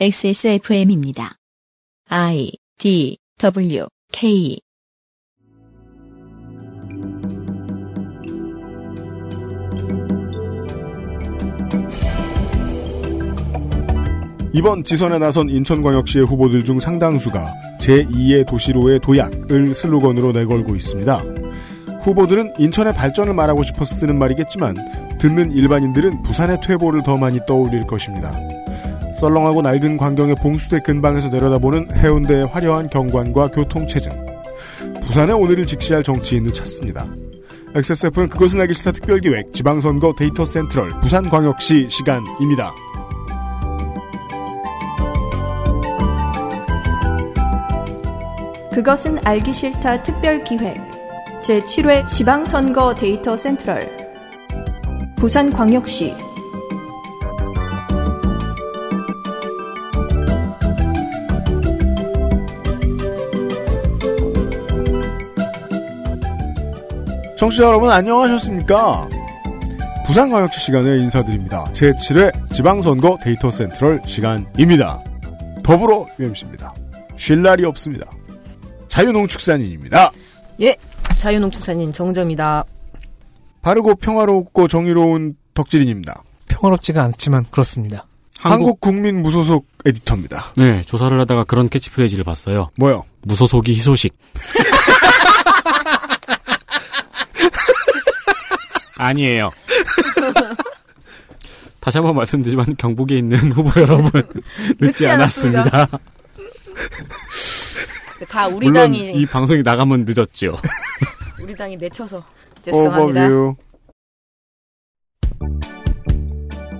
[0.00, 1.36] XSFM입니다.
[2.08, 4.58] I D W K
[14.54, 21.22] 이번 지선에 나선 인천광역시의 후보들 중 상당수가 제2의 도시로의 도약을 슬로건으로 내걸고 있습니다.
[22.02, 28.32] 후보들은 인천의 발전을 말하고 싶어서 쓰는 말이겠지만 듣는 일반인들은 부산의 퇴보를 더 많이 떠올릴 것입니다.
[29.22, 34.10] 썰렁하고 낡은 광경의 봉수대 근방에서 내려다보는 해운대의 화려한 경관과 교통체증.
[35.00, 37.06] 부산의 오늘을 직시할 정치인을 찾습니다.
[37.72, 42.74] XSF는 그것은 알기 싫다 특별기획 지방선거 데이터 센트럴 부산광역시 시간입니다.
[48.74, 50.80] 그것은 알기 싫다 특별기획
[51.42, 53.88] 제7회 지방선거 데이터 센트럴
[55.16, 56.31] 부산광역시
[67.42, 69.08] 청취자 여러분 안녕하셨습니까?
[70.06, 71.64] 부산광역시 시간에 인사드립니다.
[71.72, 75.02] 제7회 지방선거 데이터 센트럴 시간입니다.
[75.64, 76.72] 더불어 UMC입니다.
[77.16, 78.08] 쉴 날이 없습니다.
[78.86, 80.12] 자유농축산인입니다.
[80.60, 80.76] 예,
[81.16, 82.64] 자유농축산인 정점이다.
[83.60, 86.22] 바르고 평화롭고 정의로운 덕질인입니다.
[86.46, 88.06] 평화롭지가 않지만 그렇습니다.
[88.38, 90.52] 한국, 국민 무소속 에디터입니다.
[90.58, 92.70] 네, 조사를 하다가 그런 캐치프레이즈를 봤어요.
[92.76, 93.02] 뭐요?
[93.22, 94.16] 무소속이 희소식.
[99.06, 99.50] 아니에요.
[101.80, 104.10] 다시 한번 말씀드리지만 경북에 있는 후보 여러분
[104.80, 105.86] 늦지, 늦지 않았습니다.
[108.28, 110.56] 다 우리 물론 당이 이 방송이 나가면 늦었죠.
[111.40, 112.24] 우리 당이 내쳐서
[112.64, 113.26] 죄송합니다.
[113.26, 113.56] 오버뷰.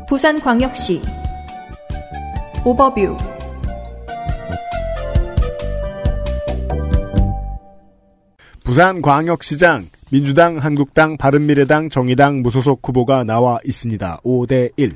[0.08, 1.02] 부산광역시
[2.64, 3.16] 오버뷰
[8.64, 14.20] 부산광역시장 민주당, 한국당, 바른미래당, 정의당 무소속 후보가 나와 있습니다.
[14.22, 14.94] 5대1.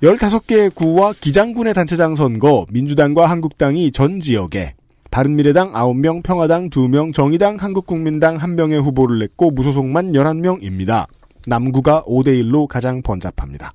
[0.00, 4.74] 15개의 구와 기장군의 단체장 선거 민주당과 한국당이 전 지역에
[5.10, 11.08] 바른미래당 9명, 평화당 2명, 정의당, 한국국민당 1명의 후보를 냈고 무소속만 11명입니다.
[11.48, 13.72] 남구가 5대1로 가장 번잡합니다.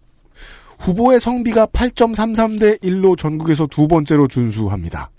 [0.79, 5.11] 후보의 성비가 8.33대 1로 전국에서 두 번째로 준수합니다.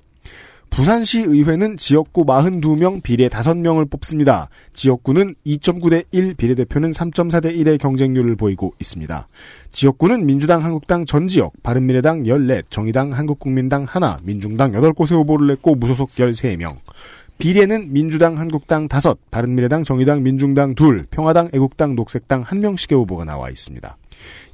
[0.75, 4.49] 부산시 의회는 지역구 42명, 비례 5명을 뽑습니다.
[4.73, 9.29] 지역구는 2.9대 1, 비례대표는 3.4대 1의 경쟁률을 보이고 있습니다.
[9.71, 16.11] 지역구는 민주당, 한국당 전 지역, 바른미래당 14, 정의당, 한국국민당 하나, 민중당 8곳의 후보를 냈고 무소속
[16.11, 16.79] 13명.
[17.39, 23.97] 비례는 민주당, 한국당 5, 바른미래당, 정의당, 민중당 2, 평화당, 애국당, 녹색당 1명씩의 후보가 나와 있습니다.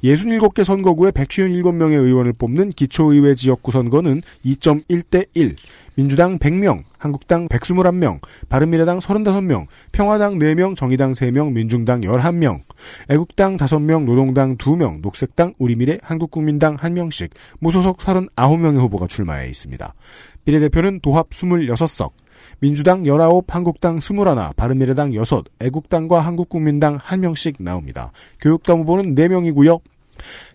[0.03, 5.55] 67개 선거구에 157명의 의원을 뽑는 기초의회 지역구 선거는 2.1대 1,
[5.95, 12.61] 민주당 100명, 한국당 121명, 바른미래당 35명, 평화당 4명, 정의당 3명, 민중당 11명,
[13.09, 19.93] 애국당 5명, 노동당 2명, 녹색당, 우리미래, 한국국민당 1명씩 무소속 39명의 후보가 출마해 있습니다.
[20.45, 22.11] 비례대표는 도합 26석,
[22.61, 25.25] 민주당 19, 한국당 21, 바른미래당 6,
[25.59, 28.11] 애국당과 한국국민당 1명씩 나옵니다.
[28.39, 29.81] 교육감 후보는 4명이고요.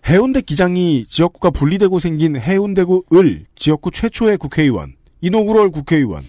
[0.07, 6.23] 해운대 기장이 지역구가 분리되고 생긴 해운대구 을 지역구 최초의 국회의원, 이노구럴 국회의원,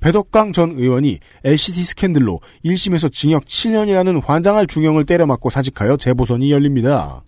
[0.00, 7.22] 배덕강 전 의원이 LCT 스캔들로 1심에서 징역 7년이라는 환장할 중형을 때려맞고 사직하여 재보선이 열립니다.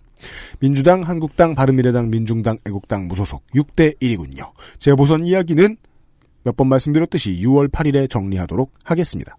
[0.59, 4.51] 민주당, 한국당, 바른미래당, 민중당, 애국당 무소속 6대 1이군요.
[4.79, 5.77] 재보선 이야기는
[6.43, 9.37] 몇 번 말씀드렸듯이 6월 8일에 정리하도록 하겠습니다.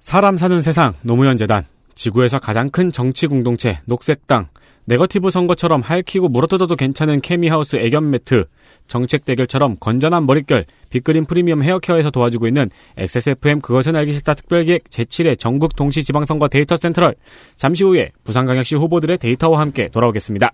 [0.00, 4.48] 사람 사는 세상 노무현 재단 지구에서 가장 큰 정치 공동체 녹색당
[4.84, 8.46] 네거티브 선거처럼 할퀴고 물어뜯어도 괜찮은 케미하우스 애견 매트
[8.86, 15.38] 정책 대결처럼 건전한 머릿결 빅그린 프리미엄 헤어케어에서 도와주고 있는 XSFM 그것은 알기 싫다 특별기획 제7회
[15.38, 17.16] 전국 동시 지방선거 data central
[17.56, 20.52] 잠시 후에 부산광역시 후보들의 데이터와 함께 돌아오겠습니다.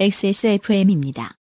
[0.00, 1.41] XSFM입니다.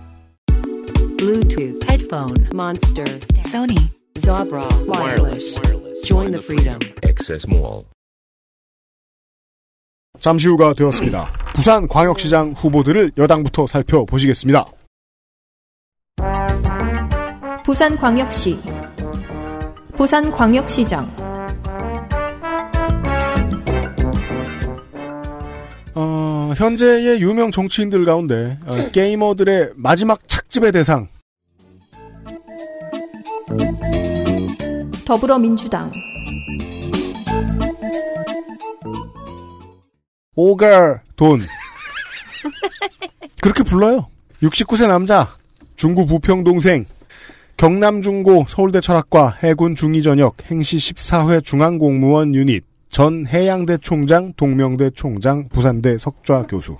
[1.21, 3.05] Bluetooth, headphone, Monster,
[3.45, 5.61] Sony, Zabra, wireless.
[6.03, 6.79] Join the freedom.
[7.03, 7.85] Access Mall.
[10.19, 11.31] 잠시 후가 되었습니다.
[11.53, 14.65] 부산 광역시장 후보들을 여당부터 살펴보시겠습니다.
[17.63, 18.57] 부산 광역시
[19.95, 21.05] 부산 광역시장
[25.93, 31.07] 어, 현재의 유명 정치인들 가운데 어, 게이머들의 마지막 착즙의 대상.
[35.05, 35.91] 더불어민주당.
[40.35, 41.39] 오갈 돈.
[43.41, 44.07] 그렇게 불러요.
[44.41, 45.27] 69세 남자
[45.75, 46.85] 중구 부평 동생
[47.57, 54.89] 경남 중고 서울대 철학과 해군 중위 전역 행시 14회 중앙공무원 유닛 전 해양대 총장 동명대
[54.89, 56.75] 총장 부산대 석좌 교수.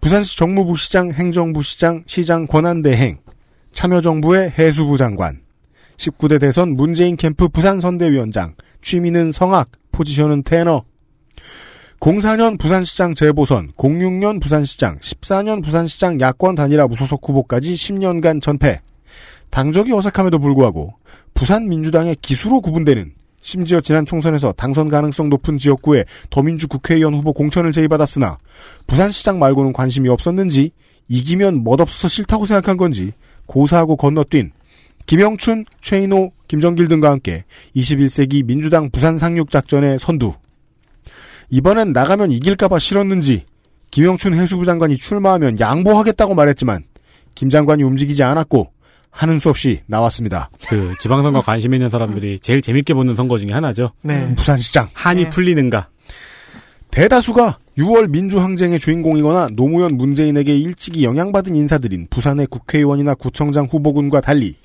[0.00, 3.18] 부산시 정무부 시장 행정부 시장 시장 권한대행.
[3.72, 5.40] 참여정부의 해수부 장관.
[5.96, 8.54] 19대 대선 문재인 캠프 부산 선대위원장.
[8.82, 10.84] 취미는 성악 포지션은 테너.
[11.98, 18.80] 04년 부산시장 재보선, 06년 부산시장, 14년 부산시장 야권 단일화 무소속 후보까지 10년간 전패.
[19.50, 20.94] 당적이 어색함에도 불구하고
[21.34, 23.12] 부산 민주당의 기수로 구분되는
[23.46, 28.38] 심지어 지난 총선에서 당선 가능성 높은 지역구에 더민주 국회의원 후보 공천을 제의받았으나
[28.88, 30.72] 부산시장 말고는 관심이 없었는지
[31.06, 33.12] 이기면 멋없어서 싫다고 생각한 건지
[33.46, 34.50] 고사하고 건너뛴
[35.06, 37.44] 김영춘, 최인호, 김정길 등과 함께
[37.76, 40.34] 21세기 민주당 부산 상륙 작전의 선두.
[41.50, 43.44] 이번엔 나가면 이길까봐 싫었는지
[43.92, 46.82] 김영춘 해수부 장관이 출마하면 양보하겠다고 말했지만
[47.36, 48.72] 김 장관이 움직이지 않았고
[49.16, 50.50] 하는 수 없이 나왔습니다.
[50.68, 53.92] 그 지방선거 관심 있는 사람들이 제일 재밌게 보는 선거 중에 하나죠.
[54.02, 54.34] 네.
[54.36, 55.30] 부산시장 한이 네.
[55.30, 55.88] 풀리는가.
[56.90, 64.56] 대다수가 6월 민주항쟁의 주인공이거나 노무현 문재인에게 일찍이 영향받은 인사들인 부산의 국회의원이나 구청장 후보군과 달리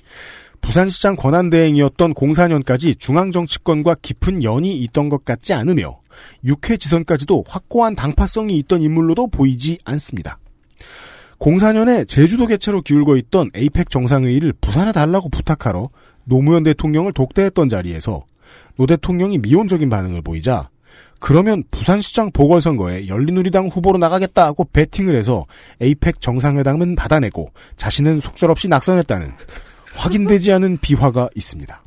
[0.60, 5.98] 부산시장 권한대행이었던 04년까지 중앙정치권과 깊은 연이 있던 것 같지 않으며
[6.44, 10.38] 6회 지선까지도 확고한 당파성이 있던 인물로도 보이지 않습니다.
[11.42, 15.88] 04년에 제주도 개최로 기울고 있던 APEC 정상회의를 부산에 달라고 부탁하러
[16.24, 18.24] 노무현 대통령을 독대했던 자리에서
[18.76, 20.70] 노 대통령이 미온적인 반응을 보이자
[21.18, 25.46] 그러면 부산시장 보궐선거에 열린우리당 후보로 나가겠다고 베팅을 해서
[25.80, 29.32] APEC 정상회담은 받아내고 자신은 속절없이 낙선했다는
[29.94, 31.82] 확인되지 않은 비화가 있습니다.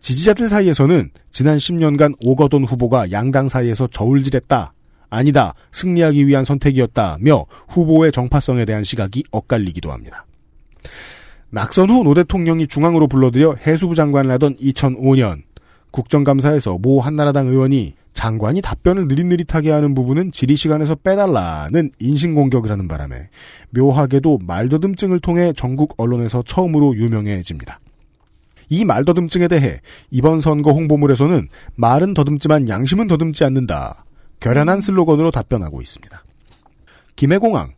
[0.00, 4.74] 지지자들 사이에서는 지난 10년간 오거돈 후보가 양당 사이에서 저울질했다.
[5.14, 5.54] 아니다.
[5.72, 10.26] 승리하기 위한 선택이었다며 후보의 정파성에 대한 시각이 엇갈리기도 합니다.
[11.50, 15.42] 낙선 후 노 대통령이 중앙으로 불러들여 해수부 장관을 하던 2005년
[15.92, 23.28] 국정감사에서 모 한나라당 의원이 장관이 답변을 느릿느릿하게 하는 부분은 질의 시간에서 빼달라는 인신공격을 하는 바람에
[23.70, 27.80] 묘하게도 말더듬증을 통해 전국 언론에서 처음으로 유명해집니다.
[28.70, 29.78] 이 말더듬증에 대해
[30.10, 34.03] 이번 선거 홍보물에서는 말은 더듬지만 양심은 더듬지 않는다.
[34.44, 36.22] 결연한 슬로건으로 답변하고 있습니다.
[37.16, 37.72] 김해공항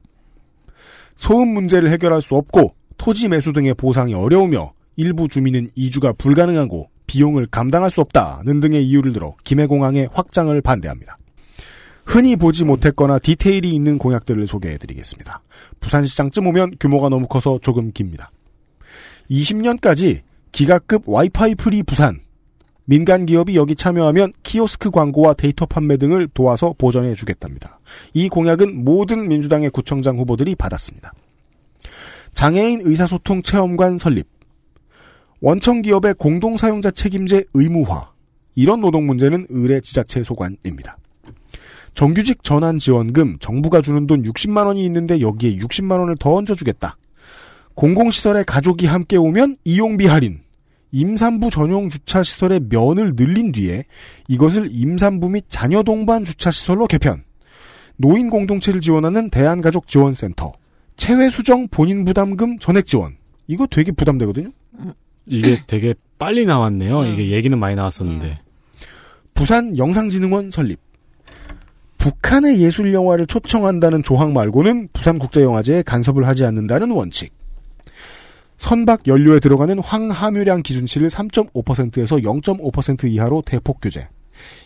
[1.14, 7.46] 소음 문제를 해결할 수 없고 토지 매수 등의 보상이 어려우며 일부 주민은 이주가 불가능하고 비용을
[7.46, 11.18] 감당할 수 없다는 등의 이유를 들어 김해공항의 확장을 반대합니다.
[12.04, 15.42] 흔히 보지 못했거나 디테일이 있는 공약들을 소개해드리겠습니다.
[15.78, 18.32] 부산시장쯤 오면 규모가 너무 커서 조금 깁니다.
[19.30, 22.25] 20년까지 기가급 와이파이 free 부산
[22.87, 27.81] 민간 기업이 여기 참여하면 키오스크 광고와 데이터 판매 등을 도와서 보전해 주겠답니다.
[28.15, 31.12] 이 공약은 모든 민주당의 구청장 후보들이 받았습니다.
[32.33, 34.28] 장애인 의사소통 체험관 설립,
[35.40, 38.12] 원청 기업의 공동 사용자 책임제 의무화,
[38.55, 40.97] 이런 노동 문제는 으레 지자체 소관입니다.
[41.95, 46.99] 정규직 전환 지원금 정부가 주는 돈 60만 원이 있는데 여기에 60만 원을 더 얹어 주겠다.
[47.75, 50.46] 공공시설에 가족이 함께 오면 이용비 할인.
[50.93, 53.85] 임산부 전용 주차 시설의 면을 늘린 뒤에
[54.28, 57.25] 이것을 임산부 및 자녀 동반 주차 시설로 개편.
[57.97, 60.52] 노인 공동체를 지원하는 대한가족 지원센터.
[60.97, 63.16] 체외 수정 본인 부담금 전액 지원.
[63.47, 64.50] 이거 되게 부담되거든요.
[65.26, 67.00] 이게 되게 빨리 나왔네요.
[67.00, 67.07] 음.
[67.07, 68.40] 이게 얘기는 많이 나왔었는데.
[69.35, 70.81] 부산 영상진흥원 설립.
[71.99, 77.33] 북한의 예술 영화를 초청한다는 조항 말고는 부산국제영화제에 간섭을 하지 않는다는 원칙.
[78.58, 84.08] 선박 연료에 들어가는 황함유량 기준치를 3.5%에서 0.5% 이하로 대폭 규제.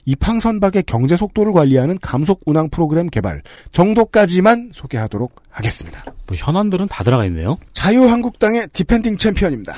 [0.04, 3.42] 입항 선박의 경제 속도를 관리하는 감속 운항 프로그램 개발
[3.72, 6.04] 정도까지만 소개하도록 하겠습니다.
[6.26, 7.56] 뭐 현안들은 다 들어가 있네요.
[7.72, 9.76] 자유한국당의 defending champion입니다.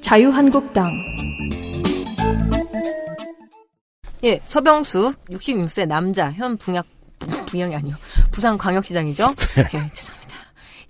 [0.00, 0.86] 자유한국당
[4.22, 6.82] 예, 서병수 66세 남자 현 분양
[7.18, 7.94] 부- 분양이 아니요
[8.30, 9.24] 부산 광역시장이죠.
[9.58, 10.23] 예, 죄송합니다.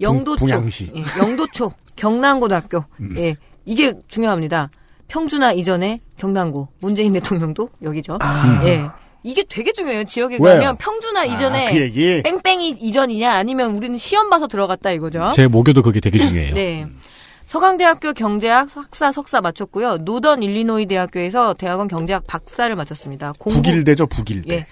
[0.00, 0.90] 영도초, 분양시.
[0.94, 2.84] 예, 영도초 경남고등학교.
[3.16, 4.70] 예, 이게 중요합니다.
[5.08, 8.18] 평준화 이전에 경남고 문재인 대통령도 여기죠.
[8.64, 8.86] 예,
[9.22, 10.04] 이게 되게 중요해요.
[10.04, 10.54] 지역에 왜요?
[10.58, 12.22] 가면 평준화 이전에 아, 그 얘기.
[12.22, 15.30] 뺑뺑이 이전이냐 아니면 우리는 시험 봐서 들어갔다 이거죠.
[15.32, 16.54] 제 모교도 그게 되게 중요해요.
[16.54, 16.86] 네.
[17.46, 19.98] 서강대학교 경제학 학사 석사 마쳤고요.
[19.98, 23.34] 노던 일리노이 대학교에서 대학원 경제학 박사를 마쳤습니다.
[23.38, 24.54] 공군, 북일대죠, 북일대.
[24.54, 24.66] 예.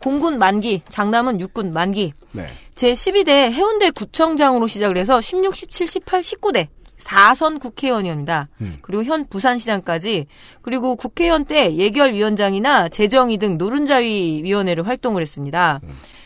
[0.00, 2.12] 공군 만기, 장남은 육군 만기.
[2.32, 2.46] 네.
[2.74, 8.48] 제 12대 해운대 구청장으로 시작을 해서 16, 17, 18, 19대 4선 국회의원이옵니다.
[8.60, 8.78] 음.
[8.82, 10.26] 그리고 현 부산시장까지
[10.62, 15.80] 그리고 국회의원 때 예결위원장이나 재정의 등 노른자위 위원회를 활동을 했습니다.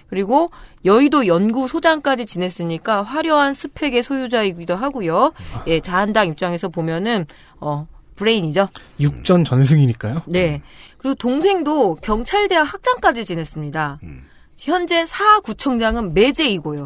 [0.08, 0.50] 그리고
[0.84, 5.32] 여의도 연구소장까지 지냈으니까 화려한 스펙의 소유자이기도 하고요.
[5.66, 7.24] 예, 자한당 입장에서 보면은
[7.60, 7.86] 어
[8.16, 8.68] 브레인이죠.
[9.00, 10.22] 육전 전승이니까요.
[10.26, 10.60] 네.
[11.02, 13.98] 그리고 동생도 경찰대학 학장까지 지냈습니다.
[14.56, 16.84] 현재 사구청장은 매제이고요.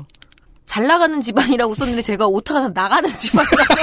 [0.65, 3.75] 잘 나가는 집안이라고 썼는데 제가 오타가 나가는 집안이라고.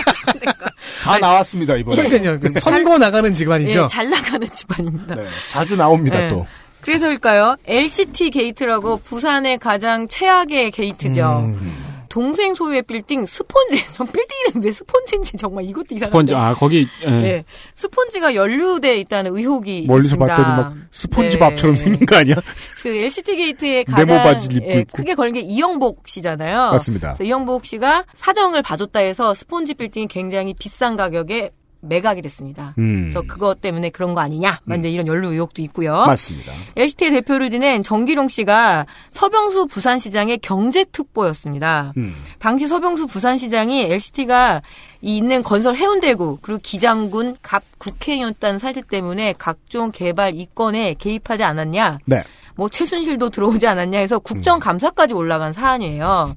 [1.04, 2.10] 다 나왔습니다, 이번에.
[2.40, 3.84] 그 선거 나가는 집안이죠.
[3.84, 5.16] 예, 잘 나가는 집안입니다.
[5.16, 6.30] 네, 자주 나옵니다, 네.
[6.30, 6.48] 또.
[6.82, 7.56] 그래서일까요?
[7.66, 11.46] LCT 게이트라고 부산의 가장 최악의 게이트죠.
[11.46, 11.93] 음.
[12.14, 13.86] 동생 소유의 빌딩 스폰지.
[13.94, 16.12] 전 빌딩이 왜 스폰지인지 정말 이것도 이상한데.
[16.12, 17.10] 스펀지 아 거기 예.
[17.10, 17.46] 네.
[17.74, 20.36] 스폰지가 연루돼 있다는 의혹이 멀리서 있습니다.
[20.36, 21.40] 봤더니 막 스폰지 네.
[21.40, 22.36] 밥처럼 생긴 거 아니야?
[22.84, 24.84] 그 LCT 게이트의 네모 가장 예.
[24.84, 26.70] 크게 걸린 게 이영복 씨잖아요.
[26.70, 27.16] 맞습니다.
[27.20, 31.50] 이영복 씨가 사정을 봐줬다 해서 스폰지 빌딩이 굉장히 비싼 가격에
[31.84, 32.74] 매각이 됐습니다.
[32.78, 33.04] 음.
[33.04, 34.60] 그래서 그것 때문에 그런 거 아니냐?
[34.68, 36.06] 완전 이런 연루 의혹도 있고요.
[36.06, 36.54] 맞습니다.
[36.76, 41.94] LCT 대표를 지낸 정기룡 씨가 서병수 부산시장의 경제특보였습니다.
[41.98, 42.16] 음.
[42.40, 44.62] 당시 서병수 부산시장이 LCT가
[45.02, 52.24] 있는 건설 해운대구 그리고 기장군 갑 국회의원단 사실 때문에 각종 개발 이권에 개입하지 않았냐, 네.
[52.56, 56.36] 뭐 최순실도 들어오지 않았냐 해서 국정감사까지 올라간 사안이에요.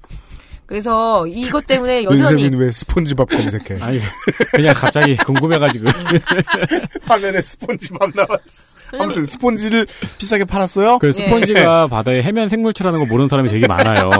[0.66, 3.78] 그래서 이것 때문에 여전히 윤세민 왜 스폰지밥 검색해?
[3.82, 4.00] 아니
[4.52, 5.86] 그냥 갑자기 궁금해가지고
[7.06, 8.76] 화면에 스폰지밥 나왔어.
[8.98, 9.86] 아무튼 스폰지를
[10.18, 10.98] 비싸게 팔았어요?
[10.98, 14.10] 그 스펀지가 바다에 해면 생물체라는 거 모르는 사람이 되게 많아요.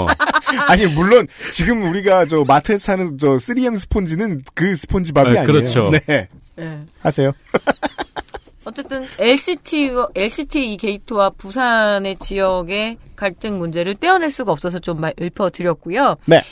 [0.68, 5.46] 아니 물론 지금 우리가 저 마트에서 사는 저 3M 스폰지는 그 스폰지밥이 아, 아니에요.
[5.46, 5.90] 그렇죠.
[5.90, 6.28] 네.
[6.56, 6.80] 네.
[7.00, 7.32] 하세요.
[8.66, 16.16] 어쨌든 LCT LCT 이 게이트와 부산의 지역의 갈등 문제를 떼어낼 수가 없어서 좀 말- 읊어드렸고요.
[16.26, 16.42] 네.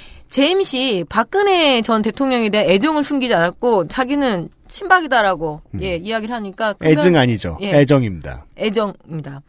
[0.64, 6.92] 씨 박근혜 전 대통령에 대한 애정을 숨기지 않았고 자기는 친박이다라고 예 이야기를 하니까 그건 음.
[6.98, 7.58] 애증 아니죠.
[7.60, 7.70] 예.
[7.72, 8.44] 애정입니다.
[8.58, 9.42] 애정입니다.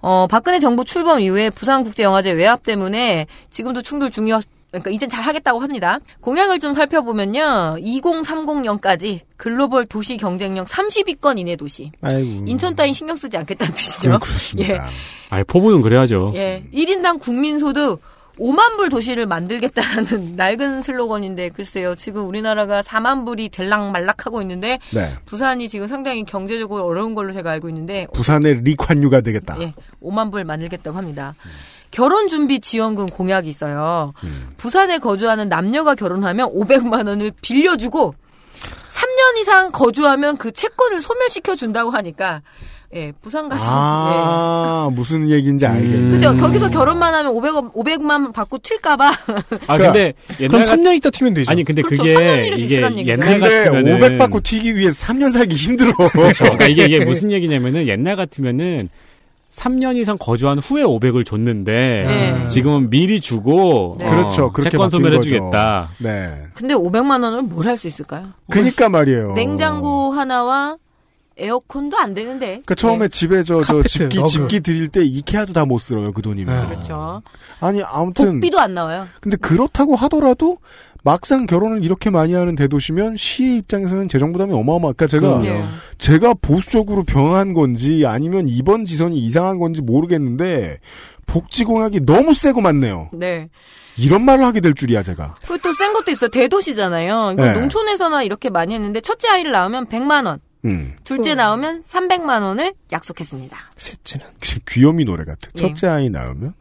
[0.00, 4.42] 어 박근혜 정부 출범 이후에 부산국제영화제 외압 때문에 지금도 충돌 중이었.
[4.74, 5.98] 그러니까 이젠 잘 하겠다고 합니다.
[6.20, 7.76] 공약을 좀 살펴보면요.
[7.78, 11.92] 2030년까지 글로벌 도시 경쟁력 30위권 이내 도시.
[12.02, 12.44] 아이고.
[12.46, 14.10] 인천 따윈 신경 쓰지 않겠다는 뜻이죠.
[14.10, 14.90] 네, 그렇습니다.
[15.30, 16.32] 아니 포부는 그래야죠.
[16.34, 16.64] 예.
[16.72, 18.00] 1인당 국민소득
[18.38, 21.94] 5만 불 도시를 만들겠다라는 낡은 슬로건인데 글쎄요.
[21.94, 25.10] 지금 우리나라가 4만 불이 될락말락하고 있는데 네.
[25.24, 29.56] 부산이 지금 상당히 경제적으로 어려운 걸로 제가 알고 있는데 부산의 리관유가 되겠다.
[29.60, 29.72] 예.
[30.02, 31.34] 5만 불 만들겠다고 합니다.
[31.94, 34.12] 결혼 준비 지원금 공약이 있어요.
[34.24, 34.48] 음.
[34.56, 38.14] 부산에 거주하는 남녀가 결혼하면 500만 원을 빌려주고
[38.90, 42.42] 3년 이상 거주하면 그 채권을 소멸시켜 준다고 하니까
[42.96, 43.68] 예, 부산 가서 예.
[43.68, 46.10] 아, 무슨 얘기인지 알겠네.
[46.10, 46.36] 그죠?
[46.36, 49.12] 거기서 결혼만 하면 500원, 500만 받고 튈까봐.
[49.68, 51.50] 아 근데 그럼 옛날 같 3년 있다 튀면 되죠.
[51.50, 52.02] 아니 근데 그렇죠.
[52.02, 53.12] 그게 3년이라도 이게.
[53.12, 55.92] 옛날 근데 같으면은 500 받고 튀기 위해서 3년 살기 힘들어.
[56.08, 56.42] 그렇죠.
[56.44, 58.88] 그러니까 이게 이게 무슨 얘기냐면은 옛날 같으면은
[59.54, 62.48] 3년 이상 거주한 후에 500을 줬는데 네.
[62.48, 64.06] 지금은 미리 주고 네.
[64.06, 64.52] 어, 그렇죠.
[64.52, 65.90] 그렇게 채권 바뀐 소멸해 주겠다.
[65.98, 66.04] 거죠.
[66.04, 66.42] 네.
[66.54, 68.28] 근데 500만 원을 뭘 할 수 있을까요?
[68.50, 69.32] 그니까 말이에요.
[69.34, 70.76] 냉장고 하나와
[71.36, 72.46] 에어컨도 안 되는데.
[72.46, 73.08] 그러니까 처음에 네.
[73.08, 74.28] 집에 저, 저 카페트, 집기, 러그.
[74.28, 76.62] 집기 드릴 때 이케아도 다 못 쓸어요, 그 돈이면.
[76.68, 76.74] 네.
[76.74, 77.22] 그렇죠.
[77.60, 78.34] 아니, 아무튼.
[78.34, 79.06] 복비도 안 나와요.
[79.20, 80.58] 근데 그렇다고 하더라도
[81.04, 84.92] 막상 결혼을 이렇게 많이 하는 대도시면 시의 입장에서는 재정 부담이 어마어마.
[84.94, 85.42] 그러니까 제가 그럼요.
[85.42, 85.64] 네.
[85.98, 90.78] 제가 보수적으로 변한 건지 아니면 이번 지선이 이상한 건지 모르겠는데
[91.26, 93.10] 복지 공약이 너무 세고 많네요.
[93.12, 93.50] 네.
[93.98, 95.36] 이런 말을 하게 될 줄이야 제가.
[95.46, 96.30] 그리고 또센 것도 있어요.
[96.30, 97.34] 대도시잖아요.
[97.36, 97.60] 그러니까 네.
[97.60, 100.96] 농촌에서나 이렇게 많이 했는데 첫째 아이를 낳으면 100만 원, 음.
[101.04, 103.56] 둘째 낳으면 300만 원을 약속했습니다.
[103.76, 104.26] 셋째는
[104.66, 105.50] 귀요미 노래 같아.
[105.56, 105.60] 예.
[105.60, 106.54] 첫째 아이 낳으면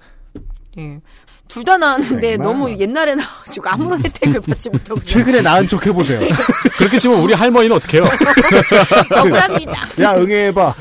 [0.77, 1.00] 예.
[1.47, 2.79] 둘다 100만 너무 원.
[2.79, 6.19] 옛날에 나와가지고 아무런 혜택을 받지 못하고 최근에 낳은 척 해보세요.
[6.77, 8.03] 그렇게 치면 우리 할머니는 어떡해요?
[9.19, 9.88] 억울합니다.
[10.01, 10.75] 야 응애해봐.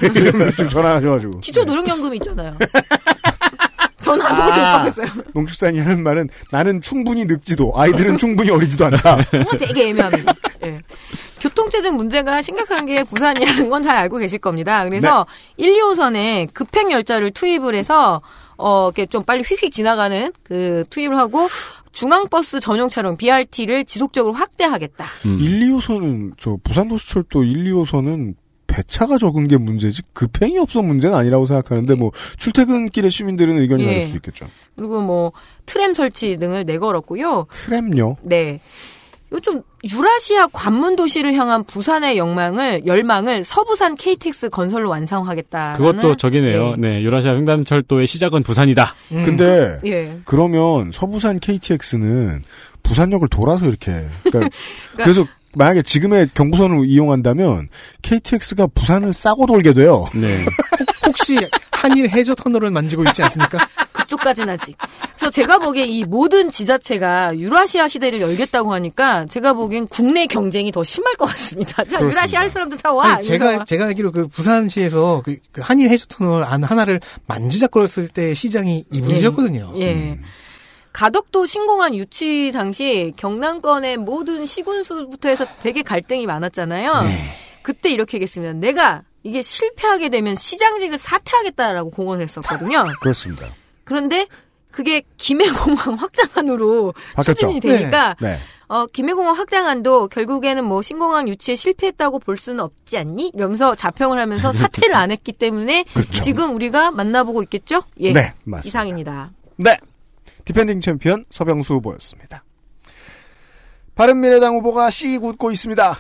[0.57, 1.41] 지금 전화하셔가지고.
[1.41, 2.57] 기초 노령연금 있잖아요.
[4.01, 4.79] 전 아무것도 못 아.
[4.85, 5.07] 받겠어요.
[5.35, 9.19] 농축산이 하는 말은 나는 충분히 늙지도 아이들은 충분히 어리지도 않다.
[9.33, 10.33] 이거 되게 애매합니다.
[10.65, 10.81] 예.
[11.41, 14.85] 교통체증 문제가 심각한 게 부산이라는 건 잘 알고 계실 겁니다.
[14.85, 15.27] 그래서
[15.57, 18.23] 1, 2호선에 급행 열차를 투입을 해서
[18.59, 21.49] 어, 이렇게 좀 빨리 휙휙 지나가는 그 투입을 하고
[21.93, 25.05] 중앙버스 전용 차량 BRT를 지속적으로 확대하겠다.
[25.27, 25.39] 음.
[25.41, 28.35] 1, 2호선은 저 부산도시철도 1, 2호선은
[28.67, 33.87] 배차가 적은 게 문제지 급행이 없어 문제는 아니라고 생각하는데 뭐 출퇴근길의 시민들은 의견이 예.
[33.87, 34.47] 다를 수도 있겠죠.
[34.77, 35.33] 그리고 뭐
[35.67, 37.47] 트램 설치 등을 내걸었고요.
[37.51, 38.17] 트램요.
[38.23, 38.61] 네.
[39.33, 45.73] 이거 좀 유라시아 관문 도시를 향한 부산의 영망을 열망을 서부산 KTX 건설로 완성하겠다.
[45.73, 46.77] 그것도 저기네요.
[46.77, 48.95] 네, 유라시아 횡단철도의 시작은 부산이다.
[49.13, 49.25] 음.
[49.25, 50.19] 근데 예.
[50.27, 52.43] 그러면 서부산 KTX는
[52.83, 54.55] 부산역을 돌아서 이렇게 그러니까
[54.97, 57.69] 그래서 만약에 지금의 경부선을 이용한다면
[58.03, 60.05] KTX가 부산을 싸고 돌게 돼요.
[60.15, 60.45] 네.
[61.07, 61.39] 혹시
[61.71, 63.59] 한일 해저 터널을 만지고 있지 않습니까?
[64.13, 64.77] 그쪽까지는 아직.
[65.17, 70.83] 그래서 제가 보기에 이 모든 지자체가 유라시아 시대를 열겠다고 하니까 제가 보기엔 국내 경쟁이 더
[70.83, 71.85] 심할 것 같습니다.
[71.85, 72.01] 자.
[72.01, 73.15] 유라시아 할 사람들 다 와.
[73.15, 78.35] 아니, 제가 제가 알기로 그 부산시에서 그, 그 한일 해저 터널 안 하나를 만지작거렸을 때
[78.35, 79.73] 시장이 이분이셨거든요.
[79.77, 79.93] 예.
[79.93, 80.23] 음.
[80.93, 87.03] 가덕도 신공항 유치 당시 경남권의 모든 시군수부터 해서 되게 갈등이 많았잖아요.
[87.03, 87.31] 네.
[87.63, 88.53] 그때 이렇게 얘기했습니다.
[88.55, 92.89] 내가 이게 실패하게 되면 시장직을 사퇴하겠다라고 공언을 했었거든요.
[93.01, 93.49] 그렇습니다.
[93.85, 94.27] 그런데
[94.71, 97.35] 그게 김해공항 확장안으로 바뀌었죠.
[97.35, 98.39] 추진이 되니까 네.
[98.69, 103.33] 어, 김해공항 확장안도 결국에는 뭐 신공항 유치에 실패했다고 볼 수는 없지 않니?
[103.35, 106.13] 이러면서 자평을 하면서 사퇴를 안 했기 때문에 그렇죠.
[106.13, 107.83] 지금 우리가 만나보고 있겠죠?
[107.99, 108.13] 예.
[108.15, 108.69] 네, 맞습니다.
[108.69, 109.31] 이상입니다.
[109.57, 109.77] 네.
[110.47, 112.43] defending champion 서병수 후보였습니다.
[113.95, 115.99] 바른미래당 후보가 씩 웃고 있습니다.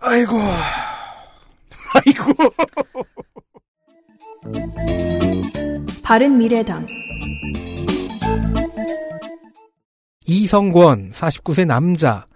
[0.00, 0.32] 아이고.
[1.94, 2.32] 아이고.
[6.02, 6.86] 바른 미래당
[10.26, 12.26] 이성권 49세 남자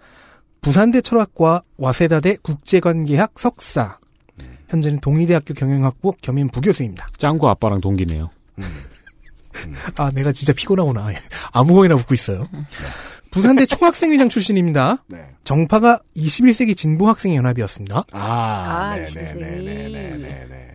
[0.61, 3.99] 부산대 철학과 와세다대 국제관계학 석사
[4.69, 7.07] 현재는 동의대학교 경영학부 겸임 부교수입니다.
[7.17, 8.29] 짱구 아빠랑 동기네요.
[9.95, 11.09] 아 내가 진짜 피곤하구나.
[11.51, 12.47] 아무 거나 웃고 있어요.
[13.31, 15.03] 부산대 총학생회장 출신입니다.
[15.07, 15.25] 네.
[15.43, 18.05] 정파가 21세기 진보학생연합이었습니다.
[18.11, 19.65] 아, 아, 네, 이십일 네, 네, 세기.
[19.65, 20.70] 네, 네, 네, 네.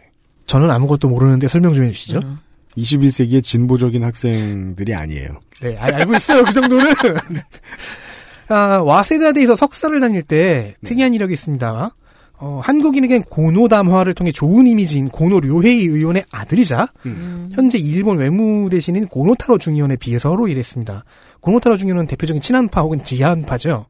[0.46, 2.18] 저는 아무것도 모르는데 설명 좀 해주시죠.
[2.24, 2.38] 음.
[2.76, 5.40] 21세기의 진보적인 학생들이 아니에요.
[5.62, 6.44] 네, 알- 알고 있어요.
[6.44, 6.92] 그 정도는.
[8.48, 11.90] 아, 와세다대에서 석사를 다닐 때 특이한 이력이 있습니다.
[12.38, 17.48] 어, 한국인에겐 고노담화를 통해 좋은 이미지인 고노 료헤이 의원의 아들이자 음.
[17.54, 21.04] 현재 일본 외무대신인 고노타로 중의원의 비서로 일했습니다.
[21.40, 23.86] 고노타로 중의원은 대표적인 친한파 혹은 지한파죠.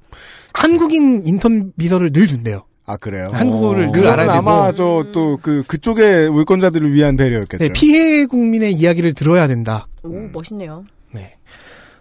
[0.54, 2.64] 한국인 인턴 비서를 늘 준대요.
[2.86, 3.30] 아, 그래요?
[3.32, 4.38] 한국어를 늘 그건 알아야 되고.
[4.38, 7.58] 아마 저 또 그 그쪽의 울권자들을 위한 배려였겠죠.
[7.64, 9.88] 네, 피해 국민의 이야기를 들어야 된다.
[10.04, 10.84] 오, 멋있네요.
[11.12, 11.36] 네.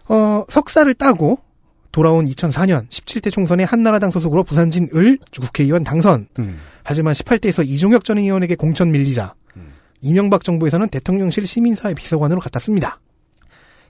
[0.08, 1.40] 어, 석사를 따고
[1.92, 6.28] 돌아온 2004년 17대 총선에 한나라당 소속으로 부산진을 국회의원 당선.
[6.40, 6.60] 음.
[6.84, 9.34] 하지만 18대에서 이종혁 전 의원에게 공천 밀리자
[10.02, 13.00] 이명박 정부에서는 대통령실 시민사회 비서관으로 갔다 습니다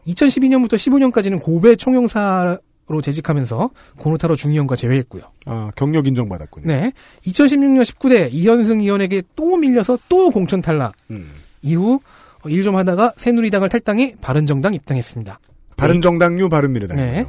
[0.08, 5.24] 2012년부터 15년까지는 고배 총영사 로 재직하면서 고노타로 중의원과 제외했고요.
[5.48, 6.67] 아, 경력 인정받았군요.
[6.67, 6.91] 네.
[7.26, 10.93] 2016년 19대 이헌승 의원에게 또 밀려서 또 공천 탈락.
[11.10, 11.32] 음.
[11.63, 12.00] 이후
[12.45, 15.39] 일 좀 하다가 새누리당을 탈당해 바른정당 입당했습니다.
[15.78, 17.06] 바른정당류 바른미래당이요.
[17.06, 17.26] 네.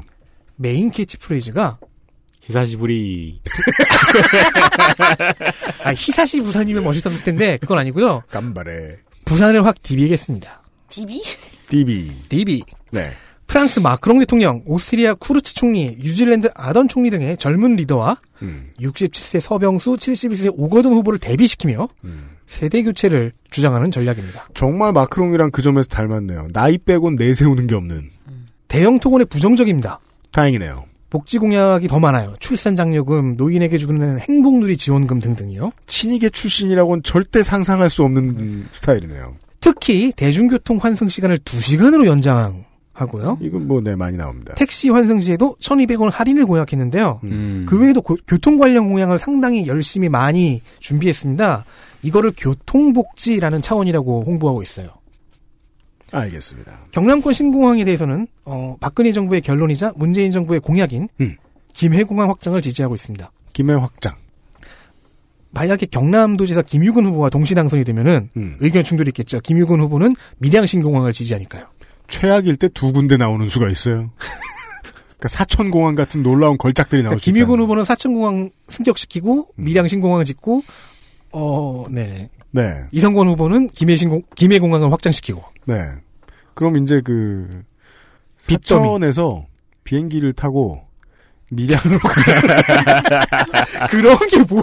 [0.57, 1.79] 메인 캐치프레이즈가
[2.43, 3.41] 久しぶり.
[5.83, 8.23] 아, 久し 부산이면 멋있었을 텐데 그건 아니고요.
[8.31, 8.99] 깜바레.
[9.25, 10.63] 부산을 확 디비겠습니다.
[10.91, 12.13] 디비?
[12.29, 12.46] 디비.
[12.46, 12.63] 디비.
[12.91, 13.11] 네.
[13.47, 18.71] 프랑스 마크롱 대통령, 오스트리아 쿠르츠 총리, 뉴질랜드 아던 총리 등의 젊은 리더와 음.
[18.81, 22.31] 67세 서병수, 71세 오거돈 후보를 대비시키며 음.
[22.47, 24.49] 세대 교체를 주장하는 전략입니다.
[24.55, 26.49] 정말 마크롱이랑 그 점에서 닮았네요.
[26.53, 28.11] 나이 빼곤 내세우는 게 없는.
[28.69, 30.01] 대형 토건에 부정적입니다.
[30.33, 30.85] 다행이네요.
[31.09, 32.35] 복지 공약이 더 많아요.
[32.41, 35.71] 출산 장려금, 노인에게 주는 행복누리 지원금 등등이요.
[35.87, 39.37] 친이계 출신이라고는 절대 상상할 수 없는 스타일이네요.
[39.61, 42.65] 특히 대중교통 환승 시간을 2시간으로 연장
[42.97, 43.39] 하고요.
[43.41, 44.55] 이건 뭐, 네, 많이 나옵니다.
[44.57, 47.21] 택시 환승 시에도 1,200원 할인을 공약했는데요.
[47.25, 47.67] 음.
[47.69, 51.65] 그 외에도 고- 교통 관련 공약을 상당히 열심히 많이 준비했습니다.
[52.03, 54.89] 이거를 교통복지라는 차원이라고 홍보하고 있어요.
[56.13, 56.87] 알겠습니다.
[56.93, 61.37] 경남권 신공항에 대해서는 어, 박근혜 정부의 결론이자 문재인 정부의 공약인 음.
[61.73, 63.31] 김해공항 확장을 지지하고 있습니다.
[63.53, 64.15] 김해 확장.
[65.51, 68.57] 만약에 경남도지사 김유근 후보와 동시 당선이 되면은 음.
[68.61, 69.41] 의견 충돌이 있겠죠.
[69.41, 71.65] 김유근 후보는 밀양 신공항을 지지하니까요.
[72.09, 74.11] 최악일 때 두 군데 나오는 수가 있어요.
[75.19, 77.63] 그러니까 사천공항 같은 놀라운 걸작들이 나올 그러니까 수 김유근 있다는.
[77.65, 79.65] 후보는 사천공항 승격시키고 음.
[79.65, 80.63] 밀양 신공항을 짓고
[81.33, 82.29] 어, 네.
[82.51, 82.85] 네.
[82.93, 85.75] 이성권 후보는 김해 신공 김해공항을 확장시키고 네.
[86.55, 87.49] 그럼 이제 그.
[88.49, 89.47] 사천에서
[89.85, 90.86] 비행기를 타고
[91.51, 91.99] 밀양으로
[93.89, 94.63] 그런 게 뭐야?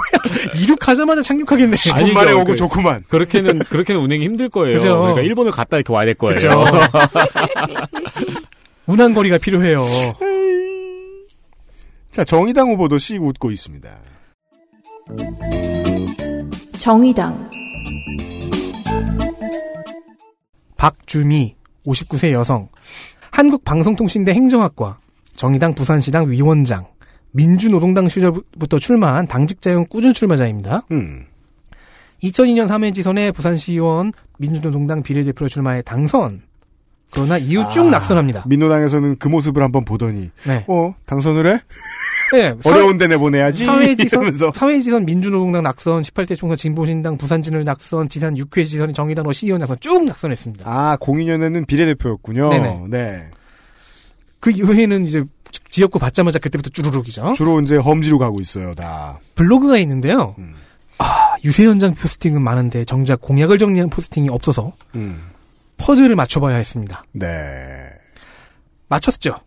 [0.62, 1.78] 이륙하자마자 착륙하겠네.
[1.94, 2.36] 아니, 10분 만에 아니죠.
[2.42, 3.04] 오고 그- 좋구만.
[3.08, 4.76] 그렇게는, 그렇게는 운행이 힘들 거예요.
[4.76, 5.00] 그죠.
[5.00, 6.36] 그러니까 일본을 갔다 이렇게 와야 될 거예요.
[6.36, 6.66] 그죠.
[8.86, 9.86] 운항 거리가 필요해요.
[12.12, 13.90] 자, 정의당 후보도 씩 웃고 있습니다.
[16.78, 17.50] 정의당
[20.78, 21.56] 박주미
[21.88, 22.68] 59세 여성
[23.32, 25.00] 한국방송통신대 행정학과
[25.36, 26.88] 정의당 부산시당 위원장
[27.32, 30.84] 민주노동당 시절부터 출마한 당직자용 꾸준 출마자입니다.
[30.92, 31.26] 음.
[32.24, 36.44] 2002년 3회 지선에 부산시의원 민주노동당 비례대표로 출마해 당선.
[37.12, 38.44] 그러나 이후 쭉 아, 낙선합니다.
[38.48, 40.66] 민노당에서는 그 모습을 한번 보더니 네.
[40.68, 41.60] 어 당선을 해?
[42.32, 43.66] 네, 어려운 데 내보내야지.
[43.66, 44.52] 사회지선.
[44.54, 50.06] 사회지선 민주노동당 낙선, 18대 총선 진보신당 부산진을 낙선, 지난 6회 지선이 정의당으로 시의원 낙선 쭉
[50.06, 50.64] 낙선했습니다.
[50.68, 52.50] 아 02년에는 비례대표였군요.
[52.50, 52.84] 네네.
[52.90, 53.26] 네.
[54.44, 55.24] 그 이후에는 이제
[55.70, 57.36] 지역구 받자마자 그때부터 쭈루룩이죠.
[57.38, 59.18] 주로 이제 험지로 가고 있어요 다.
[59.36, 60.36] 블로그가 있는데요.
[60.38, 60.56] 음.
[60.98, 65.30] 아, 유세 현장 포스팅은 많은데 정작 공약을 정리한 포스팅이 없어서 음.
[65.78, 67.06] 퍼즐을 맞춰봐야 했습니다.
[67.14, 67.26] 네.
[68.90, 69.38] 맞췄죠.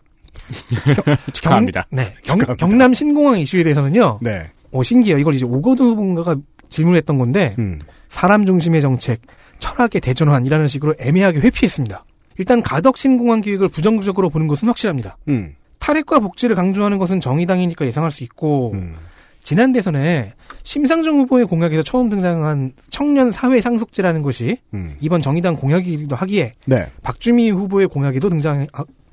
[1.34, 1.88] 축하합니다.
[1.90, 2.14] 경, 네.
[2.22, 2.54] 경, 축하합니다.
[2.54, 4.20] 경남 신공항 이슈에 대해서는요.
[4.22, 4.50] 네.
[4.72, 5.18] 어, 신기해요.
[5.18, 6.36] 이걸 이제 오거드 후보인가가
[6.70, 7.80] 질문했던 건데 음.
[8.08, 9.20] 사람 중심의 정책,
[9.58, 12.02] 철학의 대전환이라는 식으로 애매하게 회피했습니다.
[12.38, 15.16] 일단 가덕 신공항 기획을 부정적으로 보는 것은 확실합니다.
[15.28, 15.54] 음.
[15.78, 18.94] 탈핵과 복지를 강조하는 것은 정의당이니까 예상할 수 있고 음.
[19.40, 24.96] 지난 대선에 심상정 후보의 공약에서 처음 등장한 청년 사회 상속제라는 것이 음.
[25.00, 26.90] 이번 정의당 공약이기도 하기에 네.
[27.02, 28.66] 박주미 후보의 공약에도 등장해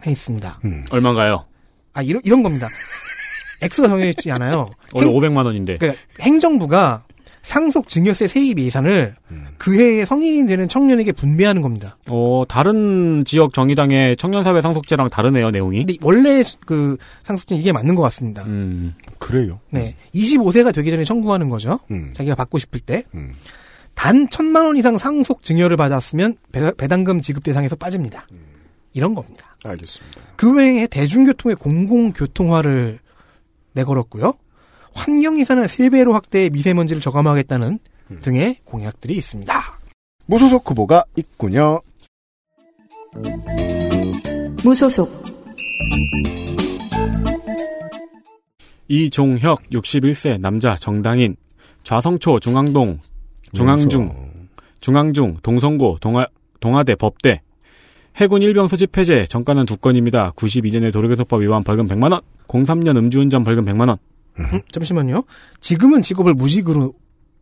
[0.07, 0.59] 있습니다.
[0.65, 0.83] 음.
[0.89, 1.45] 얼마인가요?
[1.93, 2.67] 아 이런 이런 겁니다.
[3.61, 4.71] 액수가 정해져 있지 않아요.
[4.93, 5.77] 원래 행, 500만 원인데.
[5.77, 7.03] 그러니까 행정부가
[7.43, 9.47] 상속 증여세 세입 예산을 음.
[9.57, 11.97] 그 해에 성인이 되는 청년에게 분배하는 겁니다.
[12.09, 15.85] 어, 다른 지역 정의당의 청년사회 상속제랑 다르네요, 내용이.
[15.85, 18.43] 근데 원래 그 상속제는 이게 맞는 것 같습니다.
[18.43, 18.93] 음.
[19.19, 19.59] 그래요.
[19.69, 21.79] 네, 25세가 되기 전에 청구하는 거죠.
[21.91, 22.11] 음.
[22.13, 23.03] 자기가 받고 싶을 때.
[23.13, 23.35] 음.
[23.93, 28.25] 단 천만 원 이상 상속 증여를 받았으면 배, 배당금 지급 대상에서 빠집니다.
[28.93, 29.55] 이런 겁니다.
[29.63, 30.21] 알겠습니다.
[30.35, 32.99] 그 외에 대중교통의 공공교통화를
[33.73, 34.33] 내걸었고요.
[34.95, 37.79] 환경 예산을 3배로 확대해 미세먼지를 저감하겠다는
[38.21, 39.79] 등의 공약들이 있습니다.
[40.25, 41.81] 무소속 후보가 있군요.
[44.63, 45.23] 무소속
[48.87, 51.35] 이종혁 61세 남자 정당인
[51.83, 52.99] 좌성초 중앙동
[53.53, 54.39] 중앙중
[54.79, 56.25] 중앙중 동성고 동아
[56.59, 57.41] 동아대 법대
[58.15, 60.33] 해군 일병 소집 해제 정가는 두 건입니다.
[60.35, 62.21] 92년에 도로교통법 위반 벌금 100만 원.
[62.47, 63.97] 03년 음주운전 벌금 100만 원.
[64.39, 65.23] 음, 잠시만요.
[65.59, 66.93] 지금은 직업을 무직으로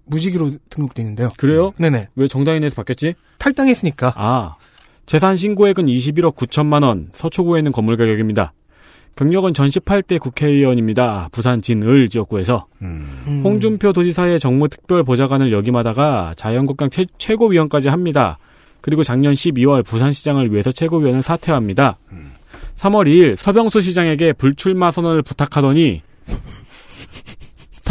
[0.05, 1.29] 무직으로 등록돼 있는데요.
[1.37, 1.73] 그래요?
[1.77, 2.09] 네네.
[2.15, 3.15] 왜 정당인에서 바뀌었지?
[3.37, 4.13] 탈당했으니까.
[4.15, 4.55] 아,
[5.05, 7.09] 재산 신고액은 21억 9천만 원.
[7.13, 8.53] 서초구에 있는 건물 가격입니다.
[9.15, 11.29] 경력은 전 18대 국회의원입니다.
[11.31, 13.41] 부산 진을 지역구에서 음.
[13.43, 18.37] 홍준표 도지사의 정무특별 보좌관을 역임하다가 자유한국당 최, 최고위원까지 합니다.
[18.79, 21.97] 그리고 작년 12월 부산시장을 위해서 최고위원을 사퇴합니다.
[22.77, 26.01] 3월 2일 서병수 시장에게 불출마 선언을 부탁하더니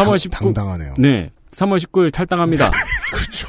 [0.04, 0.94] 3월 19일 당당하네요.
[0.98, 2.70] 네, 3월 19일 탈당합니다.
[3.12, 3.48] 그렇죠.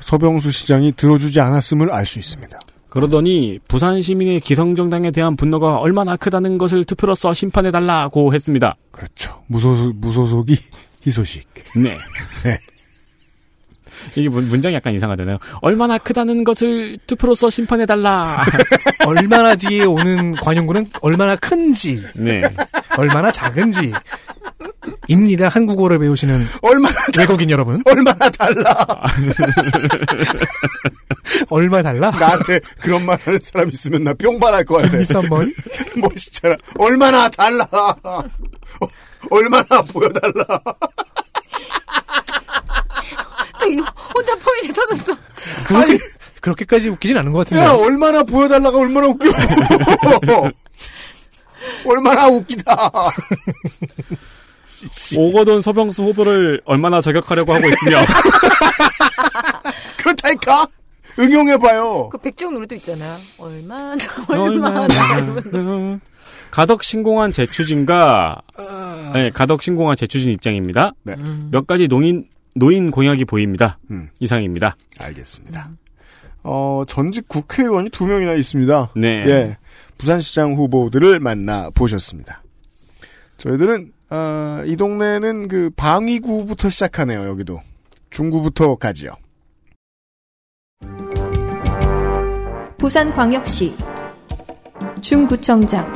[0.00, 2.58] 서병수 시장이 들어주지 않았음을 알 수 있습니다.
[2.88, 8.76] 그러더니 부산 시민의 기성정당에 대한 분노가 얼마나 크다는 것을 투표로서 심판해 달라고 했습니다.
[8.90, 9.42] 그렇죠.
[9.46, 10.56] 무소속, 무소속이
[11.06, 11.48] 희소식.
[11.76, 11.96] 네.
[12.44, 12.58] 네.
[14.16, 15.38] 이게 문- 문장이 약간 이상하잖아요.
[15.62, 18.44] 얼마나 크다는 것을 투표로서 심판해 달라.
[19.06, 22.42] 얼마나 뒤에 오는 관용구는 얼마나 큰지, 네.
[22.98, 23.92] 얼마나 작은지.
[25.08, 25.48] 입니다.
[25.48, 27.82] 한국어를 배우시는 얼마나, 외국인 여러분.
[27.86, 28.74] 얼마나 달라.
[31.50, 32.10] 얼마 달라?
[32.10, 34.98] 나한테 그런 말 하는 사람 있으면 나 뿅발할 것 같아.
[34.98, 35.52] 비싼 머리?
[35.96, 36.54] 멋있잖아.
[36.78, 37.66] 얼마나 달라.
[37.72, 38.22] 어,
[39.30, 40.44] 얼마나 보여달라.
[43.60, 45.16] 또 이거 혼자 포인트 터졌어.
[45.66, 45.98] 그렇게,
[46.40, 47.62] 그렇게까지 웃기진 않은 것 같은데.
[47.62, 49.30] 야, 얼마나 보여달라가 얼마나 웃겨.
[51.86, 52.74] 얼마나 웃기다.
[55.16, 57.98] 오거돈 서병수 후보를 얼마나 저격하려고 하고 있으며
[59.98, 60.66] 그렇다니까?
[61.18, 62.08] 응용해봐요.
[62.08, 63.18] 그 백지영 노래도 있잖아요.
[63.38, 63.96] 얼마나
[64.28, 65.42] 얼마나 얼마나
[66.50, 68.42] 가덕 신공한 재추진과
[69.14, 70.92] 네, 가덕 신공한 재추진 입장입니다.
[71.02, 71.16] 네.
[71.50, 73.78] 몇 가지 노인 노인 공약이 보입니다.
[73.90, 74.10] 음.
[74.20, 74.76] 이상입니다.
[75.00, 75.70] 알겠습니다.
[76.44, 78.92] 어, 전직 국회의원이 두 명이나 있습니다.
[78.96, 79.08] 네.
[79.26, 79.56] 예.
[79.98, 82.42] 부산시장 후보들을 만나 보셨습니다.
[83.38, 87.62] 저희들은, 어, 이 동네는 그 방위구부터 시작하네요, 여기도.
[88.10, 89.12] 중구부터 가지요.
[92.76, 93.74] 부산광역시
[95.00, 95.86] 중구청장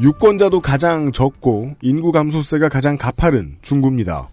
[0.00, 4.30] 유권자도 가장 적고 인구 감소세가 가장 가파른 중구입니다.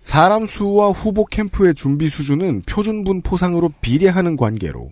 [0.00, 4.88] 사람 수와 후보 캠프의 준비 수준은 표준분 포상으로 비례하는 관계로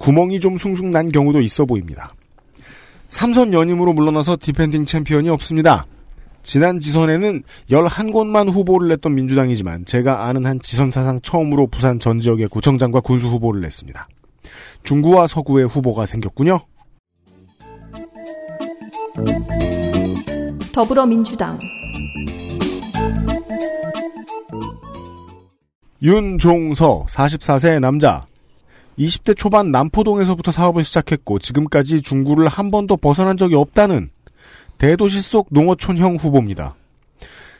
[0.00, 2.14] 구멍이 좀 숭숭 난 경우도 있어 보입니다.
[3.10, 5.86] 삼선 연임으로 물러나서 defending champion이 없습니다.
[6.42, 12.48] 지난 지선에는 11곳만 후보를 냈던 민주당이지만 제가 아는 한 지선 사상 처음으로 부산 전 지역의
[12.48, 14.08] 구청장과 군수 후보를 냈습니다.
[14.84, 16.60] 중구와 서구의 후보가 생겼군요.
[20.72, 21.58] 더불어민주당
[26.02, 28.29] 윤종서 44세 남자
[29.00, 34.10] 20대 초반 남포동에서부터 사업을 시작했고 지금까지 중구를 한 번도 벗어난 적이 없다는
[34.78, 36.74] 대도시 속 농어촌형 후보입니다.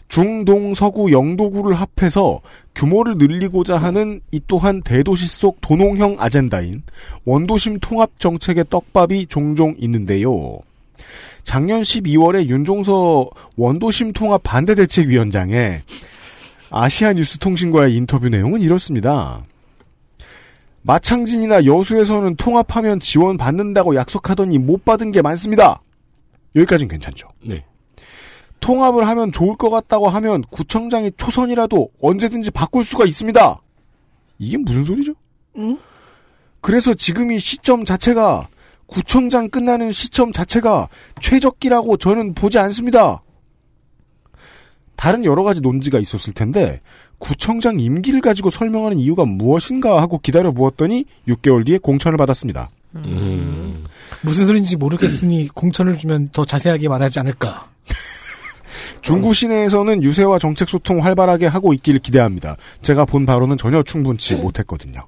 [0.08, 2.40] 중동 서구 영도구를 합해서
[2.74, 6.82] 규모를 늘리고자 하는 이 또한 대도시 속 도농형 아젠다인
[7.24, 10.58] 원도심 통합 정책의 떡밥이 종종 있는데요.
[11.44, 15.80] 작년 12월에 윤종서 원도심 통합 반대 대책위원장에
[16.70, 19.44] 아시아 뉴스 통신과의 인터뷰 내용은 이렇습니다.
[20.82, 25.82] 마창진이나 여수에서는 통합하면 지원 받는다고 약속하더니 못 받은 게 많습니다.
[26.56, 27.28] 여기까지는 괜찮죠.
[27.44, 27.64] 네.
[28.60, 33.60] 통합을 하면 좋을 것 같다고 하면 구청장이 초선이라도 언제든지 바꿀 수가 있습니다.
[34.38, 35.14] 이게 무슨 소리죠?
[36.60, 38.48] 그래서 지금 이 시점 자체가
[38.86, 40.88] 구청장 끝나는 시점 자체가
[41.20, 43.22] 최적기라고 저는 보지 않습니다.
[45.00, 46.82] 다른 여러 가지 논지가 있었을 텐데
[47.18, 52.68] 구청장 임기를 가지고 설명하는 이유가 무엇인가 하고 기다려 보았더니 6개월 뒤에 공천을 받았습니다.
[52.96, 53.82] 음.
[54.20, 57.70] 무슨 소린지 모르겠으니 공천을 주면 더 자세하게 말하지 않을까.
[59.00, 62.56] 중구 시내에서는 유세와 정책 소통 활발하게 하고 있기를 기대합니다.
[62.82, 65.06] 제가 본 바로는 전혀 충분치 못했거든요.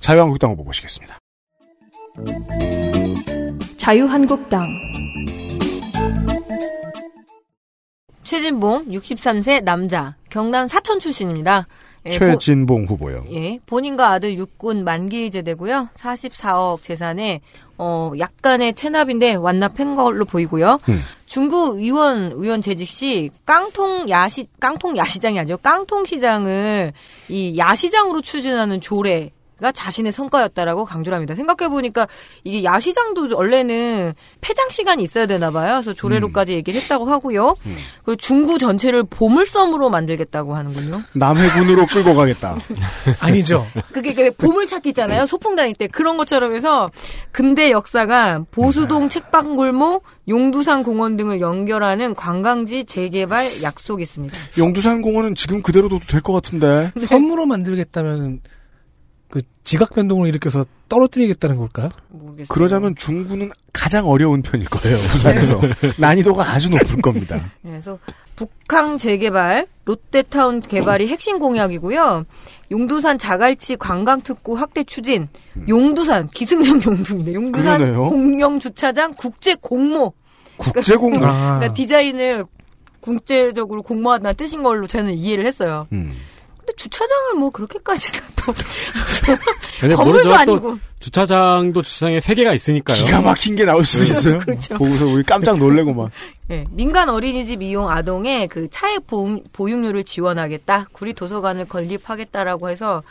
[0.00, 1.16] 자유한국당 후보 보시겠습니다.
[3.76, 4.66] 자유한국당
[8.28, 11.66] 최진봉 63세 남자 경남 사천 출신입니다.
[12.04, 13.22] 예, 최진봉 후보요.
[13.22, 15.88] 보, 예, 본인과 아들 육군 만기 제대고요.
[15.96, 17.40] 44억 재산에
[17.78, 20.78] 어 약간의 체납인데 완납한 걸로 보이고요.
[20.90, 21.00] 음.
[21.24, 25.56] 중구 의원 의원 재직 시 깡통 야시 깡통 야시장이 아니죠.
[25.56, 26.92] 깡통 시장을
[27.30, 31.34] 이 야시장으로 추진하는 조례 가 자신의 성과였다라고 강조를 합니다.
[31.34, 32.06] 생각해 보니까
[32.44, 35.80] 이게 야시장도 원래는 폐장 시간이 있어야 되나 봐요.
[35.82, 37.56] 그래서 조례로까지 얘기를 했다고 하고요.
[38.04, 41.02] 그리고 중구 전체를 보물섬으로 만들겠다고 하는군요.
[41.14, 42.56] 남해군으로 끌고 가겠다.
[43.20, 43.66] 아니죠.
[43.92, 45.26] 그게 왜 보물찾기 있잖아요.
[45.26, 46.90] 소풍 다닐 때 그런 것처럼 해서
[47.32, 54.36] 근대 역사가 보수동 책방골목, 용두산 공원 등을 연결하는 관광지 재개발 약속이 있습니다.
[54.58, 56.92] 용두산 공원은 지금 그대로 둬도 될 것 같은데.
[57.08, 58.40] 섬으로 만들겠다면
[59.30, 61.90] 그 지각 변동을 일으켜서 떨어뜨리겠다는 걸까요?
[62.08, 62.46] 모르겠어요.
[62.48, 64.96] 그러자면 중구는 가장 어려운 편일 거예요.
[64.96, 65.60] 부산에서
[65.98, 67.36] 난이도가 아주 높을 겁니다.
[67.60, 67.98] 네, 그래서
[68.36, 72.24] 북항 재개발, 롯데타운 개발이 핵심 공약이고요.
[72.70, 75.28] 용두산 자갈치 관광특구 확대 추진,
[75.68, 78.08] 용두산 기승전 용두인데 용두산 그러네요.
[78.08, 80.14] 공영 주차장 국제 공모.
[80.56, 81.24] 국제공항.
[81.24, 82.44] 아, 그러니까 디자인을
[83.00, 85.86] 국제적으로 공모한다는 뜻인 걸로 저는 이해를 했어요.
[85.92, 86.12] 음.
[86.68, 88.52] 근데 주차장을 뭐 그렇게까지는 또
[89.96, 90.78] 건물도 아니고.
[91.00, 92.96] 주차장도 주차장에 세 개가 있으니까요.
[93.04, 94.38] 기가 막힌 게 나올 수도 있어요.
[94.44, 94.74] 그렇죠.
[94.76, 96.10] 보고서 우리 깜짝 놀래고 막.
[96.50, 100.88] 예, 민간 어린이집 이용 아동의 그 차액 보육, 보육료를 지원하겠다.
[100.92, 103.02] 구리 도서관을 건립하겠다라고 해서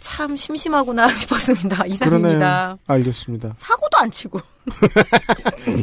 [0.00, 1.86] 참 심심하구나 싶었습니다.
[1.86, 2.76] 이상입니다.
[2.86, 3.54] 알겠습니다.
[3.56, 4.40] 사고도 안 치고.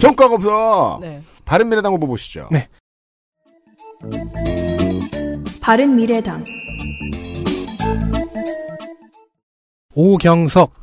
[0.01, 0.99] 정과가 없어.
[1.01, 1.23] 네.
[1.45, 2.49] 바른미래당 후보 보시죠.
[2.51, 2.67] 네.
[5.61, 6.43] 바른미래당
[9.93, 10.73] 오경석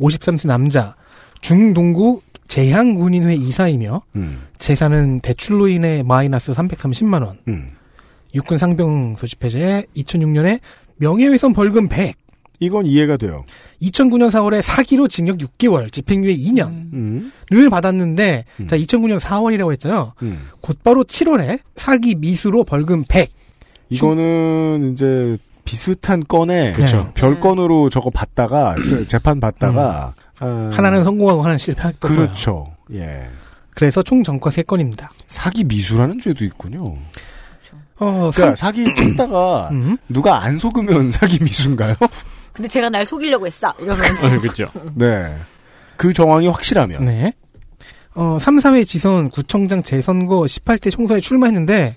[0.00, 0.94] 53세 남자
[1.40, 4.46] 중동구 재향군인회 이사이며 음.
[4.58, 7.38] 재산은 대출로 인해 마이너스 330만 원.
[7.48, 7.70] 음.
[8.34, 10.60] 육군 상병 소집 해제 2006년에
[10.96, 12.14] 명예훼손 벌금 100.
[12.60, 13.44] 이건 이해가 돼요.
[13.82, 17.32] 2009년 4월에 사기로 징역 6개월, 집행유예 2년을 음.
[17.70, 18.66] 받았는데 음.
[18.68, 20.14] 자 2009년 4월이라고 했잖아요.
[20.22, 20.48] 음.
[20.60, 23.30] 곧바로 7월에 사기 미수로 벌금 100.
[23.94, 27.10] 이거는 이제 비슷한 건에 그쵸.
[27.14, 28.74] 별건으로 저거 받다가
[29.08, 32.22] 재판 받다가 아, 하나는 성공하고 하나는 실패했던 거예요.
[32.22, 32.74] 그렇죠.
[32.92, 33.28] 예.
[33.74, 35.08] 그래서 총 전과 3건입니다.
[35.26, 36.96] 사기 미수라는 죄도 있군요.
[37.98, 39.96] 어, 그러니까 사기 쳤다가 음.
[40.08, 41.94] 누가 안 속으면 사기 미수인가요?
[42.52, 43.72] 근데 제가 날 속이려고 했어.
[43.80, 44.04] 이러면.
[44.22, 44.66] 어, 그렇죠.
[44.94, 45.34] 네.
[45.96, 47.32] 그 정황이 확실하면 네.
[48.14, 51.96] 어, 3, 4회 지선 구청장 재선거 18대 총선에 출마했는데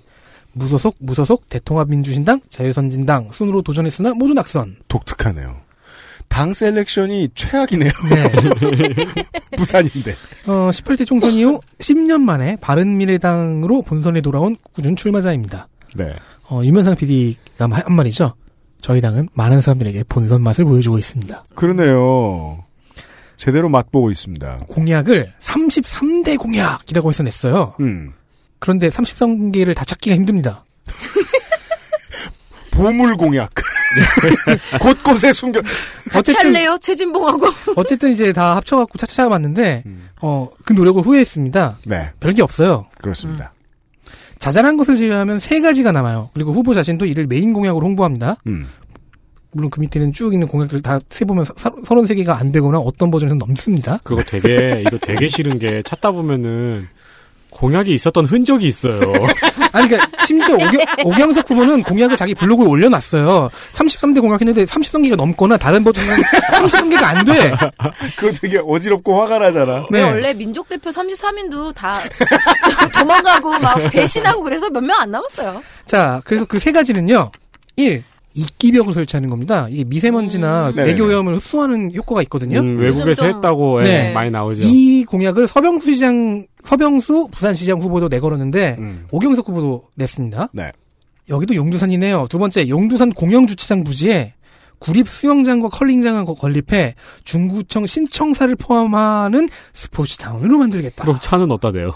[0.58, 4.78] 무소속, 무소속, 대통합민주신당, 자유선진당 순으로 도전했으나 모두 낙선.
[4.88, 5.68] 독특하네요.
[6.28, 7.90] 당 selection이 최악이네요.
[8.10, 9.04] 네.
[9.56, 10.12] 부산인데.
[10.48, 15.68] 어, 18대 총선 이후 10년 만에 바른미래당으로 본선에 돌아온 꾸준 출마자입니다.
[15.96, 16.14] 네.
[16.50, 18.34] 어, 유면상 PD가 한 말이죠.
[18.82, 21.46] 저희 당은 많은 사람들에게 본선 맛을 보여주고 있습니다.
[21.56, 22.64] 그러네요.
[23.38, 24.66] 제대로 맛보고 있습니다.
[24.68, 27.76] 공약을 33대 공약이라고 해서 냈어요.
[27.80, 28.14] 음.
[28.60, 30.64] 그런데 33개를 다 찾기가 힘듭니다.
[32.72, 33.52] 보물 공약.
[34.82, 35.62] 곳곳에 숨겨.
[36.38, 36.78] 할래요?
[36.82, 37.48] 최진봉하고.
[37.76, 40.10] 어쨌든 이제 다 합쳐갖고 찾아봤는데 음.
[40.22, 41.80] 어 그 노력을 후회했습니다.
[41.86, 42.86] 네, 별게 없어요.
[43.00, 43.54] 그렇습니다.
[44.38, 46.30] 자잘한 것을 제외하면 세 가지가 남아요.
[46.34, 48.36] 그리고 후보 자신도 이를 메인 공약으로 홍보합니다.
[48.48, 48.68] 음.
[49.52, 54.00] 물론 그 밑에는 쭉 있는 공약들 다 세보면 33개가 안 되거나 어떤 버전에서는 넘습니다.
[54.04, 56.88] 그거 되게 이거 되게 싫은 게 찾다 보면은
[57.58, 59.00] 공약이 있었던 흔적이 있어요.
[59.74, 63.50] 아니, 그러니까 심지어 오경, 오경석 후보는 공약을 자기 블로그에 올려놨어요.
[63.74, 66.16] 33대 공약했는데 33개가 넘거나 다른 버전은
[66.62, 67.54] 33개가 안 돼.
[68.18, 69.86] 그거 되게 어지럽고 화가 나잖아.
[69.90, 70.08] 왜 네.
[70.10, 72.00] 원래 민족 대표 33인도 다
[72.94, 75.62] 도망가고 막 배신하고 그래서 몇 명 안 남았어요.
[75.86, 77.32] 자, 그래서 그 세 가지는요.
[77.76, 78.04] 1.
[78.38, 79.68] 이끼벽을 설치하는 겁니다.
[79.70, 80.76] 이게 미세먼지나 음.
[80.76, 80.88] 네네네.
[80.88, 82.60] 대기오염을 흡수하는 효과가 있거든요.
[82.60, 84.14] 음, 외국에서 했다고 예, 네.
[84.14, 84.62] 많이 나오죠.
[84.68, 89.08] 이 공약을 서병수 시장, 서병수 부산시장 후보도 내걸었는데 음.
[89.12, 90.50] 오경석 후보도 냈습니다.
[90.54, 90.72] 네.
[91.30, 92.28] 여기도 용두산이네요.
[92.30, 94.34] 두 번째, 용두산 공영주차장 부지에
[94.80, 101.04] 구립 수영장과 컬링장을 거- 건립해 중구청 신청사를 포함하는 스포츠타운으로 만들겠다.
[101.04, 101.94] 그럼 차는 어디다 대요?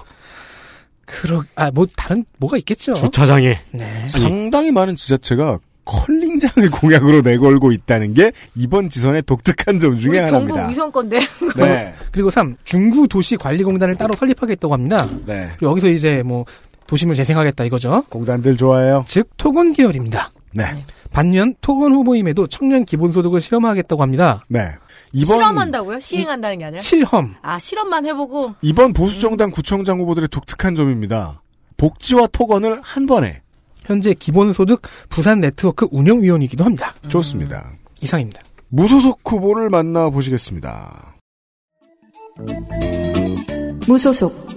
[1.05, 2.93] 그러, 아, 뭐, 다른, 뭐가 있겠죠.
[2.93, 3.57] 주차장에.
[3.71, 4.07] 네.
[4.09, 10.55] 상당히 많은 지자체가 컬링장을 공약으로 내걸고 있다는 게 이번 지선의 독특한 점 중에 우리 하나입니다.
[10.55, 11.19] 경북 위성 건데.
[11.55, 11.93] 네.
[12.11, 12.55] 그리고 3.
[12.63, 15.07] 중구 도시 관리 공단을 따로 설립하겠다고 합니다.
[15.25, 15.49] 네.
[15.57, 16.45] 그리고 여기서 이제 뭐,
[16.87, 18.03] 도심을 재생하겠다 이거죠.
[18.09, 19.05] 공단들 좋아해요.
[19.07, 20.31] 즉, 토건 계열입니다.
[20.53, 20.65] 네.
[21.11, 24.43] 반면, 토건 후보임에도 청년 기본소득을 실험하겠다고 합니다.
[24.49, 24.71] 네.
[25.13, 25.99] 이번 실험한다고요?
[25.99, 26.81] 시행한다는 게 아니라?
[26.81, 27.35] 실험.
[27.41, 28.55] 아, 실험만 해보고.
[28.61, 31.41] 이번 보수정당 구청장 후보들의 독특한 점입니다.
[31.77, 33.40] 복지와 토건을 한 번에
[33.85, 36.95] 현재 기본소득 부산 네트워크 운영위원이기도 합니다.
[37.09, 37.71] 좋습니다.
[38.01, 38.41] 이상입니다.
[38.69, 41.15] 무소속 후보를 만나 보시겠습니다.
[43.87, 44.49] 무소속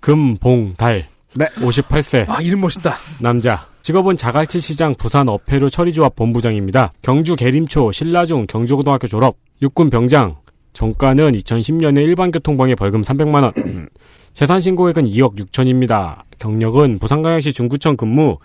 [0.00, 1.08] 금봉달.
[1.36, 1.46] 네.
[1.56, 2.28] 58세.
[2.28, 2.94] 아, 이름 멋있다.
[3.20, 3.66] 남자.
[3.82, 6.92] 직업은 자갈치 시장 부산 어패류 처리조합 본부장입니다.
[7.02, 9.36] 경주 계림초 신라중 경주고등학교 졸업.
[9.62, 10.36] 육군 병장.
[10.72, 13.52] 정가는 2010년에 일반교통방해 벌금 300만 원.
[14.32, 16.22] 재산 신고액은 2억 6천입니다.
[16.38, 18.38] 경력은 부산광역시 중구청 근무.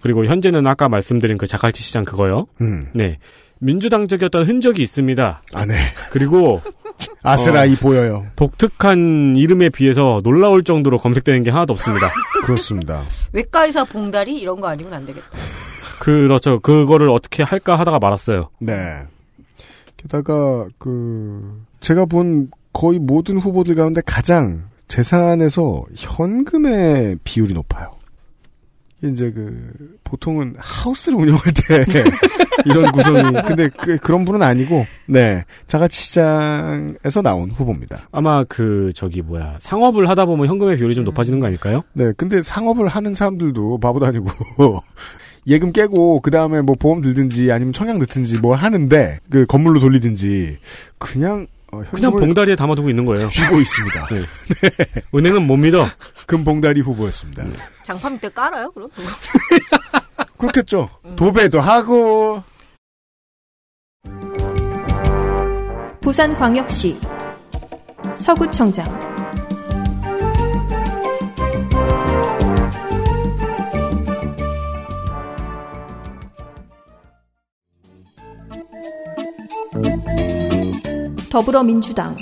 [0.00, 2.46] 그리고 현재는 아까 말씀드린 그 자갈치 시장 그거요.
[2.60, 2.88] 음.
[2.92, 3.18] 네.
[3.58, 5.42] 민주당적이었던 흔적이 있습니다.
[5.54, 5.74] 아, 네.
[6.10, 6.60] 그리고
[7.22, 8.26] 아스라이 보여요.
[8.36, 12.08] 독특한 이름에 비해서 놀라울 정도로 검색되는 게 하나도 없습니다.
[12.44, 13.02] 그렇습니다.
[13.32, 14.36] 외과의사 봉다리?
[14.38, 15.26] 이런 거 아니고는 안 되겠다.
[15.98, 16.60] 그렇죠.
[16.60, 18.50] 그거를 어떻게 할까 하다가 말았어요.
[18.60, 19.02] 네.
[19.96, 27.96] 게다가 그 제가 본 거의 모든 후보들 가운데 가장 재산에서 현금의 비율이 높아요.
[29.02, 31.84] 이제 그 보통은 하우스를 운영할 때
[32.64, 38.08] 이런 구성이 근데 그, 그런 분은 아니고 네 자가치 시장에서 나온 후보입니다.
[38.10, 41.82] 아마 그 저기 뭐야 상업을 하다 보면 현금의 비율이 좀 높아지는 거 아닐까요?
[41.92, 44.26] 네 근데 상업을 하는 사람들도 바보도 아니고
[45.46, 50.58] 예금 깨고 그 다음에 뭐 보험 들든지 아니면 청약 넣든지 뭘 하는데 그 건물로 돌리든지
[50.98, 51.46] 그냥
[51.84, 53.28] 어, 그냥 봉다리에 담아두고 있는 거예요.
[53.28, 54.06] 쥐고 있습니다.
[54.08, 54.20] 네.
[55.14, 55.86] 은행은 못 믿어.
[56.26, 57.44] 금봉다리 후보였습니다.
[57.82, 58.90] 장판 때 깔아요, 그럼?
[60.38, 60.90] 그렇겠죠.
[61.16, 62.42] 도배도 하고
[66.00, 66.98] 부산광역시
[68.16, 69.15] 서구청장
[81.36, 82.16] 더불어민주당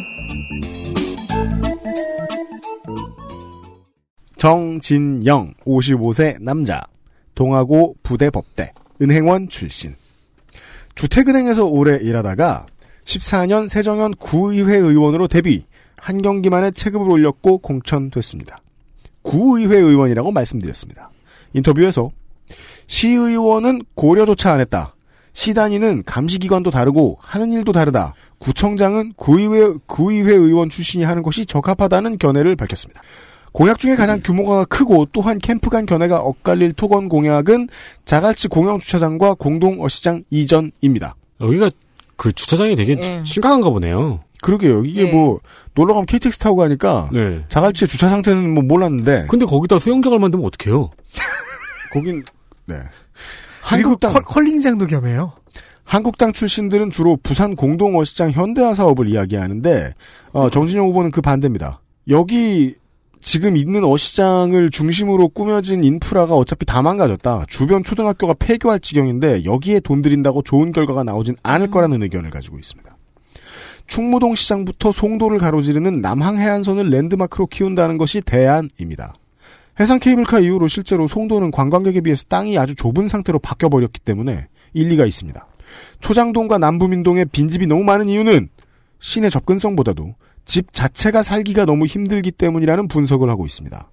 [4.37, 6.83] 정진영 55세 남자
[7.37, 9.95] 동아고 부대법대 은행원 출신
[10.97, 12.67] 주택은행에서 오래 일하다가
[13.05, 15.65] 14년 세정연 구의회 의원으로 데뷔
[15.97, 18.59] 한 경기만에 체급을 올렸고 공천됐습니다.
[19.23, 21.13] 구의회 의원이라고 말씀드렸습니다.
[21.53, 22.11] 인터뷰에서
[22.89, 24.94] 시의원은 고려조차 안 했다.
[25.35, 28.15] 시단위는 감시기관도 다르고 하는 일도 다르다.
[28.39, 33.03] 구청장은 구의회, 구의회 의원 출신이 하는 것이 적합하다는 견해를 밝혔습니다.
[33.53, 37.69] 공약 중에 가장 규모가 크고 또한 캠프 간 견해가 엇갈릴 토건 공약은
[38.05, 41.15] 자갈치 공영 주차장과 공동 어시장 이전입니다.
[41.41, 41.71] 여기가
[42.17, 43.23] 그 주차장이 되게 예.
[43.25, 44.21] 심각한가 보네요.
[44.43, 44.85] 그러게요.
[44.85, 45.13] 이게 네.
[45.13, 45.41] 뭐
[45.75, 47.45] 놀러 가면 KTX 타고 가니까 네.
[47.49, 50.91] 자갈치의 주차 상태는 뭐 몰랐는데 근데 거기다 수영장을 만들면 어떡해요?
[51.93, 52.25] 거긴
[52.67, 52.77] 네.
[53.69, 55.33] 그리고 한국당 컬, 컬링장도 겸해요.
[55.85, 59.95] 한국당 출신들은 주로 부산 공동어시장 현대화 사업을 이야기하는데
[60.33, 61.81] 어, 정진영 후보는 그 반대입니다.
[62.09, 62.75] 여기
[63.21, 67.47] 지금 있는 어시장을 중심으로 꾸며진 인프라가 어차피 다 망가졌다.
[67.49, 72.95] 주변 초등학교가 폐교할 지경인데 여기에 돈 들인다고 좋은 결과가 나오진 않을 거라는 의견을 가지고 있습니다.
[73.87, 79.15] 충무동 시장부터 송도를 가로지르는 남항 해안선을 랜드마크로 키운다는 것이 대안입니다.
[79.81, 85.47] 해상 케이블카 이후로 실제로 송도는 관광객에 비해서 땅이 아주 좁은 상태로 바뀌어버렸기 때문에 일리가 있습니다.
[86.01, 88.49] 초장동과 남부민동에 빈집이 너무 많은 이유는
[89.01, 90.15] 시내 접근성보다도
[90.45, 93.91] 집 자체가 살기가 너무 힘들기 때문이라는 분석을 하고 있습니다.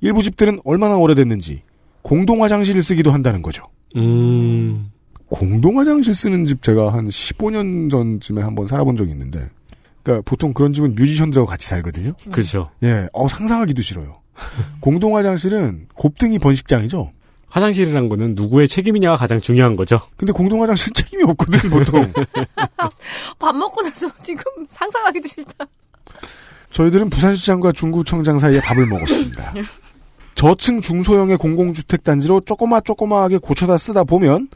[0.00, 1.62] 일부 집들은 얼마나 오래됐는지
[2.02, 3.64] 공동 화장실을 쓰기도 한다는 거죠.
[3.96, 4.90] 음.
[5.26, 9.48] 공동 화장실 쓰는 집 제가 한 15년 전쯤에 한번 살아본 적이 있는데,
[10.02, 12.12] 그러니까 보통 그런 집은 뮤지션들하고 같이 살거든요.
[12.30, 12.70] 그죠.
[12.82, 14.20] 예, 어 상상하기도 싫어요.
[14.80, 17.12] 공동 화장실은 곱등이 번식장이죠.
[17.48, 20.00] 화장실이란 거는 누구의 책임이냐가 가장 중요한 거죠.
[20.16, 22.12] 근데 공동 화장실 책임이 없거든 보통.
[23.38, 25.66] 밥 먹고 나서 지금 상상하기도 싫다.
[26.72, 29.54] 저희들은 부산시장과 중구청장 사이에 밥을 먹었습니다.
[30.34, 34.48] 저층 중소형의 공공주택 단지로 조그마 조그마하게 고쳐다 쓰다 보면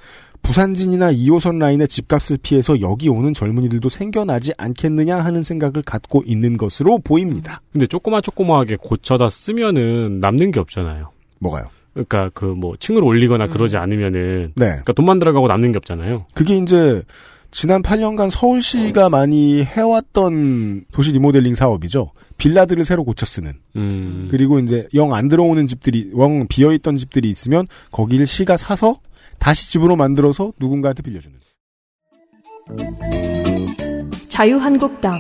[0.43, 6.99] 부산진이나 2호선 라인의 집값을 피해서 여기 오는 젊은이들도 생겨나지 않겠느냐 하는 생각을 갖고 있는 것으로
[6.99, 7.61] 보입니다.
[7.73, 11.11] 근데 조그마 조그마하게 고쳐다 쓰면은 남는 게 없잖아요.
[11.41, 11.67] 뭐가요?
[11.93, 14.67] 그러니까 그 뭐 층을 올리거나 그러지 않으면은 네.
[14.67, 16.27] 그러니까 돈만 들어가고 남는 게 없잖아요.
[16.35, 17.03] 그게 이제
[17.51, 22.13] 지난 8년간 서울시가 많이 해왔던 도시 리모델링 사업이죠.
[22.37, 23.53] 빌라들을 새로 고쳐 쓰는.
[23.77, 24.29] 음.
[24.31, 28.97] 그리고 이제 영 안 들어오는 집들이 영 비어 있던 집들이 있으면 거기를 시가 사서
[29.39, 31.39] 다시 집으로 만들어서 누군가한테 빌려주는.
[34.29, 35.19] 자유한국당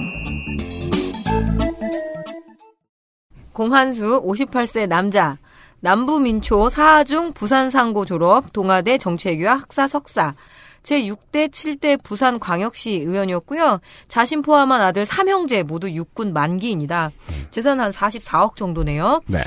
[3.52, 5.38] 공한수 58세 남자
[5.80, 10.34] 남부민초 사하중 부산상고 졸업 동아대 정책위와 학사 석사
[10.82, 13.80] 제6대 7대 부산광역시 의원이었고요.
[14.06, 17.10] 자신 포함한 아들 3형제 모두 육군 만기입니다.
[17.50, 19.20] 재산 한 44억 정도네요.
[19.26, 19.42] 네.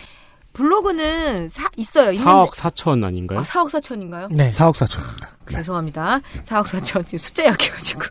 [0.53, 2.11] 블로그는 사, 있어요.
[2.11, 3.39] 있는데 4억 4천 아닌가요?
[3.39, 4.33] 아, 4억 4천인가요?
[4.33, 4.51] 네.
[4.51, 5.27] 4억 4천입니다.
[5.47, 5.55] 네.
[5.55, 6.19] 죄송합니다.
[6.45, 7.05] 4억 4천.
[7.05, 8.01] 지금 숫자 약해가지고.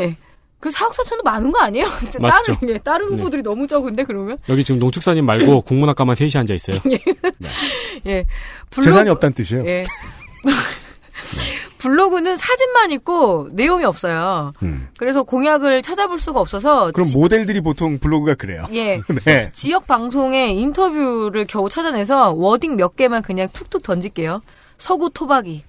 [0.00, 0.16] 예.
[0.60, 1.86] 그 4억 4천도 많은 거 아니에요?
[2.20, 2.54] 맞죠.
[2.54, 3.16] 다른, 예, 다른 네.
[3.16, 4.36] 후보들이 너무 적은데, 그러면?
[4.48, 6.78] 여기 지금 농축사님 말고 국문학과만 셋이 앉아 있어요.
[8.06, 8.26] 예.
[8.70, 9.66] 재산이 없다는 뜻이에요.
[9.66, 9.86] 예.
[11.80, 14.52] 블로그는 사진만 있고 내용이 없어요.
[14.62, 14.88] 음.
[14.98, 18.66] 그래서 공약을 찾아볼 수가 없어서 그럼 지- 모델들이 보통 블로그가 그래요.
[18.72, 19.00] 예.
[19.24, 19.50] 네.
[19.54, 24.42] 지역 방송의 인터뷰를 겨우 찾아내서 워딩 몇 개만 그냥 툭툭 던질게요.
[24.76, 25.64] 서구 토박이,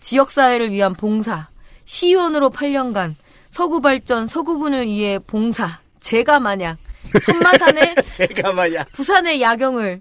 [0.00, 1.48] 지역 사회를 위한 봉사,
[1.84, 3.14] 시의원으로 8년간,
[3.50, 6.76] 서구 발전, 서구분을 위해 봉사, 제가 마냥,
[7.24, 8.84] 천마산의 제가 말이야.
[8.92, 10.00] 부산의 야경을,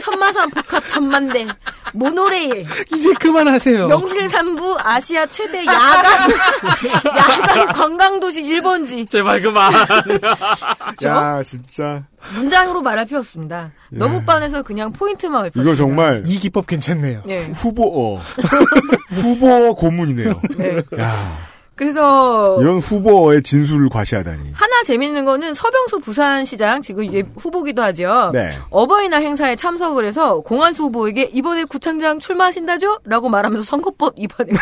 [0.00, 1.46] 천마산 복합 천만대,
[1.92, 3.88] 모노레일, 이제 그만하세요.
[3.88, 6.30] 명실산부 아시아 최대 야간
[7.16, 9.72] 야간 관광도시 1번지 제발 그만.
[11.04, 12.04] 야, 진짜.
[12.34, 13.70] 문장으로 말할 필요 없습니다.
[13.90, 15.62] 너무 빤해서 그냥 포인트만 읊었습니다.
[15.62, 17.22] 이거 정말 이 기법 괜찮네요.
[17.28, 17.44] 예.
[17.54, 18.22] 후보, 어.
[19.10, 20.40] 후보 고문이네요.
[20.56, 20.82] 네.
[20.98, 21.38] 야,
[21.76, 24.52] 그래서 이런 후보의 진술을 과시하다니.
[24.54, 28.30] 하나 재밌는 거는 서병수 부산시장 지금 이제 후보기도 하죠.
[28.32, 28.56] 네.
[28.70, 33.00] 어버이날 행사에 참석을 해서 공안수 후보에게 이번에 구청장 출마하신다죠?
[33.04, 34.54] 라고 말하면서 선거법 위반을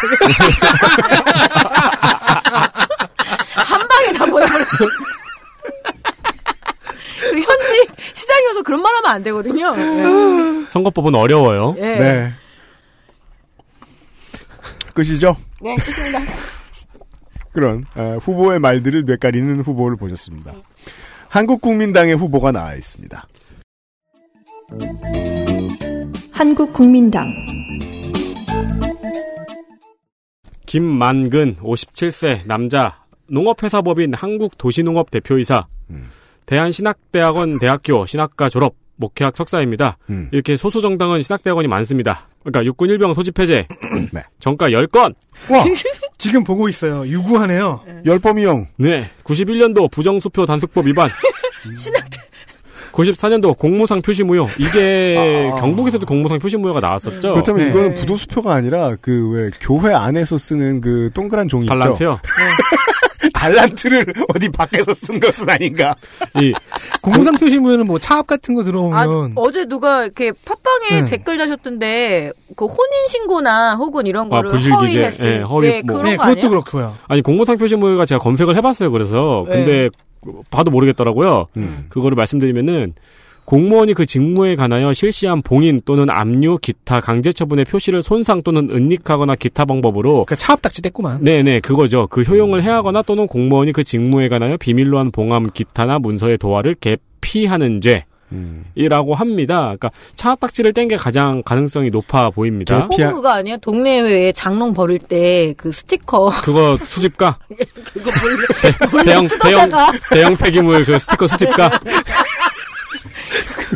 [3.54, 4.66] 한 방에 다 보내버렸어.
[7.30, 9.70] 그 현직 시장이어서 그런 말 하면 안 되거든요.
[9.76, 10.64] 네.
[10.68, 11.74] 선거법은 어려워요.
[11.78, 11.82] 예.
[11.82, 12.32] 네.
[14.94, 15.36] 끝이죠?
[15.62, 16.18] 네, 끝입니다.
[17.54, 20.52] 그런 아, 후보의 말들을 뇌까리는 후보를 보셨습니다.
[21.28, 23.26] 한국국민당의 후보가 나와 있습니다.
[26.32, 27.32] 한국국민당
[30.66, 36.10] 김만근 57세 남자 농업회사법인 한국도시농업 대표이사 음.
[36.46, 39.98] 대한신학대학원 대학교 신학과 졸업 목회학 석사입니다.
[40.10, 40.28] 음.
[40.32, 42.28] 이렇게 소수 정당은 신학대학원이 많습니다.
[42.44, 43.66] 그러니까 육군 일병 소집 해제
[44.12, 44.22] 네.
[44.38, 45.14] 정가 10건
[45.50, 45.64] 와,
[46.18, 47.06] 지금 보고 있어요.
[47.06, 47.80] 유구하네요.
[48.06, 48.66] 열범이형.
[48.78, 51.08] 네 91년도 부정수표 단속법 위반
[51.78, 52.18] 신학대
[52.92, 55.56] 94년도 공무상 표시 무효 이게 아.
[55.56, 57.32] 경북에서도 공무상 표시 무효가 나왔었죠.
[57.32, 57.70] 그렇다면 네.
[57.70, 61.76] 이거는 부도수표가 아니라 그 왜 교회 안에서 쓰는 그 동그란 종이 있죠.
[61.76, 62.20] 달란트요.
[63.44, 65.94] 달란트를 어디 밖에서 쓴 것은 아닌가.
[66.40, 66.52] 이
[67.00, 71.04] 공무상 표시무효는 뭐 차압 같은 거 아, 들어오면 어제 누가 이렇게 팟빵에 네.
[71.04, 75.96] 댓글 다셨던데 그 혼인 신고나 혹은 이런 아, 거를 부실기재, 허위했을 예, 허위 때 뭐.
[75.96, 76.50] 그런 네, 거 그것도 아니에요?
[76.50, 76.94] 그렇고요.
[77.08, 78.90] 아니 공무상 표시무효가 제가 검색을 해봤어요.
[78.90, 79.56] 그래서 네.
[79.56, 79.90] 근데
[80.50, 81.46] 봐도 모르겠더라고요.
[81.58, 81.86] 음.
[81.90, 82.94] 그거를 말씀드리면은
[83.44, 89.34] 공무원이 그 직무에 관하여 실시한 봉인 또는 압류, 기타 강제 처분의 표시를 손상 또는 은닉하거나
[89.36, 91.20] 기타 방법으로 그러니까 차압 딱지 뗐구만.
[91.22, 92.06] 네네 그거죠.
[92.08, 97.80] 그 효용을 해하거나 또는 공무원이 그 직무에 관하여 비밀로 한 봉함, 기타나 문서의 도화를 개피하는
[97.80, 98.04] 죄.
[98.32, 98.64] 음.
[98.74, 99.74] 이라고 합니다.
[99.78, 102.88] 그러니까 차박지를 뗀 게 가장 가능성이 높아 보입니다.
[102.88, 103.56] 개- 피하- 그거 아니야?
[103.58, 107.38] 동네에 장롱 버릴 때 그 스티커 그거 수집가
[107.92, 108.10] 그거
[108.90, 109.70] 몰래 대형 대형
[110.10, 111.70] 대형 폐기물 그 스티커 수집가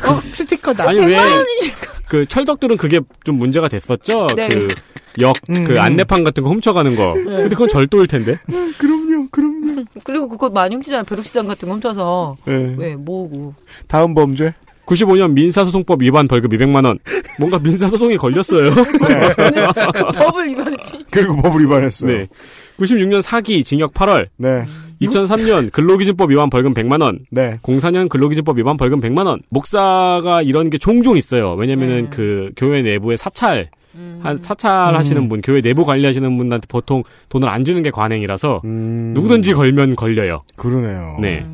[0.09, 0.89] 어, 스티커다.
[0.89, 1.17] 아니 왜
[2.09, 4.29] 그 철덕들은 그게 좀 문제가 됐었죠.
[4.35, 4.49] 네.
[4.49, 5.79] 그역그 음, 음.
[5.79, 7.13] 안내판 같은 거 훔쳐가는 거.
[7.13, 8.39] 근데 그건 절도일 텐데.
[8.79, 9.85] 그럼요, 그럼요.
[10.05, 11.05] 그리고 그거 많이 훔치잖아요.
[11.05, 12.75] 벼룩시장 같은 거 훔쳐서 네.
[12.79, 13.55] 왜 모으고
[13.87, 14.55] 다음 범죄.
[14.87, 16.99] 95년 민사소송법 위반 벌금 200만 원.
[17.39, 18.71] 뭔가 민사소송이 걸렸어요.
[20.17, 21.05] 법을 위반했지.
[21.11, 22.11] 그리고 법을 위반했어요.
[22.11, 22.29] 네.
[22.79, 24.29] 96년 사기 징역 8월.
[24.37, 24.65] 네.
[25.03, 27.21] 2003년 근로기준법 위반 벌금 100만 원.
[27.31, 27.59] 네.
[27.63, 29.41] 04년 근로기준법 위반 벌금 100만 원.
[29.49, 31.55] 목사가 이런 게 종종 있어요.
[31.55, 32.11] 왜냐면은 네.
[32.11, 34.21] 그 교회 내부에 사찰 음.
[34.23, 35.29] 한 사찰 하시는 음.
[35.29, 40.43] 분, 교회 내부 관리하시는 분한테 보통 돈을 안 주는 게 관행이라서 음, 누구든지 걸면 걸려요.
[40.57, 41.17] 그러네요.
[41.21, 41.45] 네.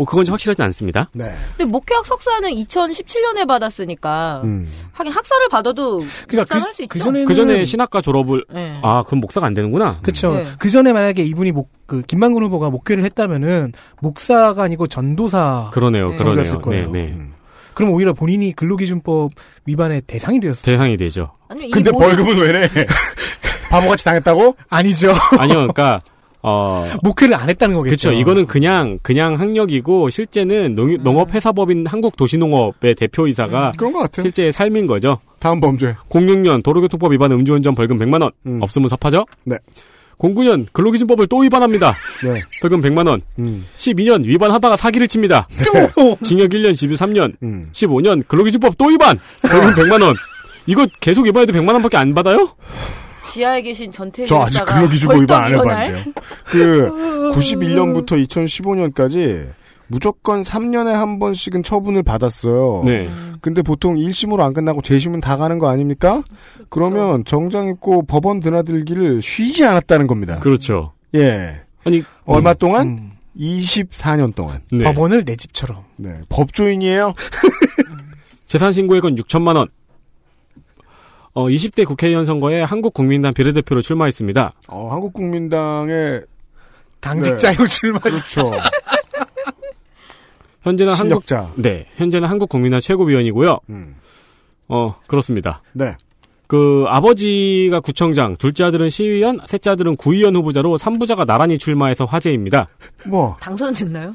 [0.00, 1.10] 뭐 그건 확실하지 않습니다.
[1.12, 1.26] 네.
[1.58, 4.66] 근데 목회학 석사는 2017년에 받았으니까 음.
[4.92, 6.88] 하긴 학사를 받아도 그러니까 할수 그, 있죠.
[6.88, 8.78] 그 전에는 그 전에 신학과 졸업을 네.
[8.82, 9.98] 아 그럼 목사가 안 되는구나.
[10.00, 10.32] 그쵸.
[10.36, 10.46] 네.
[10.58, 15.68] 그 전에 만약에 이분이 목, 그, 김만근 후보가 목회를 했다면은, 목사가 아니고 전도사.
[15.74, 16.16] 그러네요, 네.
[16.16, 16.60] 그러네요.
[16.62, 16.90] 거예요.
[16.90, 17.12] 네, 네.
[17.12, 17.34] 음.
[17.74, 19.32] 그럼 오히려 본인이 근로기준법
[19.66, 20.62] 위반의 대상이 되었어요.
[20.64, 21.32] 대상이 되죠.
[21.48, 22.86] 아니면 이 근데 모든- 벌금은 왜 내?
[23.70, 24.56] 바보같이 당했다고?
[24.70, 25.12] 아니죠.
[25.38, 26.00] 아니요, 그러니까
[26.42, 28.08] 어 목회를 안 했다는 거겠죠.
[28.08, 28.20] 그렇죠.
[28.20, 34.22] 이거는 그냥 그냥 학력이고 실제는 농, 농업회사법인 한국도시농업의 대표이사가 그런 것 같아요.
[34.22, 35.18] 실제 삶인 거죠.
[35.38, 35.96] 다음 범죄.
[36.08, 38.30] 06년 도로교통법 위반 음주운전 벌금 100만 원.
[38.46, 38.60] 음.
[38.62, 39.26] 없으면 섭하죠?
[39.44, 39.56] 네.
[40.18, 41.94] 09년 근로기준법을 또 위반합니다.
[42.22, 42.40] 네.
[42.60, 43.22] 벌금 100만 원.
[43.38, 43.66] 음.
[43.76, 45.48] 12년 위반하다가 사기를 칩니다.
[46.22, 47.34] 징역 1년 집유 3년.
[47.42, 47.68] 음.
[47.72, 49.18] 15년 근로기준법 또 위반.
[49.42, 50.14] 벌금 100만 원.
[50.66, 52.50] 이거 계속 위반해도 100만 원밖에 안 받아요?
[53.32, 55.52] 지하에 계신 전태일 저 아직 열사가 근로기준법 위반 안?
[55.52, 56.12] 해봤는데요.
[56.46, 59.48] 그 91년부터 2015년까지
[59.86, 62.82] 무조건 3년에 한 번씩은 처분을 받았어요.
[62.84, 63.08] 네.
[63.40, 66.22] 근데 보통 1심으로 안 끝나고 재심은 다 가는 거 아닙니까?
[66.68, 70.38] 그러면 정장 입고 법원 드나들기를 쉬지 않았다는 겁니다.
[70.40, 70.92] 그렇죠.
[71.14, 71.62] 예.
[71.84, 72.86] 아니 얼마 동안?
[72.86, 74.60] 음, 24년 동안.
[74.70, 74.84] 네.
[74.84, 75.82] 법원을 내 집처럼.
[75.96, 76.20] 네.
[76.28, 77.14] 법조인이에요?
[78.46, 79.68] 재산 신고액은 6천만 원.
[81.32, 84.52] 어, 20대 국회의원 선거에 한국국민당 비례대표로 출마했습니다.
[84.68, 86.22] 어, 한국국민당의
[87.00, 87.98] 당직자용 출마.
[87.98, 88.52] 그렇죠.
[90.62, 91.52] 현재는 한국 실력자.
[91.56, 93.60] 네, 현재는 한국국민당 최고위원이고요.
[93.70, 93.96] 음.
[94.68, 95.62] 어, 그렇습니다.
[95.72, 95.96] 네.
[96.46, 102.68] 그 아버지가 구청장, 둘째 아들은 시의원, 셋째 아들은 구의원 후보자로 3부자가 나란히 출마해서 화제입니다.
[103.06, 104.14] 뭐 당선 됐나요?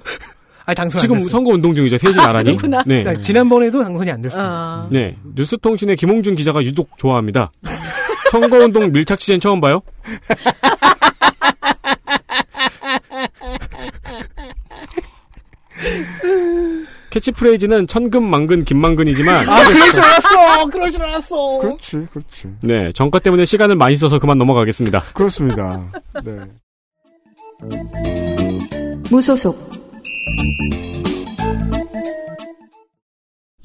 [0.66, 1.20] 아니, 당선 지금.
[1.30, 1.98] 선거 운동 중이죠.
[1.98, 2.56] 셋이 나란히.
[2.56, 2.84] 그렇구나.
[2.86, 3.04] 네.
[3.04, 4.50] 자, 지난번에도 당선이 안 됐습니다.
[4.52, 4.88] 아.
[4.92, 5.16] 네.
[5.36, 7.52] 뉴스통신의 김홍준 기자가 유독 좋아합니다.
[8.32, 9.82] 선거 운동 밀착 시즌 처음 봐요?
[17.12, 20.66] 캐치프레이즈는 천근만근 김만근이지만 아, 그럴 줄 알았어!
[20.66, 21.60] 그럴 줄 알았어!
[21.60, 22.50] 그렇지, 그렇지.
[22.62, 25.02] 네 정가 때문에 시간을 많이 써서 그만 넘어가겠습니다.
[25.14, 25.82] 그렇습니다.
[26.26, 26.40] 네.
[29.10, 29.85] 무소속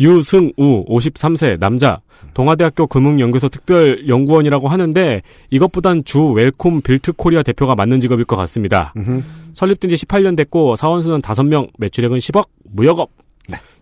[0.00, 2.00] 유승우 53세 남자
[2.32, 8.94] 동아대학교 금융연구소 특별연구원이라고 하는데 이것보단 주 웰콤 빌트 코리아 대표가 맞는 직업일 것 같습니다.
[8.96, 9.22] 음흠.
[9.52, 13.10] 설립된 지 18년 됐고 사원수는 5명, 매출액은 10억, 무역업.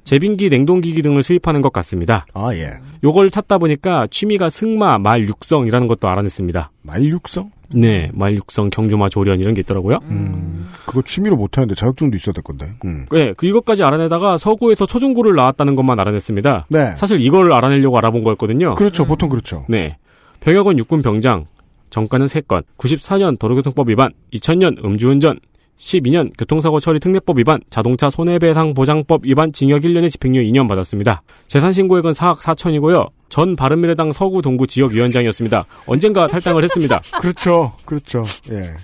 [0.05, 2.25] 제빙기, 냉동기기 등을 수입하는 것 같습니다.
[2.33, 2.71] 아, 예.
[3.05, 6.71] 요걸 찾다 보니까 취미가 승마, 말 육성이라는 것도 알아냈습니다.
[6.81, 7.51] 말육성?
[7.75, 9.99] 네, 말 육성, 경주마 조련 이런 게 있더라고요.
[10.05, 10.69] 음.
[10.87, 12.73] 그거 취미로 못 하는데 자격증도 있어야 될 건데.
[12.85, 13.07] 음.
[13.11, 16.67] 네, 그 이것까지 알아내다가 서구에서 초중고를 나왔다는 것만 알아냈습니다.
[16.69, 16.97] 네.
[16.97, 18.75] 사실 이걸 알아내려고 알아본 거였거든요.
[18.75, 19.05] 그렇죠.
[19.05, 19.65] 보통 그렇죠.
[19.69, 19.97] 네.
[20.41, 21.45] 병역은 육군 병장,
[21.91, 25.39] 정가는 3건, 94년 도로교통법 위반, 2000년 음주운전,
[25.79, 31.23] 12년 교통사고 처리 특례법 위반, 자동차 손해배상 보장법 위반 징역 1년에 집행유예 2년 받았습니다.
[31.47, 33.09] 재산 신고액은 4억 4천이고요.
[33.29, 35.67] 전 바른미래당 서구 동구 지역위원장이었습니다.
[35.87, 37.01] 언젠가 탈당을 했습니다.
[37.21, 37.73] 그렇죠.
[37.85, 38.25] 그렇죠.
[38.51, 38.75] 예.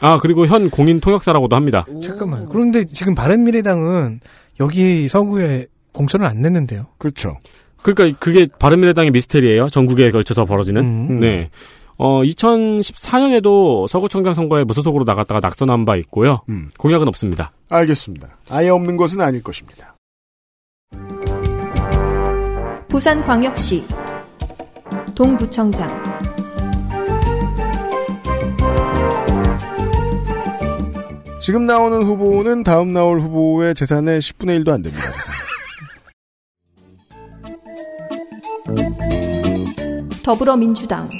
[0.00, 1.84] 아 그리고 현 공인 통역사라고도 합니다.
[2.00, 2.48] 잠깐만.
[2.48, 4.20] 그런데 지금 바른미래당은
[4.60, 6.86] 여기 서구에 공천을 안 냈는데요.
[6.98, 7.38] 그렇죠.
[7.82, 9.68] 그러니까 그게 바른미래당의 미스테리예요.
[9.68, 10.82] 전국에 걸쳐서 벌어지는.
[10.82, 11.20] 음.
[11.20, 11.50] 네.
[11.96, 16.42] 어 2014년에도 서구청장 선거에 무소속으로 나갔다가 낙선한 바 있고요.
[16.48, 16.68] 음.
[16.78, 17.50] 공약은 없습니다.
[17.68, 18.38] 알겠습니다.
[18.48, 19.96] 아예 없는 것은 아닐 것입니다.
[22.88, 23.84] 부산광역시
[25.14, 25.88] 동구청장
[31.38, 35.04] 지금 나오는 후보는 다음 나올 후보의 재산의 10분의 1도 안 됩니다.
[40.24, 41.10] 더불어민주당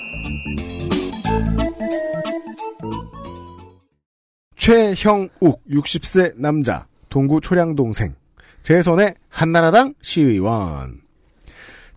[4.57, 8.15] 최형욱 60세 남자 동구 초량동생
[8.63, 11.08] 재선의 한나라당 시의원.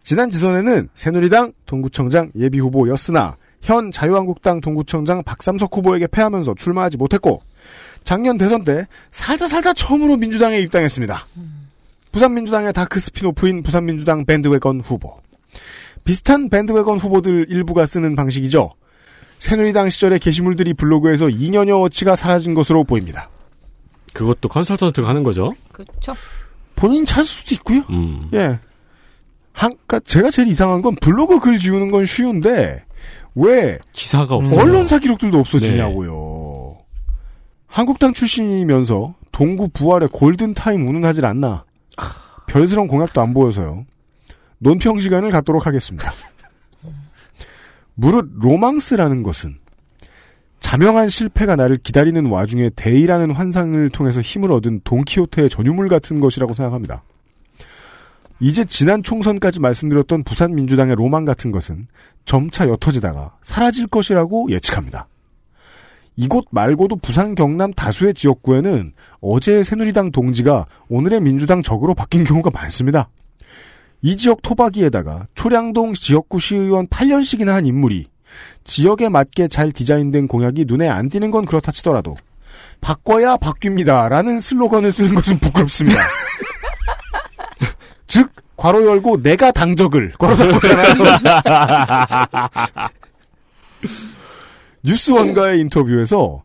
[0.03, 7.41] 지난 지선에는 새누리당 동구청장 예비후보였으나 현 자유한국당 동구청장 박삼석 후보에게 패하면서 출마하지 못했고
[8.03, 11.27] 작년 대선 때 살다 살다 처음으로 민주당에 입당했습니다.
[12.11, 15.21] 부산민주당의 dark spin-off인 부산민주당 bandwagon 후보.
[16.03, 18.71] 비슷한 bandwagon 후보들 일부가 쓰는 방식이죠.
[19.39, 23.29] 새누리당 시절의 게시물들이 블로그에서 2년여어치가 사라진 것으로 보입니다.
[24.13, 25.55] 그것도 컨설턴트가 하는 거죠?
[25.71, 26.15] 그렇죠.
[26.75, 27.79] 본인 찾을 수도 있고요.
[27.89, 28.29] 음.
[28.33, 28.59] 예.
[29.53, 32.83] 한, 그니까 제가 제일 이상한 건 블로그 글 지우는 건 쉬운데
[33.35, 34.59] 왜 기사가 없어요.
[34.59, 36.77] 언론사 기록들도 없어지냐고요.
[37.67, 41.63] 한국당 출신이면서 동구 부활의 골든타임 운운하질 않나.
[42.47, 43.85] 별스런 공약도 안 보여서요.
[44.57, 46.11] 논평 시간을 갖도록 하겠습니다.
[47.95, 49.57] 무릇 로망스라는 것은
[50.59, 57.03] 자명한 실패가 나를 기다리는 와중에 대의라는 환상을 통해서 힘을 얻은 돈키호테의 전유물 같은 것이라고 생각합니다.
[58.41, 61.87] 이제 지난 총선까지 말씀드렸던 부산 민주당의 로망 같은 것은
[62.25, 65.07] 점차 옅어지다가 사라질 것이라고 예측합니다.
[66.15, 73.09] 이곳 말고도 부산 경남 다수의 지역구에는 어제의 새누리당 동지가 오늘의 민주당 적으로 바뀐 경우가 많습니다.
[74.01, 78.07] 이 지역 토박이에다가 초량동 지역구 시의원 8년씩이나 한 인물이
[78.63, 82.15] 지역에 맞게 잘 디자인된 공약이 눈에 안 띄는 건 그렇다 치더라도
[82.81, 86.01] 바꿔야 바뀝니다 라는 슬로건을 쓰는 것은 부끄럽습니다.
[88.11, 90.93] 즉 괄호 열고 내가 당적을 괄호 닫고잖아요.
[94.83, 96.43] 뉴스1과의 인터뷰에서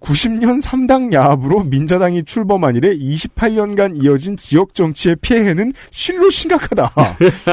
[0.00, 6.92] 90년 3당 야합으로 민자당이 출범한 이래 28년간 이어진 지역 정치의 피해는 실로 심각하다.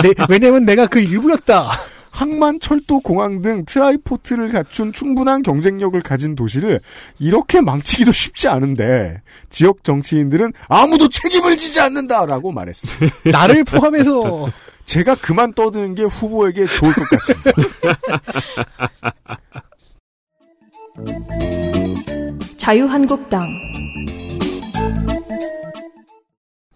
[0.03, 1.71] 네, 왜냐면 내가 그 일부였다.
[2.17, 6.81] 항만, 철도, 공항 등 tri-port를 갖춘 충분한 경쟁력을 가진 도시를
[7.19, 13.15] 이렇게 망치기도 쉽지 않은데 지역 정치인들은 아무도 책임을 지지 않는다라고 말했습니다.
[13.29, 14.49] 나를 포함해서
[14.85, 17.51] 제가 그만 떠드는 게 후보에게 좋을 것 같습니다.
[22.57, 23.47] 자유한국당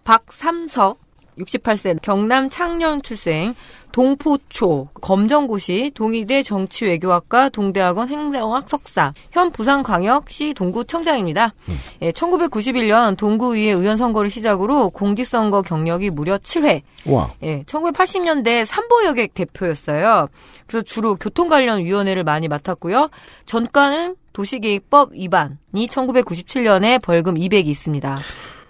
[0.04, 1.00] 박삼석
[1.38, 3.54] 68세 경남 창녕 출생
[3.92, 11.54] 동포초 검정고시 동의대 정치외교학과 동대학원 행정학 석사 현 부산광역시 동구청장입니다.
[12.00, 17.32] 예, 1991년 동구의회 의원 선거를 시작으로 공직선거 경력이 무려 7회 와.
[17.42, 20.28] 예, 1980년대 삼보여객 대표였어요.
[20.66, 23.10] 그래서 주로 교통 관련 위원회를 많이 맡았고요.
[23.44, 28.18] 전과는 도시계획법 위반이 1997년에 벌금 200이 있습니다.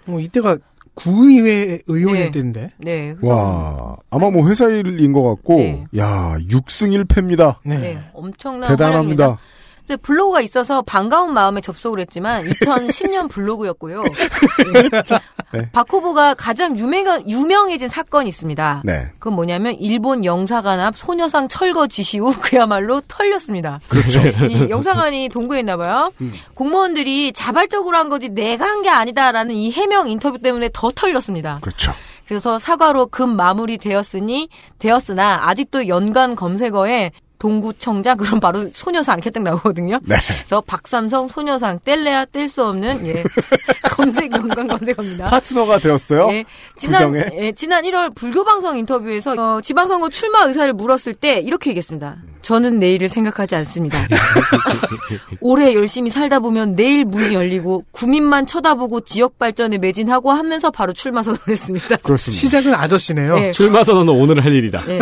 [0.07, 0.57] 어, 이때가
[0.95, 2.31] 구의회 의원일 네.
[2.31, 2.71] 때인데.
[2.77, 3.15] 네.
[3.21, 5.85] 와, 아마 뭐 회사 일인 것 같고, 네.
[5.97, 7.57] 야, 6승 1패입니다.
[7.63, 7.77] 네.
[7.77, 8.75] 네, 엄청난 활약입니다.
[8.75, 9.39] 대단합니다.
[9.85, 14.03] 근데 블로그가 있어서 반가운 마음에 접속을 했지만 2010년 블로그였고요.
[15.53, 15.69] 네.
[15.71, 18.81] 박 후보가 가장 유명, 유명해진 사건이 있습니다.
[18.83, 19.07] 네.
[19.19, 23.79] 그건 뭐냐면 일본 영사관 앞 소녀상 철거 지시 후 그야말로 털렸습니다.
[23.87, 24.19] 그렇죠.
[24.47, 26.11] 이 영사관이 동구했나 봐요.
[26.21, 26.33] 음.
[26.55, 31.59] 공무원들이 자발적으로 한 거지 내가 한 게 아니다라는 이 해명 인터뷰 때문에 더 털렸습니다.
[31.61, 31.93] 그렇죠.
[32.27, 34.49] 그래서 사과로 금 마무리 되었으니
[34.79, 37.11] 되었으나 아직도 연관 검색어에
[37.43, 39.99] 동구청장 그럼 바로 소녀상 이렇게 딱 나오거든요.
[40.03, 40.15] 네.
[40.37, 43.23] 그래서 박삼성 소녀상 뗄래야 뗄 수 없는 예
[43.83, 45.25] 검색 연관 검색어입니다.
[45.25, 46.29] 파트너가 되었어요.
[46.31, 46.45] 예,
[46.77, 47.15] 지난?
[47.33, 52.17] 예, 지난 1월 불교 방송 인터뷰에서 어, 지방선거 출마 의사를 물었을 때 이렇게 얘기했습니다.
[52.43, 54.05] 저는 내일을 생각하지 않습니다.
[55.39, 61.23] 올해 열심히 살다 보면 내일 문이 열리고 구민만 쳐다보고 지역 발전에 매진하고 하면서 바로 출마
[61.23, 61.95] 선언을 했습니다.
[61.97, 62.39] 그렇습니다.
[62.39, 63.35] 시작은 아저씨네요.
[63.35, 63.51] 네.
[63.51, 64.83] 출마 선언은 오늘 할 일이다.
[64.85, 64.99] 네.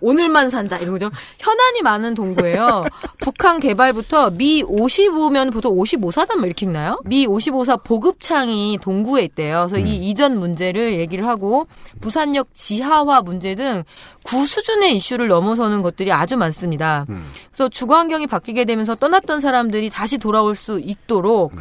[0.00, 1.10] 오늘만 산다 이런 거죠.
[1.38, 2.84] 현 안이 많은 동구예요.
[3.18, 7.00] 북한 개발부터 미 55면 보통 55사단 뭐 이렇게 읽나요?
[7.04, 9.66] 미 55사 보급창이 동구에 있대요.
[9.68, 11.66] 그래서 이 이전 문제를 얘기를 하고
[12.00, 13.84] 부산역 지하화 문제 등
[14.26, 17.06] 구 수준의 이슈를 넘어서는 것들이 아주 많습니다.
[17.50, 21.52] 그래서 주거 환경이 바뀌게 되면서 떠났던 사람들이 다시 돌아올 수 있도록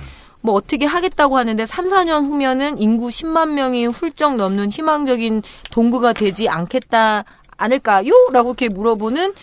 [0.41, 6.49] 뭐 어떻게 하겠다고 하는데 3, 4년 후면은 인구 10만 명이 훌쩍 넘는 희망적인 동구가 되지
[6.49, 7.23] 않겠다
[7.57, 8.11] 않을까요?
[8.33, 9.33] 라고 이렇게 물어보는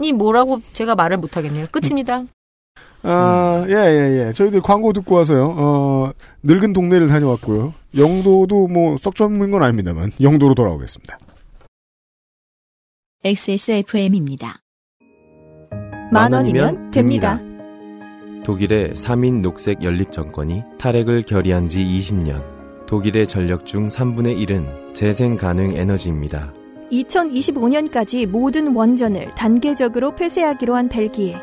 [0.00, 1.66] 이 뭐라고 제가 말을 못 하겠네요.
[1.70, 2.24] 끝입니다.
[3.02, 4.32] 아, 예, 예, 예.
[4.32, 7.74] 저희들 광고 듣고 와서요, 어, 늙은 동네를 다녀왔고요.
[7.96, 11.18] 영도도 뭐, 썩 전문 건 아닙니다만, 영도로 돌아오겠습니다.
[13.22, 14.60] XSFM입니다.
[16.12, 17.40] 만 원이면 됩니다.
[18.44, 22.42] 독일의 3인 녹색 연립 정권이 탈핵을 결의한 지 20년.
[22.86, 26.52] 독일의 전력 중 3분의 1은 재생 가능 에너지입니다.
[27.02, 31.36] 2025년까지 모든 원전을 단계적으로 폐쇄하기로 한 벨기에.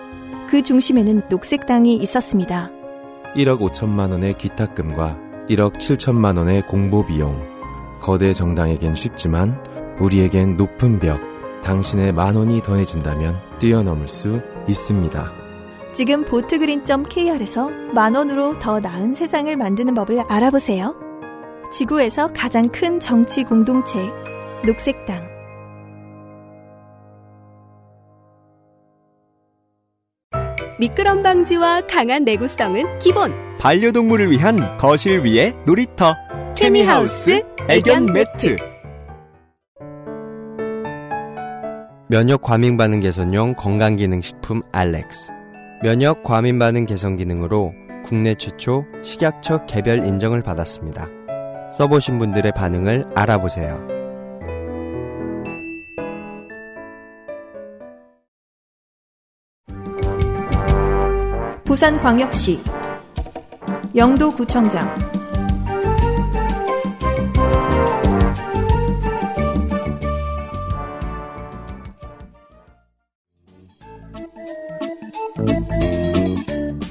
[0.50, 2.70] 그 중심에는 녹색당이 있었습니다.
[3.36, 5.18] 1억 5천만 원의 기탁금과
[5.50, 7.42] 1억 7천만 원의 공보 비용.
[8.02, 9.58] 거대 정당에겐 쉽지만
[10.00, 11.20] 우리에겐 높은 벽,
[11.64, 15.32] 당신의 만 원이 더해진다면 뛰어넘을 수 있습니다.
[15.94, 20.96] 지금 보트그린.kr에서 만 원으로 더 나은 세상을 만드는 법을 알아보세요.
[21.72, 24.10] 지구에서 가장 큰 정치 공동체
[24.66, 25.31] 녹색당
[30.82, 33.32] 미끄럼 방지와 강한 내구성은 기본.
[33.60, 36.16] 반려동물을 위한 거실 위에 놀이터.
[36.56, 38.56] 케미하우스 애견 매트.
[42.08, 45.32] 면역 과민 반응 개선용 건강 기능 식품 알렉스.
[45.84, 47.74] 면역 과민 반응 개선 기능으로
[48.04, 51.08] 국내 최초 식약처 개별 인정을 받았습니다.
[51.74, 53.91] 써보신 분들의 반응을 알아보세요.
[61.72, 62.60] 부산광역시
[63.96, 64.94] 영도구청장.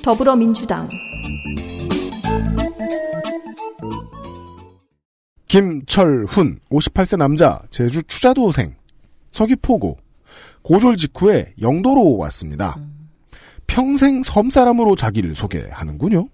[0.02, 0.88] 더불어민주당.
[5.46, 8.76] 김철훈 58세 남자 제주 추자도생.
[9.30, 9.98] 서귀포고
[10.62, 12.76] 고졸 직후에 영도로 왔습니다.
[13.70, 16.26] 평생 섬사람으로 자기를 소개하는군요.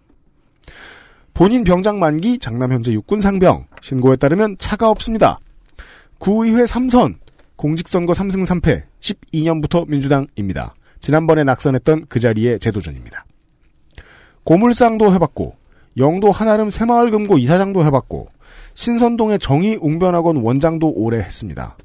[1.34, 5.38] 본인 병장 만기 장남 현재 육군 상병 신고에 따르면 차가 없습니다.
[6.16, 7.16] 구의회 3선
[7.56, 10.74] 공직선거 3승 3패 12년부터 민주당입니다.
[11.00, 13.26] 지난번에 낙선했던 그 자리의 제도전입니다.
[14.44, 15.56] 고물상도 해봤고
[15.98, 18.28] 영도 한아름 새마을금고 이사장도 해봤고
[18.72, 21.76] 신선동의 정의웅변학원 원장도 오래 했습니다.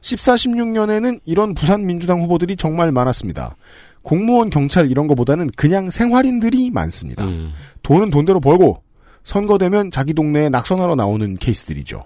[0.00, 3.56] 14, 16년에는 이런 부산 민주당 후보들이 정말 많았습니다.
[4.02, 7.26] 공무원, 경찰 이런 거보다는 그냥 생활인들이 많습니다.
[7.26, 7.52] 음.
[7.82, 8.82] 돈은 돈대로 벌고
[9.24, 12.04] 선거되면 자기 동네에 낙선하러 나오는 케이스들이죠.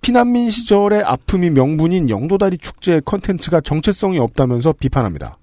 [0.00, 5.38] 피난민 시절의 아픔이 명분인 영도다리 축제 컨텐츠가 정체성이 없다면서 비판합니다.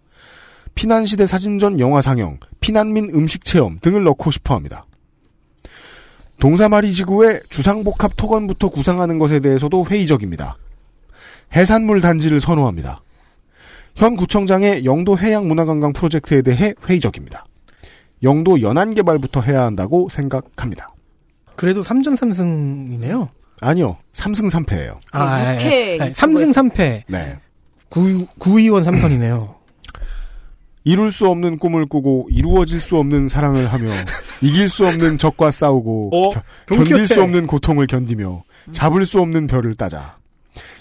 [0.75, 4.85] 피난시대 사진전 영화 상영, 피난민 음식 체험 등을 넣고 싶어 합니다.
[6.39, 10.57] 동사마리 지구의 주상복합 토건부터 구상하는 것에 대해서도 회의적입니다.
[11.55, 13.02] 해산물 단지를 선호합니다.
[13.95, 17.45] 현 구청장의 영도 해양 문화관광 프로젝트에 대해 회의적입니다.
[18.23, 20.89] 영도 연안 개발부터 해야 한다고 생각합니다.
[21.55, 23.29] 그래도 3전 3승이네요.
[23.61, 23.97] 아니요.
[24.13, 24.97] 3승 3패예요.
[25.11, 25.71] 아, 네, 예, 육회 예.
[25.71, 26.27] 예, 유튜브에서.
[26.27, 27.03] 3승 3패.
[27.07, 27.37] 네.
[27.89, 29.55] 구, 구의원 3선이네요.
[30.85, 33.89] 이룰 수 없는 꿈을 꾸고 이루어질 수 없는 사랑을 하며
[34.41, 36.29] 이길 수 없는 적과 싸우고 어?
[36.31, 36.41] 겨-.
[36.75, 40.17] 견딜 수 없는 고통을 견디며 잡을 수 없는 별을 따자.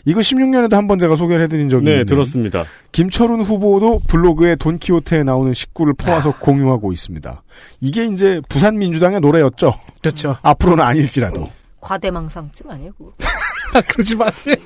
[0.05, 2.65] 이거 16년에도 한 번 제가 소개를 해드린 적이 네, 있는데 들었습니다.
[2.93, 6.39] 김철훈 후보도 블로그에 돈키호테에 나오는 식구를 퍼와서 아.
[6.39, 7.43] 공유하고 있습니다.
[7.81, 9.75] 이게 이제 부산 민주당의 노래였죠.
[10.01, 10.37] 그렇죠.
[10.43, 11.49] 앞으로는 아닐지라도.
[11.81, 13.13] 과대망상증 아니에요, 그거?
[13.75, 14.57] 아, 그러지 마세요.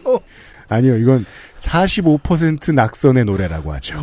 [0.68, 1.24] 아니요, 이건
[1.58, 4.02] 45% 낙선의 노래라고 하죠.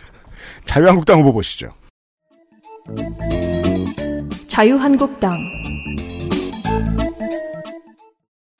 [0.64, 1.70] 자유한국당 후보 보시죠.
[4.46, 5.36] 자유한국당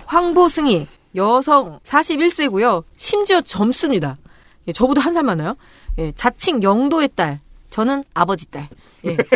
[0.05, 0.87] 황보승이
[1.19, 2.83] 여성 41세고요.
[2.97, 4.17] 심지어 젊습니다.
[4.69, 5.55] 예, 저보다 한 살 많아요.
[5.99, 7.41] 예, 자칭 영도의 딸.
[7.71, 8.67] 저는 아버지 딸.
[9.05, 9.17] 예.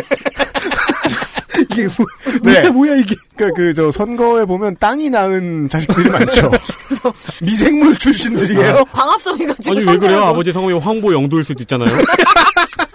[1.71, 2.05] 이게 뭐,
[2.41, 2.67] 네.
[2.69, 3.15] 뭐야, 이게.
[3.35, 6.49] 그러니까 그 저 선거에 보면 땅이 낳은 자식들이 많죠.
[7.41, 8.85] 미생물 출신들이에요.
[8.91, 10.21] 광합성이 가 지고 아니 왜 그래요?
[10.21, 11.89] 아버지 성함이 황보 영도일 수도 있잖아요.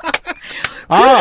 [0.88, 1.18] 아,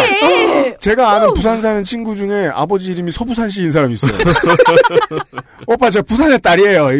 [0.80, 4.12] 제가 아는 부산 사는 친구 중에 아버지 이름이 서부산 씨인 사람이 있어요.
[5.68, 6.90] 오빠 저 부산의 딸이에요.
[6.90, 6.98] 네.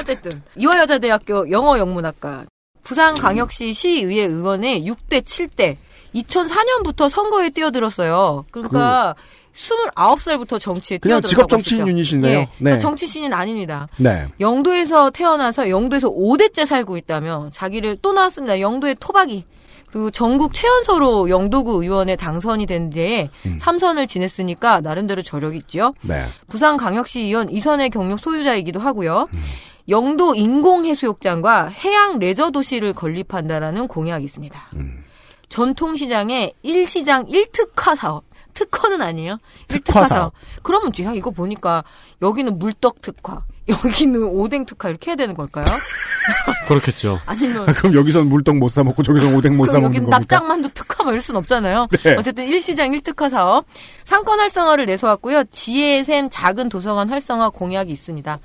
[0.00, 2.46] 어쨌든 이화여자대학교 영어영문학과
[2.82, 5.76] 부산광역시 시의회 의원의 6대 7대
[6.14, 8.46] 2004년부터 선거에 뛰어들었어요.
[8.50, 9.14] 그러니까
[9.54, 11.86] 29살부터 정치에 그냥 뛰어들었다고 직업 정치인.
[11.86, 12.38] 유닛이네요.
[12.38, 12.78] 예, 네.
[12.78, 13.88] 정치 신인 아닙니다.
[13.98, 14.26] 네.
[14.40, 18.60] 영도에서 태어나서 영도에서 5대째 살고 있다며 자기를 또 나왔습니다.
[18.60, 19.44] 영도의 토박이.
[19.92, 23.58] 그리고 전국 최연소로 영도구 의원에 당선이 된 뒤에 음.
[23.60, 25.94] 삼선을 지냈으니까 나름대로 저력이 있죠.
[26.02, 26.26] 네.
[26.48, 29.28] 부산광역시 의원 이선의 경력 소유자이기도 하고요.
[29.32, 29.42] 음.
[29.88, 34.60] 영도 인공해수욕장과 해양 레저 도시를 건립한다라는 공약이 있습니다.
[34.74, 35.04] 음.
[35.48, 38.24] 전통시장의 1시장 1특화 사업.
[38.54, 39.38] 특허는 아니에요.
[39.68, 40.08] 특화 1특화 사업.
[40.08, 40.32] 사업.
[40.62, 41.82] 그러면 야 이거 보니까
[42.22, 45.64] 여기는 물떡 특화, 여기는 오뎅 특화 이렇게 해야 되는 걸까요?
[46.68, 47.18] 그렇겠죠.
[47.26, 50.36] 아니면 그럼 여기선 물떡 못 사 먹고 저기선 오뎅 못사 그럼 먹는 여기는 겁니까?
[50.36, 51.88] 납작만두 특화 뭐 이럴 순 없잖아요.
[52.04, 52.14] 네.
[52.16, 53.64] 어쨌든 일시장 1특화 사업,
[54.04, 55.44] 상권 활성화를 내세웠고요.
[55.50, 58.38] 지혜의 샘 작은 도서관 활성화 공약이 있습니다.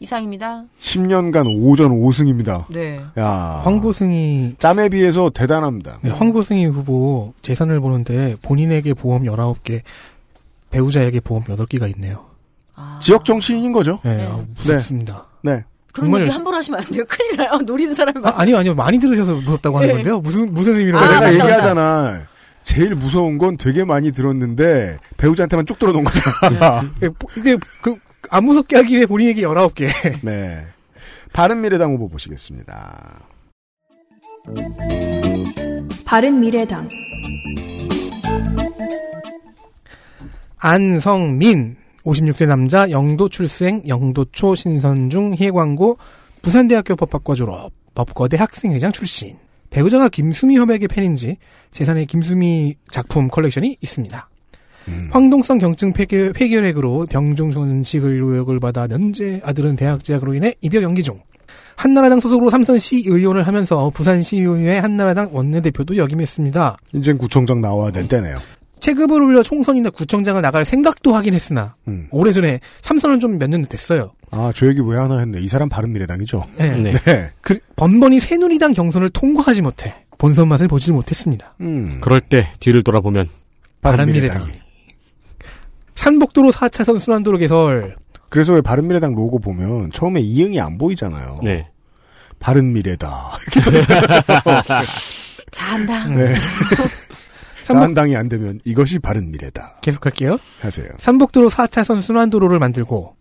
[0.00, 0.64] 이상입니다.
[0.80, 2.64] 10년간 5전 5승입니다.
[2.68, 3.00] 네.
[3.16, 3.60] 야.
[3.64, 5.98] 황보승이, 짬에 비해서 대단합니다.
[6.02, 9.80] 네, 황보승이 후보 재산을 보는데 본인에게 보험 19개,
[10.70, 12.26] 배우자에게 보험 8개가 있네요.
[13.00, 14.00] 지역 정치인인 거죠.
[14.04, 15.26] 네, 아, 무섭습니다.
[15.42, 15.64] 네.
[15.92, 17.04] 그런 얘기 열심- 함부로 하시면 안 돼요.
[17.08, 17.50] 큰일 나요.
[17.64, 18.74] 노리는 사람이 아, 아니요, 아니요.
[18.74, 19.94] 많이 들으셔서 무섭다고 하는 네.
[19.94, 20.20] 건데요.
[20.20, 21.00] 무슨, 무슨 의미로.
[21.00, 21.38] 내가 말해요?
[21.40, 22.22] 얘기하잖아.
[22.64, 26.82] 제일 무서운 건 되게 많이 들었는데 배우자한테만 쭉 들어놓은 거다.
[26.96, 27.96] 이게, 이게 그,
[28.30, 29.88] 안 무섭게 하기 위해 본인 얘기 19개.
[30.24, 30.64] 네.
[31.32, 33.20] 바른미래당 후보 보시겠습니다.
[36.04, 36.88] 바른미래당
[40.58, 45.98] 안성민, 56세 남자, 영도 출생, 영도초 신선중, 혜광고,
[46.42, 49.36] 부산대학교 법학과 졸업, 법과대 학생회장 출신.
[49.70, 51.36] 배우자가 김수미 화백의 팬인지
[51.70, 54.28] 재산에 김수미 작품 컬렉션이 있습니다.
[55.10, 61.02] 활동성 경증 폐결, 폐결핵으로 병중 손식을 의혹을 받아 면제 아들은 대학 재학으로 인해 입영 연기
[61.02, 61.20] 중.
[61.76, 66.76] 한나라당 소속으로 삼선시 의원을 하면서 부산시의회 한나라당 원내대표도 역임했습니다.
[66.92, 68.36] 이젠 구청장 나와야 될 때네요.
[68.84, 72.06] 체급을 올려 총선이나 구청장을 나갈 생각도 하긴 했으나 음.
[72.10, 74.12] 오래전에 삼선은 좀 몇 년 됐어요.
[74.30, 75.40] 아, 저 얘기 왜 하나 했네.
[75.40, 76.46] 이 사람 바른미래당이죠.
[76.58, 76.76] 네.
[76.76, 76.92] 네.
[76.92, 77.30] 네.
[77.40, 81.54] 그 번번이 새누리당 경선을 통과하지 못해 본선 맛을 보질 못했습니다.
[81.62, 81.98] 음.
[82.02, 83.28] 그럴 때 뒤를 돌아보면
[83.80, 84.48] 바른미래당.
[85.94, 87.96] 산복도로 4차선 순환도로 개설.
[88.28, 91.40] 그래서 왜 바른미래당 로고 보면 처음에 이응이 안 보이잖아요.
[91.42, 91.68] 네.
[92.38, 93.38] 바른미래다.
[93.56, 93.80] 이렇게.
[95.52, 96.06] 잘한다.
[96.08, 96.34] 네.
[97.72, 99.76] 한당이 안 되면 이것이 바른 미래다.
[99.80, 100.38] 계속할게요.
[100.60, 100.86] 하세요.
[100.98, 103.14] 산복도로 4차선 순환도로를 만들고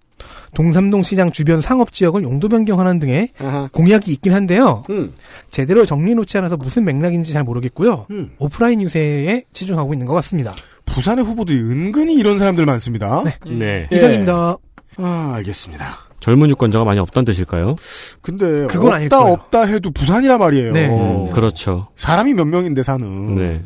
[0.54, 3.30] 동삼동 시장 주변 상업 지역을 용도 변경하는 등의
[3.72, 4.84] 공약이 있긴 한데요.
[4.90, 5.14] 음.
[5.50, 8.06] 제대로 정리놓지 않아서 무슨 맥락인지 잘 모르겠고요.
[8.12, 8.32] 음.
[8.38, 10.54] 오프라인 유세에 치중하고 있는 것 같습니다.
[10.86, 13.24] 부산의 후보들이 은근히 이런 사람들 많습니다.
[13.24, 13.38] 네.
[13.48, 13.88] 네.
[13.92, 13.96] 예.
[13.96, 14.58] 이상입니다.
[14.98, 15.98] 아, 알겠습니다.
[16.20, 17.76] 젊은 유권자가 많이 없다는 뜻일까요?
[18.22, 19.20] 근데 그건 없다.
[19.22, 20.72] 없다 해도 부산이란 말이에요.
[20.72, 20.88] 네.
[20.88, 21.88] 음, 그렇죠.
[21.98, 23.62] 사람이 몇 명인데 사는 네.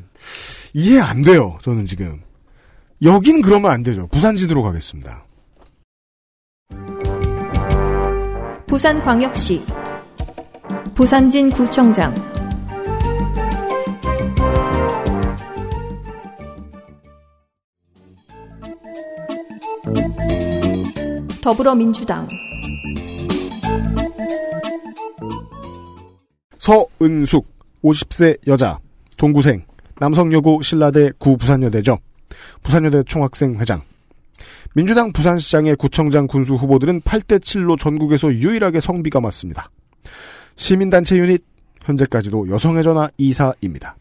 [0.80, 1.58] 이해 안 돼요.
[1.64, 2.22] 저는 지금
[3.02, 4.06] 여긴 그러면 안 되죠.
[4.10, 5.26] 부산진으로 가겠습니다.
[8.68, 9.66] 부산광역시
[10.94, 12.14] 부산진 구청장
[21.42, 22.28] 더불어민주당
[26.60, 27.48] 서은숙
[27.84, 28.78] 50세 여자
[29.18, 29.66] 동구생
[30.00, 31.98] 남성여고 신라대 구부산여대죠.
[32.64, 33.82] 부산여대 총학생 회장
[34.74, 39.70] 민주당 부산시장의 구청장 군수 후보들은 8대 7로 전국에서 유일하게 성비가 맞습니다.
[40.56, 41.44] 시민단체 유닛
[41.84, 43.94] 현재까지도 여성의 전화 2사입니다.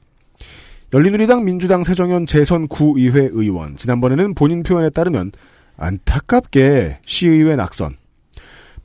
[0.93, 5.33] 열린우리당 민주당 세정현 재선 구의회 의원 지난번에는 본인 표현에 따르면
[5.77, 7.97] 안타깝게 시의회 낙선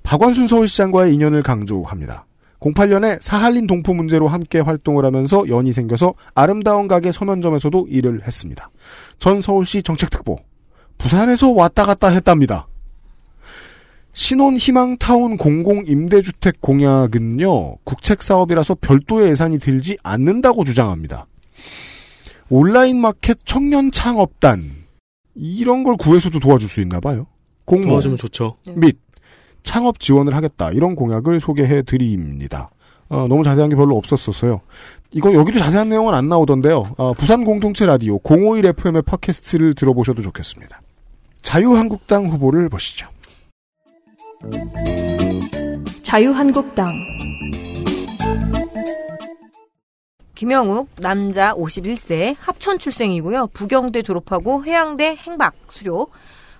[0.03, 2.25] 박원순 서울시장과의 인연을 강조합니다.
[2.61, 8.69] 08년에 사할린 동포 문제로 함께 활동을 하면서 연이 생겨서 아름다운 가게 서면점에서도 일을 했습니다.
[9.19, 10.37] 전 서울시 정책특보
[10.97, 12.67] 부산에서 왔다 갔다 했답니다.
[14.13, 21.27] 신혼희망타운 공공임대주택 공약은요, 국책사업이라서 별도의 예산이 들지 않는다고 주장합니다.
[22.49, 24.69] 온라인 마켓 청년 창업단,
[25.33, 27.27] 이런 걸 구해서도 도와줄 수 있나 봐요.
[27.63, 28.57] 공모 도와주면 좋죠.
[28.75, 28.97] 및
[29.63, 30.71] 창업 지원을 하겠다.
[30.71, 32.69] 이런 공약을 소개해 드립니다.
[33.09, 34.61] 어, 너무 자세한 게 별로 없었어서요.
[35.11, 36.95] 이거 여기도 자세한 내용은 안 나오던데요.
[36.97, 40.81] 어, 부산 공동체 라디오 051 FM의 팟캐스트를 들어보셔도 좋겠습니다.
[41.41, 43.07] 자유한국당 후보를 보시죠.
[46.03, 46.93] 자유한국당
[50.35, 53.47] 김영욱 남자 51세 합천 출생이고요.
[53.53, 56.07] 부경대 졸업하고 해양대 행박 수료.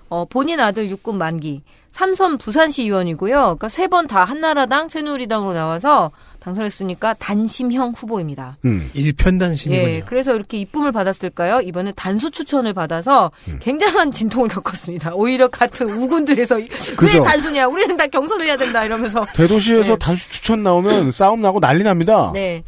[0.09, 1.63] 어, 본인 아들 육군 만기.
[1.91, 3.35] 삼선 부산시 의원이고요.
[3.35, 8.57] 그러니까 세 번 다 한나라당 새누리당으로 나와서 당선했으니까 단심형 후보입니다.
[8.65, 8.89] 음.
[8.93, 9.89] 일편단심이군요.
[9.89, 11.61] 예, 그래서 이렇게 이쁨을 받았을까요?
[11.61, 13.59] 이번에 단수 추천을 받아서 음.
[13.61, 15.13] 굉장한 진통을 겪었습니다.
[15.13, 17.19] 오히려 같은 우군들에서 왜.
[17.23, 17.67] 단수냐?
[17.67, 19.99] 우리는 다 경선을 해야 된다 이러면서 대도시에서 네.
[19.99, 22.31] 단수 추천 나오면 싸움 나고 난리 납니다.
[22.33, 22.63] 네.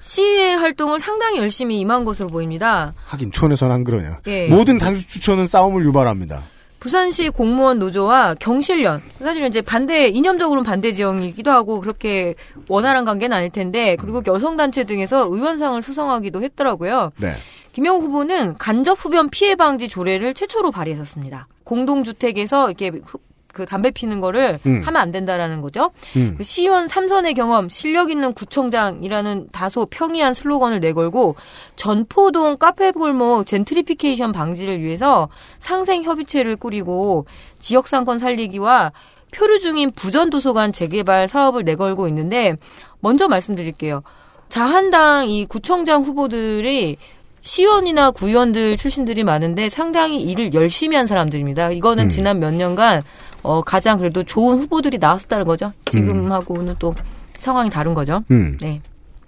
[0.00, 2.94] 시위의 활동을 상당히 열심히 임한 것으로 보입니다.
[3.06, 4.18] 하긴 촌에서는 안 그러냐.
[4.28, 4.46] 예.
[4.46, 6.44] 모든 단수 추천은 싸움을 유발합니다.
[6.80, 12.34] 부산시 공무원 노조와 경실련 사실은 이제 반대 이념적으로는 반대 지형이기도 하고 그렇게
[12.68, 17.12] 원활한 관계는 아닐 텐데 그리고 여성 단체 등에서 의원상을 수상하기도 했더라고요.
[17.16, 17.32] 네.
[17.72, 21.46] 김영 후보는 간접 흡연 피해 방지 조례를 최초로 발의했었습니다.
[21.64, 23.20] 공동주택에서 이렇게 흡-
[23.58, 24.82] 그 담배 피는 거를 음.
[24.84, 25.90] 하면 안 된다라는 거죠.
[26.14, 26.36] 음.
[26.38, 31.34] 그 시의원 삼선의 경험, 실력 있는 구청장이라는 다소 평이한 슬로건을 내걸고
[31.74, 35.28] 전포동 카페 골목 젠트리피케이션 방지를 위해서
[35.58, 37.26] 상생 협의체를 꾸리고
[37.58, 38.92] 지역 상권 살리기와
[39.32, 42.54] 표류 중인 부전 도서관 재개발 사업을 내걸고 있는데
[43.00, 44.04] 먼저 말씀드릴게요.
[44.48, 46.96] 자한당 이 구청장 후보들이
[47.40, 51.70] 시의원이나 구의원들 출신들이 많은데 상당히 일을 열심히 한 사람들입니다.
[51.70, 52.08] 이거는 음.
[52.08, 53.02] 지난 몇 년간
[53.42, 55.72] 어, 가장 그래도 좋은 후보들이 나왔었다는 거죠.
[55.86, 56.94] 지금하고는 또
[57.38, 58.22] 상황이 다른 거죠.
[58.30, 58.56] 음.
[58.60, 58.80] 네.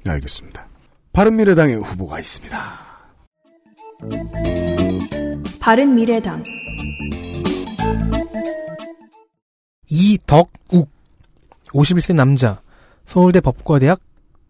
[0.07, 0.67] 알겠습니다.
[1.13, 2.59] 바른미래당의 후보가 있습니다.
[5.61, 6.43] 바른미래당
[9.91, 10.89] 이덕욱
[11.69, 12.63] 51세 남자
[13.05, 14.01] 서울대 법과대학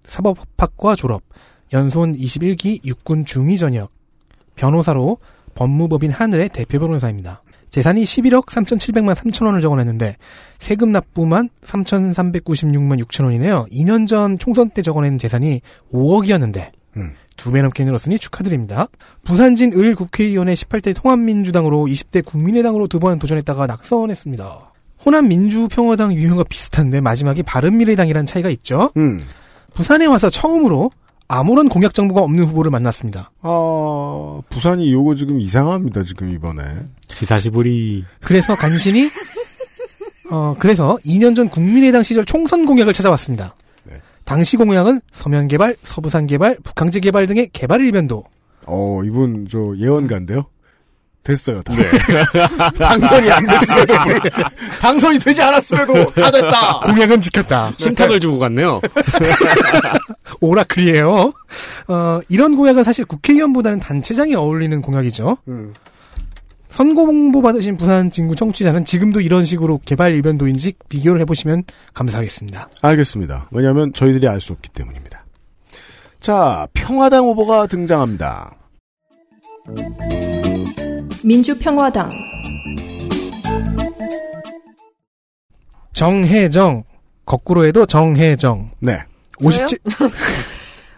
[0.04, 1.22] 사법학과 졸업
[1.72, 3.90] 연손 21기 육군 중위 전역
[4.56, 5.18] 변호사로
[5.54, 7.42] 법무법인 하늘의 대표 변호사입니다.
[7.70, 10.16] 재산이 11억 3,700만 3천 원을 적어냈는데
[10.58, 13.66] 세금 납부만 3,396만 6천 원이네요.
[13.72, 15.60] 2년 전 총선 때 적어낸 재산이
[15.92, 17.12] 5억이었는데 음.
[17.36, 18.88] 두배 넘게 늘었으니 축하드립니다.
[19.24, 24.72] 부산진 을 국회의원의 18대 통합민주당으로 20대 국민의당으로 두 번 도전했다가 낙선했습니다.
[25.06, 28.90] 호남 민주평화당 유형과 비슷한데 마지막에 바른미래당이라는 차이가 있죠.
[28.98, 29.24] 음.
[29.72, 30.90] 부산에 와서 처음으로
[31.32, 33.30] 아무런 공약 정보가 없는 후보를 만났습니다.
[33.40, 36.62] 아, 부산이 요거 지금 이상합니다, 지금 이번에.
[37.06, 38.04] 기사시부리.
[38.20, 39.08] 그래서 간신히
[40.28, 43.54] 어 그래서 2년 전 국민의당 시절 총선 공약을 찾아왔습니다.
[44.24, 48.24] 당시 공약은 서면 개발, 서부산 개발, 북항제 개발 등의 개발 일변도.
[48.66, 50.44] 어, 이분 저 예언가인데요.
[51.22, 51.62] 됐어요.
[51.62, 51.74] 다.
[52.78, 53.94] 당선이 안 됐어도
[54.80, 56.80] 당선이 되지 않았음에도 다 됐다.
[56.84, 57.74] 공약은 지켰다.
[57.76, 58.80] 신탁을 주고 갔네요.
[60.40, 61.32] 오라클이에요.
[61.88, 65.36] 어, 이런 공약은 사실 국회의원보다는 단체장에 어울리는 공약이죠.
[65.48, 65.74] 음.
[66.70, 71.64] 선거 홍보 받으신 부산 진구 청취자는 지금도 이런 식으로 개발 일변도인지 비교를 해보시면
[71.94, 72.68] 감사하겠습니다.
[72.80, 73.48] 알겠습니다.
[73.50, 75.24] 왜냐하면 저희들이 알 수 없기 때문입니다.
[76.20, 78.54] 자, 평화당 후보가 등장합니다.
[81.24, 82.10] 민주평화당
[85.92, 86.84] 정혜정
[87.26, 88.70] 거꾸로 해도 정혜정.
[88.80, 88.98] 네.
[89.42, 89.78] 57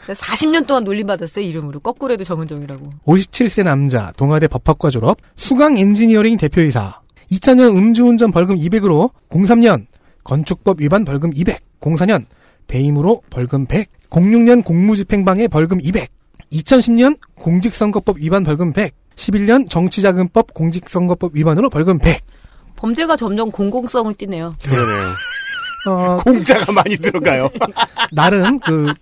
[0.06, 1.80] 40년 동안 놀림받았어요, 이름으로.
[1.80, 2.90] 거꾸로 해도 정은정이라고.
[3.04, 7.00] 57세 남자, 동아대 법학과 졸업, 수강 엔지니어링 대표이사.
[7.30, 9.86] 2000년 음주운전 벌금 200으로 03년
[10.24, 12.26] 건축법 위반 벌금 200, 04년
[12.66, 16.10] 배임으로 벌금 100, 06년 공무집행방해 벌금 200,
[16.52, 22.20] 2010년 공직선거법 위반 벌금 100, 11년 정치자금법 공직선거법 위반으로 벌금 100.
[22.76, 24.56] 범죄가 점점 공공성을 띠네요.
[24.62, 25.12] 그러네요.
[25.88, 27.48] 어, 공짜가 많이 들어가요.
[28.12, 28.92] 나름 그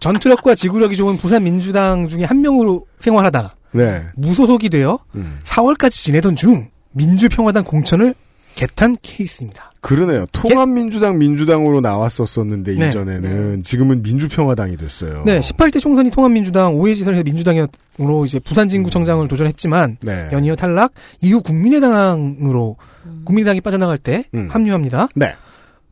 [0.00, 4.04] 전투력과 지구력이 좋은 부산 민주당 중에 한 명으로 생활하다 네.
[4.16, 5.38] 무소속이 되어 음.
[5.44, 8.14] 4월까지 지내던 중 민주평화당 공천을
[8.60, 9.72] 개탄 케이스입니다.
[9.80, 10.26] 그러네요.
[10.32, 12.88] 통합민주당 민주당으로 나왔었었는데 네.
[12.88, 15.22] 이전에는 지금은 민주평화당이 됐어요.
[15.24, 20.28] 네, 18대 총선이 통합민주당, 5회 지선에서 민주당으로 이제 부산진구청장을 도전했지만 네.
[20.32, 20.92] 연이어 탈락,
[21.22, 22.76] 이후 국민의당으로
[23.24, 24.48] 국민의당이 빠져나갈 때 음.
[24.50, 25.08] 합류합니다.
[25.14, 25.34] 네.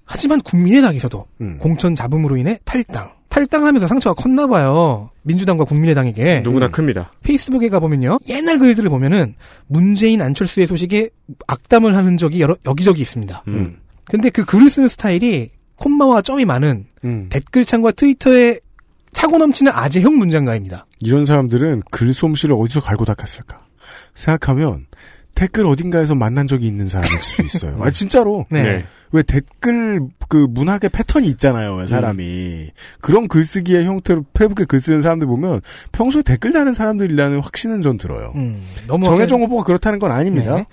[0.04, 1.56] 하지만 국민의당에서도 음.
[1.58, 3.17] 공천 잡음으로 인해 탈당.
[3.38, 5.10] 탈당하면서 상처가 컸나 봐요.
[5.22, 6.40] 민주당과 국민의당에게.
[6.40, 7.12] 누구나 큽니다.
[7.22, 8.18] 페이스북에 가보면요.
[8.28, 9.34] 옛날 글들을 보면은
[9.66, 11.10] 문재인 안철수의 소식에
[11.46, 13.44] 악담을 하는 적이 여러, 여기저기 있습니다.
[13.48, 13.78] 음.
[14.06, 17.26] 근데 그 글을 쓰는 스타일이 콤마와 점이 많은 음.
[17.30, 18.58] 댓글창과 트위터에
[19.12, 20.86] 차고 넘치는 아재형 문장가입니다.
[21.00, 23.60] 이런 사람들은 글솜씨를 어디서 갈고 닦았을까?
[24.14, 24.86] 생각하면
[25.38, 27.78] 댓글 어딘가에서 만난 적이 있는 사람일 수도 있어요.
[27.80, 28.44] 아 진짜로.
[28.50, 28.62] 네.
[28.62, 28.84] 네.
[29.12, 31.76] 왜 댓글 그 문학의 패턴이 있잖아요.
[31.76, 32.70] 왜 사람이
[33.00, 35.60] 그런 글쓰기의 형태로 페북에 글 쓰는 사람들 보면
[35.92, 38.32] 평소에 댓글 다는 사람들이라는 확신은 전 들어요.
[38.36, 40.56] 음, 너무 정혜정 후보가 그렇다는 건 아닙니다.
[40.56, 40.66] 네.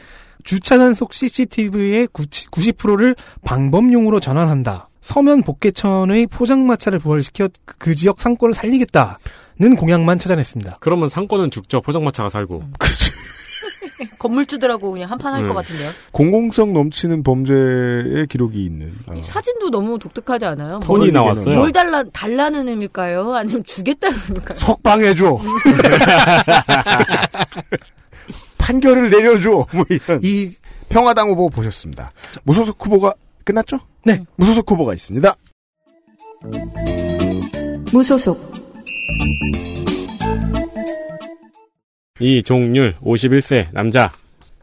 [0.44, 4.90] 주차장 속 CCTV의 90%를 방범용으로 전환한다.
[5.02, 10.78] 서면 복개천의 포장마차를 부활시켜 그- 그 지역 상권을 살리겠다는 공약만 찾아냈습니다.
[10.82, 11.82] 그러면 상권은 죽죠.
[11.82, 12.64] 포장마차가 살고.
[12.80, 13.12] 그렇지.
[14.20, 15.56] 건물주들하고 그냥 한판 할것 음.
[15.56, 15.92] 같은데요.
[16.12, 18.94] 공공성 넘치는 범죄의 기록이 있는.
[19.08, 19.16] 아.
[19.16, 20.80] 이 사진도 너무 독특하지 않아요?
[20.84, 21.56] 손이 뭘- 나왔어요.
[21.58, 23.34] 뭘 달라, 달라는 의미일까요?
[23.36, 24.58] 아니면 주겠다는 의미일까요?
[24.58, 25.40] 석방해줘.
[28.58, 29.66] 판결을 내려줘.
[29.74, 30.20] 뭐 이런.
[30.24, 30.54] 이
[30.90, 32.12] 평화당 후보 보셨습니다.
[32.44, 33.80] 무소속 후보가 끝났죠?
[34.04, 34.24] 네.
[34.38, 35.36] 무소속 후보가 있습니다.
[37.92, 38.54] 무소속
[42.20, 44.10] 이종률 51세 남자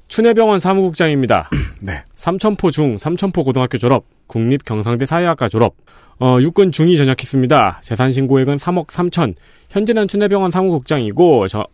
[0.09, 1.51] 춘해병원 사무국장입니다.
[1.81, 2.03] 네.
[2.15, 5.75] 삼천포 중 삼천포 고등학교 졸업, 국립 경상대 사회학과 졸업,
[6.19, 7.81] 어, 육군 중위 전역했습니다.
[7.83, 9.35] 재산 신고액은 3억 3천.
[9.69, 11.67] 현재는 춘해병원 사무국장이고 저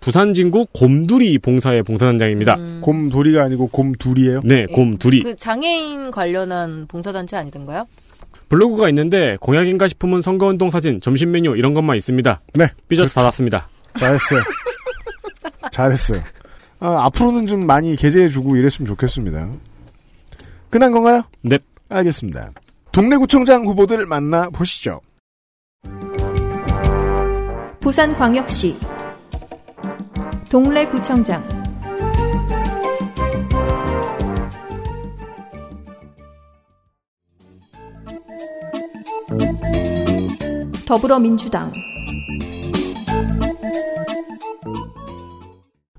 [0.00, 2.54] 부산 진구 곰두리 봉사의 봉사단장입니다.
[2.54, 2.80] 음.
[2.80, 4.42] 곰돌이가 아니고 곰둘이에요?
[4.44, 5.22] 네, 곰두리.
[5.24, 7.86] 그 장애인 관련한 봉사단체 아니던가요?
[8.48, 12.40] 블로그가 있는데 공약인가 싶으면 선거운동 사진, 점심 메뉴 이런 것만 있습니다.
[12.54, 12.66] 네.
[12.88, 13.68] 삐져서 받았습니다.
[13.98, 14.40] 잘했어요.
[15.70, 16.22] 잘했어요.
[16.80, 19.48] 아, 앞으로는 좀 많이 게재해주고 이랬으면 좋겠습니다.
[20.70, 21.22] 끝난 건가요?
[21.42, 21.58] 네.
[21.88, 22.52] 알겠습니다.
[22.92, 25.00] 동래구청장 후보들 만나 보시죠.
[27.80, 28.76] 부산광역시
[30.50, 31.42] 동래구청장
[40.86, 41.70] 더불어민주당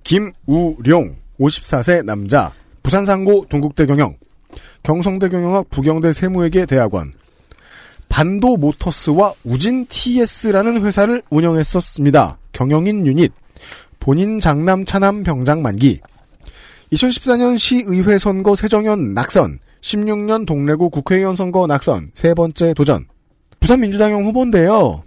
[0.10, 2.52] 김우룡 54세 남자.
[2.82, 4.18] 부산 상고 동국대 경영.
[4.82, 7.14] 경성대 경영학 부경대 세무회계 대학원.
[8.10, 12.40] 반도 모터스와 우진 TS라는 회사를 운영했었습니다.
[12.54, 13.32] 경영인 유닛.
[14.00, 16.00] 본인 장남 차남 병장 만기.
[16.92, 19.60] 2014년 시의회 선거 세정연 낙선.
[19.82, 22.10] 16년 동래구 국회의원 선거 낙선.
[22.16, 23.06] 세 번째 도전.
[23.60, 25.04] 부산민주당형 후보인데요.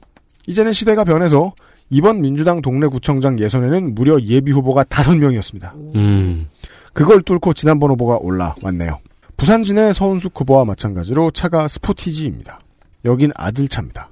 [0.46, 1.54] 이제는 시대가 변해서
[1.92, 5.74] 이번 민주당 동래구청장 예선에는 무려 예비 후보가 다섯 명이었습니다.
[5.94, 6.48] 음.
[6.94, 8.98] 그걸 뚫고 지난번 후보가 올라왔네요.
[9.36, 12.58] 부산진의 서은숙 후보와 마찬가지로 차가 스포티지입니다.
[13.04, 14.08] 여긴 아들차입니다.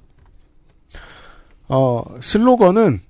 [1.68, 3.00] 어, 슬로건은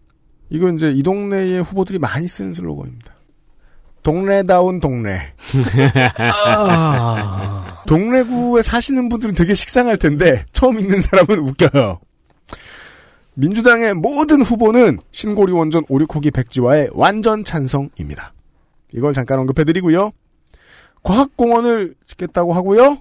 [0.50, 3.12] 이건 이제 이 동네의 후보들이 많이 쓰는 슬로건입니다.
[4.04, 5.32] 동네다운 동네.
[6.46, 7.82] 아.
[7.88, 11.98] 동래구에 사시는 분들은 되게 식상할 텐데 처음 읽는 사람은 웃겨요.
[13.40, 18.34] 민주당의 모든 후보는 신고리 원전 오리코기 백지화의 완전 찬성입니다.
[18.92, 20.10] 이걸 잠깐 언급해드리고요.
[21.02, 22.98] 과학공원을 짓겠다고 하고요.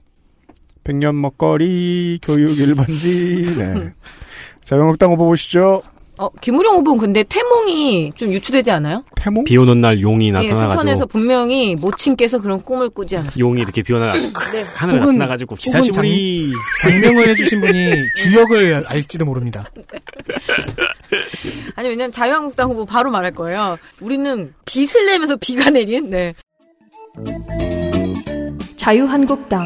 [0.85, 3.93] 백년 먹거리, 교육 1번지, 네.
[4.63, 5.81] 자유한국당 후보 보시죠.
[6.21, 9.05] 어, 김우령 후보는 근데 태몽이 좀 유추되지 않아요?
[9.15, 9.45] 태몽?
[9.45, 13.41] 비 오는 날 용이 예, 나타나가지고 순천에서 분명히 모친께서 그런 꿈을 꾸지 않았어요.
[13.41, 14.63] 용이 이렇게 비 오는 날 네.
[14.75, 16.51] 하늘에 혹은- 나타나가지고 기사시부리
[16.81, 17.73] 장명을 해주신 분이
[18.17, 19.63] 주역을 알지도 모릅니다.
[21.77, 23.77] 아니 왜냐면 자유한국당 후보 바로 말할 거예요.
[24.01, 26.33] 우리는 빚을 내면서 비가 내린 네.
[28.75, 29.65] 자유한국당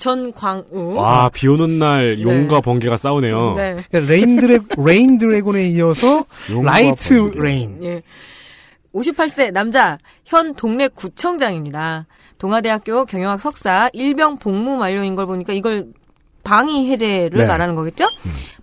[0.00, 0.94] 전광우.
[0.96, 2.22] 와, 비 오는 날 네.
[2.22, 3.52] 용과 번개가 싸우네요.
[3.54, 3.76] 네.
[3.90, 6.24] 그러니까 rain dra rain dragon에 이어서
[6.64, 7.40] light 번개.
[7.40, 7.84] rain.
[7.84, 8.02] 예.
[8.92, 12.06] 58세 남자 현 동래 구청장입니다.
[12.38, 15.86] 동아대학교 경영학 석사 일병 복무 만료인 걸 보니까 이걸
[16.42, 17.46] 방위 해제를 네.
[17.46, 18.06] 말하는 거겠죠?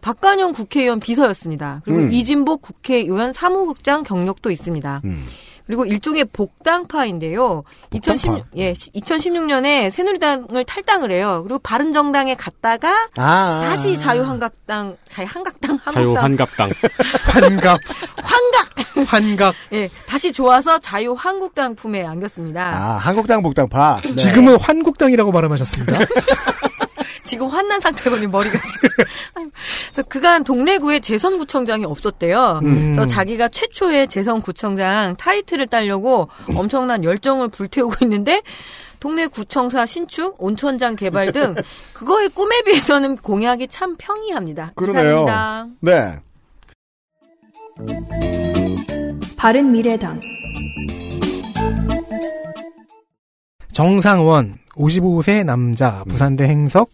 [0.02, 1.82] 박관용 국회의원 비서였습니다.
[1.86, 2.12] 그리고 음.
[2.12, 5.02] 이진복 국회의원 사무국장 경력도 있습니다.
[5.06, 5.26] 음.
[5.68, 7.64] 그리고 일종의 복당파인데요.
[7.94, 11.42] 2016, 예, 2016년에 새누리당을 탈당을 해요.
[11.44, 16.72] 그리고 바른정당에 갔다가 아, 다시 자유한국당, 자유한국당, 한국당, 자유환갑당.
[17.34, 17.80] 환갑
[18.24, 19.56] 환각, 환갑.
[19.74, 22.62] 예, 다시 좋아서 자유한국당 품에 안겼습니다.
[22.62, 24.02] 아, 한국당 복당파.
[24.06, 24.16] 네.
[24.16, 26.00] 지금은 환국당이라고 발음하셨습니다.
[27.28, 28.90] 지금 환난 상태거든요, 머리가 지금.
[29.92, 32.62] 그래서 그간 동래구에 재선구청장이 없었대요.
[32.64, 32.96] 음.
[32.96, 38.42] 그래서 자기가 최초의 재선구청장 타이틀을 따려고 엄청난 열정을 불태우고 있는데
[39.00, 41.54] 동래구청사 신축, 온천장 개발 등
[41.94, 44.72] 그거의 꿈에 비해서는 공약이 참 평이합니다.
[44.76, 45.04] 그러네요.
[45.04, 45.68] 이상입니다.
[45.82, 46.20] 네.
[49.38, 50.20] 바른 미래당
[53.72, 56.90] 정상원 55세 남자 부산대 행석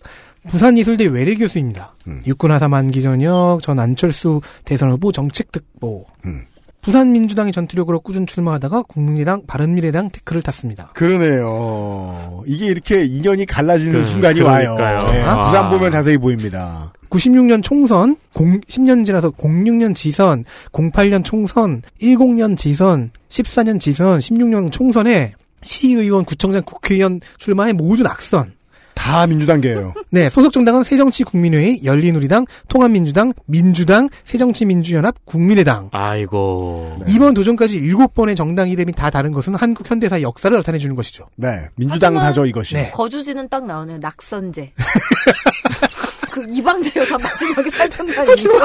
[0.50, 1.96] 부산예술대 외래 교수입니다.
[2.08, 2.20] 음.
[2.26, 6.06] 육군하사 만기 전역 전 안철수 대선 후보 정책특보.
[6.26, 6.44] 음.
[6.82, 10.92] 부산 민주당의 전투력으로 꾸준 출마하다가 국민의당 바른미래당 태클을 탔습니다.
[10.94, 12.44] 그러네요.
[12.46, 14.74] 이게 이렇게 인연이 갈라지는 그, 순간이 그러니까요.
[14.74, 15.12] 와요.
[15.14, 15.46] 네, 아.
[15.46, 16.92] 부산 보면 자세히 보입니다.
[17.10, 26.26] 96년 총선, 10년 지나서 06년 지선, 08년 총선, 10년 지선, 14년 지선, 16년 총선에 시의원,
[26.26, 28.53] 구청장, 국회의원 출마에 모두 낙선.
[28.93, 29.93] 다 민주당계예요.
[30.11, 35.90] 네, 소속 정당은 새정치국민회의, 열린우리당, 통합민주당, 민주당, 새정치민주연합, 국민의당.
[35.91, 36.99] 아이고.
[37.07, 41.26] 이번 도전까지 7번의 정당 이름이 다 다른 것은 한국 현대사의 역사를 나타내 주는 것이죠.
[41.35, 42.76] 네, 민주당 사죠 이것이.
[42.76, 42.91] 네.
[42.91, 43.98] 거주지는 딱 나오네요.
[43.98, 44.73] 낙선제.
[46.34, 48.60] 그 이방제 여사 마지막에 살던 날 이거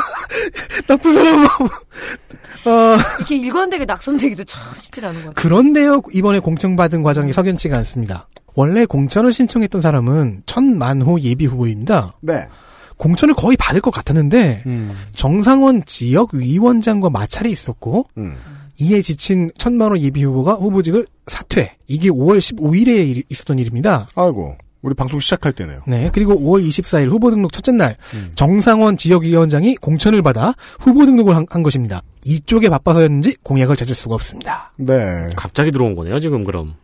[0.86, 1.44] 나쁜 사람.
[1.44, 5.34] 어, 이렇게 일관되게 낙선되기도 참 쉽지 않은 것 같아요.
[5.34, 8.26] 그런데요, 이번에 공청받은 과정이 석연치가 않습니다.
[8.54, 12.16] 원래 공천을 신청했던 사람은 천만호 예비 후보입니다.
[12.22, 12.48] 네.
[12.96, 14.96] 공천을 거의 받을 것 같았는데 음.
[15.14, 18.38] 정상원 지역 위원장과 마찰이 있었고 음.
[18.78, 21.76] 이에 지친 천만호 예비 후보가 후보직을 사퇴.
[21.86, 24.06] 이게 5월 15일에 있었던 일입니다.
[24.14, 25.80] 아이고, 우리 방송 시작할 때네요.
[25.86, 28.30] 네, 그리고 5월 24일 후보 등록 첫째 날 음.
[28.36, 32.02] 정상원 지역위원장이 공천을 받아 후보 등록을 한, 한 것입니다.
[32.24, 34.72] 이쪽에 바빠서였는지 공약을 찾을 수가 없습니다.
[34.76, 35.26] 네.
[35.34, 36.74] 갑자기 들어온 거네요, 지금 그럼.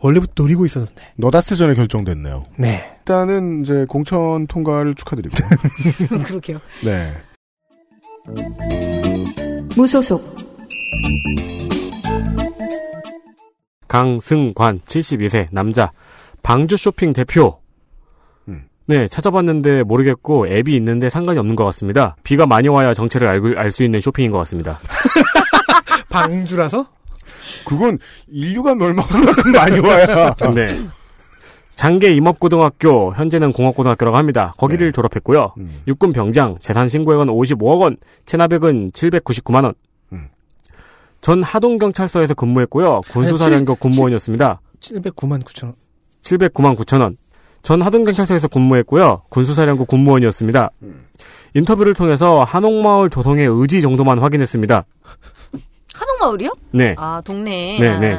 [0.00, 1.00] 원래부터 노리고 있었는데.
[1.16, 2.46] 너다스 전에 결정됐네요.
[2.56, 2.96] 네.
[2.98, 5.48] 일단은 이제 공천 통과를 축하드리고요.
[6.24, 6.60] 그러게요.
[6.84, 7.12] 네.
[9.76, 10.36] 무소속
[13.86, 15.92] 강승관 72세 남자
[16.42, 17.58] 방주 쇼핑 대표.
[18.48, 18.64] 음.
[18.86, 22.16] 네, 찾아봤는데 모르겠고 앱이 있는데 상관이 없는 것 같습니다.
[22.22, 24.80] 비가 많이 와야 정체를 알수 있는 쇼핑인 것 같습니다.
[26.10, 26.86] 방주라서?
[27.64, 27.98] 그건
[28.28, 30.34] 인류가 멸망할 만큼 많이 와야.
[30.54, 30.78] 네.
[31.74, 34.54] 장계 임업고등학교, 현재는 공업고등학교라고 합니다.
[34.58, 34.92] 거기를 네.
[34.92, 35.54] 졸업했고요.
[35.58, 35.80] 음.
[35.88, 37.96] 육군 병장, 재산 신고액은 55억 원,
[38.26, 39.74] 체납액은 799만 원.
[40.12, 40.28] 음.
[41.20, 43.00] 전 하동 경찰서에서 근무했고요.
[43.10, 44.60] 군수사령교 군무원이었습니다.
[44.80, 45.74] 709만 9천 원.
[46.22, 47.16] 709만 9천 원.
[47.62, 49.22] 전 하동경찰서에서 근무했고요.
[49.28, 50.70] 군수사령부 군무원이었습니다.
[51.54, 54.84] 인터뷰를 통해서 한옥마을 조성의 의지 정도만 확인했습니다.
[55.94, 56.50] 한옥마을이요?
[56.72, 56.94] 네.
[56.98, 57.78] 아, 동네.
[57.78, 57.98] 네, 아.
[57.98, 58.18] 네.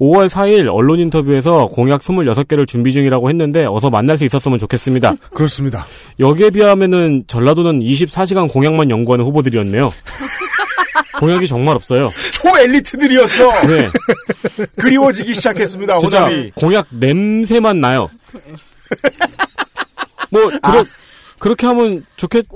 [0.00, 5.14] 5월 4일 언론 인터뷰에서 공약 26개를 준비 중이라고 했는데 어서 만날 수 있었으면 좋겠습니다.
[5.32, 5.84] 그렇습니다.
[6.18, 9.90] 여기에 비하면은 전라도는 24시간 공약만 연구하는 후보들이었네요.
[11.18, 12.10] 공약이 정말 없어요.
[12.32, 13.66] 초엘리트들이었어.
[13.66, 13.90] 네.
[14.80, 15.98] 그리워지기 시작했습니다.
[15.98, 16.52] 진짜 호남이.
[16.54, 18.10] 공약 냄새만 나요.
[20.30, 20.84] 뭐 그러,
[21.38, 22.46] 그렇게 하면 좋겠.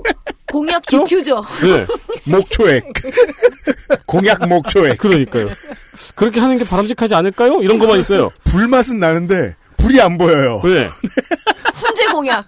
[0.51, 1.43] 공약 디퓨저.
[1.61, 1.85] 네.
[2.25, 2.83] 목초액.
[4.05, 4.97] 공약 목초액.
[4.97, 5.47] 그러니까요.
[6.15, 7.61] 그렇게 하는 게 바람직하지 않을까요?
[7.61, 8.31] 이런 것만 있어요.
[8.45, 10.61] 불맛은 나는데 불이 안 보여요.
[10.63, 10.89] 네.
[11.75, 12.45] 훈제 공약.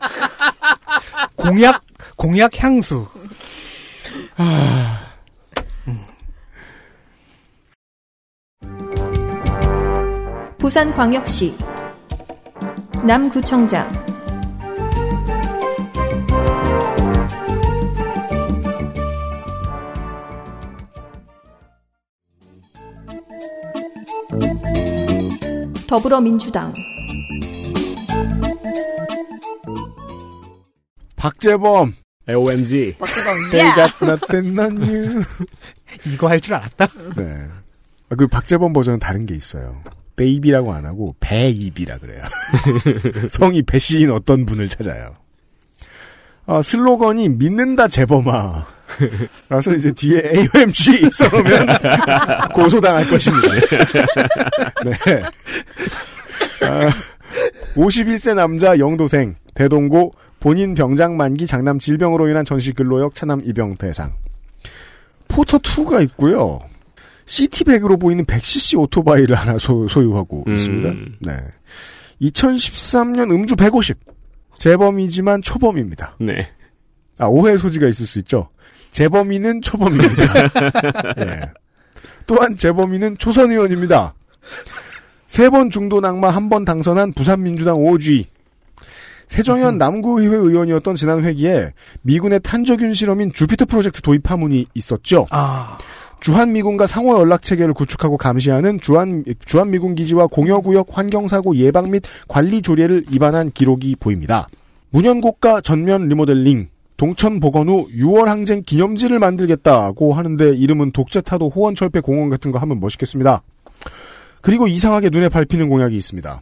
[1.35, 1.83] 공약,
[2.15, 3.07] 공약 향수.
[10.61, 11.55] 부산광역시
[13.03, 13.91] 남구청장
[25.87, 26.73] 더불어민주당
[31.15, 31.95] 박재범.
[32.29, 32.97] AOMG.
[33.51, 35.23] They got nothing on you.
[36.05, 36.87] 이거 할 줄 알았다?
[37.15, 37.47] 네.
[38.09, 39.81] 아, 그 박재범 버전은 다른 게 있어요.
[40.15, 42.23] 베이비라고 안 하고 배입이라 그래요.
[43.29, 45.13] 성이 배씨인 어떤 분을 찾아요.
[46.45, 48.67] 아, 슬로건이 믿는다 재범아.
[49.47, 51.67] 라서 이제 뒤에 AOMG 써놓으면
[52.53, 53.47] 고소당할 것입니다.
[54.83, 55.23] 네.
[56.67, 56.89] 아,
[57.75, 64.13] 51세 남자 영도생 대동고 본인 병장 만기 장남 질병으로 인한 전시 근로역 차남 입영 대상.
[65.27, 66.59] 포터 2가 있고요.
[67.31, 70.53] 시티백으로 보이는 100cc 오토바이를 하나 소, 유하고 음.
[70.53, 70.89] 있습니다.
[71.21, 71.37] 네.
[72.21, 73.97] 2013년 음주 150.
[74.57, 76.17] 재범이지만 초범입니다.
[76.19, 76.49] 네.
[77.19, 78.49] 아, 오해 소지가 있을 수 있죠.
[78.91, 81.13] 재범이는 초범입니다.
[81.15, 81.39] 네.
[82.27, 84.13] 또한 재범이는 초선 의원입니다.
[85.27, 88.25] 세 번 중도 낙마 한 번 당선한 부산민주당 5G.
[89.29, 91.71] 세정현 남구의회 의원이었던 지난 회기에
[92.01, 95.25] 미군의 탄저균 실험인 주피터 프로젝트 도입 파문이 있었죠.
[95.31, 95.77] 아.
[96.21, 103.05] 주한미군과 상호 연락 체계를 구축하고 감시하는 주한 주한미군 기지와 공여구역 환경사고 예방 및 관리 조례를
[103.11, 104.47] 위반한 기록이 보입니다.
[104.91, 112.29] 문현고가 전면 리모델링, 동천 복원 후 6월 항쟁 기념지를 만들겠다고 하는데 이름은 독재타도 호헌철폐 공원
[112.29, 113.41] 같은 거 하면 멋있겠습니다.
[114.41, 116.41] 그리고 이상하게 눈에 밟히는 공약이 있습니다.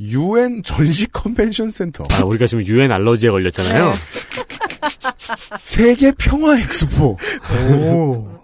[0.00, 2.04] 유엔 전시 컨벤션 센터.
[2.10, 3.92] 아, 우리가 지금 유엔 알러지에 걸렸잖아요.
[5.62, 7.16] 세계 평화 엑스포.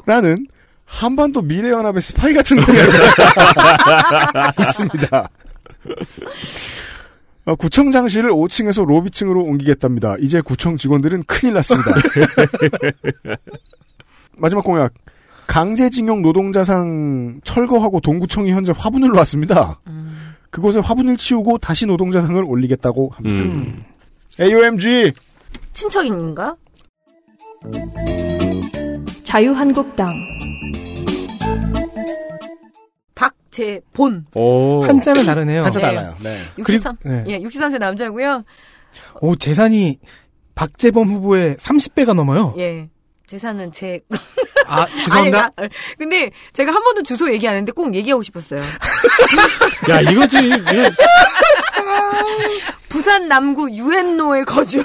[0.08, 0.46] 라는
[0.86, 2.96] 한반도 미래연합의 스파이 같은 공약이
[4.58, 5.28] 있습니다.
[7.44, 10.16] 어, 구청장실을 5층에서 로비층으로 옮기겠답니다.
[10.20, 11.90] 이제 구청 직원들은 큰일 났습니다.
[14.38, 14.94] 마지막 공약.
[15.46, 19.80] 강제징용 노동자상 철거하고 동구청이 현재 화분을 놓았습니다.
[20.48, 23.42] 그곳에 화분을 치우고 다시 노동자상을 올리겠다고 합니다.
[23.42, 23.84] 음.
[24.40, 25.12] AOMG!
[25.74, 26.56] 친척인가?
[29.28, 30.08] 자유한국당
[33.14, 34.24] 박재본.
[34.34, 34.82] 오.
[34.84, 35.64] 한자는 다르네요.
[35.66, 35.86] 한자 네.
[35.86, 36.16] 달라요.
[36.22, 36.44] 네.
[36.58, 37.24] 63, 네.
[37.28, 38.42] 예, 63세 남자고요.
[39.20, 39.98] 오, 재산이
[40.54, 42.54] 박재범 후보의 30배가 넘어요.
[42.56, 42.88] 예.
[43.26, 44.00] 재산은 제.
[44.66, 45.50] 아, 죄송합니다.
[45.56, 48.62] 아니, 나- 근데 제가 한 번도 주소 얘기 안 했는데 꼭 얘기하고 싶었어요.
[49.90, 50.38] 야, 이거지.
[50.38, 50.62] 이거,
[52.88, 54.82] 부산 남구 유엔로에 거주.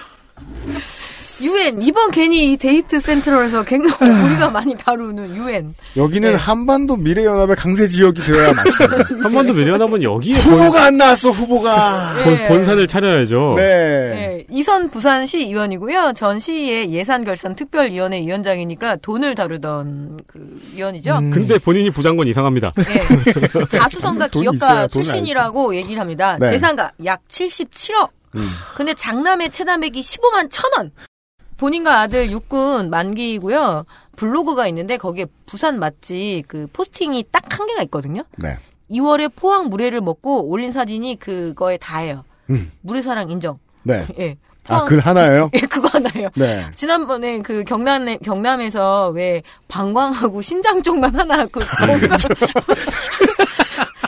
[1.43, 5.75] 유엔 이번 괜히 이 데이트 센트럴에서 굉장히 우리가 많이 다루는 유엔.
[5.95, 6.37] 여기는 네.
[6.37, 8.97] 한반도 미래연합의 강세 지역이 되어야 맞습니다.
[9.23, 12.13] 한번도 미련하면 여기에 후보가 안 나왔어, 후보가.
[12.23, 12.47] 본, 예.
[12.47, 13.53] 본산을 차려야죠.
[13.57, 13.63] 네.
[13.63, 16.13] 예, 이선 부산시 의원이고요.
[16.15, 21.17] 전 시의 예산결산 특별위원회 위원장이니까 돈을 다루던 그 위원이죠.
[21.17, 21.31] 음.
[21.31, 22.71] 근데 본인이 부장건 이상합니다.
[22.79, 23.65] 예.
[23.77, 26.37] 자수성가 기업가 출신이라고 얘기를 합니다.
[26.39, 26.47] 네.
[26.47, 28.09] 재산가 약 77억.
[28.35, 28.47] 음.
[28.75, 30.91] 근데 장남의 체납액이 15만 천 원.
[31.57, 33.85] 본인과 아들 육군 만기이고요.
[34.15, 38.23] 블로그가 있는데 거기에 부산 맛집 그 포스팅이 딱 한 개가 있거든요.
[38.38, 38.57] 네.
[38.89, 42.23] 2월에 포항 물회를 먹고 올린 사진이 그거에 다예요.
[42.49, 42.71] 음.
[42.81, 43.59] 물회 사랑 인정.
[43.84, 44.05] 네.
[44.19, 44.38] 예.
[44.69, 45.49] 아, 글 하나예요?
[45.55, 46.30] 예, 그거 하나예요.
[46.35, 46.65] 네.
[46.73, 51.59] 지난번에 그 경남 경남에서 왜 방광하고 신장 쪽만 하나 그
[51.99, 52.30] 그렇죠.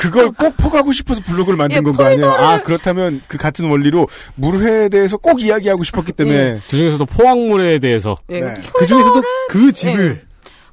[0.10, 2.26] 그걸 꼭 포가고 싶어서 블로그를 만든 예, 건거 아니에요?
[2.28, 6.62] 폴더를- 아, 그렇다면 그 같은 원리로 물회에 대해서 꼭 이야기하고 싶었기 때문에.
[6.70, 8.16] 그 중에서도 포항물에 대해서.
[8.30, 8.54] 예, 네.
[8.78, 10.22] 그 중에서도 그 집을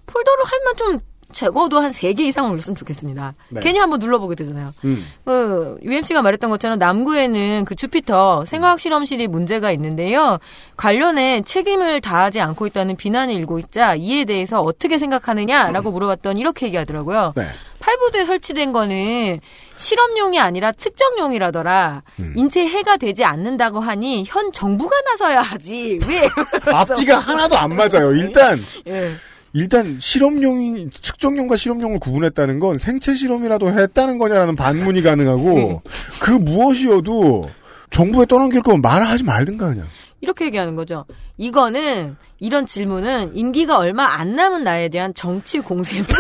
[0.07, 0.99] 폴더를 할만 좀
[1.33, 3.35] 적어도 한 세 개 이상 눌렀으면 좋겠습니다.
[3.51, 3.61] 네.
[3.61, 4.73] 괜히 한번 눌러보게 되잖아요.
[4.85, 5.07] 음.
[5.25, 10.39] 그 UMC가 말했던 것처럼 남구에는 그 주피터 생화학 실험실이 문제가 있는데요.
[10.77, 17.33] 관련해 책임을 다하지 않고 있다는 비난이 일고 있자 이에 대해서 어떻게 생각하느냐라고 물어봤더니 이렇게 얘기하더라고요.
[17.37, 17.47] 네.
[17.81, 19.41] 팔부두에 설치된 거는
[19.77, 22.03] 실험용이 아니라 측정용이라더라.
[22.37, 25.99] 인체에 해가 되지 않는다고 하니 현 정부가 나서야 하지.
[26.09, 26.29] 왜?
[26.73, 28.13] 앞뒤가 하나도 안 맞아요.
[28.15, 28.57] 일단,
[28.87, 29.11] 예.
[29.55, 35.83] 일단 실험용, 측정용과 실험용을 구분했다는 건 생체 실험이라도 했다는 거냐라는 반문이 가능하고
[36.21, 37.51] 그 무엇이어도
[37.91, 39.87] 정부에 떠넘길 거면 말하지 말든가 그냥.
[40.23, 41.05] 이렇게 얘기하는 거죠.
[41.37, 46.17] 이거는 이런 질문은 임기가 얼마 안 남은 나에 대한 정치 공세입니다.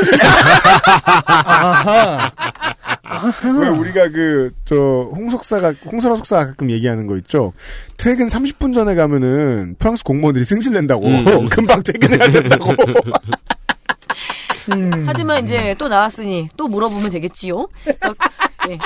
[1.26, 2.30] 아하.
[3.60, 4.74] 왜 우리가 그 저
[5.14, 7.52] 홍석사가 홍선아 석사가 가끔 얘기하는 거 있죠.
[7.98, 11.48] 퇴근 30분 전에 가면은 프랑스 공무원들이 승질 낸다고 음.
[11.52, 12.70] 금방 퇴근해야 된다고.
[14.72, 15.04] 음.
[15.06, 17.58] 하지만 이제 또 나왔으니 또 물어보면 되겠지요.
[17.58, 17.68] 어,
[18.66, 18.78] 네.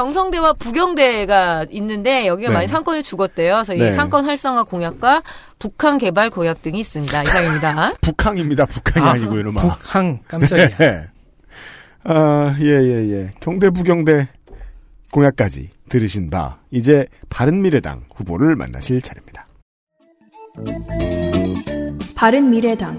[0.00, 2.54] 경성대와 부경대가 있는데 여기가 네.
[2.54, 3.56] 많이 상권이 죽었대요.
[3.56, 3.90] 그래서 네.
[3.90, 5.22] 이 상권 활성화 공약과
[5.58, 7.22] 북한 개발 공약 등이 있습니다.
[7.22, 7.92] 이상입니다.
[8.00, 8.64] 북항입니다.
[8.64, 9.60] 북한이 아, 아, 니고 이놈아.
[9.60, 10.68] 북항 깜짝이야.
[10.78, 11.06] 네.
[12.04, 13.30] 아, 예, 예, 예.
[13.40, 14.28] 경대 부경대
[15.12, 19.46] 공약까지 들으신 바, 이제 바른미래당 후보를 만나실 차례입니다.
[22.14, 22.98] 바른미래당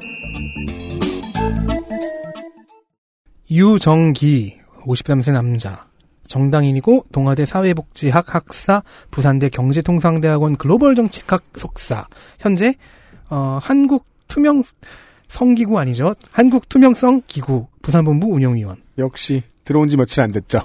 [3.50, 5.91] 유정기 53세 남자
[6.32, 12.08] 정당인이고 동아대 사회복지학 학사 부산대 경제통상대학원 글로벌정책학 석사
[12.40, 12.76] 현재
[13.30, 14.64] 어, 한국 투명
[15.28, 20.64] 성기구 아니죠 한국 투명성 기구 부산본부 운영위원 역시 들어온 지 며칠 안 됐죠.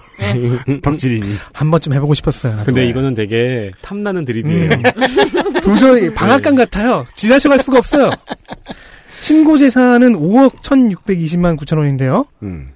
[0.83, 1.35] 덕질이니.
[1.53, 2.55] 한 번쯤 해보고 싶었어요.
[2.57, 2.67] 나도.
[2.67, 4.71] 근데 이거는 되게 탐나는 드립이에요.
[4.71, 4.83] 음.
[5.63, 7.05] 도저히 방앗간 같아요.
[7.15, 8.11] 지나쳐갈 수가 없어요.
[9.21, 12.25] 신고 재산은 5억 1,620만 9천 원인데요.
[12.43, 12.73] 음.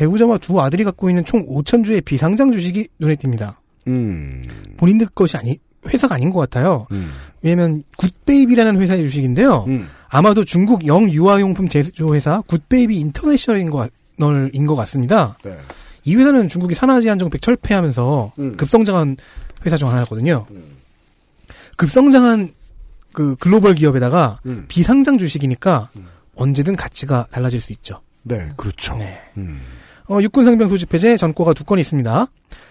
[0.00, 3.56] 배우자와 두 아들이 갖고 있는 총 5천 주의 비상장 주식이 눈에 띕니다.
[3.86, 4.42] 음.
[4.78, 6.86] 본인들 것이 아니 회사가 아닌 것 같아요.
[6.90, 7.10] 음.
[7.42, 9.64] 왜냐면 굿베이비라는 회사의 주식인데요.
[9.68, 9.88] 음.
[10.08, 13.90] 아마도 중국 영유아용품 제조회사 굿베이비 인터내셔널인 것,
[14.54, 15.36] 인것 같습니다.
[15.44, 15.54] 네.
[16.04, 18.56] 이 회사는 중국이 산아제한정책 철폐하면서 음.
[18.56, 19.18] 급성장한
[19.66, 20.46] 회사 중 하나였거든요.
[21.76, 22.54] 급성장한
[23.12, 24.64] 그 글로벌 기업에다가 음.
[24.68, 25.90] 비상장 주식이니까
[26.36, 28.00] 언제든 가치가 달라질 수 있죠.
[28.22, 28.96] 네, 그렇죠.
[28.96, 29.20] 네.
[29.36, 29.60] 음.
[30.10, 32.26] 어, 육군 상병 소집 해제 전과가 두 건이 있습니다.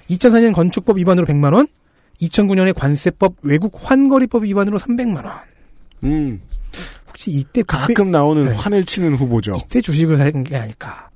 [0.09, 1.67] 2004년 건축법 위반으로 100만 원,
[2.21, 5.33] 2009년에 관세법 외국 환거리법 위반으로 300만 원.
[6.03, 6.41] 음.
[7.07, 8.51] 혹시 이때 가끔 나오는 네.
[8.51, 9.53] 환을 치는 후보죠.
[9.57, 11.09] 이때 주식을 산게 아닐까.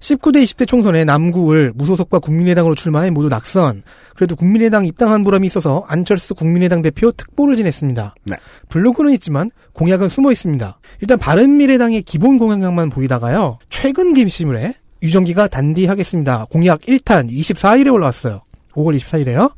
[0.00, 3.82] 19대 20대 총선에 남구을 무소속과 국민의당으로 출마해 모두 낙선.
[4.14, 8.14] 그래도 국민의당 입당한 보람이 있어서 안철수 국민의당 대표 특보를 지냈습니다.
[8.24, 8.36] 네.
[8.68, 10.78] 블로그는 있지만 공약은 숨어 있습니다.
[11.00, 13.58] 일단 바른미래당의 기본 공약만 보이다가요.
[13.70, 16.46] 최근 게시물에 유정기가 단디하겠습니다.
[16.50, 18.42] 공약 1탄 24일에 올라왔어요.
[18.72, 19.52] 5월 24일에요.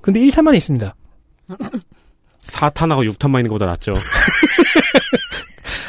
[0.00, 0.94] 근데 1탄만 있습니다.
[2.48, 3.94] 4탄하고 6탄만 있는 것보다 낫죠.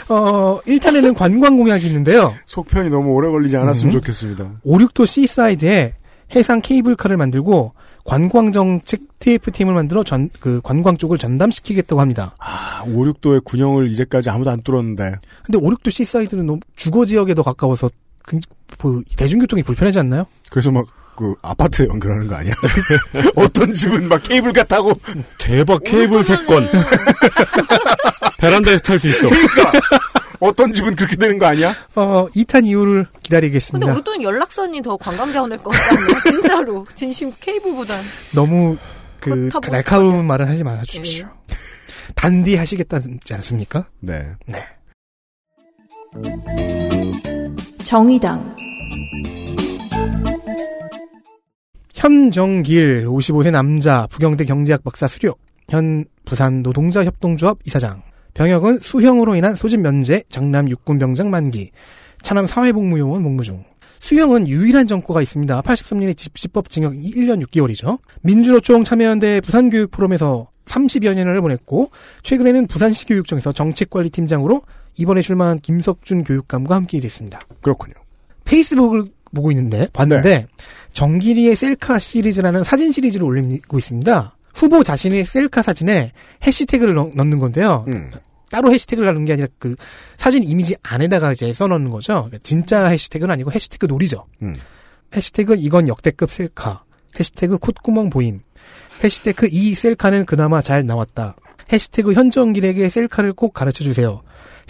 [0.10, 2.34] 어, 1탄에는 관광 공약이 있는데요.
[2.46, 4.00] 속편이 너무 오래 걸리지 않았으면 음.
[4.00, 4.60] 좋겠습니다.
[4.64, 5.94] 5, 6도 C사이드에
[6.36, 7.74] 해상 케이블카를 만들고
[8.06, 12.36] 관광정책 TF팀을 만들어 전, 그 관광 쪽을 전담시키겠다고 합니다.
[12.40, 15.16] 아, 5, 6도의 군형을 이제까지 아무도 안 뚫었는데.
[15.44, 17.90] 근데 5, 6도 C사이드는 너무 주거 지역에 더 가까워서
[19.18, 20.26] 대중교통이 불편하지 않나요?
[20.50, 20.86] 그래서 막,
[21.16, 22.54] 그, 아파트에 연결하는 거 아니야?
[23.36, 24.94] 어떤 집은 막 케이블카 타고.
[25.38, 26.66] 대박 케이블 세건
[28.40, 29.28] 베란다에서 탈 수 있어.
[29.28, 29.72] 그러니까!
[30.40, 31.76] 어떤 집은 그렇게 되는 거 아니야?
[31.96, 33.94] 어, 2탄 이후를 근데 기다리겠습니다.
[33.94, 36.08] 우리 또는 연락선이 더 관광 자원될 것 같아요.
[36.32, 36.86] 진짜로.
[36.96, 38.02] 진심 케이블보단.
[38.34, 38.78] 너무
[39.20, 41.28] 그 날카로운 말은 하지 말아 주십시오.
[42.16, 43.88] 단디 하시겠다지 않습니까?
[44.00, 44.26] 네.
[44.48, 44.66] 네.
[47.90, 48.56] 정의당.
[51.96, 55.34] 현정길 55세 남자 부경대 경제학 박사 수료.
[55.70, 58.04] 현 부산 노동자 협동조합 이사장.
[58.36, 61.72] 병역은 수형으로 인한 소집 면제 장남 육군 병장 만기.
[62.22, 63.64] 차남 사회복무요원 복무 중.
[64.02, 65.60] 수형은 유일한 정과가 있습니다.
[65.64, 67.98] 83년에 집시법 징역 1년 6개월이죠.
[68.22, 71.92] 민주노총 참여연대 부산교육포럼에서 30여 년을 보냈고
[72.24, 74.62] 최근에는 부산시 교육청에서 정책관리팀장으로
[74.98, 77.42] 이번에 출마한 김석준 교육감과 함께 일했습니다.
[77.62, 77.94] 그렇군요.
[78.46, 80.48] 페이스북을 보고 있는데 봤는데
[80.94, 84.36] 정기리의 셀카 시리즈라는 사진 시리즈를 올리고 있습니다.
[84.56, 86.12] 후보 자신의 셀카 사진에
[86.46, 87.86] 해시태그를 넣, 는 건데요.
[87.88, 88.12] 음.
[88.50, 89.76] 따로 해시태그를 넣는 게 아니라 그
[90.18, 92.14] 사진 이미지 안에다가 이제 써놓는 거죠.
[92.14, 94.26] 그러니까 진짜 해시태그는 아니고 해시태그 놀이죠.
[94.42, 94.56] 음.
[95.16, 96.84] 해시태그 이건 역대급 셀카.
[97.20, 98.42] 해시태그 콧구멍 보임.
[99.04, 101.36] 해시태그 이 셀카는 그나마 잘 나왔다.
[101.72, 104.22] 해시태그 현정길에게 셀카를 꼭 가르쳐 주세요.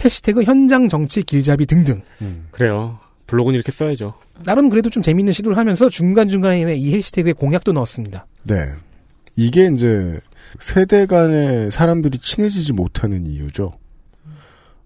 [0.04, 2.02] 해시태그 현장 정치 길잡이 등등.
[2.50, 2.98] 그래요.
[3.26, 4.14] 블로그는 이렇게 써야죠.
[4.44, 8.26] 나름 그래도 좀 재밌는 시도를 하면서 중간중간에 이 해시태그에 공약도 넣었습니다.
[8.44, 8.70] 네.
[9.36, 10.18] 이게 이제
[10.58, 13.72] 세대 간의 사람들이 친해지지 못하는 이유죠.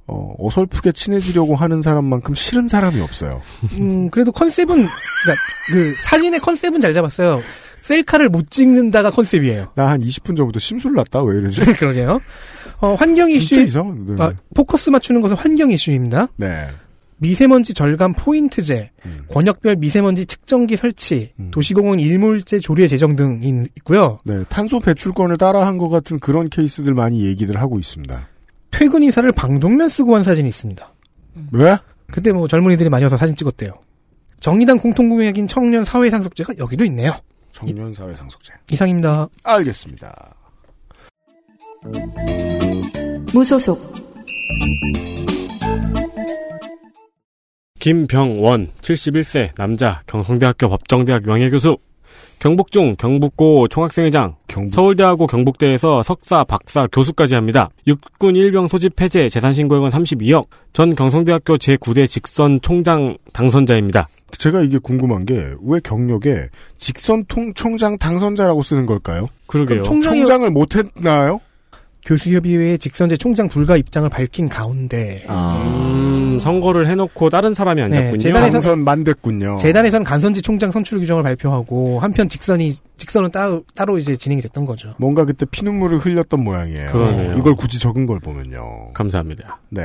[0.06, 3.40] 어, 어설프게 친해지려고 하는 사람만큼 싫은 사람이 없어요.
[3.78, 5.42] 음, 그래도 컨셉은, 그러니까
[5.72, 7.40] 그 사진의 컨셉은 잘 잡았어요.
[7.84, 9.72] 셀카를 못 찍는다가 컨셉이에요.
[9.74, 11.22] 나 한 20분 전부터 심술 났다?
[11.22, 11.60] 왜 이러지?
[11.76, 12.20] 그러게요.
[12.80, 13.48] 어, 환경 이슈.
[13.48, 14.22] 진짜 이상한데.
[14.22, 16.28] 아, 포커스 맞추는 것은 환경 이슈입니다.
[16.36, 16.68] 네.
[17.18, 18.90] 미세먼지 절감 포인트제,
[19.30, 24.18] 권역별 미세먼지 측정기 설치, 도시공원 일몰제 조례 제정 등이 있고요.
[24.24, 28.28] 네, 탄소 배출권을 따라한 것 같은 그런 케이스들 많이 얘기들 하고 있습니다.
[28.72, 30.92] 퇴근 이사를 방독면 쓰고 한 사진이 있습니다.
[31.52, 31.76] 왜?
[32.10, 33.72] 그때 뭐 젊은이들이 많이 와서 사진 찍었대요.
[34.40, 37.12] 정의당 공통공약인 청년 사회상속제가 여기도 있네요.
[37.54, 38.52] 청년 사회상속제.
[38.72, 39.28] 이상입니다.
[39.44, 40.34] 알겠습니다.
[43.32, 43.94] 무소속
[47.78, 51.76] 김병원, 71세, 남자, 경성대학교 법정대학 명예교수.
[52.44, 54.36] 경북 중 경북고 총학생회장,
[54.68, 57.70] 서울대하고 경북대에서 석사, 박사, 교수까지 합니다.
[57.86, 60.44] 육군 일병 소집 해제, 재산신고액은 32억,
[60.74, 64.08] 전 경성대학교 제9대 직선 총장 당선자입니다.
[64.36, 69.26] 제가 이게 궁금한 게 왜 경력에 직선 통, 총장 당선자라고 쓰는 걸까요?
[69.46, 69.80] 그러게요.
[69.82, 71.40] 총장이- 총장을 못했나요?
[72.04, 78.10] 교수협의회의 직선제 총장 불가 입장을 밝힌 가운데 음, 선거를 해놓고 다른 사람이 앉았군요.
[78.12, 79.56] 네, 재단에서- 당선 만됐군요.
[79.56, 84.94] 재단에선 간선제 총장 선출 규정을 발표하고 한편 직선이 직선은 따로 따로 이제 진행이 됐던 거죠.
[84.98, 86.90] 뭔가 그때 피눈물을 흘렸던 모양이에요.
[86.92, 87.36] 그러네요.
[87.38, 88.92] 이걸 굳이 적은 걸 보면요.
[88.94, 89.60] 감사합니다.
[89.70, 89.82] 네.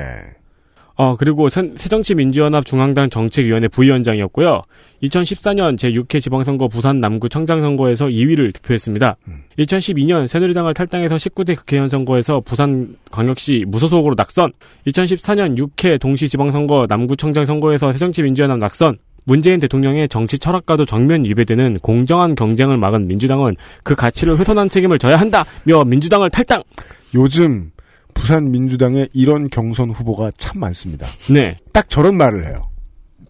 [1.01, 4.61] 어, 그리고 새- 새정치민주연합 중앙당 정책위원회 부위원장이었고요.
[5.01, 9.15] 2014년 제6회 지방선거 부산 남구 청장선거에서 2위를 득표했습니다.
[9.57, 14.51] 2012년 새누리당을 탈당해서 19대 국회의원 선거에서 부산 광역시 무소속으로 낙선.
[14.88, 18.97] 2014년 6회 동시 지방선거 남구 청장 선거에서 새정치민주연합 낙선.
[19.23, 25.15] 문재인 대통령의 정치 철학과도 정면 위배되는 공정한 경쟁을 막은 민주당은 그 가치를 훼손한 책임을 져야
[25.15, 26.61] 한다며 민주당을 탈당.
[27.15, 27.71] 요즘
[28.19, 31.07] 부산 민주당에 이런 경선 후보가 참 많습니다.
[31.31, 31.55] 네.
[31.73, 32.69] 딱 저런 말을 해요.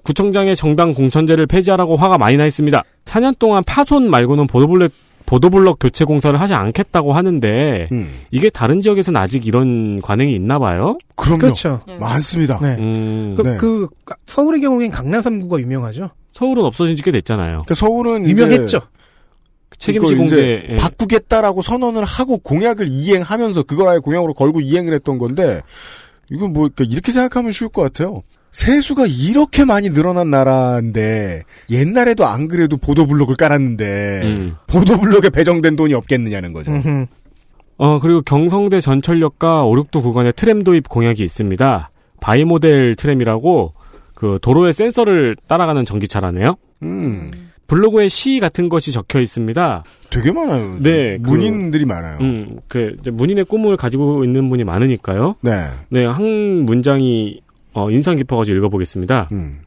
[0.04, 2.82] 구청장의 정당 공천제를 폐지하라고 화가 많이 나 있습니다.
[3.06, 4.92] 4년 동안 파손 말고는 보도블록,
[5.26, 8.10] 보도블록 교체 공사를 하지 않겠다고 하는데 음.
[8.32, 10.98] 이게 다른 지역에서는 아직 이런 관행이 있나 봐요?
[11.16, 11.40] 그럼요.
[11.40, 11.82] 그렇죠.
[12.00, 12.60] 많습니다.
[12.60, 12.76] 네.
[12.80, 13.88] 음, 그, 그
[14.26, 16.10] 서울의 경우엔 강남 3구가 유명하죠.
[16.34, 17.60] 서울은 없어진 지 꽤 됐잖아요.
[17.60, 18.80] 그러니까 서울은 유명했죠.
[19.78, 20.76] 책임지 공제 예.
[20.78, 25.62] 바꾸겠다라고 선언을 하고 공약을 이행하면서 그걸 아예 공약으로 걸고 이행을 했던 건데
[26.30, 28.24] 이건 뭐 이렇게 생각하면 쉬울 것 같아요.
[28.52, 34.56] 세수가 이렇게 많이 늘어난 나라인데 옛날에도 안 그래도 보도블록을 깔았는데 음.
[34.68, 36.72] 보도블록에 배정된 돈이 없겠느냐는 거죠.
[37.78, 41.92] 어, 그리고 경성대 전철역과 오륙도 구간에 트램 도입 공약이 있습니다.
[42.20, 43.74] bimodal 트램이라고
[44.14, 46.56] 그 도로의 센서를 따라가는 전기차라네요.
[46.84, 47.32] 음.
[47.70, 49.84] 블로그에 시 같은 것이 적혀 있습니다.
[50.10, 50.78] 되게 많아요.
[50.82, 52.18] 네, 그- 문인들이 많아요.
[52.22, 55.36] 음, 그 문인의 꿈을 가지고 있는 분이 많으니까요.
[55.42, 55.52] 네.
[55.90, 56.26] 네, 한
[56.66, 57.40] 문장이
[57.74, 59.30] 어, 인상 깊어가지고 읽어보겠습니다.
[59.32, 59.60] 음.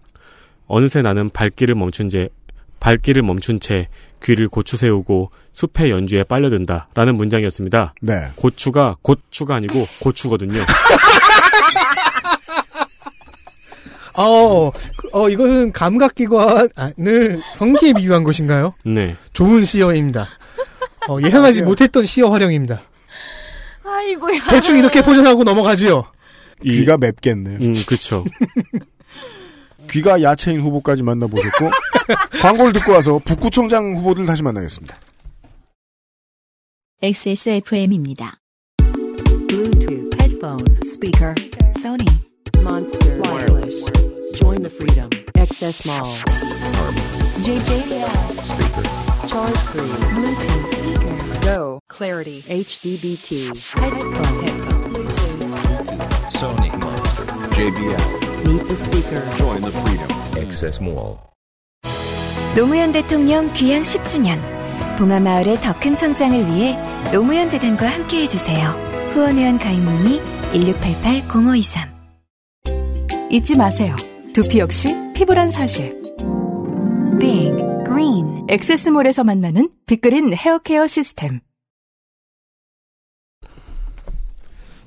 [0.67, 2.29] 어느새 나는 발길을 멈춘 채
[2.81, 3.89] 발길을 멈춘 채
[4.25, 7.95] 귀를 고추 세우고 숲의 연주에 빨려든다라는 문장이었습니다.
[8.01, 8.13] 네.
[8.35, 10.61] 고추가 고추가 아니고 고추거든요.
[14.15, 18.75] 어, 그, 어 이것은 감각기관을 성기에 비유한 것인가요?
[18.85, 19.17] 네.
[19.33, 20.29] 좋은 시어입니다.
[21.09, 22.81] 어, 예상하지 못했던 시어 활용입니다.
[23.85, 24.41] 아이고야.
[24.51, 26.05] 대충 이렇게 포장하고 넘어가지요.
[26.63, 27.59] 귀가 맵겠네요.
[27.61, 28.25] 음, 그쵸.
[29.91, 31.71] 귀가 야채인 후보까지 만나보셨고
[32.41, 34.97] 광고를 듣고 와서 북구청장 후보들 다시 만나겠습니다.
[37.03, 38.39] XSFM입니다.
[39.49, 41.35] Bluetooth, headphone, speaker,
[41.77, 42.07] Sony,
[42.63, 43.91] Monster, wireless.
[44.35, 45.11] Join the freedom.
[45.35, 46.05] XS Mall.
[47.43, 48.09] JJL.
[48.43, 48.87] Speaker.
[49.27, 49.91] Charge free.
[50.15, 51.41] Bluetooth speaker.
[51.43, 51.81] Go.
[51.89, 52.43] Clarity.
[52.43, 53.49] HDBT.
[53.69, 54.45] Headphone.
[54.45, 54.83] Headphone.
[54.93, 55.43] Bluetooth.
[56.31, 57.25] Sony Monster.
[57.57, 58.47] JBL.
[58.47, 59.23] Meet the speaker.
[59.39, 60.11] Join the freedom.
[60.39, 61.19] Access Mall.
[62.57, 64.39] 노무현 대통령 귀향 10주년.
[64.99, 66.77] 봉하마을의 더 큰 성장을 위해
[67.13, 68.69] 노무현 재단과 함께 해 주세요.
[69.15, 70.21] 후원회원 가입 문의
[70.53, 71.92] 1688-0523.
[73.33, 73.97] 잊지 마세요.
[74.35, 75.99] 두피 역시 피부란 사실.
[77.19, 77.51] Big
[77.87, 81.41] Green 엑세스몰에서 만나는 빅그린 헤어케어 시스템.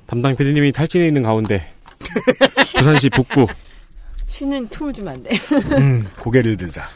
[0.06, 1.74] 담당 PD님이 탈진해 있는 가운데
[2.78, 3.48] 부산시 북구
[4.26, 5.30] 쉬는 틈을 주면 안 돼.
[5.78, 6.88] 음, 고개를 들자.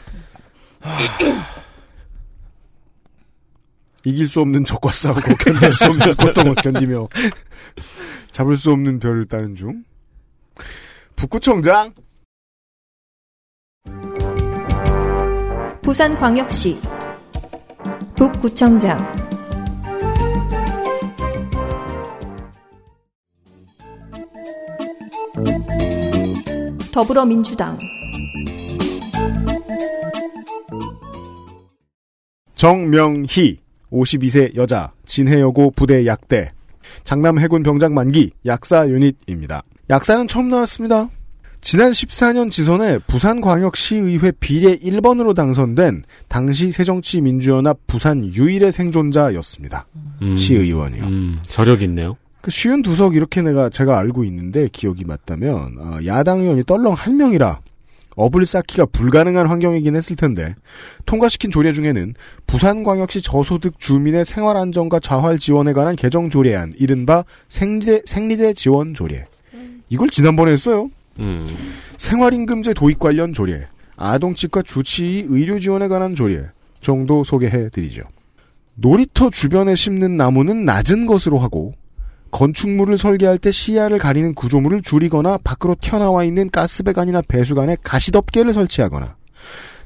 [4.05, 7.09] 이길 수 없는 적과 싸우고 견딜 수 없는 고통을 견디며
[8.31, 9.83] 잡을 수 없는 별을 따는 중.
[11.21, 11.93] 북구청장.
[15.83, 16.79] 부산광역시
[18.15, 18.97] 북구청장.
[26.91, 27.77] 더불어민주당.
[32.55, 33.59] 정명희
[33.91, 36.51] 52세 여자 진해여고 부대 약대
[37.03, 39.63] 장남 해군 병장 만기 약사 유닛입니다.
[39.89, 41.09] 약사는 처음 나왔습니다.
[41.61, 49.85] 지난 14년 지선에 부산광역시의회 비례 1번으로 당선된 당시 새정치민주연합 부산 유일의 생존자였습니다.
[50.23, 50.35] 음.
[50.35, 51.03] 시의원이요.
[51.03, 52.17] 음, 저력 있네요.
[52.41, 57.15] 그 쉬운 두석 이렇게 내가 제가 알고 있는데 기억이 맞다면 어, 야당 의원이 떨렁 한
[57.17, 57.59] 명이라
[58.15, 60.55] 업을 쌓기가 불가능한 환경이긴 했을 텐데
[61.05, 62.13] 통과시킨 조례 중에는
[62.47, 69.25] 부산광역시 저소득 주민의 생활 안정과 자활 지원에 관한 개정 조례안 이른바 생리대 생리대 지원 조례
[69.89, 70.89] 이걸 지난번에 했어요.
[71.19, 71.47] 음.
[71.97, 73.67] 생활임금제 도입 관련 조례,
[73.97, 76.45] 아동치과 주치의 의료 지원에 관한 조례
[76.79, 78.03] 정도 소개해 드리죠.
[78.75, 81.73] 놀이터 주변에 심는 나무는 낮은 것으로 하고
[82.31, 89.15] 건축물을 설계할 때 시야를 가리는 구조물을 줄이거나 밖으로 튀어나와 있는 가스배관이나 배수관에 가시덮개를 설치하거나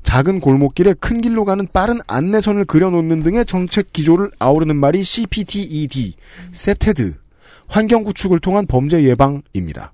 [0.03, 6.13] 작은 골목길에 큰 길로 가는 빠른 안내선을 그려놓는 등의 정책 기조를 아우르는 말이 CPTED,
[6.51, 7.15] 세테드,
[7.67, 9.93] 환경 구축을 통한 범죄 예방입니다.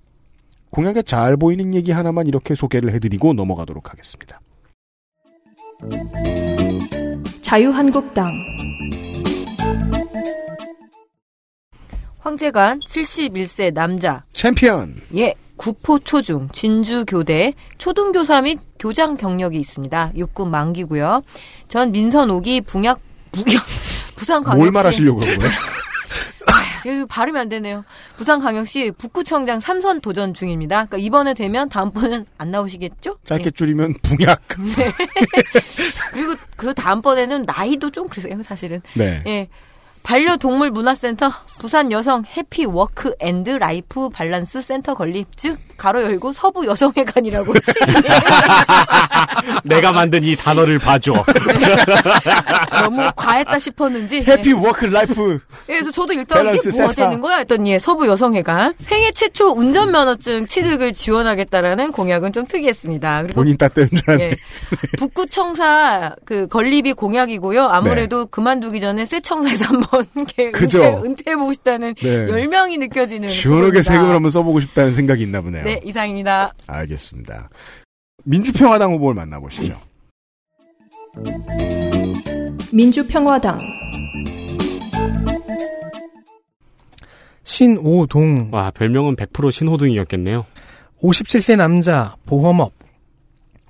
[0.70, 4.42] 공약에 잘 보이는 얘기 하나만 이렇게 소개를 해드리고 넘어가도록 하겠습니다.
[7.42, 8.32] 자유한국당
[12.22, 14.24] 황재관 71세 남자.
[14.32, 14.96] 챔피언.
[15.16, 15.34] 예.
[15.58, 20.12] 구포 초중, 진주 교대, 초등교사 및 교장 경력이 있습니다.
[20.16, 21.22] 육군 만기고요.
[21.68, 23.00] 전 민선 5기 북약,
[23.32, 23.64] 북약,
[24.16, 24.58] 부산광역시.
[24.58, 25.52] 뭘 말하시려고 그런 거예요?
[26.48, 27.86] 아, 발음이 안 되네요.
[28.18, 30.86] 부산광역시 북구청장 3선 도전 중입니다.
[30.86, 33.18] 그러니까 이번에 되면 다음번은 안 나오시겠죠?
[33.24, 34.42] 짧게 줄이면 붕약.
[34.78, 34.92] 네.
[36.12, 38.82] 그리고 그 다음번에는 나이도 좀 그러세요, 사실은.
[38.96, 39.22] 네.
[39.28, 39.48] 예.
[40.04, 46.68] 반려동물 문화센터 부산 여성 happy work and life balance 센터 건립 즉 괄호 열고 서부
[46.68, 47.56] 여성회관이라고
[49.64, 51.14] 내가 만든 이 단어를 봐줘.
[52.84, 55.40] 너무 과했다 싶었는지 happy work life.
[55.70, 56.94] 예, 그래서 저도 일단 이게 뭐가.
[56.94, 63.24] 되는 거야 했더니 예, 서부 여성회관 생애 최초 운전면허증 취득을 지원하겠다라는 공약은 좀 특이했습니다.
[63.24, 64.30] 그리고 본인 따뜻한 줄 알았네.
[64.30, 64.36] 예.
[65.00, 67.70] 북구청사 그 건립이 공약이고요.
[67.70, 70.06] 아무래도 그만두기 전에 새 청사에서 한번
[70.38, 70.52] 네.
[70.54, 72.30] 은퇴, 은퇴해보고 싶다는 네.
[72.30, 73.82] 열명이 느껴지는 시원하게.
[73.82, 75.64] 세금을 한번 써보고 싶다는 생각이 있나 보네요.
[75.64, 76.54] 네, 이상입니다.
[76.68, 77.50] 알겠습니다.
[78.24, 79.80] 민주평화당 후보를 만나보시죠.
[82.74, 83.60] 민주평화당
[87.44, 90.46] 신오동 와, 별명은 100% 신호등이었겠네요.
[91.02, 92.74] 57세 남자 보험업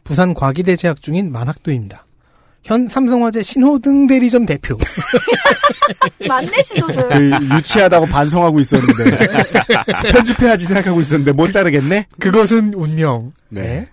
[0.04, 2.06] 부산 과기대 재학 중인 만학도입니다.
[2.64, 4.78] 현 삼성화재 신호등 대리점 대표.
[6.28, 7.10] 맞네, 신호등.
[7.10, 9.18] 그 유치하다고 반성하고 있었는데
[10.12, 12.08] 편집해야지 생각하고 있었는데 못 자르겠네.
[12.20, 13.34] 그것은 운명.
[13.50, 13.88] 네.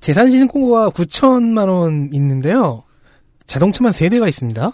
[0.00, 2.82] 재산 신고가 9천만 원 있는데요.
[3.46, 4.72] 자동차만 3대가 있습니다.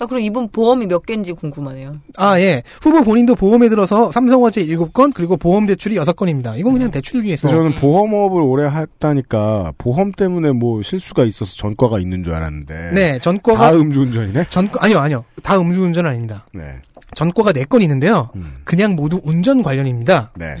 [0.00, 1.96] 아, 그럼 이분 보험이 몇 개인지 궁금하네요.
[2.16, 2.62] 아, 예.
[2.80, 6.58] 후보 본인도 보험에 들어서 삼성화재 7건, 그리고 보험 대출이 6건입니다.
[6.58, 7.48] 이건 그냥 대출 위해서.
[7.48, 12.92] 저는 보험업을 오래 했다니까 보험 때문에 뭐 실수가 있어서 전과가 있는 줄 알았는데.
[12.94, 13.58] 네, 전과가.
[13.58, 14.46] 다 음주운전이네.
[14.50, 15.24] 전과, 아니요, 아니요.
[15.42, 16.46] 다 음주운전 아닙니다.
[16.52, 16.62] 네.
[17.14, 18.30] 전과가 4건 있는데요.
[18.64, 20.30] 그냥 모두 운전 관련입니다.
[20.36, 20.54] 네.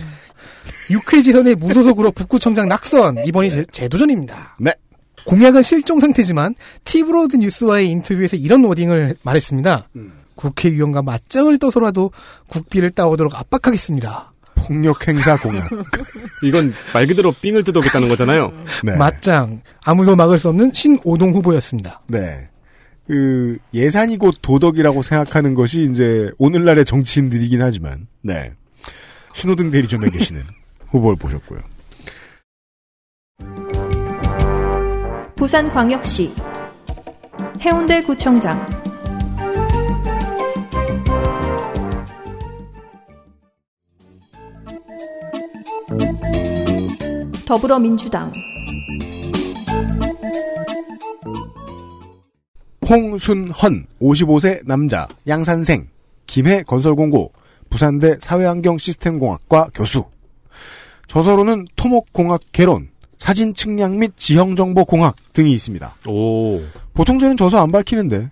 [0.90, 3.24] 육회지선의 무소속으로 북구청장 낙선.
[3.26, 4.56] 이번이 재, 재도전입니다.
[4.58, 4.72] 네.
[5.28, 9.88] 공약은 실종 상태지만 티브로드 뉴스와의 인터뷰에서 이런 wording을 말했습니다.
[10.34, 12.12] 국회의원과 맞짱을 떠서라도
[12.48, 14.32] 국비를 따오도록 압박하겠습니다.
[14.54, 15.68] 폭력 행사 공약.
[16.42, 18.52] 이건 말 그대로 삥을 뜯어오겠다는 거잖아요.
[18.84, 18.96] 네.
[18.96, 19.60] 맞짱.
[19.84, 22.00] 아무도 막을 수 없는 신오동 후보였습니다.
[22.08, 22.48] 네.
[23.06, 28.52] 그 예산이 곧 도덕이라고 생각하는 것이 이제 오늘날의 정치인들이긴 하지만, 네.
[29.34, 30.42] 신호등 대리점에 계시는
[30.90, 31.60] 후보를 보셨고요.
[35.38, 36.34] 부산광역시
[37.60, 38.58] 해운대구청장.
[47.46, 48.32] 더불어민주당.
[52.88, 55.86] 홍순헌 55세 남자 양산생.
[56.26, 57.32] 김해 건설공고
[57.70, 60.04] 부산대 사회환경시스템공학과 교수.
[61.06, 65.94] 저서로는 토목공학 개론, 사진 측량 및 지형 정보 공학 등이 있습니다.
[66.08, 66.60] 오.
[66.94, 68.30] 보통 저는 저서 안 밝히는데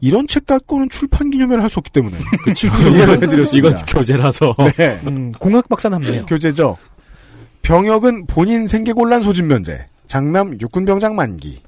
[0.00, 2.16] 이런 책 갖고는 출판 기념회를 할 수 없기 때문에.
[2.92, 3.68] 이해를 해드렸습니다.
[3.68, 4.54] 이건 교재라서.
[4.76, 5.00] 네.
[5.06, 6.26] 음, 공학 박사는 없네요.
[6.26, 6.76] 교재죠.
[7.62, 11.62] 병역은 본인 생계곤란 소집 면제, 장남 육군병장 만기,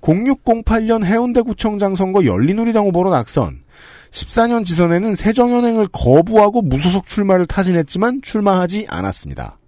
[0.00, 3.60] 0608년 해운대구청장 선거 열린우리당 후보로 낙선,
[4.10, 9.58] 14년 지선에는 새정연행을 거부하고 무소속 출마를 타진했지만 출마하지 않았습니다.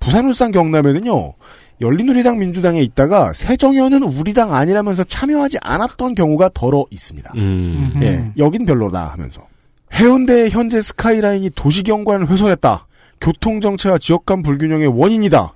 [0.00, 1.34] 부산, 울산, 경남에는요,
[1.82, 7.32] 열린우리당 민주당에 있다가 새정연은 우리당 아니라면서 참여하지 않았던 경우가 덜어 있습니다.
[7.36, 7.92] 음.
[8.02, 9.46] 예, 여긴 별로다 하면서.
[9.92, 12.86] 해운대의 현재 스카이라인이 도시경관을 훼손했다.
[13.20, 15.52] 교통정체와 지역간 불균형의 원인이다.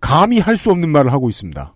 [0.00, 1.72] 감히 할 수 없는 말을 하고 있습니다.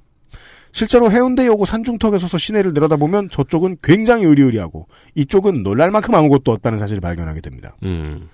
[0.72, 7.00] 실제로 해운대여고 산중턱에 서서 시내를 내려다보면 저쪽은 굉장히 의리의리하고 이쪽은 놀랄 만큼 아무것도 없다는 사실을
[7.00, 7.76] 발견하게 됩니다.
[7.82, 8.28] 음.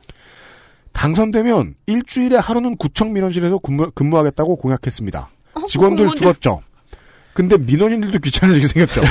[0.92, 5.28] 당선되면 일주일에 하루는 구청 민원실에서 근무, 근무하겠다고 공약했습니다.
[5.54, 6.18] 어, 직원들 공무원들.
[6.18, 6.60] 죽었죠.
[7.34, 9.02] 근데 민원인들도 귀찮아지게 생겼죠.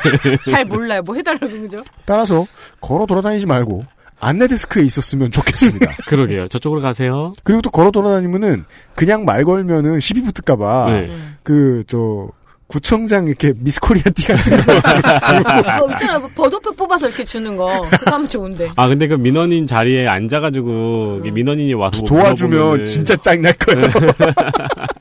[0.50, 1.02] 잘 몰라요.
[1.02, 1.82] 뭐 해달라고 그죠?
[2.06, 2.46] 따라서
[2.80, 3.84] 걸어 돌아다니지 말고
[4.20, 5.94] 안내 데스크에 있었으면 좋겠습니다.
[6.08, 6.48] 그러게요.
[6.48, 7.34] 저쪽으로 가세요.
[7.42, 8.64] 그리고 또 걸어 돌아다니면은
[8.94, 11.14] 그냥 말 걸면은 시비 붙을까봐 네.
[11.42, 12.28] 그저
[12.66, 16.18] 구청장 이렇게 미스코리아 티 같은 거 이거 있잖아.
[16.18, 17.66] 뭐 버도표 뽑아서 이렇게 주는 거.
[17.90, 18.70] 그거 하면 좋은데.
[18.76, 23.86] 아, 근데 그 민원인 자리에 앉아가지고, 이게 민원인이 와서 뭐 도와주면 물어보면은 진짜 짱날 거예요.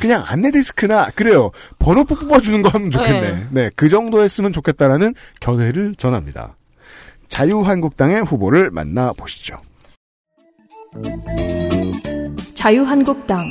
[0.00, 1.50] 그냥 안내 데스크나 그래요.
[1.78, 3.20] 번호표 뽑아주는 거 하면 좋겠네.
[3.20, 3.46] 네.
[3.50, 6.56] 네, 그 정도 했으면 좋겠다라는 견해를 전합니다.
[7.28, 9.60] 자유한국당의 후보를 만나 보시죠.
[12.54, 13.44] 자유한국당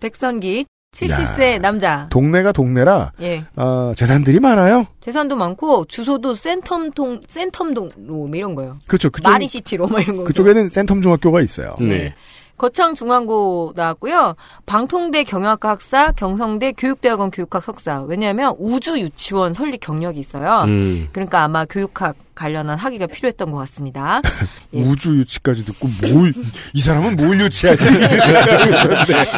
[0.00, 2.08] 백선기 70세 남자.
[2.10, 3.44] 동네가 동네라 예.
[3.56, 4.86] 어, 재산들이 많아요.
[5.00, 8.78] 재산도 많고 주소도 센텀동 센텀동 뭐 이런 거요.
[8.86, 9.10] 그렇죠.
[9.10, 10.24] 그쪽, 마리시티로 뭐 이런 거.
[10.24, 11.74] 그쪽에는 센텀 중학교가 있어요.
[11.80, 12.14] 네.
[12.58, 14.34] 거창 중앙고 나왔고요.
[14.66, 18.02] 방통대 경영학과 학사, 경성대 교육대학원 교육학 석사.
[18.02, 20.64] 왜냐하면 우주 유치원 설립 경력이 있어요.
[20.64, 21.08] 음.
[21.12, 24.22] 그러니까 아마 교육학 관련한 학위가 필요했던 것 같습니다.
[24.74, 24.80] 예.
[24.80, 26.32] 우주 유치까지 듣고 뭘,
[26.72, 27.84] 이 사람은 뭘 유치하지?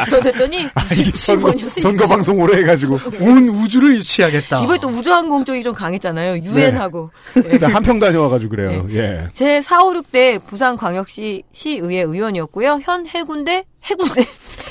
[0.09, 2.99] 저 됐더니 아, 이게 선거, 15년 선거 방송 오래 해가지고.
[3.19, 4.63] 온 우주를 유치하겠다.
[4.63, 6.43] 이번에 또 우주항공 쪽이 좀 강했잖아요.
[6.43, 7.11] 유엔하고.
[7.33, 7.65] 네.
[7.65, 8.87] 함평 다녀와가지고 그래요.
[8.91, 9.29] 예.
[9.33, 12.81] 제 4, 5, 6대 부산광역시 시의회 의원이었고요.
[12.83, 14.25] 현 해군대 해군대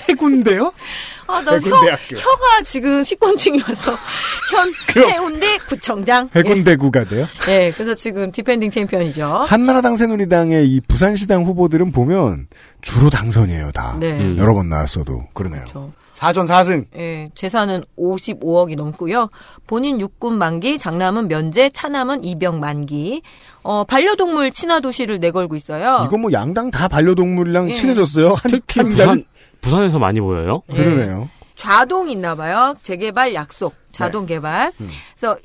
[0.08, 0.72] 해군대요?
[1.30, 2.16] 아, 나 혀, 해군대학교.
[2.16, 3.92] 혀 가 지금 식곤증이 와서
[4.50, 5.10] 현 그럼.
[5.10, 6.28] 해운대 구청장.
[6.34, 7.26] 해군대구가 돼요?
[7.48, 7.66] 예.
[7.66, 9.24] 예, 그래서 지금 defending 챔피언이죠.
[9.46, 12.48] 한나라당 새누리당의 이 부산시당 후보들은 보면
[12.82, 13.96] 주로 당선이에요, 다.
[14.00, 14.12] 네.
[14.18, 14.36] 음.
[14.38, 15.24] 여러 번 나왔어도.
[15.34, 15.62] 그러네요.
[15.62, 15.92] 그렇죠.
[16.14, 16.84] 4전 4승.
[16.96, 19.30] 예, 재산은 55억이 넘고요.
[19.66, 23.22] 본인 육군 만기, 장남은 면제, 차남은 입영 만기.
[23.62, 26.04] 어, 반려동물 친화 도시를 내걸고 있어요.
[26.06, 27.74] 이거 뭐 양당 다 반려동물이랑 예.
[27.74, 28.34] 친해졌어요.
[28.34, 29.24] 한, 특히 한 부산, 달-
[29.60, 30.62] 부산에서 많이 보여요.
[30.72, 30.76] 예.
[30.76, 31.28] 그러네요.
[31.56, 32.74] 좌동이 있나 봐요.
[32.82, 34.72] 재개발 약속, 자동 개발.
[34.80, 34.88] 음.
[35.14, 35.36] 그래서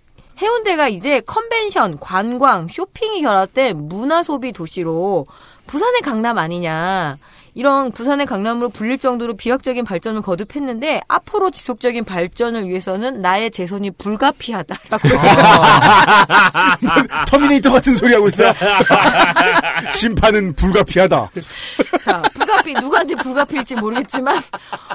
[0.42, 5.26] 해운대가 이제 컨벤션, 관광, 쇼핑이 결합된 문화 소비 도시로
[5.68, 7.18] 부산의 강남 아니냐.
[7.57, 15.07] 이런 부산의 강남으로 불릴 정도로 비약적인 발전을 거듭했는데 앞으로 지속적인 발전을 위해서는 나의 재선이 불가피하다라고.
[17.27, 18.53] 터미네이터 같은 소리 하고 있어요.
[19.90, 21.32] 심판은 불가피하다.
[22.03, 24.41] 자, 불가피 누구한테 불가피일지 모르겠지만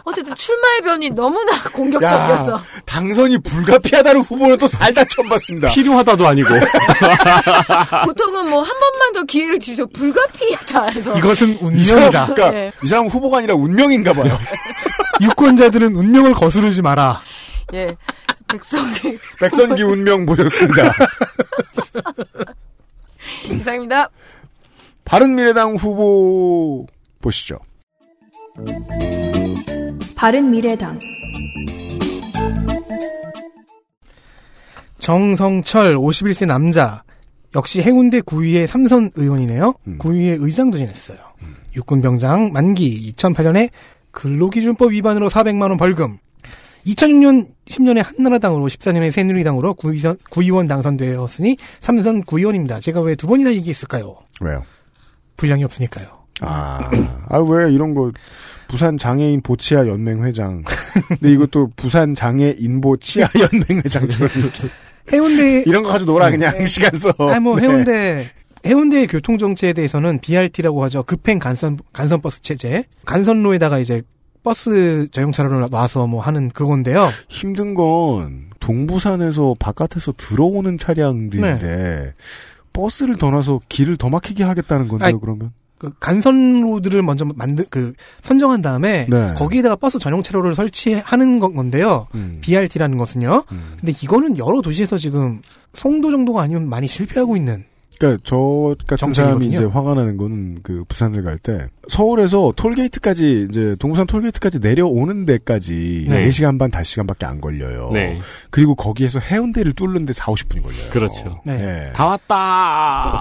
[0.05, 2.53] 어쨌든 출마의 변이 너무나 공격적이었어.
[2.53, 5.69] 야, 당선이 불가피하다는 후보는 또 살다 처음 봤습니다.
[5.69, 6.49] 필요하다도 아니고.
[8.05, 12.27] 보통은 뭐 한 번만 더 기회를 주셔 불가피하다 해서 이것은 운명이다.
[12.35, 12.71] 그러니까 네.
[12.83, 14.37] 이 사람 후보가 아니라 운명인가 봐요.
[15.21, 17.21] 유권자들은 운명을 거스르지 마라.
[17.75, 17.97] 예.
[18.49, 20.93] 백성기 백선기 운명 보셨습니다.
[23.51, 24.09] 이상입니다.
[25.05, 26.87] 바른미래당 후보
[27.21, 27.59] 보시죠.
[30.17, 30.99] 바른미래당
[34.99, 37.03] 정성철 51세 남자
[37.55, 39.75] 역시 해운대 구의회 삼선 의원이네요.
[39.87, 39.99] 음.
[39.99, 41.19] 구의회 의장도 지냈어요.
[41.81, 43.70] 육군병장 만기 2008년에
[44.12, 46.19] 근로기준법 위반으로 400만 원 벌금.
[46.86, 52.81] 2006년 10년에 한나라당으로 14년에 새누리당으로 구의선, 구의원 당선되었으니 삼선 구의원입니다.
[52.81, 54.16] 제가 왜 두 번이나 얘기했을까요?
[54.40, 54.65] 왜요?
[55.36, 56.07] 분량이 없으니까요.
[56.43, 56.90] 아,
[57.28, 58.11] 아, 왜 이런 거,
[58.69, 60.62] 부산 장애인 보치아 연맹 회장.
[61.09, 64.69] 근데 이것도 부산 장애 인 보 치아 연맹 회장처럼 이렇게.
[65.12, 67.12] 해운대 이런 거 가지고 놀아, 그냥 시간 써.
[67.19, 67.62] 아니 뭐 네.
[67.62, 68.27] 해운대
[68.66, 71.03] 해운대 교통 정체에 대해서는 BRT라고 하죠.
[71.03, 72.85] 급행 간선 간선 버스 체제.
[73.07, 74.03] 간선로에다가 이제
[74.43, 77.09] 버스 전용차로를 놔서 뭐 하는 그건데요.
[77.28, 82.15] 힘든 건 동부산에서 바깥에서 들어오는 차량들인데
[82.73, 85.53] 버스를 더 놔서 길을 더 막히게 하겠다는 건데요, 아니, 그러면?
[85.78, 89.35] 그 간선로드를 먼저 만들 그 선정한 다음에 네.
[89.37, 92.07] 거기에다가 버스 전용 차로를 설치하는 건- 건데요.
[92.15, 92.39] 음.
[92.43, 93.45] BRT라는 것은요.
[93.78, 95.41] 근데 이거는 여러 도시에서 지금
[95.73, 97.65] 송도 정도가 아니면 많이 실패하고 있는
[98.01, 99.47] 그러니까 저 같은 사람이.
[99.47, 106.07] 이제 화가 나는 거는 그 부산을 갈 때 서울에서 톨게이트까지 이제 동부산 톨게이트까지 내려오는 데까지
[106.09, 106.29] 네.
[106.29, 107.91] 4시간 반 5시간밖에 안 걸려요.
[107.93, 108.21] 네.
[108.51, 110.91] 그리고 거기에서 해운대를 뚫는데 4, 50분이 걸려요.
[110.91, 111.41] 그렇죠.
[111.45, 111.91] 네.
[111.95, 112.35] 다 왔다.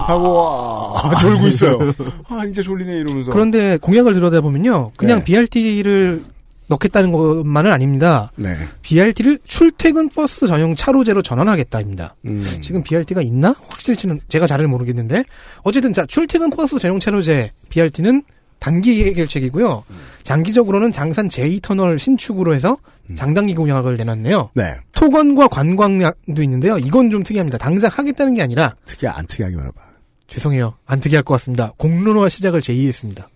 [0.06, 1.78] 하고 와 졸고 있어요.
[2.28, 3.32] 아 이제 졸리네 이러면서.
[3.32, 4.92] 그런데 공약을 들여다보면요.
[4.96, 5.24] 그냥 네.
[5.24, 6.24] BRT를
[6.70, 8.30] 넣겠다는 것만은 아닙니다.
[8.36, 8.56] 네.
[8.82, 12.14] BRT를 출퇴근 버스 전용 차로제로 전환하겠다입니다.
[12.26, 12.44] 음.
[12.62, 13.54] 지금 BRT가 있나?
[13.68, 15.24] 확실치는 제가 잘 모르겠는데
[15.62, 18.22] 어쨌든 자 출퇴근 버스 전용 차로제 BRT는
[18.60, 19.84] 단기 해결책이고요.
[20.22, 22.76] 장기적으로는 장산 제2터널 신축으로 해서
[23.16, 24.50] 장단기 공약을 내놨네요.
[24.54, 24.74] 네.
[24.92, 26.78] 토건과 관광도 있는데요.
[26.78, 27.58] 이건 좀 특이합니다.
[27.58, 29.80] 당장 하겠다는 게 아니라 특이 안 특이하게 말해봐.
[30.28, 30.74] 죄송해요.
[30.86, 31.72] 안 특이할 것 같습니다.
[31.78, 33.29] 공론화 시작을 제의했습니다.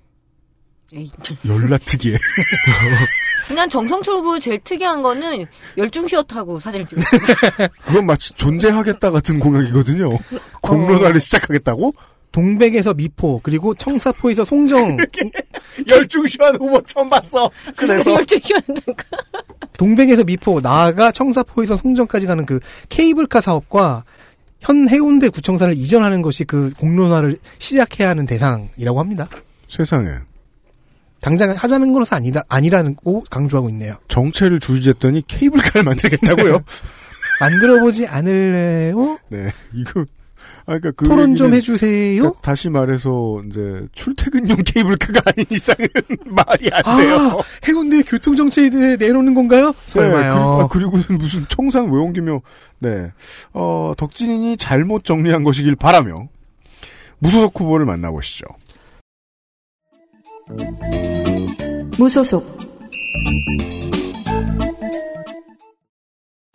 [1.47, 2.17] 열나 특이해.
[3.49, 5.45] 그냥 정성철 후보 제일 특이한 거는
[5.77, 7.05] 열중시어 타고 사진을 찍는
[7.85, 10.11] 그건 마치 존재하겠다 같은 공약이거든요.
[10.63, 11.93] 공론화를 시작하겠다고?
[12.33, 14.97] 동백에서 미포 그리고 청사포에서 송정
[15.89, 17.51] 열중시한 후보 처음 봤어.
[17.77, 19.05] 그래서 열중시어 한다니까.
[19.77, 24.05] 동백에서 미포 나아가 청사포에서 송정까지 가는 그 케이블카 사업과
[24.61, 29.29] 현 해운대 구청사를 이전하는 것이 그 공론화를 시작해야 하는 대상이라고 합니다.
[29.69, 30.09] 세상에.
[31.25, 33.97] 당장 하자는 거로서 아니다 아니라는 고 강조하고 있네요.
[34.09, 36.61] 정체를 줄이했더니 케이블카를 만들겠다고요?
[37.41, 39.19] 만들어보지 않을래요?
[39.31, 39.51] 네.
[39.73, 40.05] 이거
[40.67, 42.21] 아 그러니까 그 토론 좀 해주세요.
[42.21, 45.89] 그러니까 다시 말해서 이제 출퇴근용 케이블카가 아닌 이상은
[46.27, 47.17] 말이 안 돼요.
[47.17, 49.75] 아, 해운대 교통 정책에 대해 내놓는 건가요?
[49.87, 50.21] 설마요.
[50.21, 50.69] 네, 그리고, 아,
[50.99, 52.43] 그리고 무슨 청산 왜 옮기며
[52.81, 53.13] 네.
[53.55, 56.15] 어, 덕진인이 잘못 정리한 것이길 바라며
[57.19, 58.45] 무소속 후보를 만나보시죠.
[61.99, 62.45] 무소속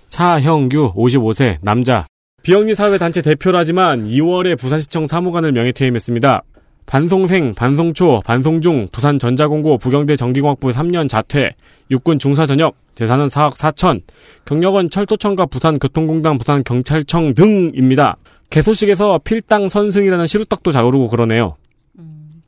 [0.09, 2.05] 차형규 55세 남자
[2.43, 6.41] 비영리 사회단체 대표라지만 2월에 부산시청 사무관을 명예퇴임했습니다.
[6.85, 11.55] 반송생, 반송초, 반송중, 부산전자공고 부경대 전기공학부 3년 자퇴,
[11.91, 14.01] 육군 중사 전역, 재산은 4억 4천,
[14.45, 18.17] 경력은 철도청과 부산교통공단, 부산경찰청 등입니다.
[18.49, 21.57] 개소식에서 필당 선승이라는 시루떡도 자오르고 그러네요.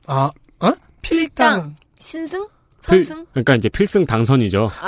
[0.07, 0.31] 아,
[0.61, 0.71] 어?
[1.03, 1.75] 필당.
[1.99, 2.47] 신승?
[2.89, 3.25] 필- 선승?
[3.31, 4.71] 그러니까 이제 필승 당선이죠.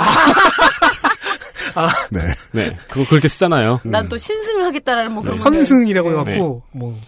[2.12, 2.20] 네.
[2.52, 2.78] 네.
[2.90, 3.80] 그거 그렇게 쓰잖아요.
[3.84, 6.16] 난 또 신승을 하겠다라는 뭐 그런 선승이라고 네.
[6.34, 7.00] 해갖고 뭐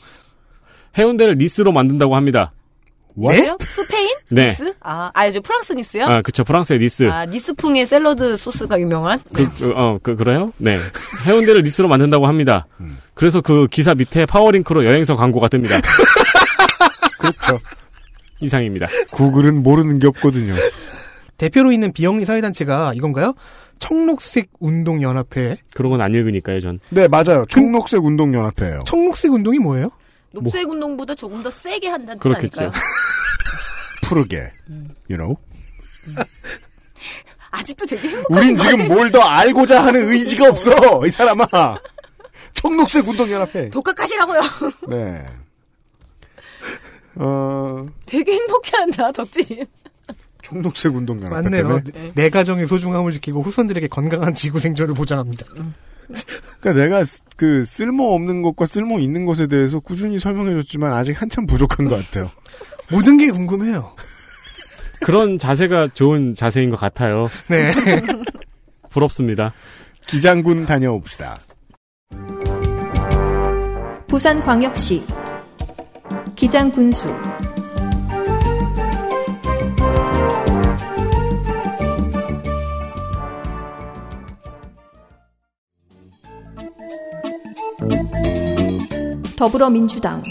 [0.98, 2.52] 해운대를 니스로 만든다고 합니다.
[3.18, 3.58] 뭐예요?
[3.62, 4.10] 스페인?
[4.32, 4.50] 네.
[4.50, 4.74] 니스?
[4.82, 6.04] 아, 아, 저 프랑스 니스요?
[6.06, 6.44] 아, 그쵸.
[6.44, 7.04] 프랑스의 니스.
[7.10, 9.22] 아, 니스풍의 샐러드 소스가 유명한?
[9.34, 10.52] 그, 그, 어, 그, 그래요?
[10.58, 10.78] 네.
[11.26, 12.68] 해운대를 니스로 만든다고 합니다.
[13.14, 15.82] 그래서 그 기사 밑에 파워링크로 여행사 광고가 뜹니다.
[17.20, 17.60] 그렇죠.
[18.42, 18.88] 이상입니다.
[19.12, 20.54] 구글은 모르는 게 없거든요.
[21.38, 23.34] 대표로 있는 비영리 사회단체가 이건가요?
[23.80, 25.58] 청록색 운동연합회.
[25.74, 26.80] 그런 건 안 읽으니까요, 전.
[26.90, 27.46] 네, 맞아요.
[27.50, 28.84] 청록색 운동연합회예요.
[28.86, 29.90] 청록색 운동이 뭐예요?
[30.32, 32.62] 녹색 운동보다 조금 더 세게 한다는 뜻 그렇겠죠.
[32.62, 32.82] 아닐까요?
[34.04, 34.52] 푸르게.
[35.10, 35.36] You know?
[37.52, 38.88] 아직도 되게 행복하신 우린 것 지금.
[38.90, 41.46] 뭘 더 알고자 하는 의지가 없어, 이 사람아.
[42.54, 43.70] 청록색 운동연합회.
[43.70, 44.42] 독학하시라고요.
[44.90, 45.24] 네.
[47.18, 49.66] 어, 되게 행복해한다, 덕진.
[50.44, 51.62] 청록색 운동 연합회 맞네요.
[51.64, 51.84] 때문에.
[51.92, 55.46] 내, 내 가정의 소중함을 지키고 후손들에게 건강한 지구 생존을 보장합니다.
[56.60, 61.48] 그러니까 내가 쓰- 그 쓸모 없는 것과 쓸모 있는 것에 대해서 꾸준히 설명해줬지만 아직 한참
[61.48, 62.30] 부족한 것 같아요.
[62.92, 63.96] 모든 게 궁금해요.
[65.02, 67.28] 그런 자세가 좋은 자세인 것 같아요.
[67.50, 67.72] 네.
[68.92, 69.52] 부럽습니다.
[70.06, 71.40] 기장군 다녀옵시다.
[74.08, 75.04] 부산광역시
[76.36, 77.08] 기장 군수
[89.38, 90.22] 더불어민주당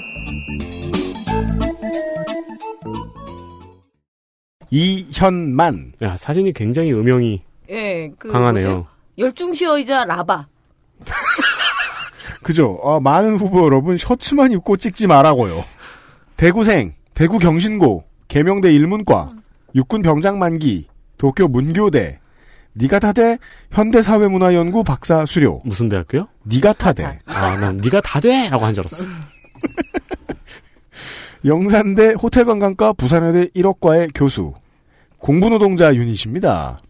[4.70, 5.92] 이현만.
[6.02, 8.30] 야, 사진이 굉장히 음영이 예, 그.
[8.32, 8.86] 강하네요.
[9.16, 10.48] 열중시어이자 라바.
[12.42, 12.78] 그죠?
[12.82, 15.64] 어, 많은 후보 여러분 셔츠만 입고 찍지 말라고요.
[16.36, 19.28] 대구생, 대구 경신고, 계명대 일문과,
[19.74, 22.18] 육군 병장 만기, 도쿄 문교대,
[22.76, 23.38] 니가타대
[23.70, 25.60] 현대사회문화연구 박사 수료.
[25.64, 26.26] 무슨 대학교요?
[26.46, 28.48] 니가타대, 아, 난 네가 다 돼!
[28.48, 29.04] 라고 한 줄 알았어.
[31.44, 34.54] 영산대 호텔관광과 부산여대 1억과의 교수,
[35.18, 36.80] 공부노동자 유닛입니다.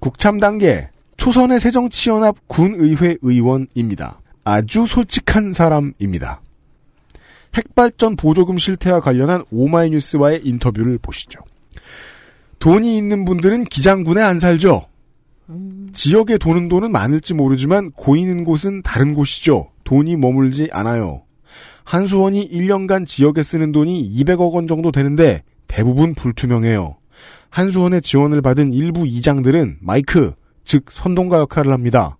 [0.00, 4.20] 국참 단계, 초선의 새정치연합 군의회 의원입니다.
[4.42, 6.40] 아주 솔직한 사람입니다.
[7.54, 11.40] 핵발전 보조금 실태와 관련한 오마이뉴스와의 인터뷰를 보시죠.
[12.58, 14.86] 돈이 있는 분들은 기장군에 안 살죠.
[15.92, 19.70] 지역에 도는 돈은 많을지 모르지만 고이는 곳은 다른 곳이죠.
[19.84, 21.22] 돈이 머물지 않아요.
[21.84, 26.96] 한수원이 1년간 지역에 쓰는 돈이 200억 원 정도 되는데 대부분 불투명해요.
[27.50, 30.32] 한수원의 지원을 받은 일부 이장들은 마이크,
[30.64, 32.16] 즉 선동가 역할을 합니다.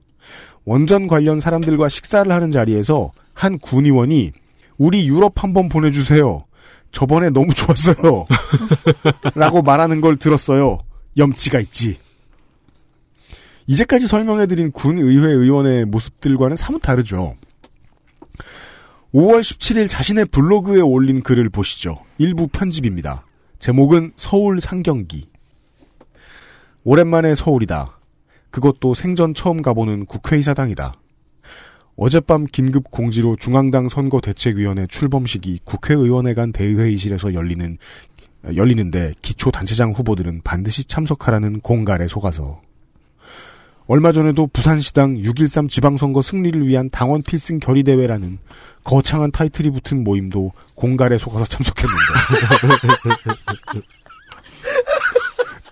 [0.65, 4.33] 원전 관련 사람들과 식사를 하는 자리에서 한 군의원이
[4.79, 6.45] 우리 유럽 한번 보내주세요.
[6.93, 8.27] 저번에 너무 좋았어요.
[9.35, 10.81] 라고 말하는 걸 들었어요.
[11.17, 11.99] 염치가 있지.
[13.67, 17.35] 이제까지 설명해드린 군의회 의원의 모습들과는 사뭇 다르죠.
[19.15, 21.99] 5월 17일 자신의 블로그에 올린 글을 보시죠.
[22.19, 23.25] 일부 편집입니다.
[23.61, 25.29] 제목은 서울 상경기.
[26.83, 27.99] 오랜만에 서울이다.
[28.51, 30.95] 그것도 생전 처음 가보는 국회의사당이다.
[31.97, 37.79] 어젯밤 긴급 공지로 중앙당 선거대책위원회 출범식이 국회의원회관 대의회의실에서 열리는
[38.55, 42.61] 열리는데 기초 단체장 후보들은 반드시 참석하라는 공갈에 속아서.
[43.87, 48.39] 얼마 전에도 부산시당 6.13 지방선거 승리를 위한 당원 필승 결의대회라는
[48.83, 52.03] 거창한 타이틀이 붙은 모임도 공갈에 속아서 참석했는데.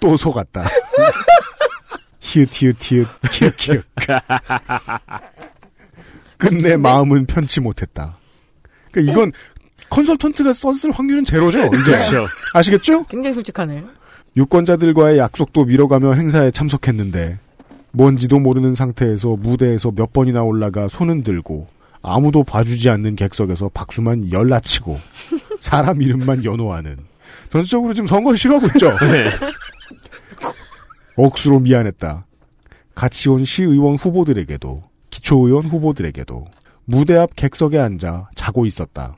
[0.00, 0.64] 또 속았다.
[2.20, 3.84] 히읗 히읗 히읗 히읗 히읗
[6.42, 8.16] 끝내 마음은 편치 못했다.
[8.90, 9.32] 그러니까 이건
[9.90, 11.58] 컨설턴트가 썼을 확률은 제로죠.
[11.58, 12.26] 이제 그렇죠.
[12.54, 13.04] 아시겠죠?
[13.04, 13.84] 굉장히 솔직하네.
[14.36, 17.38] 유권자들과의 약속도 미뤄가며 행사에 참석했는데
[17.92, 21.68] 뭔지도 모르는 상태에서 무대에서 몇 번이나 올라가 손은 들고
[22.00, 24.98] 아무도 봐주지 않는 객석에서 박수만 열라치고
[25.60, 26.96] 사람 이름만 연호하는
[27.52, 28.90] 전적으로 지금 선거를 싫어하고 있죠.
[29.06, 29.28] 네.
[31.16, 32.26] 억수로 미안했다.
[32.94, 36.46] 같이 온 시의원 후보들에게도 기초의원 후보들에게도
[36.84, 39.16] 무대 앞 객석에 앉아 자고 있었다.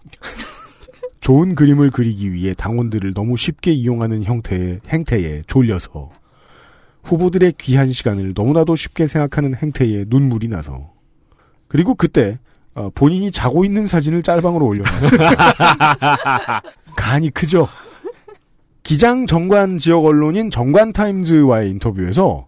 [1.21, 6.11] 좋은 그림을 그리기 위해 당원들을 너무 쉽게 이용하는 형태의 행태에 졸려서
[7.05, 10.93] 후보들의 귀한 시간을 너무나도 쉽게 생각하는 행태에 눈물이 나서
[11.69, 12.39] 그리고 그때
[12.75, 15.11] 어, 본인이 자고 있는 사진을 짤방으로 올려놨어요.
[16.97, 17.69] 간이 크죠.
[18.83, 22.47] 기장 정관 지역 언론인 정관타임즈와의 인터뷰에서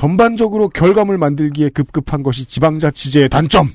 [0.00, 3.68] 전반적으로 결과물 만들기에 급급한 것이 지방자치제의 단점.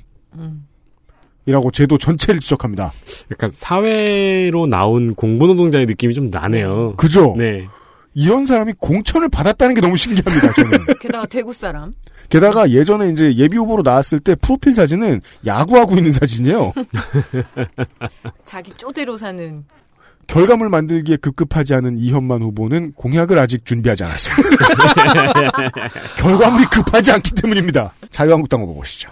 [1.46, 2.92] 이라고 제도 전체를 지적합니다.
[3.30, 6.94] 약간 사회로 나온 공부노동자의 느낌이 좀 나네요.
[6.96, 7.36] 그죠?
[7.38, 7.68] 네.
[8.12, 10.70] 이런 사람이 공천을 받았다는 게 너무 신기합니다, 저는.
[11.00, 11.92] 게다가 대구 사람.
[12.28, 16.72] 게다가 예전에 이제 예비 후보로 나왔을 때 프로필 사진은 야구하고 있는 사진이에요.
[18.44, 19.64] 자기 쪼대로 사는.
[20.26, 24.66] 결과물 만들기에 급급하지 않은 이현만 후보는 공약을 아직 준비하지 않았습니다.
[26.18, 27.92] 결과물이 급하지 않기 때문입니다.
[28.10, 29.10] 자유한국당 후보 보시죠.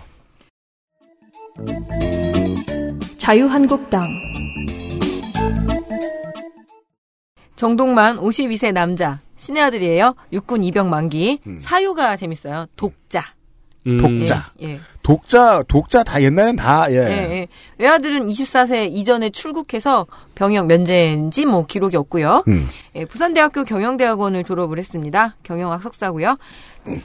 [3.16, 4.08] 자유한국당
[7.56, 9.20] 정동만 52세 남자.
[9.36, 10.14] 신의 아들이에요.
[10.32, 11.40] 육군 이병 만기.
[11.60, 12.66] 사유가 재밌어요.
[12.76, 13.22] 독자.
[13.86, 13.98] 음.
[13.98, 14.50] 독자.
[14.62, 14.72] 예.
[14.72, 14.80] 예.
[15.02, 16.96] 독자, 독자 다 옛날엔 다, 예.
[16.96, 17.48] 예, 예.
[17.78, 22.44] 외아들은 24세 이전에 출국해서 병역 면제인지 뭐 기록이 없고요.
[22.48, 22.68] 음.
[22.96, 25.36] 예, 부산대학교 경영대학원을 졸업을 했습니다.
[25.42, 26.38] 경영학 석사고요.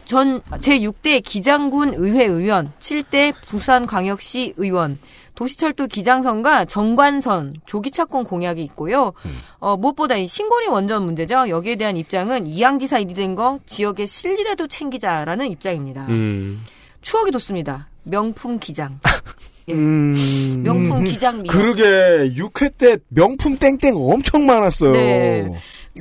[0.06, 4.97] 전 제6대 기장군 의회 의원, 7대 부산광역시 의원,
[5.44, 9.14] 도시철도 기장선과 정관선, 조기차권 공약이 있고요.
[9.60, 11.48] 어, 무엇보다 이 신고리 원전 문제죠.
[11.48, 16.07] 여기에 대한 입장은 이양지사 일이 된 거 지역의 실리라도 챙기자라는 입장입니다.
[16.10, 16.61] 음.
[17.02, 17.88] 추억이 돋습니다.
[18.03, 18.99] 명품 기장.
[19.70, 19.74] 예.
[19.74, 20.61] 음.
[20.66, 24.91] 명품 기장 미 그러게, 6회 때 명품 땡땡 엄청 많았어요.
[24.91, 25.48] 네.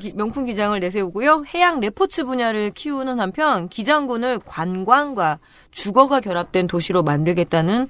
[0.00, 1.44] 기- 명품 기장을 내세우고요.
[1.54, 5.38] 해양 레포츠 분야를 키우는 한편 기장군을 관광과
[5.70, 7.88] 주거가 결합된 도시로 만들겠다는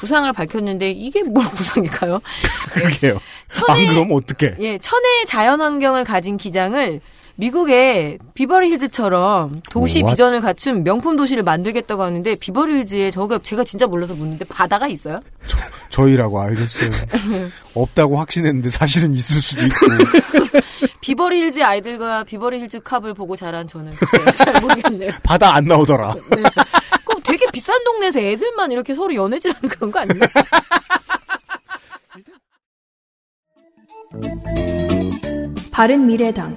[0.00, 2.20] 구상을 밝혔는데 이게 뭘 구상일까요?
[2.72, 3.20] 그러게요.
[3.52, 4.56] 천혜- 안 그러면 어떡해.
[4.60, 7.00] 예, 천혜의 자연 환경을 가진 기장을
[7.36, 10.12] 미국의 비버리 힐즈처럼 도시 What?
[10.12, 15.20] 비전을 갖춘 명품 도시를 만들겠다고 하는데 비버리 힐즈에 저가 제가 진짜 몰라서 묻는데 바다가 있어요?
[15.88, 16.90] 저희라고 알겠어요.
[17.74, 19.86] 없다고 확신했는데 사실은 있을 수도 있고.
[21.00, 23.94] 비버리 힐즈 아이들과 비버리 힐즈 캅을 보고 자란 저는
[24.36, 25.10] 잘 모르겠네요.
[25.22, 26.14] 바다 안 나오더라.
[26.28, 26.44] 그럼
[27.30, 30.20] 되게 비싼 동네에서 애들만 이렇게 서로 연애질하는 그런 거 아니에요?
[35.70, 36.54] 바른 미래당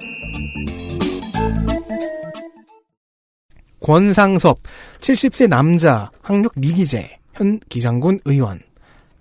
[3.80, 4.58] 권상섭
[4.98, 8.60] 70세 남자 학력 미기재 현 기장군 의원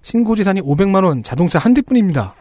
[0.01, 2.35] 신고지산이 500만 원 자동차 한 대뿐입니다.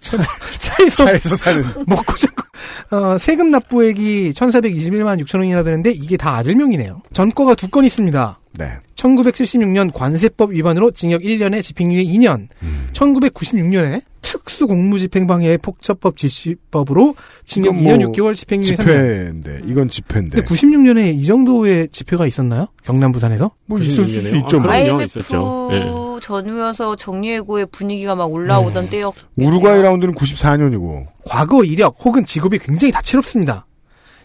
[0.58, 2.42] 차에서, 차에서 사는 먹고 자고
[2.90, 7.02] 어, 세금 납부액이 1,421만 6천 원이나 되는데 이게 다 아들명이네요.
[7.12, 8.38] 전과가 두 건 있습니다.
[8.52, 8.78] 네.
[8.96, 12.48] 1976년 관세법 위반으로 징역 1년에 집행유예 2년.
[12.62, 12.88] 음.
[12.92, 17.14] 1996년에 특수공무집행방해 폭처법 지시법으로
[17.44, 18.76] 징역 뭐 2년 6개월 집행유예 3년.
[18.76, 20.42] 집회인데 이건 집회인데.
[20.42, 22.66] 근데 96년에 이 정도의 집회가 있었나요?
[22.84, 23.52] 경남 부산에서?
[23.66, 24.42] 뭐 있을 수 96년에요?
[24.42, 24.56] 있죠.
[24.58, 24.70] 아, 뭐.
[24.72, 25.68] IMF 있었죠.
[25.72, 26.20] 예.
[26.20, 28.90] 전후여서 정리해고의 분위기가 막 올라오던 네.
[28.90, 29.14] 때였.
[29.36, 31.06] 우루과이 라운드는 94년이고.
[31.24, 33.66] 과거 이력 혹은 직업이 굉장히 다채롭습니다.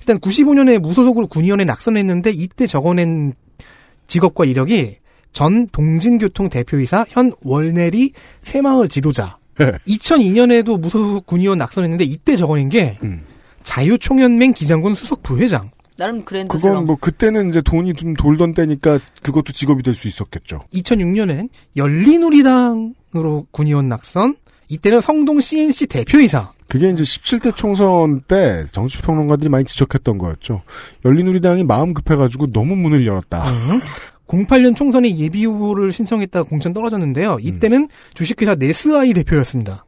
[0.02, 3.34] 일단 95년에 무소속으로 군의원에 낙선했는데 이때 적어낸
[4.08, 4.98] 직업과 이력이
[5.34, 8.12] 전 동진교통 대표이사 현 월내리
[8.42, 9.38] 새마을 지도자.
[9.88, 13.24] 2002년에도 무소속 군의원 낙선했는데 이때 적어낸 게 음.
[13.64, 15.72] 자유총연맹 기장군 수석 부회장.
[15.98, 16.86] 나름 그랜드 그건.
[16.86, 20.62] 뭐 그때는 이제 돈이 좀 돌던 때니까 그것도 직업이 될 수 있었겠죠.
[20.74, 24.36] 2006년엔 열린우리당으로 군의원 낙선.
[24.68, 26.52] 이때는 성동 CNC 대표이사.
[26.68, 30.62] 그게 이제 17대 총선 때 정치평론가들이 많이 지적했던 거였죠.
[31.06, 33.46] 열린우리당이 마음 급해가지고 너무 문을 열었다.
[34.28, 37.38] 08년 총선에 예비 후보를 신청했다가 공천 떨어졌는데요.
[37.42, 39.86] 이때는 주식회사 네스아이 대표였습니다.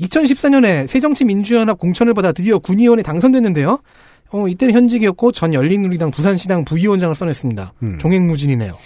[0.00, 3.78] 2014년에 새정치민주연합 공천을 받아 드디어 군의원에 당선됐는데요.
[4.32, 7.72] 어, 이때는 현직이었고 전 열린우리당 부산시당 부위원장을 써냈습니다.
[7.84, 7.98] 음.
[7.98, 8.76] 종횡무진이네요.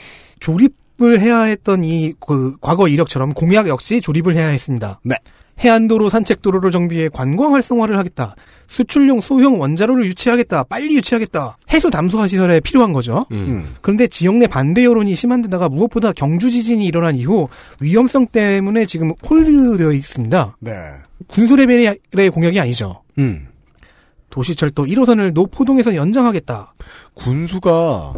[0.40, 5.00] 조립을 해야 했던 이 그 과거 이력처럼 공약 역시 조립을 해야 했습니다.
[5.02, 5.16] 네.
[5.60, 8.34] 해안도로 산책도로를 정비해 관광 활성화를 하겠다.
[8.66, 10.64] 수출용 소형 원자로를 유치하겠다.
[10.64, 11.58] 빨리 유치하겠다.
[11.72, 13.26] 해수 담수화 시설에 필요한 거죠.
[13.32, 13.74] 음.
[13.80, 17.48] 그런데 지역 내 반대 여론이 심한 데다가 무엇보다 경주 지진이 일어난 이후
[17.80, 20.56] 위험성 때문에 지금 홀드되어 있습니다.
[20.60, 20.72] 네.
[21.26, 23.02] 군수 레벨의 공약이 아니죠.
[23.18, 23.48] 음.
[24.30, 26.74] 도시철도 1호선을 노포동에서 연장하겠다.
[27.14, 28.14] 군수가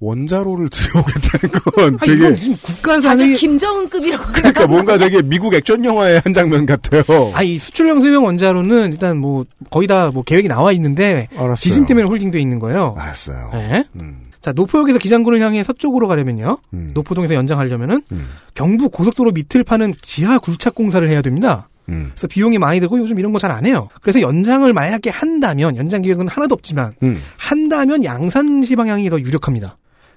[0.00, 4.32] 원자로를 들여오겠다는 건 아, 되게 이건 지금 국가산의 다들 김정은급이라고.
[4.32, 7.02] 그러니까 뭔가 되게 미국 액션 영화의 한 장면 같아요.
[7.34, 11.56] 아, 이 수출용 소형 원자로는 일단 뭐 거의 다 뭐 계획이 나와 있는데 알았어요.
[11.56, 12.94] 지진 때문에 홀딩돼 있는 거예요.
[12.98, 13.50] 알았어요.
[13.54, 13.84] 네.
[13.96, 14.20] 음.
[14.40, 16.58] 자, 노포역에서 기장군을 향해 서쪽으로 가려면요.
[16.74, 16.90] 음.
[16.94, 18.28] 노포동에서 연장하려면은 음.
[18.54, 21.68] 경부 고속도로 밑을 파는 지하 굴착 공사를 해야 됩니다.
[21.88, 22.10] 음.
[22.14, 23.88] 그래서 비용이 많이 들고 요즘 이런 거 잘 안 해요.
[24.02, 27.20] 그래서 연장을 만약에 한다면 연장 계획은 하나도 없지만 음.
[27.36, 29.76] 한다면 양산시 방향이 더 유력합니다.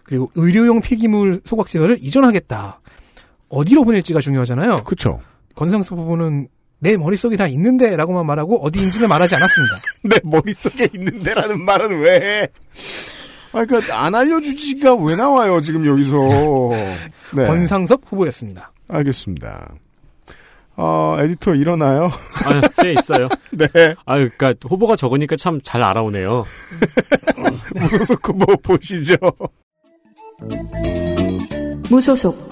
[0.09, 2.81] 그리고 의료용 폐기물 소각시설을 이전하겠다.
[3.49, 4.77] 어디로 보낼지가 중요하잖아요.
[4.77, 5.21] 그쵸.
[5.53, 6.47] 권상수 부부는
[6.79, 9.75] 내 머릿속에 다 있는데라고만 말하고 어디인지는 말하지 않았습니다.
[10.03, 12.47] 내 머릿속에 있는데라는 말은 왜 해?
[13.51, 16.17] 아, 그니까, 안 알려주지가 왜 나와요, 지금 여기서.
[17.37, 17.43] 네.
[17.45, 18.71] 권상섭 후보였습니다.
[18.87, 19.75] 알겠습니다.
[20.75, 22.05] 어, 에디터 일어나요?
[22.45, 23.29] 아, 꽤 있어요.
[23.51, 23.67] 네.
[24.05, 26.45] 아, 그러니까 후보가 적으니까 참 잘 알아오네요.
[27.75, 29.15] 무소속 후보 보시죠.
[31.89, 32.49] 무소속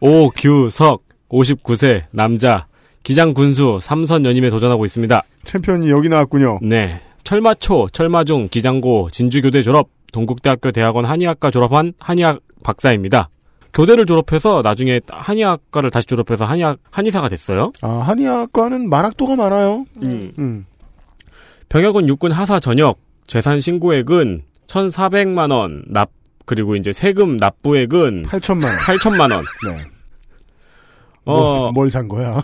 [0.00, 2.66] 오규석 59세 남자
[3.02, 5.22] 기장 군수 삼선 연임에 도전하고 있습니다.
[5.44, 6.58] 챔피언이 여기 나왔군요.
[6.62, 7.00] 네.
[7.24, 13.30] 철마초, 철마중, 기장고, 진주교대 졸업, 동국대학교 대학원 한의학과 졸업한 한의학 박사입니다.
[13.72, 17.72] 교대를 졸업해서 나중에 한의학과를 다시 졸업해서 한의학 한의사가 됐어요.
[17.80, 19.86] 아, 한의학과는 만학도가 많아요.
[20.02, 20.32] 음.
[20.38, 20.66] 음.
[21.68, 26.10] 병역은 육군 하사 전역, 재산 신고액은 1,400만 원, 납
[26.44, 28.74] 그리고 이제 세금 납부액은 8천만 원.
[28.76, 29.44] 8천만 원.
[29.66, 29.80] 네.
[31.24, 32.42] 어, 뭘 산 거야?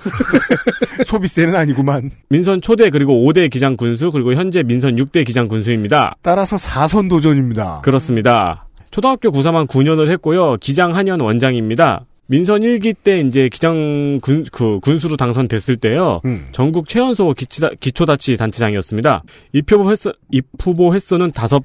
[1.05, 2.11] 소비세는 아니구만.
[2.29, 6.15] 민선 초대 그리고 5대 기장 군수 그리고 현재 민선 6대 기장 군수입니다.
[6.23, 7.81] 따라서 4선 도전입니다.
[7.83, 8.67] 그렇습니다.
[8.93, 10.57] 초등학교 구사만 9년을 했고요.
[10.61, 12.05] 기장 한연 원장입니다.
[12.29, 16.21] 민선 1기 때 이제 기장 군, 그 군수로 당선됐을 때요.
[16.27, 16.47] 음.
[16.53, 19.23] 전국 최연소 기치다, 기초자치 단체장이었습니다.
[19.55, 21.63] 입후보 횟수, 입후보 횟수는 다섯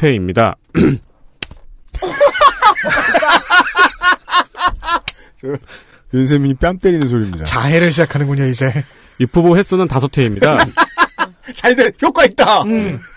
[0.00, 0.56] 회입니다.
[6.14, 7.44] 윤세민이 뺨 때리는 소리입니다.
[7.44, 8.72] 자해를 시작하는군요, 이제.
[9.18, 10.58] 입후보 횟수는 다섯 회입니다.
[11.56, 12.62] 잘 돼, 효과 있다!
[12.62, 13.00] 음.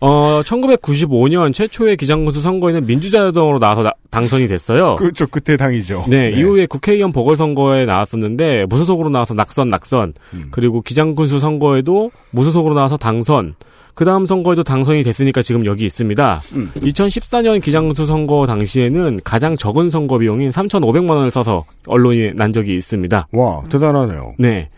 [0.00, 4.96] 어, 1995년 최초의 기장군수 선거에는 민주자유당으로 나와서 나- 당선이 됐어요.
[4.96, 5.26] 그렇죠.
[5.26, 6.04] 그때 당이죠.
[6.08, 10.14] 네, 이후에 국회의원 보궐선거에 나왔었는데 무소속으로 나와서 낙선, 낙선.
[10.32, 10.48] 음.
[10.50, 13.54] 그리고 기장군수 선거에도 무소속으로 나와서 당선.
[13.94, 16.40] 그 다음 선거에도 당선이 됐으니까 지금 여기 있습니다.
[16.54, 16.70] 음.
[16.76, 23.28] 2014년 기장군수 선거 당시에는 가장 적은 선거 비용인 3,500만 원을 써서 언론이 난 적이 있습니다.
[23.32, 24.30] 와, 대단하네요.
[24.38, 24.70] 네.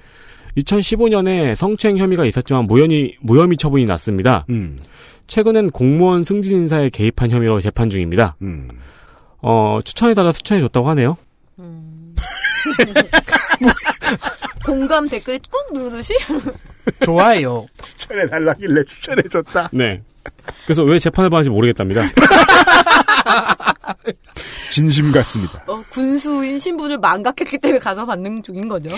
[0.59, 4.45] 2015년에 성추행 혐의가 있었지만 무혐의, 무혐의 처분이 났습니다.
[4.51, 4.77] 음.
[5.27, 8.37] 최근엔 공무원 승진 인사에 개입한 혐의로 재판 중입니다.
[8.43, 8.69] 음.
[9.41, 11.17] 어, 추천해달라 추천해줬다고 하네요.
[14.65, 16.15] 공감 댓글에 꾹 누르듯이?
[17.05, 17.67] 좋아요.
[17.83, 19.71] 추천해달라길래 추천해줬다.
[19.73, 20.03] 네.
[20.65, 22.03] 그래서 왜 재판을 받는지 모르겠답니다.
[24.71, 25.63] 진심 같습니다.
[25.67, 28.91] 어, 군수인 신분을 망각했기 때문에 가서 받는 중인 거죠.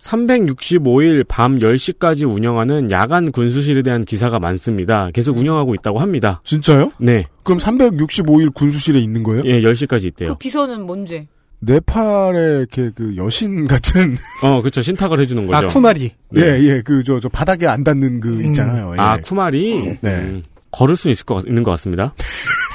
[0.00, 5.10] 365일 밤 10시까지 운영하는 야간 군수실에 대한 기사가 많습니다.
[5.12, 6.40] 계속 운영하고 있다고 합니다.
[6.44, 6.92] 진짜요?
[6.98, 7.26] 네.
[7.42, 9.42] 그럼 365일 군수실에 있는 거예요?
[9.46, 10.30] 예, 10시까지 있대요.
[10.30, 11.28] 그 비서는 뭔지.
[11.60, 14.82] 네팔의 이렇게 그 여신 같은 어, 그쵸.
[14.82, 15.66] 신탁을 해주는 거죠.
[15.66, 16.12] 아, 쿠마리.
[16.36, 18.92] 예, 예, 그, 저, 저, 바닥에 안 닿는 그, 있잖아요.
[18.94, 19.00] 예.
[19.00, 19.96] 아, 쿠마리?
[20.02, 20.10] 네.
[20.10, 22.14] 음, 걸을 수 있을 것, 같- 있는 것 같습니다.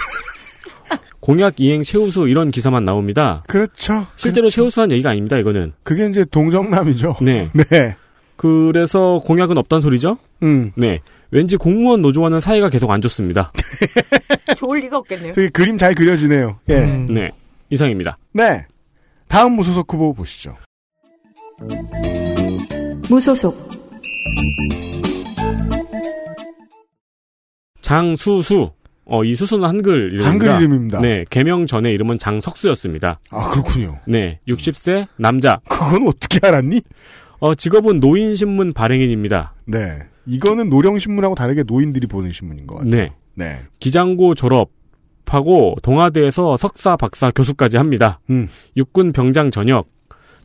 [1.21, 3.43] 공약 이행 최우수 이런 기사만 나옵니다.
[3.47, 4.07] 그렇죠.
[4.15, 5.73] 실제로 최우수한 얘기가 아닙니다, 이거는.
[5.83, 7.17] 그게 이제 동정남이죠.
[7.23, 7.47] 네.
[7.53, 7.95] 네.
[8.35, 10.17] 그래서 공약은 없단 소리죠?
[10.41, 10.71] 음.
[10.75, 10.99] 네.
[11.29, 13.51] 왠지 공무원 노조와는 사이가 계속 안 좋습니다.
[14.57, 15.33] 좋을 리가 없겠네요.
[15.33, 16.59] 되게 그림 잘 그려지네요.
[16.69, 16.77] 예.
[16.79, 17.05] 음.
[17.05, 17.29] 네.
[17.69, 18.17] 이상입니다.
[18.33, 18.65] 네.
[19.27, 20.57] 다음 무소속 후보 보시죠.
[23.09, 23.55] 무소속
[27.81, 28.71] 장수수.
[29.11, 30.29] 어, 이 수수는 한글 이름입니다.
[30.29, 31.01] 한글 이름입니다.
[31.01, 31.25] 네.
[31.29, 33.19] 개명 전에 이름은 장석수였습니다.
[33.29, 33.99] 아, 그렇군요.
[34.07, 34.39] 네.
[34.47, 35.59] 60세 남자.
[35.67, 36.81] 그건 어떻게 알았니?
[37.39, 39.53] 어, 직업은 노인신문 발행인입니다.
[39.65, 39.99] 네.
[40.25, 42.89] 이거는 노령신문하고 다르게 노인들이 보는 신문인 것 같아요.
[42.89, 43.11] 네.
[43.33, 43.59] 네.
[43.81, 48.21] 기장고 졸업하고 동아대에서 석사, 박사, 교수까지 합니다.
[48.29, 48.47] 음.
[48.77, 49.89] 육군 병장 전역.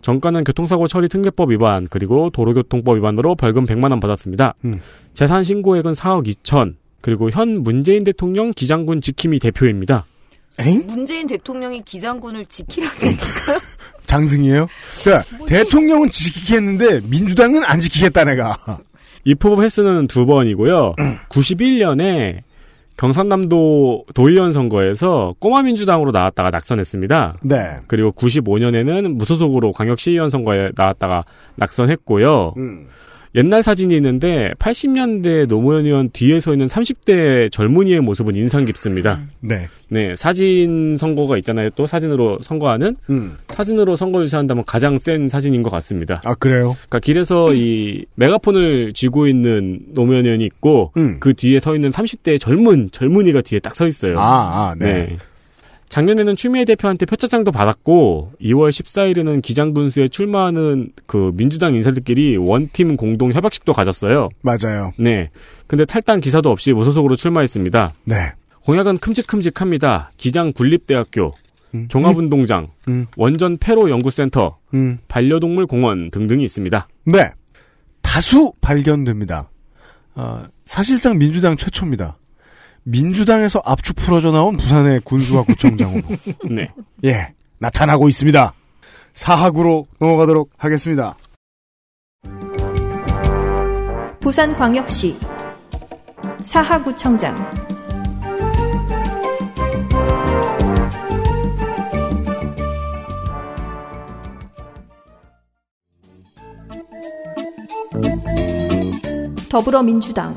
[0.00, 4.54] 정가는 교통사고 처리 특례법 위반 그리고 도로교통법 위반으로 벌금 100만 원 받았습니다.
[4.64, 4.80] 음.
[5.14, 6.74] 재산 신고액은 4억 2천.
[7.06, 10.06] 그리고 현 문재인 대통령 기장군 지킴이 대표입니다.
[10.88, 13.58] 문재인 대통령이 기장군을 지키라는 얘기인가요?
[14.06, 14.66] 장승이에요?
[15.04, 18.80] 자, 대통령은 지키겠는데, 민주당은 안 지키겠다, 내가.
[19.22, 20.96] 입후보 횟수는 두 번이고요.
[21.28, 22.40] 91년에
[22.96, 27.36] 경상남도 도의원 선거에서 꼬마민주당으로 나왔다가 낙선했습니다.
[27.44, 27.76] 네.
[27.86, 31.24] 그리고 95년에는 무소속으로 광역시의원 선거에 나왔다가
[31.54, 32.54] 낙선했고요.
[32.56, 32.88] 음.
[33.36, 39.18] 옛날 사진이 있는데 80년대 노무현 의원 뒤에 서 있는 30대 젊은이의 모습은 인상 깊습니다.
[39.40, 39.68] 네.
[39.88, 41.70] 네, 사진 선거가 있잖아요.
[41.76, 43.36] 또 사진으로 선거하는 음.
[43.48, 46.20] 사진으로 선거 유세한다면 가장 센 사진인 것 같습니다.
[46.24, 46.74] 아, 그래요?
[46.88, 51.18] 그러니까 길에서 이 메가폰을 쥐고 있는 노무현 의원이 있고 음.
[51.20, 54.18] 그 뒤에 서 있는 30대 젊은 젊은이가 뒤에 딱 서 있어요.
[54.18, 55.18] 아, 아, 네.
[55.96, 63.72] 작년에는 추미애 대표한테 표창장도 받았고 2월 14일에는 기장군수에 출마하는 그 민주당 인사들끼리 원팀 공동 협약식도
[63.72, 64.28] 가졌어요.
[64.42, 64.90] 맞아요.
[64.98, 65.30] 네.
[65.66, 67.94] 근데 탈당 기사도 없이 무소속으로 출마했습니다.
[68.04, 68.14] 네.
[68.66, 70.10] 공약은 큼직큼직합니다.
[70.18, 71.32] 기장 군립대학교,
[71.88, 73.06] 종합운동장, 음.
[73.16, 74.98] 원전 폐로 연구센터, 음.
[75.08, 76.88] 반려동물 공원 등등이 있습니다.
[77.04, 77.30] 네.
[78.02, 79.48] 다수 발견됩니다.
[80.14, 82.18] 아, 사실상 민주당 최초입니다.
[82.86, 86.02] 민주당에서 압축 풀어져 나온 부산의 군수와 구청장으로.
[86.48, 86.70] 네.
[87.04, 87.34] 예.
[87.58, 88.54] 나타나고 있습니다.
[89.14, 91.16] 사학으로 넘어가도록 하겠습니다.
[94.20, 95.16] 부산광역시
[96.42, 97.34] 사하구청장
[109.48, 110.36] 더불어민주당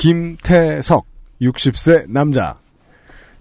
[0.00, 1.04] 김태석,
[1.42, 2.58] 60세 남자.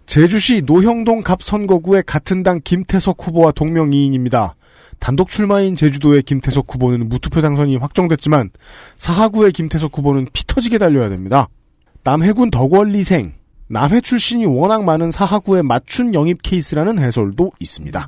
[0.07, 4.55] 제주시 노형동 갑 선거구의 같은 당 김태석 후보와 동명이인입니다.
[4.99, 8.49] 단독 출마인 제주도의 김태석 후보는 무투표 당선이 확정됐지만
[8.97, 11.47] 사하구의 김태석 후보는 피 터지게 달려야 됩니다.
[12.03, 13.35] 남해군 덕원리생,
[13.69, 18.05] 남해 출신이 워낙 많은 사하구의 맞춘 영입 케이스라는 해설도 있습니다.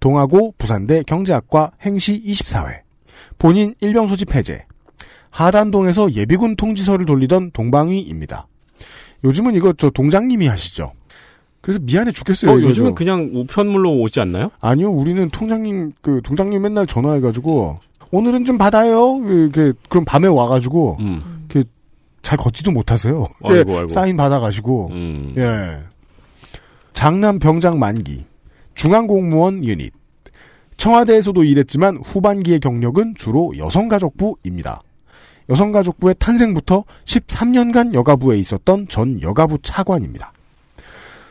[0.00, 2.82] 동아고 부산대 경제학과 행시 24회,
[3.38, 4.66] 본인 일병 소집 해제,
[5.34, 8.46] 하단동에서 예비군 통지서를 돌리던 동방위입니다.
[9.24, 10.92] 요즘은 이거 저 동장님이 하시죠.
[11.60, 12.52] 그래서 미안해 죽겠어요.
[12.52, 12.94] 어, 요즘은 저.
[12.94, 14.50] 그냥 우편물로 오지 않나요?
[14.60, 17.80] 아니요, 우리는 통장님 그 동장님 맨날 전화해가지고
[18.12, 19.20] 오늘은 좀 받아요.
[19.24, 21.46] 이렇게 그럼 밤에 와가지고 음.
[21.50, 21.68] 이렇게
[22.22, 23.26] 잘 걷지도 못하세요.
[23.42, 23.88] 아이고, 예, 아이고.
[23.88, 25.34] 사인 받아가시고 음.
[25.36, 25.80] 예.
[26.92, 28.24] 장남 병장 만기,
[28.76, 29.92] 중앙공무원 유닛.
[30.76, 34.82] 청와대에서도 일했지만 후반기의 경력은 주로 여성가족부입니다.
[35.48, 40.32] 여성가족부의 탄생부터 13년간 여가부에 있었던 전 여가부 차관입니다.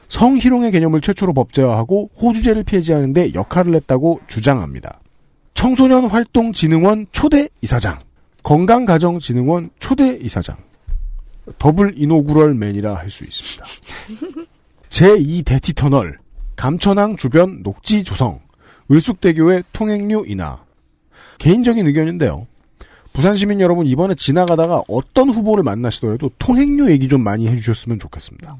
[0.09, 4.99] 성희롱의 개념을 최초로 법제화하고 호주제를 폐지하는데 역할을 했다고 주장합니다.
[5.55, 7.99] 청소년 활동진흥원 초대 이사장,
[8.43, 10.57] 건강가정진흥원 초대 이사장,
[11.57, 13.65] 더블 이노구럴 맨이라 할 수 있습니다.
[14.89, 16.19] 제2 대티터널,
[16.55, 18.39] 감천항 주변 녹지 조성,
[18.91, 20.63] 을숙대교의 통행료 인하.
[21.39, 22.45] 개인적인 의견인데요.
[23.13, 28.57] 부산 시민 여러분 이번에 지나가다가 어떤 후보를 만나시더라도 통행료 얘기 좀 많이 해주셨으면 좋겠습니다.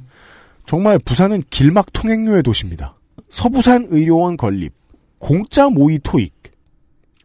[0.66, 2.96] 정말 부산은 길막 통행료의 도시입니다.
[3.30, 4.74] 서부산 의료원 건립,
[5.18, 6.34] 공짜 모의 토익,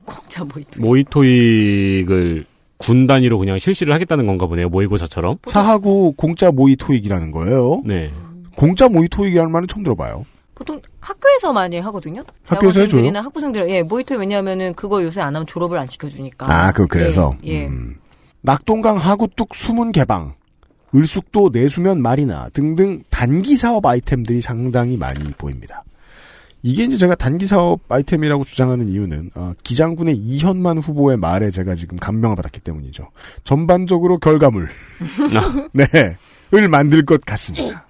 [0.05, 0.81] 공짜 모이토.
[0.81, 2.47] 모이토익을
[2.79, 4.69] 군 단위로 그냥 실시를 하겠다는 건가 보네요.
[4.71, 5.39] 모의고사처럼.
[5.47, 7.83] 사하구 공짜 모의 토익이라는 거예요.
[7.85, 8.11] 네.
[8.57, 10.25] 공짜 모의 토익이라는 말은 처음 들어봐요.
[10.59, 12.25] 보통 학교에서 많이 하거든요.
[12.45, 13.01] 학교에서 해줘요?
[13.01, 16.47] 대학원생들이나 학부생들 예 모의토 왜냐하면은 그거 요새 안 하면 졸업을 안 시켜주니까.
[16.51, 17.51] 아, 그 그래서 예.
[17.53, 17.67] 예.
[17.69, 17.95] 음.
[18.41, 20.35] 낙동강 하구뚝 수문 개방,
[20.93, 25.85] 을숙도 내수면 마리나 등등 단기 사업 아이템들이 상당히 많이 보입니다.
[26.63, 31.97] 이게 이제 제가 단기 사업 아이템이라고 주장하는 이유는 어, 기장군의 이현만 후보의 말에 제가 지금
[31.99, 33.11] 감명을 받았기 때문이죠.
[33.45, 34.69] 전반적으로 결과물
[35.73, 37.87] 네을 만들 것 같습니다.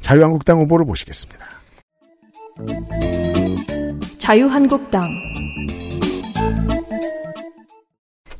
[0.00, 1.44] 자유한국당 후보를 보시겠습니다.
[4.18, 5.08] 자유한국당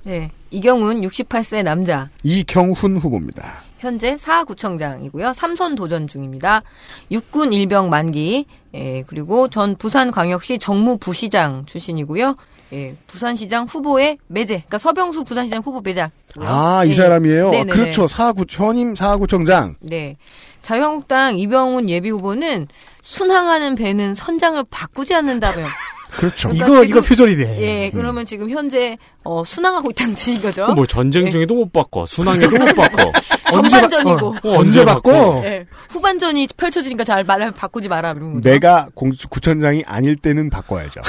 [0.05, 0.31] 네.
[0.51, 2.11] 이경훈 68세 남자.
[2.23, 3.63] 이경훈 후보입니다.
[3.79, 5.33] 현재 사구청장이고요.
[5.33, 6.63] 삼선 도전 중입니다.
[7.11, 8.47] 육군 일병 만기.
[8.75, 12.37] 예, 그리고 전 부산광역시 정무부시장 출신이고요.
[12.75, 14.57] 예, 부산시장 후보의 매제.
[14.57, 16.13] 그러니까 서병수 부산시장 후보 매작.
[16.39, 16.95] 아, 이 네.
[16.95, 17.51] 사람이에요?
[17.51, 17.73] 네네네.
[17.73, 18.07] 그렇죠.
[18.07, 19.77] 사구, 현임 사구청장.
[19.81, 20.17] 네.
[20.65, 22.67] 자유한국당 이병훈 예비 후보는
[23.03, 25.67] 순항하는 배는 선장을 바꾸지 않는다며.
[26.11, 26.49] 그렇죠.
[26.49, 27.61] 그러니까 이거, 지금- 이거 표절이네.
[27.61, 30.69] 예, 그러면 지금 현재 어, 순항하고 있다는 뜻인 거죠.
[30.75, 31.31] 뭐 전쟁 예.
[31.31, 32.07] 중에도 못 바꿔.
[32.07, 33.13] 순항에도 못 바꿔.
[33.51, 34.37] 전반전이고.
[34.45, 35.43] 어, 언제 바꿔?
[35.45, 38.49] 예, 후반전이 펼쳐지니까 잘 말을 바꾸지 마라 이런 거죠.
[38.49, 41.03] 내가 공, 구청장이 아닐 때는 바꿔야죠.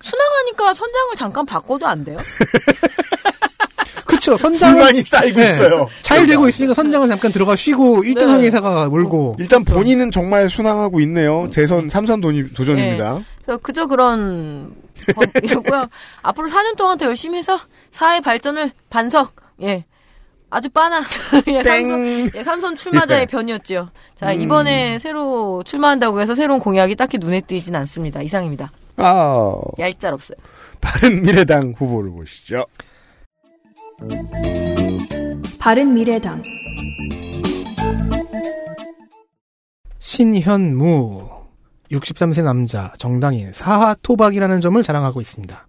[0.00, 2.18] 순항하니까 선장을 잠깐 바꿔도 안 돼요?
[4.28, 4.74] 그쵸, 선장은.
[4.74, 5.54] 불만이 쌓이고 네.
[5.54, 5.86] 있어요.
[6.02, 8.32] 잘 되고 있으니까 선장은 잠깐 들어가 쉬고 1등 네.
[8.32, 9.36] 항해사가 몰고.
[9.38, 11.48] 일단 본인은 정말 순항하고 있네요.
[11.50, 13.16] 재선 삼선 돈이 도전입니다.
[13.18, 13.24] 예.
[13.42, 14.74] 그래서 그저 그런
[15.14, 15.88] 법이고요.
[16.22, 17.58] 앞으로 4년 동안 더 열심히 해서
[17.90, 19.34] 사회 발전을 반석.
[19.62, 19.84] 예.
[20.50, 21.02] 아주 빠나.
[21.48, 23.26] 예, 삼선, 예, 삼선 출마자의 예.
[23.26, 23.90] 변이었죠.
[24.14, 24.40] 자, 음.
[24.40, 28.22] 이번에 새로 출마한다고 해서 새로운 공약이 딱히 눈에 띄진 않습니다.
[28.22, 28.72] 이상입니다.
[28.96, 30.36] 아, 얄짤 없어요.
[30.80, 32.64] 바른 미래당 후보를 보시죠.
[35.58, 36.42] 바른미래당
[39.98, 41.28] 신현무
[41.90, 45.66] 63세 남자 정당인 사하 토박이라는 점을 자랑하고 있습니다.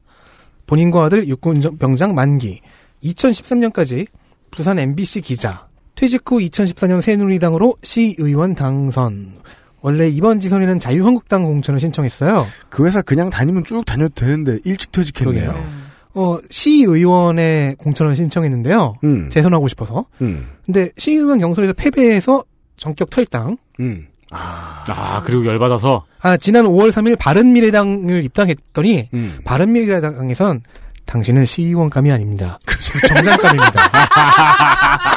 [0.68, 2.62] 본인과 아들 육군병장 만기
[3.04, 4.08] 2013년까지
[4.52, 9.34] 부산 MBC 기자 퇴직 후 2014년 새누리당으로 시의원 당선
[9.82, 12.46] 원래 이번 지선에는 자유한국당 공천을 신청했어요.
[12.70, 15.89] 그 회사 그냥 다니면 쭉 다녀도 되는데 일찍 퇴직했네요.
[16.16, 18.96] 어, 시의원의 공천을 신청했는데요.
[19.04, 19.30] 음.
[19.30, 20.06] 재선하고 싶어서.
[20.22, 20.48] 음.
[20.66, 22.44] 근데 시의원 경선에서 패배해서
[22.78, 23.58] 전격 탈당.
[23.80, 24.08] 음.
[24.32, 26.06] 아, 그리고 열받아서.
[26.22, 29.40] 아, 지난 5월 3일 바른미래당을 입당했더니 음.
[29.44, 30.62] 바른미래당에선
[31.06, 32.60] 당신은 시의원감이 아닙니다.
[33.08, 33.90] 정장감입니다.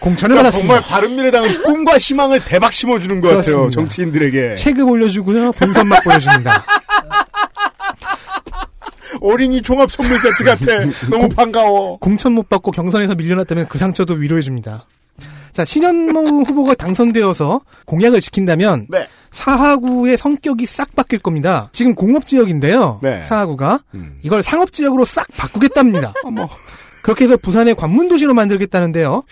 [0.00, 0.74] 공천을 자, 받았습니다.
[0.74, 3.42] 정말 바른미래당은 꿈과 희망을 대박 심어주는 것 같아요.
[3.42, 3.70] 그렇습니다.
[3.80, 4.54] 정치인들에게.
[4.56, 5.52] 체급 올려주고요.
[5.52, 6.64] 본선 맛 보여줍니다.
[9.20, 10.66] 어린이 종합 선물 세트 같아.
[11.10, 11.98] 너무 반가워.
[11.98, 14.86] 공천 못 받고 경선에서 밀려났다면 그 상처도 위로해줍니다.
[15.52, 19.06] 자, 신현무 후보가 당선되어서 공약을 지킨다면 네.
[19.32, 21.68] 사하구의 성격이 싹 바뀔 겁니다.
[21.72, 23.00] 지금 공업 지역인데요.
[23.02, 23.20] 네.
[23.20, 24.18] 사하구가 음.
[24.22, 26.14] 이걸 상업 지역으로 싹 바꾸겠답니다.
[26.24, 26.48] 어머.
[27.02, 29.24] 그렇게 해서 부산의 관문 도시로 만들겠다는데요.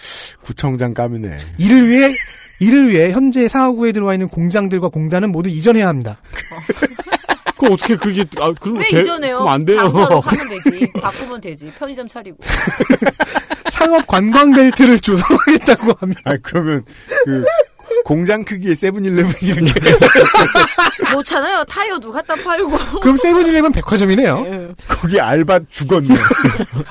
[0.43, 1.39] 구청장 까미네.
[1.57, 2.13] 이를 위해
[2.59, 6.19] 이를 위해 현재 사하구에 들어와 있는 공장들과 공단은 모두 이전해야 합니다.
[7.61, 9.37] 그 어떻게 그게 아 그럼 왜 개- 이전해요?
[9.39, 9.83] 그럼 안 돼요.
[9.83, 10.93] 장사로 하면 되지.
[10.93, 11.73] 바꾸면 되지.
[11.79, 12.39] 편의점 차리고.
[13.73, 16.21] 상업 관광 벨트를 조성하겠다고 합니다.
[16.25, 16.85] 아 그러면
[17.25, 17.45] 그
[18.05, 19.73] 공장 크기의 세븐일레븐 이렇게
[21.11, 21.65] 좋잖아요.
[21.65, 23.01] 타이어도 갖다 팔고.
[23.01, 24.45] 그럼 세븐일레븐 백화점이네요.
[24.47, 24.69] 예.
[24.89, 26.15] 거기 알바 죽었네.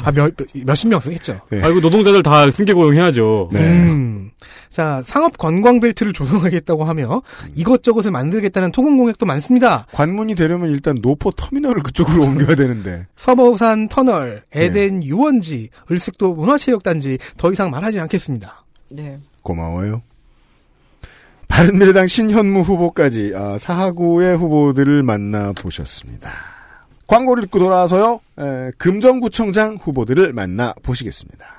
[0.04, 0.34] 아, 몇,
[0.66, 1.40] 몇십 명 쓰겠죠.
[1.50, 1.62] 네.
[1.64, 3.50] 아이고 노동자들 다 승계 고용해야죠.
[3.52, 3.60] 네.
[3.60, 4.32] 음.
[4.70, 7.22] 자, 상업 관광 벨트를 조성하겠다고 하며
[7.56, 9.88] 이것저것을 만들겠다는 토건 공약도 많습니다.
[9.92, 13.08] 관문이 되려면 일단 노포 터미널을 그쪽으로 옮겨야 되는데.
[13.16, 14.66] 서부산 터널, 네.
[14.66, 18.64] 에덴 유원지, 을숙도 문화체육단지 더 이상 말하지 않겠습니다.
[18.90, 19.20] 네.
[19.42, 20.04] 고마워요.
[21.48, 26.32] 바른미래당 신현무 후보까지 아, 사하구의 후보들을 만나 보셨습니다.
[27.08, 28.20] 광고를 듣고 돌아와서요.
[28.40, 31.59] 에, 금정구청장 후보들을 만나 보시겠습니다.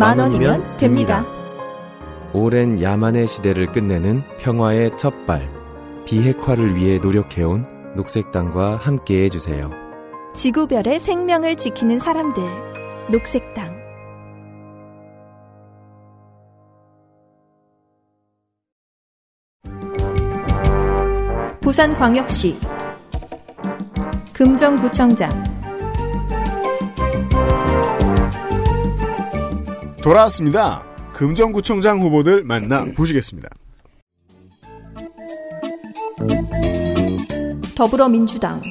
[0.00, 1.26] 만 원이면 됩니다.
[2.32, 5.46] 오랜 야만의 시대를 끝내는 평화의 첫발.
[6.06, 7.66] 비핵화를 위해 노력해온
[7.96, 9.70] 녹색당과 함께 해 주세요.
[10.34, 12.42] 지구별의 생명을 지키는 사람들.
[13.10, 13.78] 녹색당.
[21.60, 22.58] 부산광역시
[24.32, 25.59] 금정구청장
[30.02, 30.82] 돌아왔습니다.
[31.12, 33.50] 금정구청장 후보들 만나 보시겠습니다.
[37.76, 38.62] 더불어민주당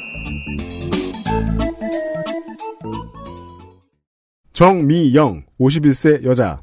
[4.53, 6.61] 정미영 51세 여자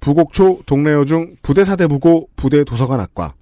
[0.00, 3.34] 부곡초 동래여중 부대사대부고 부대도서관학과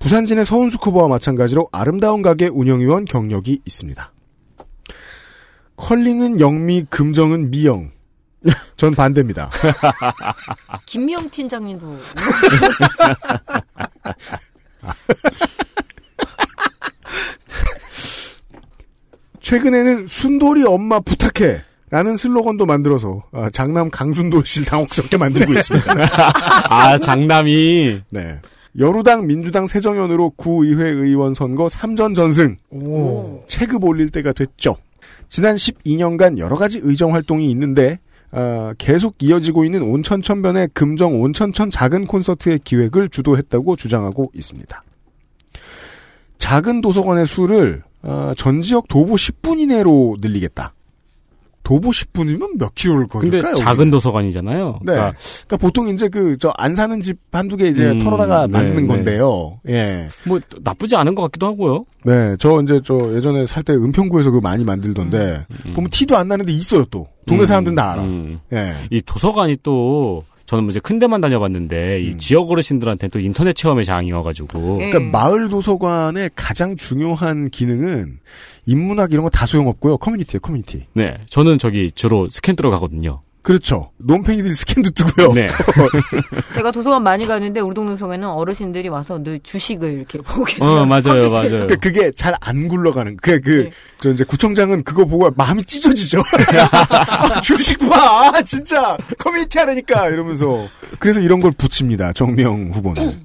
[0.00, 4.12] 부산진의 서운숙 후보와 마찬가지로 아름다운 가게 운영위원 경력이 있습니다.
[5.76, 7.90] 컬링은 영미, 금정은 미영.
[8.76, 9.50] 전 반대입니다.
[10.86, 11.98] 김미영 팀장님도
[19.40, 21.62] 최근에는 순돌이 엄마 부탁해.
[21.90, 25.92] 라는 슬로건도 만들어서 아, 장남 강순돌 씨를 당혹스럽게 만들고 있습니다.
[26.70, 28.00] 아, 장남이.
[28.08, 28.40] 네.
[28.78, 32.56] 여루당 민주당 새정연으로 구의회 의원 선거 3전 전승.
[33.46, 34.76] 체급 올릴 때가 됐죠.
[35.28, 37.98] 지난 12년간 여러 가지 의정 활동이 있는데
[38.32, 44.82] 아, 계속 이어지고 있는 온천천변의 금정 온천천 작은 콘서트의 기획을 주도했다고 주장하고 있습니다.
[46.38, 50.72] 작은 도서관의 수를 아, 전 지역 도보 10분 이내로 늘리겠다.
[51.64, 53.54] 도보 10분이면 몇 킬로를 근데 걸릴까요?
[53.54, 54.80] 작은 도서관이잖아요.
[54.82, 54.92] 네.
[54.92, 55.16] 그러니까
[55.46, 58.82] 그러니까 보통 이제 그 저 안 사는 집 한두 개 이제 음, 털어다가 네, 만드는
[58.82, 58.88] 네.
[58.88, 59.60] 건데요.
[59.68, 60.08] 예.
[60.26, 61.84] 뭐 나쁘지 않은 것 같기도 하고요.
[62.04, 66.50] 네, 저 이제 저 예전에 살 때 은평구에서 그거 많이 만들던데 보면 티도 안 나는데
[66.52, 68.02] 있어요 또 동네 음, 사람들은 다 알아.
[68.02, 68.40] 음.
[68.52, 68.74] 예.
[68.90, 72.10] 이 도서관이 또 저는 이제 큰 데만 다녀봤는데 음.
[72.10, 74.90] 이 지역 어르신들한테 또 인터넷 체험의 장이어가지고 예.
[74.90, 78.18] 그러니까 마을 도서관의 가장 중요한 기능은
[78.66, 79.96] 인문학 이런 거 다 소용없고요.
[79.96, 80.84] 커뮤니티예요, 커뮤니티.
[80.92, 83.22] 네 저는 저기 주로 스캔 들어가거든요.
[83.42, 83.90] 그렇죠.
[83.98, 85.32] 논팽이들이 스캔도 뜨고요.
[85.32, 85.48] 네.
[86.54, 90.68] 제가 도서관 많이 가는데 우리 동네 도서관에는 어르신들이 와서 늘 주식을 이렇게 보고 계세요.
[90.68, 91.48] 어 맞아요 맞아요.
[91.50, 93.16] 그러니까 그게 잘 안 굴러가는.
[93.20, 93.70] 그, 그, 네.
[94.00, 96.22] 저 이제 구청장은 그거 보고 마음이 찢어지죠.
[96.72, 98.30] 아, 주식 봐!
[98.34, 98.96] 아, 진짜!
[99.18, 100.08] 커뮤니티 하라니까!
[100.08, 100.68] 이러면서.
[100.98, 102.12] 그래서 이런 걸 붙입니다.
[102.12, 103.22] 정명 후보는.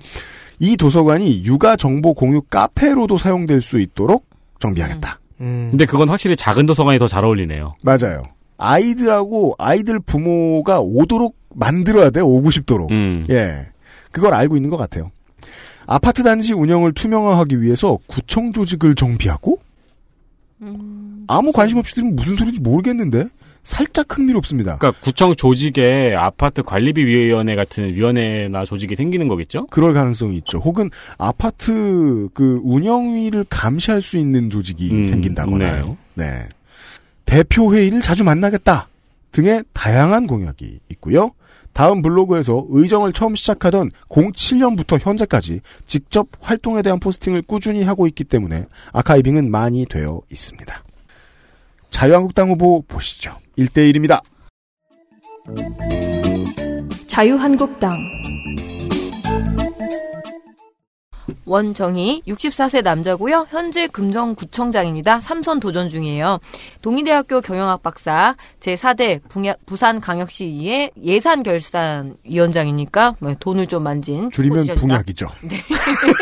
[0.60, 4.26] 이 도서관이 육아 정보 공유 카페로도 사용될 수 있도록
[4.60, 5.19] 정비하겠다.
[5.41, 5.68] 음.
[5.72, 7.76] 근데 그건 확실히 작은 도서관이 더 잘 어울리네요.
[7.84, 8.23] 맞아요.
[8.58, 12.92] 아이들하고 아이들 부모가 오도록 만들어야 돼, 오고 싶도록.
[12.92, 13.26] 음.
[13.30, 13.68] 예.
[14.12, 15.12] 그걸 알고 있는 것 같아요.
[15.86, 19.60] 아파트 단지 운영을 투명화하기 위해서 구청 조직을 정비하고
[21.28, 23.26] 아무 관심 없이 들으면 무슨 소리인지 모르겠는데
[23.64, 24.78] 살짝 흥미롭습니다.
[24.78, 29.68] 그러니까 구청 조직에 아파트 관리비 위원회 같은 위원회나 조직이 생기는 거겠죠?
[29.68, 30.60] 그럴 가능성이 있죠.
[30.60, 35.98] 혹은 아파트 그 운영위를 감시할 수 있는 조직이 음, 생긴다거나요.
[36.16, 36.48] 네.
[37.28, 38.88] 대표 회의를 자주 만나겠다
[39.32, 41.32] 등의 다양한 공약이 있고요.
[41.74, 48.66] 다음 블로그에서 의정을 처음 시작하던 07년부터 현재까지 직접 활동에 대한 포스팅을 꾸준히 하고 있기 때문에
[48.94, 50.84] 아카이빙은 많이 되어 있습니다.
[51.91, 53.36] 자유한국당 후보 보시죠.
[53.60, 54.22] 1대1입니다.
[57.08, 57.95] 자유한국당
[61.48, 63.48] 원정희 64세 남자고요.
[63.49, 65.22] 현재 금정구청장입니다.
[65.22, 66.40] 삼선 도전 중이에요.
[66.82, 69.22] 동의대학교 경영학 박사 제4대
[69.65, 74.82] 부산광역시의 예산결산위원장이니까 뭐 돈을 좀 만진 줄이면 포지션이다.
[74.82, 75.28] 붕약이죠.
[75.49, 75.64] 네.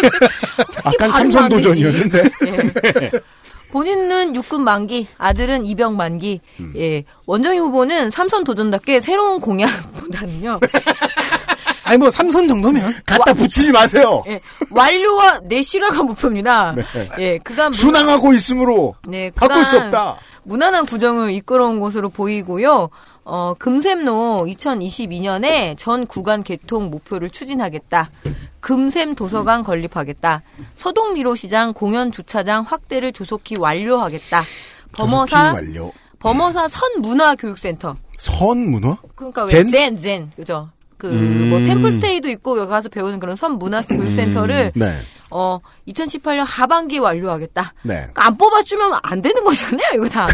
[0.85, 1.49] 아까 삼선.
[1.49, 2.23] 도전이었는데.
[2.45, 2.71] 예.
[3.71, 6.39] 본인은 육군 만기, 아들은 이병 만기.
[6.59, 6.73] 음.
[6.77, 7.03] 예.
[7.25, 10.59] 원정희 후보는 삼선 도전답게 새로운 공약보다는요.
[11.85, 14.23] 아니 뭐 삼선 정도면 갖다 붙이지 마세요.
[14.27, 14.41] 예.
[14.71, 16.73] 완료와 내실화가 목표입니다.
[16.73, 16.83] 네.
[17.19, 17.37] 예.
[17.37, 20.17] 그간 순항하고 있으므로 네, 바꿀 수 없다.
[20.43, 22.89] 무난한 구정을 이끌어온 것으로 보이고요.
[23.23, 28.09] 어, 금샘로 2022년에 전 구간 개통 목표를 추진하겠다.
[28.61, 30.41] 금샘 도서관 건립하겠다.
[30.77, 34.43] 서동미로 시장 공연 주차장 확대를 조속히 완료하겠다.
[34.93, 35.91] 범어사 조속히 완료.
[36.17, 37.95] 범어사 선문화교육센터.
[38.17, 38.97] 선문화?
[39.13, 39.67] 그러니까 왜 젠?
[39.67, 40.69] 젠, 젠, 그죠?
[40.97, 41.49] 그 음.
[41.49, 44.79] 뭐 템플스테이도 있고 여기 가서 배우는 그런 선문화 교육센터를 음.
[44.79, 44.97] 네.
[45.31, 47.73] 어 2018년 하반기에 완료하겠다.
[47.83, 47.95] 네.
[47.95, 50.27] 그러니까 안 뽑아주면 안 되는 거잖아요, 이거 다.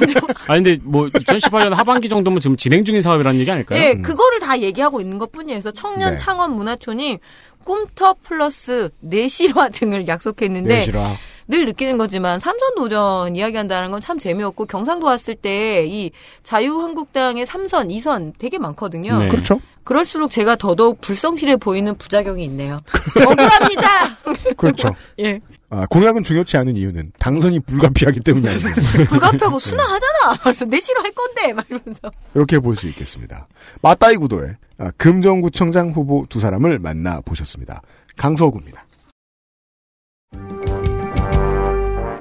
[0.48, 3.78] 아니 근데 뭐 2018년 하반기 정도면 지금 진행 중인 사업이라는 얘기 아닐까요?
[3.78, 5.56] 예, 그거를 다 얘기하고 있는 것 뿐이에요.
[5.60, 6.16] 그래서 청년 네.
[6.16, 7.18] 창업 문화촌이
[7.64, 11.16] 꿈터 플러스 내실화 등을 약속했는데 내실화.
[11.48, 16.10] 늘 느끼는 거지만 삼선 도전 이야기한다는 건 참 재미없고 경상도 왔을 때 이
[16.42, 19.18] 자유한국당의 삼선, 이선 되게 많거든요.
[19.18, 19.28] 네.
[19.28, 19.60] 그렇죠.
[19.84, 22.78] 그럴수록 제가 더더욱 불성실해 보이는 부작용이 있네요.
[23.16, 24.16] 억울합니다.
[24.56, 24.94] 그렇죠.
[25.20, 25.40] 예.
[25.70, 28.74] 아, 공약은 중요치 않은 이유는 당선이 불가피하기 때문이 아니에요.
[29.08, 30.38] 불가피하고 순화하잖아.
[30.42, 32.10] 그래서 내 싫어 할 건데 막 이러면서.
[32.34, 33.46] 이렇게 볼 수 있겠습니다.
[33.82, 37.80] 맞다이 구도에 아, 금정구청장 후보 두 사람을 만나 보셨습니다.
[38.16, 38.84] 강서구입니다.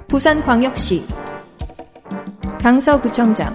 [0.07, 1.05] 부산광역시
[2.61, 3.53] 강서구청장.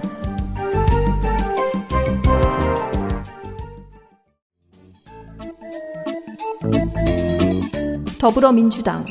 [8.19, 9.03] 더불어민주당.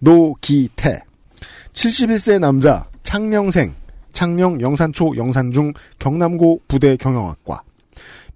[0.00, 1.00] 노기태.
[1.72, 3.72] 71세 남자 창녕생.
[4.12, 7.62] 창녕 영산초 영산중 경남고 부대 경영학과.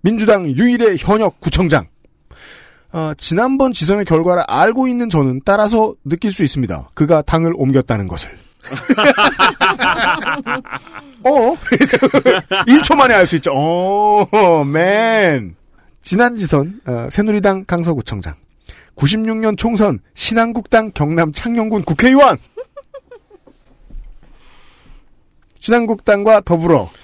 [0.02, 1.88] 민주당 유일의 현역 구청장
[2.92, 6.90] 아, 지난번 지선의 결과를 알고 있는 저는 따라서 느낄 수 있습니다.
[6.94, 8.30] 그가 당을 옮겼다는 것을.
[11.24, 11.54] 어?
[12.66, 13.52] 1초 만에 알 수 있죠.
[13.54, 15.54] 어, 맨.
[16.02, 18.34] 지난 지선 어, 새누리당 강서구청장
[18.96, 22.38] 96년 총선 신한국당 경남 창녕군 국회의원
[25.60, 26.88] 신한국당과 더불어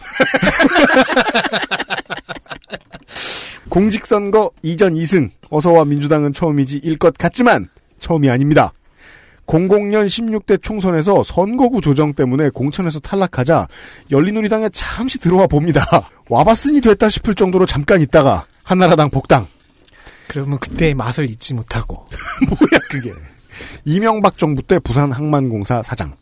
[3.77, 7.66] 공직선거 이전 2승 어서와 민주당은 처음이지 일 것 같지만
[7.98, 8.73] 처음이 아닙니다.
[9.47, 13.69] 00년 16대 총선에서 선거구 조정 때문에 공천에서 탈락하자
[14.11, 15.85] 열린우리당에 잠시 들어와 봅니다.
[16.31, 19.47] 와봤으니 됐다 싶을 정도로 잠깐 있다가 한나라당 복당.
[20.27, 22.07] 그러면 그때의 맛을 잊지 못하고.
[22.48, 23.12] 뭐야 그게.
[23.85, 26.15] 이명박 정부 때 부산 항만공사 사장.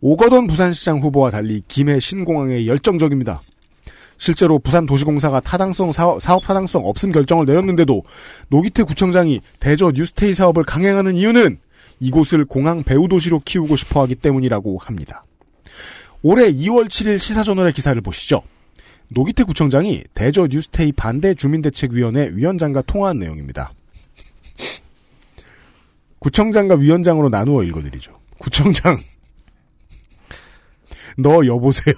[0.00, 3.42] 오거돈 부산시장 후보와 달리 김해 신공항에 열정적입니다.
[4.20, 8.02] 실제로 부산 도시공사가 타당성 사업, 사업 타당성 없음 결정을 내렸는데도
[8.48, 11.58] 노기태 구청장이 대저 뉴스테이 사업을 강행하는 이유는
[12.00, 15.24] 이곳을 공항 배후 도시로 키우고 싶어 하기 때문이라고 합니다.
[16.22, 18.42] 올해 2월 7일 시사저널의 기사를 보시죠.
[19.08, 23.72] 노기태 구청장이 대저 뉴스테이 반대 주민대책위원회 위원장과 통화한 내용입니다.
[26.18, 28.12] 구청장과 위원장으로 나누어 읽어드리죠.
[28.38, 28.98] 구청장,
[31.22, 31.94] 너 여보세요.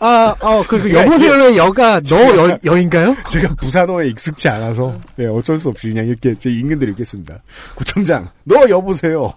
[0.00, 2.16] 아, 어, 그, 그 여보세요의 여가 너
[2.50, 3.14] 여, 여인가요?
[3.30, 7.42] 제가 부산어에 익숙치 않아서 네, 어쩔 수 없이 그냥 이렇게 제 읽는 대로 읽겠습니다.
[7.76, 9.32] 구청장, 너 여보세요.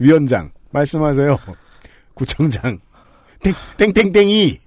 [0.00, 1.38] 위원장, 말씀하세요.
[2.14, 2.80] 구청장,
[3.42, 4.58] 땡, 땡땡땡이,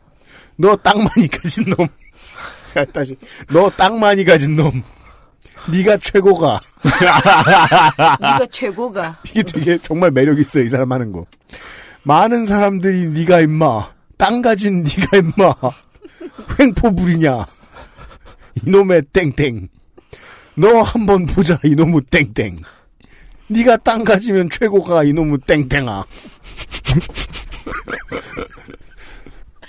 [0.58, 1.86] 너 땅 많이 가진 놈.
[2.74, 3.18] 자, 다시,
[3.50, 4.82] 너 땅 많이 가진 놈.
[5.70, 6.60] 네가 최고가.
[8.22, 9.20] 네가 최고가.
[9.26, 11.26] 이게 되게 정말 매력 있어 이 사람 하는 거.
[12.04, 15.54] 많은 사람들이 네가 임마 땅 가진 네가 임마
[16.60, 17.46] 횡포 부리냐
[18.66, 19.68] 이놈의 땡땡
[20.56, 22.64] 너 한번 보자 이놈의 땡땡
[23.48, 26.06] 네가 땅 가지면 최고가 이놈의 땡땡아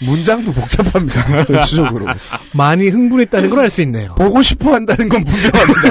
[0.05, 1.45] 문장도 복잡합니다.
[1.47, 2.07] 전체적으로.
[2.55, 4.15] 많이 흥분했다는 걸 알 수 있네요.
[4.15, 5.91] 보고 싶어 한다는 건 분명합니다.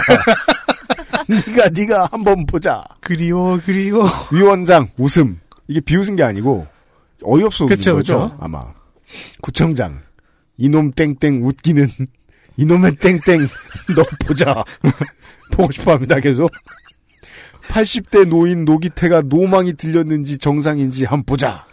[1.48, 2.84] 네가 네가 한번 보자.
[3.00, 4.06] 그리워 그리워.
[4.32, 5.40] 위원장 웃음.
[5.68, 6.68] 이게 비웃은 게 아니고
[7.24, 8.38] 어이없어 웃는 그쵸, 거죠 그쵸.
[8.42, 8.62] 아마.
[9.42, 10.02] 구청장.
[10.58, 11.88] 이놈 땡땡 웃기는.
[12.58, 13.48] 이놈의 땡땡
[13.96, 14.64] 너 보자.
[15.52, 16.52] 보고 싶어합니다 계속.
[17.70, 21.66] 80대 노인 노기태가 노망이 들렸는지 정상인지 한번 보자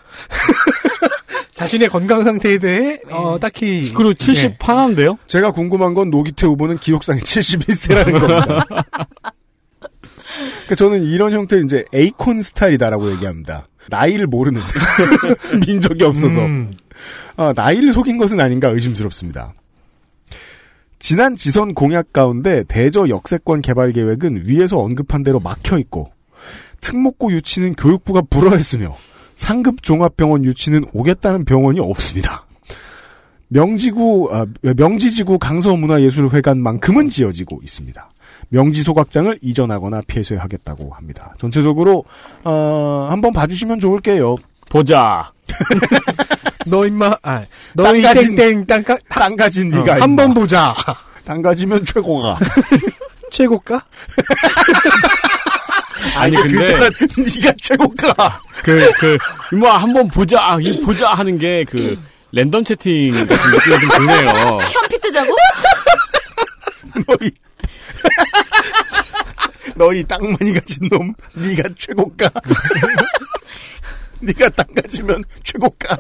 [1.59, 4.56] 자신의 건강 상태에 대해 어, 딱히 그리고 70 네.
[4.59, 5.18] 파나인데요?
[5.26, 8.64] 제가 궁금한 건 노기태 후보는 기록상에 71세라는 겁니다.
[10.20, 13.66] 그러니까 저는 이런 형태를 이제 에이콘 스타일이다라고 얘기합니다.
[13.90, 14.62] 나이를 모르는
[15.66, 16.72] 민족이 없어서 음.
[17.36, 19.52] 아, 나이를 속인 것은 아닌가 의심스럽습니다.
[21.01, 26.12] 지난 지선 공약 가운데 대저 역세권 개발 계획은 위에서 언급한 대로 막혀 있고
[26.82, 28.94] 특목고 유치는 교육부가 불허했으며
[29.43, 32.44] 상급 종합병원 유치는 오겠다는 병원이 없습니다.
[33.47, 34.44] 명지구 아,
[34.77, 38.10] 명지지구 강서문화예술회관만큼은 지어지고 있습니다.
[38.51, 41.35] 명지 소각장을 이전하거나 폐쇄하겠다고 합니다.
[41.39, 42.05] 전체적으로
[42.43, 44.36] 어, 한번 봐주시면 좋을게요.
[44.70, 45.31] 보자.
[46.66, 47.44] 너 임마 아,
[48.02, 50.74] 가진- 땡땡 땅가 땅 가진 네가 한번 보자.
[51.24, 52.39] 땅 가지면 최고가.
[53.31, 53.85] 최고가?
[56.19, 56.73] 아니, 그 근데-
[57.16, 58.40] 네가 최고가.
[58.62, 59.19] 그, 그,
[59.53, 61.99] 이모 한번 보자, 이 보자 하는 게 그,
[62.32, 64.28] 랜덤 채팅 같은 느낌이 좀 드네요.
[64.61, 65.35] 현피 뜨자고?
[67.07, 67.31] 너희
[69.77, 72.28] 너희 땅 많이 가진 놈 네가 최고가.
[74.20, 75.97] 네가 땅 가지면 최고가.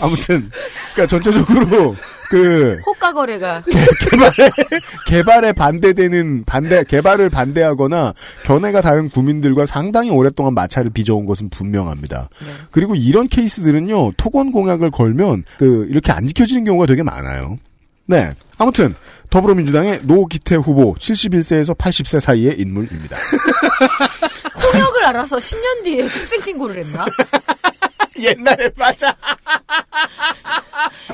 [0.00, 0.50] 아무튼
[0.94, 1.96] 그러니까 전체적으로
[2.28, 3.62] 그혹 호가 거래가
[4.10, 4.50] 개발에
[5.06, 8.14] 개발에 반대되는 반대 개발을 반대하거나
[8.44, 12.28] 견해가 다른 구민들과 상당히 오랫동안 마찰을 빚어온 것은 분명합니다.
[12.70, 17.58] 그리고 이런 케이스들은요 토건 공약을 걸면 그 이렇게 안 지켜지는 경우가 되게 많아요.
[18.06, 18.34] 네.
[18.58, 18.94] 아무튼
[19.30, 23.16] 더불어민주당의 노기태 후보 71세에서 80세 사이의 인물입니다.
[24.60, 27.06] 통역을 알아서 10년 뒤에 출생 신고를 했나?
[28.18, 29.14] 옛날에 맞아.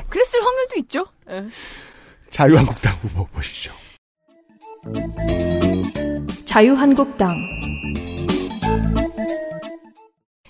[0.09, 1.05] 그랬을 확률도 있죠.
[1.29, 1.45] 예.
[2.29, 3.71] 자유한국당 후보 보시죠.
[6.45, 7.35] 자유한국당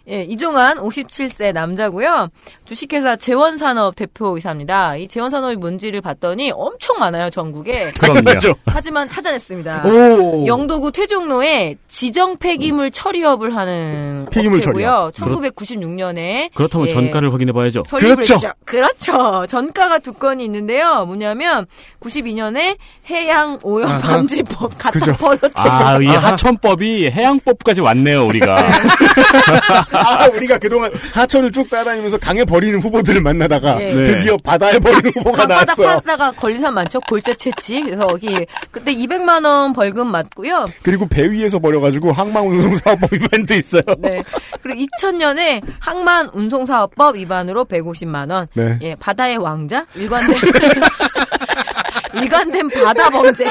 [0.09, 2.29] 예, 이종환 57세 남자고요.
[2.63, 4.95] 주식회사 재원산업 대표이사입니다.
[4.95, 7.91] 이 재원산업이 뭔지를 봤더니 엄청 많아요, 전국에.
[7.99, 8.21] 그럼요.
[8.65, 9.83] 하지만 찾아냈습니다.
[9.85, 10.45] 오.
[10.47, 15.11] 영도구 태종로에 지정 폐기물 처리업을 하는 폐기물 업체고요.
[15.13, 15.43] 처리업.
[15.57, 17.83] 1996년에 그렇다면 예, 전가를 확인해 봐야죠.
[17.87, 18.35] 설립을 그렇죠.
[18.35, 18.51] 했죠.
[18.65, 19.45] 그렇죠.
[19.47, 21.05] 전가가 두 건이 있는데요.
[21.05, 21.65] 뭐냐면
[21.99, 22.77] 92년에
[23.09, 23.99] 해양 오염 아하.
[23.99, 25.11] 방지법 그죠.
[25.13, 25.51] 버렸대요.
[25.55, 28.57] 아, 이 하천법이 해양법까지 왔네요, 우리가.
[29.99, 33.91] 아, 우리가 그동안 하천을 쭉 따라다니면서 강에 버리는 후보들을 만나다가 네.
[34.03, 35.83] 드디어 바다에 버리는 후보가 나왔어.
[36.01, 36.99] 파다가 걸린 사람 많죠.
[37.01, 37.81] 골재 채취.
[37.83, 40.67] 그래서 여기 그때 200만 원 벌금 맞고요.
[40.83, 43.83] 그리고 배 위에서 버려가지고 항만 운송사업법 위반도 있어요.
[43.99, 44.23] 네.
[44.61, 48.47] 그리고 2000년에 항만 운송사업법 위반으로 150만 원.
[48.53, 48.77] 네.
[48.81, 50.35] 예, 바다의 왕자 일관된
[52.13, 53.45] 일관된 바다 범죄.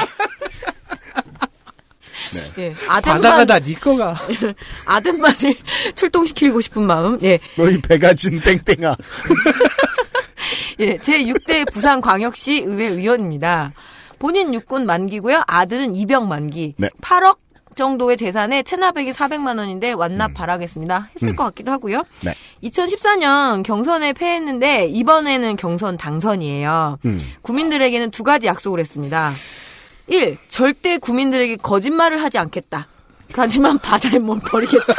[2.57, 4.15] 예, 아덴만 바다가 다네 거가.
[4.85, 5.55] 아덴만을
[5.95, 7.17] 출동시키고 싶은 마음.
[7.23, 8.95] 예, 너희 배가 진 땡땡아.
[10.79, 13.73] 예, 제 6대 부산광역시 의회 의원입니다.
[14.19, 15.43] 본인 육군 만기고요.
[15.47, 16.75] 아들은 입영 만기.
[16.77, 16.89] 네.
[17.01, 17.37] 8억
[17.77, 21.09] 정도의 재산에 체납액이 400만 원인데 완납 바라겠습니다.
[21.15, 21.35] 했을 음.
[21.35, 22.03] 것 같기도 하고요.
[22.23, 22.33] 네.
[22.63, 26.97] 2014년 경선에 패했는데 이번에는 경선 당선이에요.
[27.05, 27.19] 음.
[27.43, 29.33] 구민들에게는 두 가지 약속을 했습니다.
[30.07, 30.37] 1.
[30.47, 32.87] 절대 구민들에게 거짓말을 하지 않겠다.
[33.33, 34.93] 하지만 바다에 뭘 버리겠다.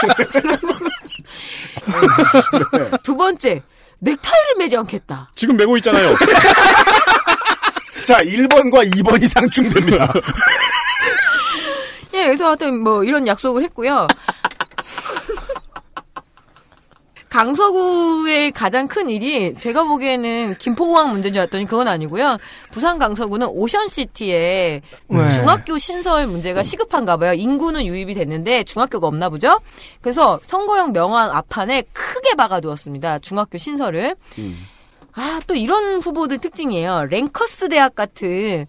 [3.02, 3.62] 두 번째,
[4.00, 5.30] 넥타이를 매지 않겠다.
[5.34, 6.14] 지금 메고 있잖아요.
[8.06, 10.12] 자, 1번과 2번이 상충됩니다.
[12.14, 14.06] 예, 그래서 하여튼 뭐 이런 약속을 했고요.
[17.30, 22.38] 강서구의 가장 큰 일이 제가 보기에는 김포공항 문제인 줄 알았더니 그건 아니고요.
[22.70, 25.30] 부산 강서구는 오션시티에 네.
[25.30, 27.34] 중학교 신설 문제가 시급한가 봐요.
[27.34, 29.60] 인구는 유입이 됐는데 중학교가 없나 보죠.
[30.00, 33.18] 그래서 선거용 명함 앞판에 크게 박아두었습니다.
[33.20, 34.16] 중학교 신설을.
[35.14, 37.06] 아, 또 이런 후보들 특징이에요.
[37.10, 38.66] 랭커스 대학 같은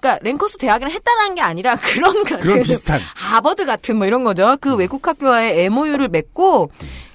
[0.00, 3.00] 그러니까 랭커스 대학이랑 했다는 게 아니라 그런 같은 그런 비슷한.
[3.14, 4.56] 하버드 같은 뭐 이런 거죠.
[4.60, 6.70] 그 외국 학교와의 MOU를 맺고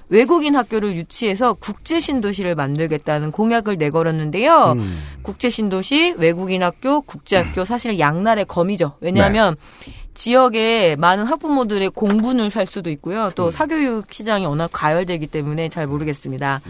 [0.08, 4.72] 외국인 학교를 유치해서 국제 신도시를 만들겠다는 공약을 내걸었는데요.
[4.72, 4.98] 음.
[5.22, 8.96] 국제 신도시, 외국인 학교, 국제 학교 사실 양날의 검이죠.
[9.00, 9.56] 왜냐하면
[10.16, 13.30] 지역에 많은 학부모들의 공분을 살 수도 있고요.
[13.34, 16.62] 또 사교육 시장이 워낙 가열되기 때문에 잘 모르겠습니다.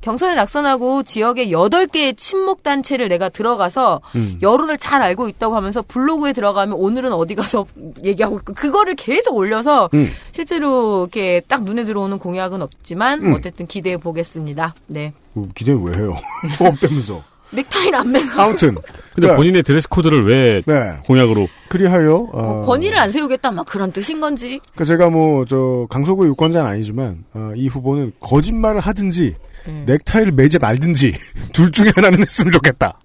[0.00, 4.38] 경선에 낙선하고 지역에 8개의 친목 단체를 내가 들어가서 음.
[4.42, 7.66] 여론을 잘 알고 있다고 하면서 블로그에 들어가면 오늘은 어디 가서
[8.02, 10.08] 얘기하고 있고 그거를 계속 올려서 음.
[10.32, 13.34] 실제로 이렇게 딱 눈에 들어오는 공약은 없지만 음.
[13.34, 14.74] 어쨌든 기대해 보겠습니다.
[14.86, 15.12] 네.
[15.34, 16.16] 어, 기대는 왜 해요?
[16.56, 17.33] 수업되면서.
[17.50, 18.74] 넥타이를 안 매고 아무튼.
[19.14, 20.96] 근데 자, 본인의 드레스 코드를 왜 네.
[21.06, 24.60] 공약으로 그리하여, 어, 권위를 안 세우겠다 막 그런 뜻인 건지.
[24.74, 29.82] 그 제가 뭐, 저, 강서구 유권자는 아니지만, 어, 이 후보는 거짓말을 하든지, 네.
[29.86, 31.14] 넥타이를 매지 말든지,
[31.52, 32.98] 둘 중에 하나는 했으면 좋겠다.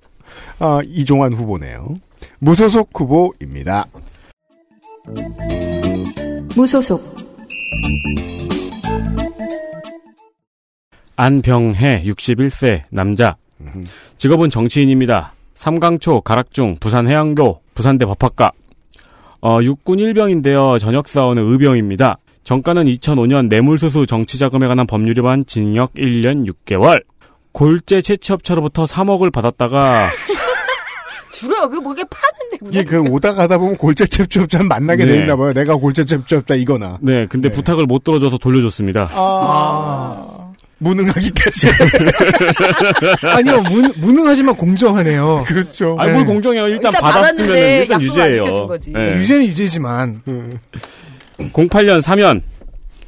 [0.60, 1.96] 아, 이종환 후보네요.
[2.40, 3.86] 무소속 후보입니다.
[6.56, 7.18] 무소속
[11.16, 13.36] 안병해 61세 남자.
[14.18, 15.34] 직업은 정치인입니다.
[15.56, 18.52] 삼강초, 가락중, 부산해양교, 부산대 법학과.
[19.42, 20.78] 어, 육군 일병인데요.
[20.78, 22.18] 전역사원은 의병입니다.
[22.44, 27.04] 정가는 2005년 뇌물수수 정치자금에 관한 법률 위반 징역 1년 6개월.
[27.52, 30.08] 골재 채취업체로부터 3억을 받았다가
[31.34, 31.70] 줄어요.
[31.70, 32.80] 그게 뭐게 파는데.
[32.80, 35.14] 이게 그 오다 가다 보면 골재cep주업자 만나게 네.
[35.14, 35.54] 돼 있나 봐요.
[35.54, 36.98] 내가 골재cep주업자 이거나.
[37.02, 39.10] 네, 근데 부탁을 못 들어줘서 돌려줬습니다.
[39.14, 40.39] 아.
[40.80, 41.68] 무능하기까지.
[43.28, 45.44] 아니요, 무, 무능하지만 공정하네요.
[45.46, 45.96] 그렇죠.
[46.00, 46.68] 아니, 뭘 공정해요.
[46.68, 48.68] 일단, 일단 받았으면 일단 유죄예요.
[48.68, 48.92] 거지.
[48.92, 49.18] 네.
[49.18, 50.22] 유죄는 유죄지만.
[51.38, 52.42] 08년 사면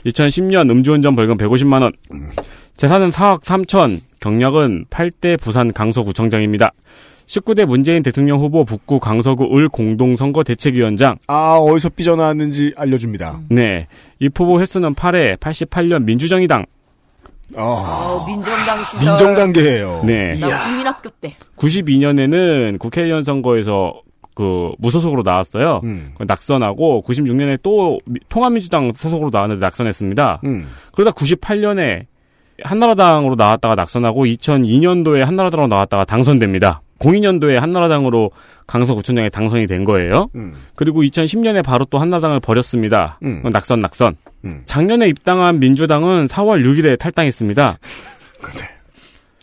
[0.05, 1.93] 2010년 음주운전 벌금 150만 원.
[2.77, 4.01] 재산은 4억 3천.
[4.19, 6.71] 경력은 8대 부산 강서구청장입니다.
[7.25, 11.17] 19대 문재인 대통령 후보 북구 강서구 을 공동선거 대책위원장.
[11.27, 13.39] 아, 어디서 삐져나왔는지 알려줍니다.
[13.49, 13.87] 네.
[14.19, 16.65] 이 후보 횟수는 8회 88년 민주정의당.
[17.57, 19.09] 어, 민정당 시절.
[19.09, 20.01] 민정단계예요.
[20.05, 20.39] 네.
[20.39, 21.35] 나 국민학교 때.
[21.57, 24.01] 92년에는 국회의원 선거에서
[24.33, 25.81] 그 무소속으로 나왔어요.
[25.83, 26.13] 음.
[26.19, 30.41] 낙선하고 96년에 또 미- 통합민주당 소속으로 나왔는데 낙선했습니다.
[30.45, 30.67] 음.
[30.93, 32.05] 그러다 98년에
[32.63, 36.81] 한나라당으로 나왔다가 낙선하고 2002년도에 한나라당으로 나왔다가 당선됩니다.
[36.99, 38.31] 02년도에 한나라당으로
[38.67, 40.27] 강서구청장에 당선이 된 거예요.
[40.35, 40.53] 음.
[40.75, 43.19] 그리고 2010년에 바로 또 한나라당을 버렸습니다.
[43.23, 43.41] 음.
[43.51, 44.15] 낙선 낙선.
[44.45, 44.61] 음.
[44.65, 47.77] 작년에 입당한 민주당은 4월 6일에 탈당했습니다.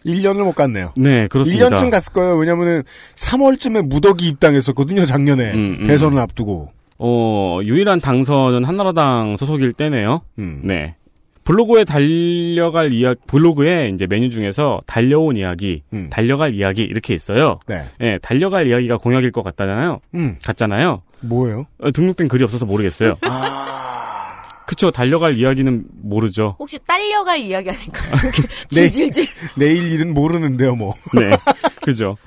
[0.06, 0.92] 1년을 못 갔네요.
[0.96, 1.68] 네, 그렇습니다.
[1.68, 2.36] 1년쯤 갔을 거예요.
[2.36, 2.82] 왜냐면은
[3.14, 5.04] 3월쯤에 무더기 입당했었거든요.
[5.06, 5.86] 작년에 음, 음.
[5.86, 6.70] 대선을 앞두고.
[6.98, 10.22] 어, 유일한 당선은 한나라당 소속일 때네요.
[10.38, 10.60] 음.
[10.64, 10.96] 네.
[11.44, 16.08] 블로그에 달려갈 이야기, 블로그에 이제 메뉴 중에서 달려온 이야기, 음.
[16.10, 17.58] 달려갈 이야기 이렇게 있어요.
[17.66, 17.84] 네.
[18.02, 20.00] 예, 달려갈 이야기가 공약일 것 같잖아요.
[20.14, 20.36] 음.
[20.44, 21.02] 같잖아요.
[21.20, 21.66] 뭐예요?
[21.78, 23.16] 어, 등록된 글이 없어서 모르겠어요.
[24.68, 26.54] 그쵸, 달려갈 이야기는 모르죠.
[26.58, 28.12] 혹시 딸려갈 이야기 아닌가요?
[28.70, 28.90] 네.
[28.90, 29.26] 질질질.
[29.56, 30.94] 내일 일은 모르는데요, 뭐.
[31.16, 31.30] 네.
[31.80, 32.18] 그죠.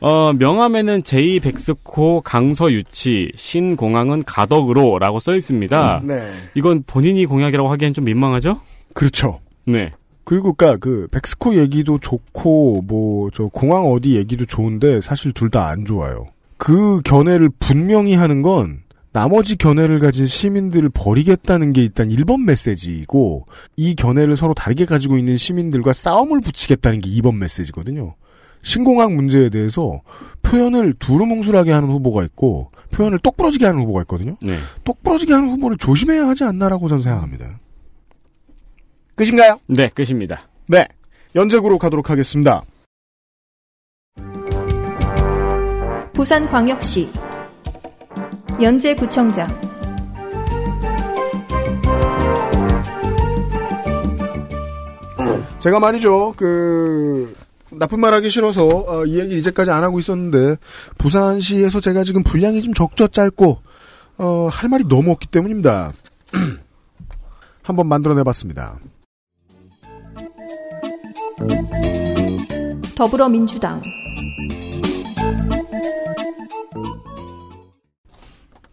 [0.00, 6.00] 어, 명함에는 제2 백스코 강서 유치, 신공항은 가덕으로라고 써 있습니다.
[6.04, 6.22] 네.
[6.54, 8.62] 이건 본인이 공약이라고 하기엔 좀 민망하죠?
[8.94, 9.40] 그렇죠.
[9.66, 9.92] 네.
[10.24, 15.66] 그리고 그니까 그 백스코 얘기도 좋고 뭐 저 공항 어디 얘기도 좋은데 사실 둘 다
[15.66, 16.28] 안 좋아요.
[16.58, 18.81] 그 견해를 분명히 하는 건
[19.12, 25.36] 나머지 견해를 가진 시민들을 버리겠다는 게 일단 1번 메시지이고 이 견해를 서로 다르게 가지고 있는
[25.36, 28.14] 시민들과 싸움을 붙이겠다는 게 2번 메시지거든요.
[28.62, 30.00] 신공항 문제에 대해서
[30.42, 34.36] 표현을 두루뭉술하게 하는 후보가 있고 표현을 똑부러지게 하는 후보가 있거든요.
[34.40, 34.56] 네.
[34.84, 37.58] 똑부러지게 하는 후보를 조심해야 하지 않나라고 저는 생각합니다.
[39.14, 39.58] 끝인가요?
[39.66, 40.48] 네, 끝입니다.
[40.68, 40.86] 네.
[41.34, 42.62] 연재구로 가도록 하겠습니다.
[46.14, 47.08] 부산광역시
[48.60, 49.48] 연재구청장
[55.62, 57.36] 제가 말이죠, 그,
[57.70, 60.56] 나쁜 말 하기 싫어서, 어, 이 얘기를 이제까지 안 하고 있었는데,
[60.98, 63.58] 부산시에서 제가 지금 분량이 좀 적죠, 짧고,
[64.18, 65.92] 어, 할 말이 너무 없기 때문입니다.
[67.62, 68.80] 한번 만들어내 봤습니다.
[72.96, 73.80] 더불어민주당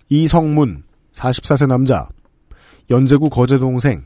[0.10, 0.84] 이성문,
[1.14, 2.10] 44세 남자,
[2.90, 4.04] 연제구 거제 동생,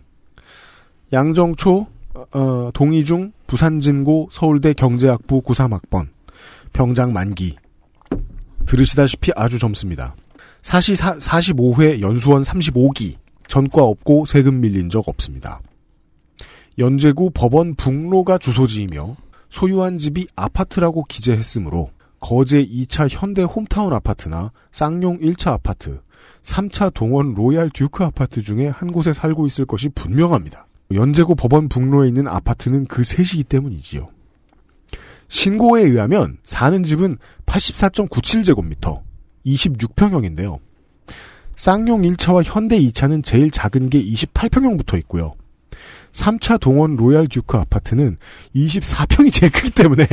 [1.14, 1.88] 양정초,
[2.34, 6.10] 어, 동이중, 부산진고, 서울대 경제학부 93학번,
[6.74, 7.56] 병장 만기.
[8.66, 10.16] 들으시다시피 아주 젊습니다.
[10.62, 13.16] 사시 45회 연수원 35기,
[13.48, 15.62] 전과 없고 세금 밀린 적 없습니다.
[16.80, 19.16] 연제구 법원 북로가 주소지이며
[19.50, 21.92] 소유한 집이 아파트라고 기재했으므로
[22.24, 26.00] 거제 2차 현대 홈타운 아파트나 쌍용 1차 아파트,
[26.44, 30.66] 3차 동원 로얄 듀크 아파트 중에 한 곳에 살고 있을 것이 분명합니다.
[30.94, 34.10] 연제구 법원 북로에 있는 아파트는 그 셋이기 때문이지요.
[35.28, 39.02] 신고에 의하면 사는 집은 84.97제곱미터,
[39.46, 40.60] 26평형인데요.
[41.58, 45.34] 쌍용 1차와 현대 2차는 제일 작은 게 28평형부터 있고요.
[46.14, 48.16] 3차 동원 로얄 듀크 아파트는
[48.56, 50.08] 24평이 제일 크기 때문에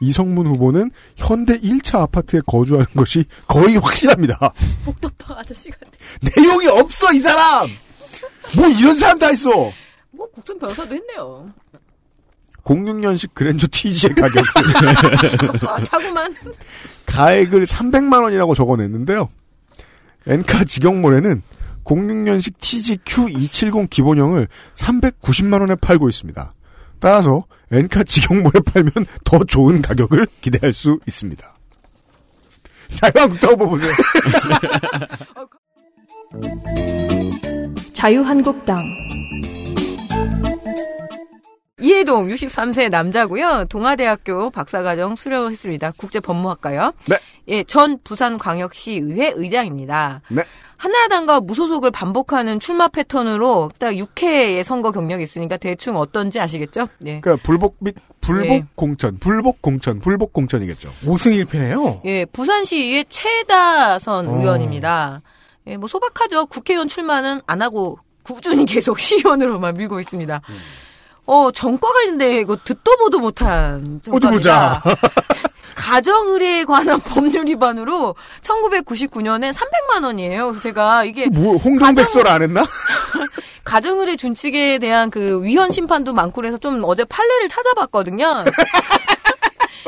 [0.00, 4.52] 이성문 후보는 현대 1차 아파트에 거주하는 것이 거의 확실합니다.
[4.84, 5.90] 복덕방 아저씨 같아.
[6.36, 7.68] 내용이 없어 이 사람.
[8.54, 9.50] 뭐 이런 사람 다 있어.
[10.10, 11.50] 뭐 국선 변호사도 했네요.
[12.64, 14.44] 06년식 그랜저 TG의 가격
[15.68, 16.34] 아, 타고만.
[17.06, 19.28] 가액을 300만 원이라고 적어냈는데요.
[20.26, 21.42] 엔카 직영몰에는
[21.84, 26.52] 06년식 TGQ270 기본형을 390만 원에 팔고 있습니다.
[26.98, 28.92] 따라서 엔카 직영몰에 팔면
[29.24, 31.54] 더 좋은 가격을 기대할 수 있습니다.
[33.00, 33.92] 자유한국당 보세요.
[37.92, 38.84] 자유한국당
[41.86, 43.66] 이해동 63세 남자고요.
[43.68, 45.92] 동아대학교 박사과정 수료했습니다.
[45.98, 46.92] 국제법무학과요.
[47.06, 47.18] 네.
[47.48, 50.22] 예, 전 부산광역시의회 의장입니다.
[50.30, 50.42] 네.
[50.78, 56.86] 한나라당과 무소속을 반복하는 출마 패턴으로 딱 6회의 선거 경력이 있으니까 대충 어떤지 아시겠죠?
[57.04, 57.20] 예.
[57.20, 58.64] 그러니까 불복 및 불복 네.
[58.74, 60.92] 공천, 불복 공천, 불복 공천이겠죠.
[61.04, 62.00] 5승 1패네요.
[62.06, 64.38] 예, 부산시의 최다선 어.
[64.38, 65.20] 의원입니다.
[65.66, 66.46] 예, 뭐 소박하죠.
[66.46, 70.40] 국회의원 출마는 안 하고 꾸준히 계속 시의원으로만 밀고 있습니다.
[71.26, 74.82] 어, 전과가 있는데 이거 듣도 보도 못한 어디 보자.
[75.74, 80.46] 가정의뢰에 관한 법률 위반으로 1999년에 300만 원이에요.
[80.46, 82.64] 그래서 제가 이게 뭐 홍성백설 안 했나?
[83.64, 88.44] 가정의뢰 준칙에 대한 그 위헌 심판도 많고 그래서 좀 어제 판례를 찾아봤거든요.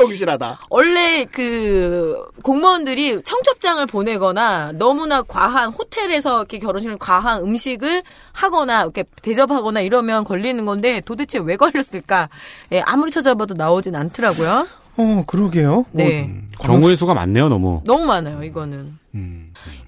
[0.03, 0.61] 성실하다.
[0.71, 8.03] 원래 그 공무원들이 청첩장을 보내거나 너무나 과한 호텔에서 이렇게 결혼식을 과한 음식을
[8.33, 12.29] 하거나 이렇게 대접하거나 이러면 걸리는 건데 도대체 왜 걸렸을까?
[12.73, 14.67] 예, 아무리 찾아봐도 나오진 않더라고요.
[15.01, 15.85] 어, 그러게요.
[15.93, 16.29] 네.
[16.61, 17.83] 경우의 수가 많네요, 너무.
[17.85, 18.99] 너무 많아요, 이거는.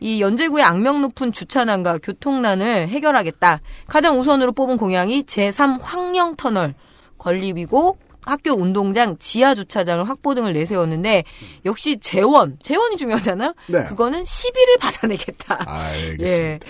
[0.00, 3.60] 이 연제구의 악명 높은 주차난과 교통난을 해결하겠다.
[3.86, 6.74] 가장 우선으로 뽑은 공약이 제3 황령터널
[7.18, 11.24] 건립이고 학교 운동장 지하 주차장을 확보 등을 내세웠는데
[11.65, 13.55] 역시 재원, 재원이 중요하잖아요.
[13.68, 13.84] 네.
[13.84, 15.58] 그거는 시비를 받아내겠다.
[15.66, 16.24] 알겠습니다.
[16.26, 16.60] 예.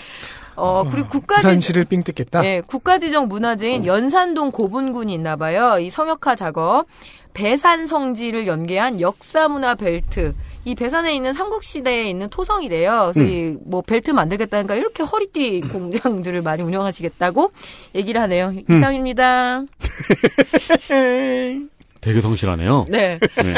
[0.57, 2.45] 어, 그리고 국가지 부산시를 삥 뜯겠다.
[2.45, 5.79] 예, 국가지정 문화재인 연산동 고분군이 있나 봐요.
[5.79, 6.87] 이 성역화 작업.
[7.33, 10.35] 배산 성지를 연계한 역사문화 벨트.
[10.65, 13.13] 이 배산에 있는 삼국시대에 있는 토성이래요.
[13.15, 13.59] 그래서 음.
[13.67, 17.53] 이뭐 벨트 만들겠다니까 이렇게 허리띠 공장들을 많이 운영하시겠다고
[17.95, 18.53] 얘기를 하네요.
[18.69, 19.63] 이상입니다.
[22.01, 22.87] 되게 성실하네요.
[22.89, 23.19] 네.
[23.43, 23.55] 네.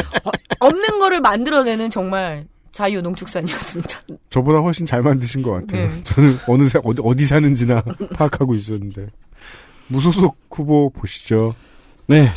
[0.60, 4.00] 없는 거를 만들어내는 정말 자유 농축산이었습니다.
[4.30, 5.88] 저보다 훨씬 잘 만드신 것 같아요.
[5.88, 6.04] 네.
[6.04, 7.82] 저는 어느새 어디, 어디 사는지나
[8.14, 9.08] 파악하고 있었는데.
[9.88, 11.44] 무소속 후보 보시죠.
[12.06, 12.30] 네.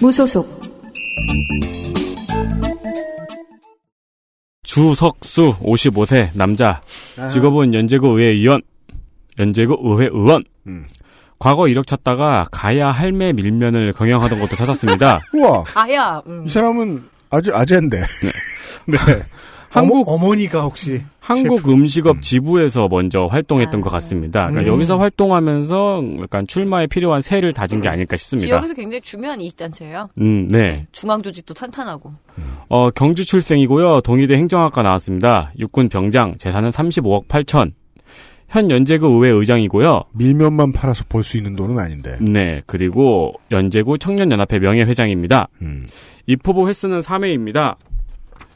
[0.00, 0.62] 무소속
[4.68, 6.82] 주석수 55세 남자
[7.18, 7.26] 아.
[7.26, 8.60] 직업은 연제구 의회 의원
[9.38, 10.86] 연제구 의회 의원 음.
[11.38, 15.20] 과거 이력 찾다가 가야 할매 밀면을 경영하던 것도 찾았습니다.
[15.32, 15.62] 우와.
[15.62, 16.20] 가야.
[16.26, 16.44] 음.
[16.46, 17.98] 이 사람은 아주 아재인데.
[17.98, 18.96] 네.
[19.80, 24.46] 한국 어머 니가 혹시 한국 음식업 지부에서 먼저 활동했던 것 같습니다.
[24.46, 24.74] 그러니까 음.
[24.74, 28.46] 여기서 활동하면서 약간 출마에 필요한 세를 다진 게 아닐까 싶습니다.
[28.46, 30.08] 지역에서 굉장히 중요한 이익단체예요.
[30.20, 30.84] 음, 네.
[30.92, 32.12] 중앙조직도 탄탄하고.
[32.68, 34.00] 어, 경주 출생이고요.
[34.02, 35.52] 동의대 행정학과 나왔습니다.
[35.58, 37.72] 육군 병장, 재산은 35억 8천.
[38.48, 40.04] 현 연제구 의회 의장이고요.
[40.14, 42.16] 밀면만 팔아서 벌 수 있는 돈은 아닌데.
[42.20, 45.48] 네, 그리고 연제구 청년연합회 명예회장입니다.
[45.60, 45.84] 음.
[46.26, 47.76] 입후보 횟수는 3회입니다.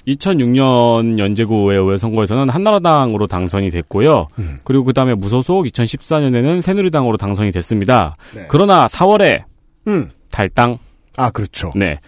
[0.07, 4.29] 2006년 연제구 의회 의회 선거에서는 한나라당으로 당선이 됐고요.
[4.39, 4.59] 음.
[4.65, 8.17] 그리고 그 다음에 무소속 2014년에는 새누리당으로 당선이 됐습니다.
[8.35, 8.47] 네.
[8.49, 9.45] 그러나 4월에
[9.87, 10.11] 음.
[10.31, 10.79] 탈당.
[11.17, 11.71] 아, 그렇죠.
[11.75, 11.99] 네.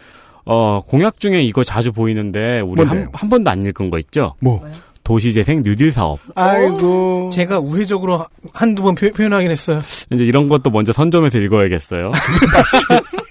[0.45, 3.09] 어, 공약 중에 이거 자주 보이는데 우리 한?
[3.13, 4.35] 한 번도 안 읽은 거 있죠?
[4.41, 4.65] 뭐?
[5.05, 6.19] 도시재생 뉴딜 사업.
[6.35, 7.31] 아이고.
[7.33, 8.25] 제가 우회적으로
[8.55, 9.81] 한두 번 표, 현하긴 했어요.
[10.11, 12.11] 이제 이런 것도 먼저 선점해서 읽어야겠어요.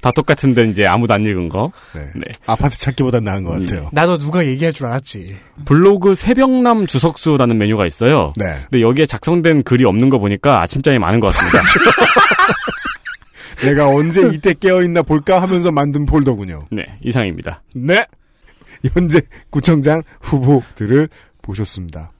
[0.00, 1.72] 다 똑같은데 이제 아무도 안 읽은 거.
[1.94, 2.06] 네.
[2.14, 2.22] 네.
[2.46, 3.90] 아파트 찾기보단 나은 것 같아요.
[3.92, 5.36] 나도 누가 얘기할 줄 알았지.
[5.66, 8.32] 블로그 새벽남 주석수라는 메뉴가 있어요.
[8.36, 8.46] 네.
[8.70, 11.60] 근데 여기에 작성된 글이 없는 거 보니까 아침잠이 많은 것 같습니다.
[13.64, 16.66] 내가 언제 이때 깨어있나 볼까 하면서 만든 폴더군요.
[16.70, 17.62] 네, 이상입니다.
[17.74, 18.06] 네.
[18.94, 19.20] 현재
[19.50, 21.10] 구청장 후보들을
[21.42, 22.10] 보셨습니다.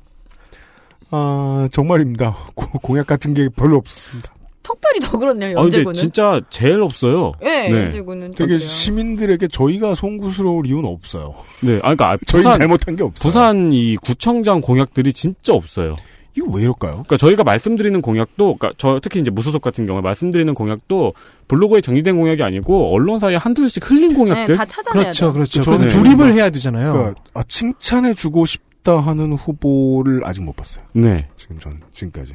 [1.11, 2.37] 아, 정말입니다.
[2.55, 4.35] 고- 공약 같은 게 별로 없었습니다.
[4.63, 5.95] 특별히 더 그렇네요, 아, 근데 연제구는.
[5.95, 7.33] 진짜 제일 없어요.
[7.43, 7.83] 예, 네.
[7.85, 8.33] 연제구는.
[8.35, 8.69] 되게 진짜요.
[8.69, 11.35] 시민들에게 저희가 송구스러울 이유는 없어요.
[11.63, 13.23] 네, 아, 그러니까 저희 부산 잘못한 게 없어요.
[13.23, 15.97] 부산 이 구청장 공약들이 진짜 없어요.
[16.37, 16.93] 이거 왜 이럴까요?
[16.93, 21.15] 그러니까 저희가 말씀드리는 공약도, 그러니까 저 특히 이제 무소속 같은 경우에 말씀드리는 공약도
[21.49, 24.55] 블로그에 정리된 공약이 아니고 언론사에 한두 줄씩 흘린 공약들.
[24.55, 25.33] 네, 다 찾아내야 그렇죠, 돼요.
[25.33, 25.61] 그렇죠.
[25.63, 25.89] 그래서 네.
[25.91, 26.93] 조립을 해야 되잖아요.
[26.93, 30.85] 그러니까 아, 칭찬해주고 싶다 하는 후보를 아직 못 봤어요.
[30.93, 31.27] 네.
[31.37, 32.35] 지금 전 지금까지.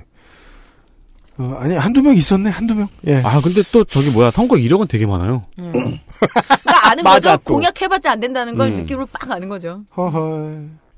[1.38, 2.88] 어, 아니 한두 명 있었네 한두 명.
[3.08, 3.22] 예.
[3.24, 5.44] 아 근데 또 저기 뭐야 선거 이력은 되게 많아요.
[5.60, 5.72] 음.
[5.74, 7.44] 그러니까 아는 맞아, 거죠.
[7.46, 7.54] 또.
[7.56, 8.76] 공약해봤자 안 된다는 걸 음.
[8.78, 9.84] 느낌으로 빡 아는 거죠.
[9.98, 10.52] 허허.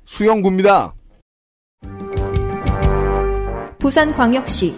[0.04, 0.94] 수영구입니다.
[3.78, 4.76] 부산광역시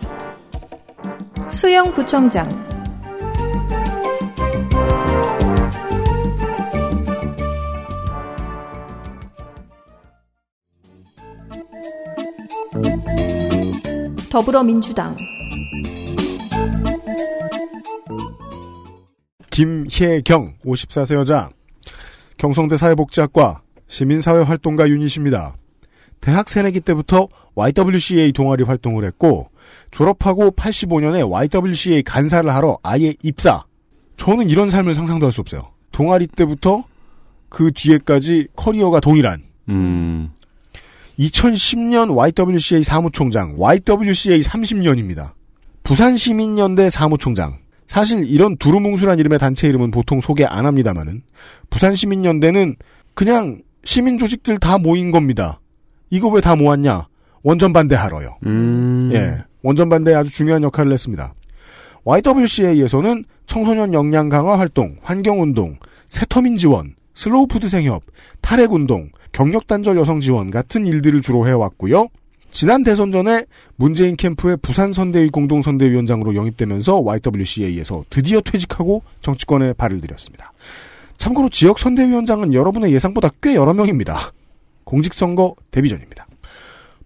[1.50, 2.48] 수영구청장
[14.30, 15.16] 더불어민주당
[19.50, 21.50] 김혜경 54세 여자
[22.38, 25.56] 경성대 사회복지학과 시민사회활동가 유닛입니다.
[26.20, 29.50] 대학 새내기 때부터 YWCA 동아리 활동을 했고
[29.90, 33.64] 졸업하고 85년에 YWCA 간사를 하러 아예 입사.
[34.16, 35.72] 저는 이런 삶을 상상도 할 수 없어요.
[35.92, 36.84] 동아리 때부터
[37.48, 40.30] 그 뒤에까지 커리어가 동일한 음.
[41.18, 45.32] 2010년 YWCA 사무총장, YWCA 30년입니다.
[45.82, 47.58] 부산시민연대 사무총장.
[47.90, 51.22] 사실 이런 두루뭉술한 이름의 단체 이름은 보통 소개 안 합니다만은
[51.70, 52.76] 부산시민연대는
[53.14, 55.58] 그냥 시민 조직들 다 모인 겁니다.
[56.08, 57.08] 이거 왜 다 모았냐?
[57.42, 58.38] 원전 반대하러요.
[58.46, 59.10] 음.
[59.12, 59.38] 예.
[59.64, 61.34] 원전 반대에 아주 중요한 역할을 했습니다.
[62.04, 68.04] YWCA에서는 청소년 역량 강화 활동, 환경운동, 새터민 지원, 슬로푸드 생협,
[68.40, 72.06] 탈핵 운동, 경력 단절 여성 지원 같은 일들을 주로 해왔고요.
[72.50, 73.44] 지난 대선 전에
[73.76, 80.52] 문재인 캠프의 부산 선대위 공동 선대위원장으로 영입되면서 YWCA에서 드디어 퇴직하고 정치권에 발을 들였습니다.
[81.16, 84.32] 참고로 지역 선대위원장은 여러분의 예상보다 꽤 여러 명입니다.
[84.84, 86.26] 공직선거 데뷔전입니다.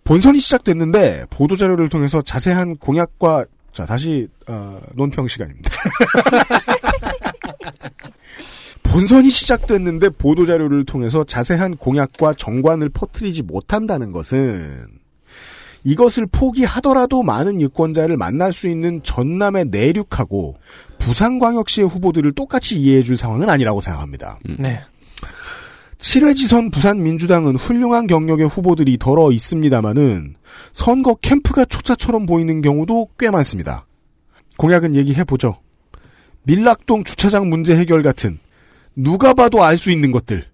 [0.05, 5.70] 본선이 시작됐는데 보도 자료를 통해서 자세한 공약과 자 다시 어, 논평 시간입니다.
[8.84, 14.86] 본선이 시작됐는데 보도 자료를 통해서 자세한 공약과 정관을 퍼뜨리지 못한다는 것은
[15.85, 20.57] 이것을 포기하더라도 많은 유권자를 만날 수 있는 전남의 내륙하고
[20.99, 24.39] 부산광역시의 후보들을 똑같이 이해해줄 상황은 아니라고 생각합니다.
[24.59, 24.81] 네.
[25.99, 30.35] 7회 지선 부산민주당은 훌륭한 경력의 후보들이 덜어 있습니다마는
[30.73, 33.87] 선거 캠프가 초짜처럼 보이는 경우도 꽤 많습니다.
[34.59, 35.57] 공약은 얘기해보죠.
[36.45, 38.39] 밀락동 주차장 문제 해결 같은
[38.95, 40.45] 누가 봐도 알 수 있는 것들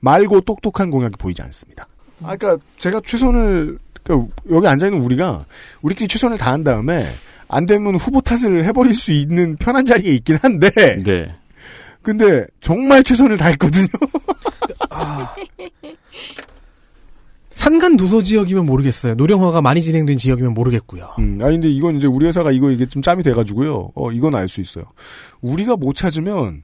[0.00, 1.86] 말고 똑똑한 공약이 보이지 않습니다.
[2.22, 5.44] 아, 그러니까 제가 최선을 그러니까 여기 앉아 있는 우리가
[5.82, 7.04] 우리끼리 최선을 다한 다음에
[7.48, 10.70] 안 되면 후보 탓을 해버릴 수 있는 편한 자리에 있긴 한데.
[11.04, 11.34] 네.
[12.02, 13.86] 근데 정말 최선을 다했거든요.
[17.54, 19.14] 산간 도서 지역이면 모르겠어요.
[19.14, 21.14] 노령화가 많이 진행된 지역이면 모르겠고요.
[21.20, 23.92] 음, 아니 근데 이건 이제 우리 회사가 이거 이게 좀 짬이 돼가지고요.
[23.94, 24.84] 어 이건 알 수 있어요.
[25.42, 26.62] 우리가 못 찾으면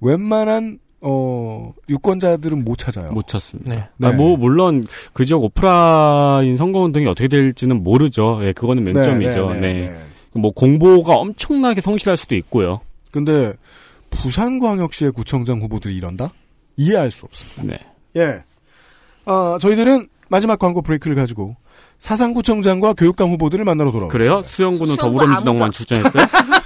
[0.00, 3.10] 웬만한 어 유권자들은 못 찾아요.
[3.12, 3.88] 못 찾습니다.
[3.96, 4.06] 네.
[4.08, 8.40] 아, 뭐 물론 그 지역 오프라인 선거운동이 어떻게 될지는 모르죠.
[8.42, 9.46] 예, 그거는 맹점이죠.
[9.54, 9.98] 네, 네, 네, 네.
[10.34, 12.80] 뭐 공보가 엄청나게 성실할 수도 있고요.
[13.10, 13.52] 근데
[14.10, 16.32] 부산광역시의 구청장 후보들이 이런다?
[16.76, 17.62] 이해할 수 없습니다.
[18.14, 18.20] 네.
[18.20, 18.42] 예.
[19.24, 21.56] 아, 저희들은 마지막 광고 브레이크를 가지고
[21.98, 24.28] 사상구청장과 교육감 후보들을 만나러 돌아오겠습니다.
[24.32, 24.42] 그래요?
[24.42, 26.26] 수영구는 수영구 더불어민주당만 아무도- 출전했어요?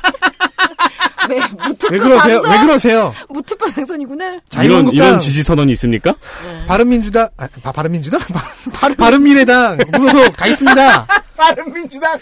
[1.29, 2.43] 네, 무투표 왜 그러세요?
[2.43, 2.53] 당선?
[2.61, 3.15] 왜 그러세요?
[3.29, 4.25] 무투표 당선이구나.
[4.27, 6.15] 이런 자유한국당, 이런 지지 선언이 있습니까?
[6.67, 8.21] 바른민주당, 아, 바, 바른민주당?
[8.73, 11.07] 바, 바른 미래당, 무소속 다 있습니다.
[11.37, 12.19] 바른민주당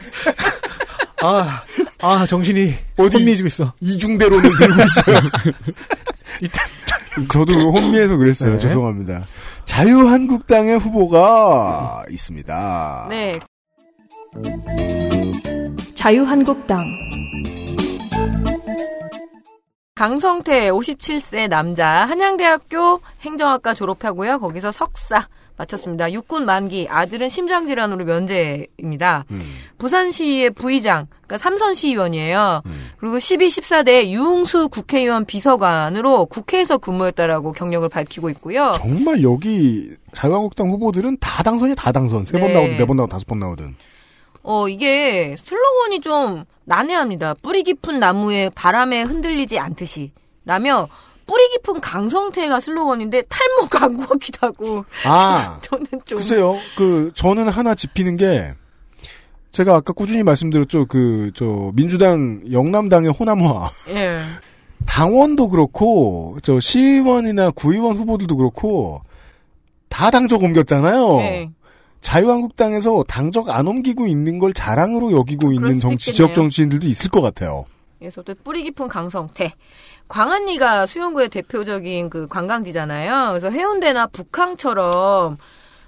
[1.23, 1.63] 아,
[2.01, 3.73] 아, 정신이 어디- 혼미해지고 있어.
[3.81, 5.21] 이중대로는 들고 있어요.
[7.31, 8.55] 저도 혼미해서 그랬어요.
[8.57, 8.61] 네.
[8.61, 9.25] 죄송합니다.
[9.65, 13.07] 자유한국당의 후보가 있습니다.
[13.11, 13.39] 네.
[15.95, 16.83] 자유한국당
[20.07, 24.41] 강성태 57세 남자 한양대학교 행정학과 졸업하고요.
[24.41, 26.11] 거기서 석사 마쳤습니다.
[26.11, 29.25] 육군 만기 아들은 심장 질환으로 면제입니다.
[29.31, 29.41] 음.
[29.79, 32.63] 부산시의 부의장 그러니까 삼선시의원이에요.
[32.67, 32.87] 음.
[32.99, 38.73] 그리고 12, 14대 유흥수 국회의원 비서관으로 국회에서 근무했다라고 경력을 밝히고 있고요.
[38.79, 42.25] 정말 여기 자유한국당 후보들은 다 당선이 다 당선.
[42.25, 42.55] 세번 네.
[42.55, 43.77] 나오든 네 번 나오든 다섯 번 나오든.
[44.43, 47.35] 어, 이게 슬로건이 좀 난해합니다.
[47.43, 50.13] 뿌리 깊은 나무에 바람에 흔들리지 않듯이.
[50.45, 50.89] 라며
[51.27, 54.05] 뿌리 깊은 강성태가 슬로건인데 탈모 광고
[54.41, 54.85] 하고.
[55.05, 56.19] 아, 저는 좀.
[56.19, 56.59] 글쎄요.
[56.77, 58.55] 그 저는 하나 짚히는 게
[59.53, 60.87] 제가 아까 꾸준히 말씀드렸죠.
[60.87, 63.71] 그 저 민주당 영남당의 호남화.
[63.91, 64.19] 예.
[64.87, 69.01] 당원도 그렇고 저 시의원이나 구의원 후보들도 그렇고
[69.89, 71.17] 다 당적 옮겼잖아요.
[71.19, 71.51] 네.
[72.03, 76.13] 자유한국당에서 당적 안 옮기고 있는 걸 자랑으로 여기고 있는 정치.
[76.13, 77.65] 지역 정치인들도 있을 것 같아요.
[77.99, 79.53] 그래서 또 뿌리 깊은 강성태.
[80.09, 83.29] 광안리가 수영구의 대표적인 그 관광지잖아요.
[83.31, 85.39] 그래서 해운대나 북항처럼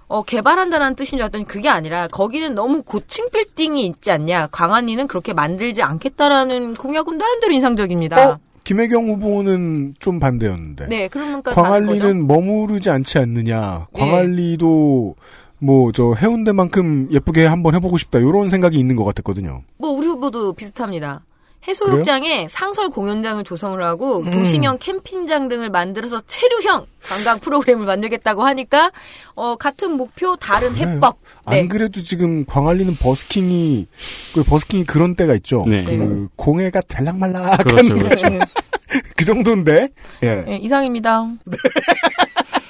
[0.07, 4.47] 어, 개발한다는 뜻인 줄 알았더니 그게 아니라 거기는 너무 고층 빌딩이 있지 않냐.
[4.53, 8.31] 광안리는 그렇게 만들지 않겠다라는 공약은 나름대로 인상적입니다.
[8.31, 8.39] 어?
[8.63, 10.87] 김혜경 후보는 좀 반대였는데.
[10.89, 11.51] 네, 그러니까.
[11.51, 13.89] 광안리는 머무르지 않지 않느냐.
[13.93, 14.01] 네.
[14.01, 15.17] 광안리도
[15.65, 18.19] 뭐 저 해운대만큼 예쁘게 한번 해보고 싶다.
[18.19, 19.63] 이런 생각이 있는 것 같았거든요.
[19.79, 21.23] 뭐 우리 후보도 비슷합니다.
[21.67, 24.31] 해수욕장에 상설 공연장을 조성을 하고 음.
[24.31, 28.91] 도시형 캠핑장 등을 만들어서 체류형 관광 프로그램을 만들겠다고 하니까
[29.35, 31.17] 어 같은 목표 다른 해법.
[31.51, 31.61] 네.
[31.61, 33.87] 안 그래도 지금 광안리는 버스킹이
[34.35, 35.63] 그 버스킹이 그런 때가 있죠.
[35.67, 35.83] 네.
[35.85, 38.27] 그 공해가 될랑말랑한 그렇죠, 그렇죠.
[39.17, 39.89] 그 정도인데.
[40.23, 40.37] 예.
[40.47, 41.29] 네, 이상입니다.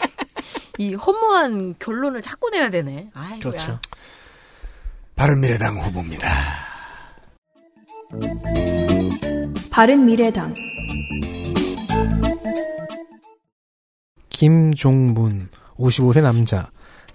[0.78, 3.10] 이 허무한 결론을 자꾸 내야 되네.
[3.14, 3.38] 아이고야.
[3.38, 3.78] 그렇죠.
[5.16, 6.28] 바른미래당 후보입니다.
[9.70, 10.54] 바른미래당
[14.28, 16.70] 김종문, 55세 남자.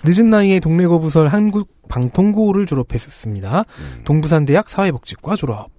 [0.06, 3.66] 늦은 나이에 동래고 부설 한국 방통고를 졸업했었습니다.
[4.06, 5.70] 동부산대학 사회복지과 졸업.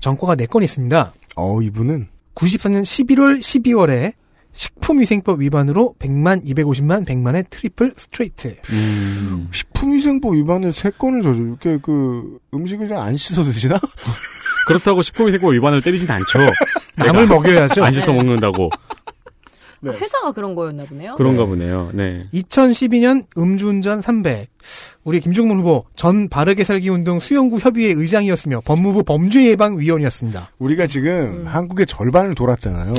[0.00, 1.14] 전과가 4건 있습니다.
[1.36, 4.12] 어, 이분은 94년 11월, 12월에
[4.52, 8.56] 식품위생법 위반으로 100만, 250만, 100만의 트리플 스트레이트.
[8.70, 9.48] 음.
[9.52, 13.80] 식품위생법 위반을 세 건을 저질 이렇게 그 음식을 잘 안 씻어 드시나?
[14.66, 16.38] 그렇다고 식품위생법 위반을 때리진 않죠.
[16.96, 17.82] 남을 먹여야죠.
[17.84, 18.70] 안 씻어 먹는다고.
[19.90, 21.14] 회사가 그런 거였나 보네요.
[21.16, 21.90] 그런가 보네요.
[21.92, 22.26] 네.
[22.32, 24.48] 2012년 음주운전 300.
[25.04, 30.52] 우리 김종문 후보 전 바르게 살기 운동 수영구 협의회 의장이었으며 법무부 범죄 예방 위원이었습니다.
[30.58, 32.94] 우리가 지금 한국의 절반을 돌았잖아요.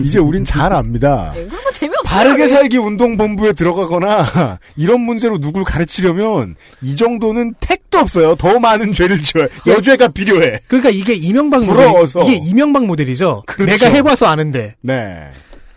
[0.00, 1.32] 이제 우린 잘 압니다.
[1.72, 2.02] 재미없어요.
[2.04, 8.34] 바르게 살기 운동 본부에 들어가거나 이런 문제로 누굴 가르치려면 이 정도는 택도 없어요.
[8.34, 9.46] 더 많은 죄를 지어요.
[9.66, 10.62] 여죄가 필요해.
[10.66, 12.20] 그러니까 이게 이명박 부러워서.
[12.20, 13.44] 모델, 이게 이명박 모델이죠.
[13.46, 13.70] 그렇죠.
[13.70, 14.74] 내가 해봐서 아는데.
[14.80, 15.30] 네.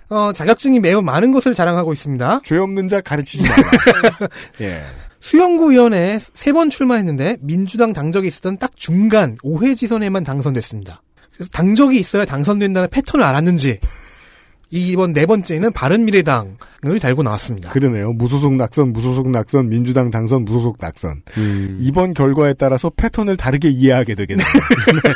[0.09, 2.41] 어, 자격증이 매우 많은 것을 자랑하고 있습니다.
[2.43, 3.63] 죄 없는 자 가르치지 마라.
[4.61, 4.83] 예.
[5.19, 11.01] 수영구위원회에 세 번 출마했는데 민주당 당적이 있었던 딱 중간 5회 지선에만 당선됐습니다.
[11.33, 13.79] 그래서 당적이 있어야 당선된다는 패턴을 알았는지
[14.71, 17.71] 이번 네 번째는 바른미래당을 달고 나왔습니다.
[17.71, 18.13] 그러네요.
[18.13, 21.23] 무소속 낙선, 무소속 낙선, 민주당 당선, 무소속 낙선.
[21.79, 24.47] 이번 결과에 따라서 패턴을 다르게 이해하게 되겠네요.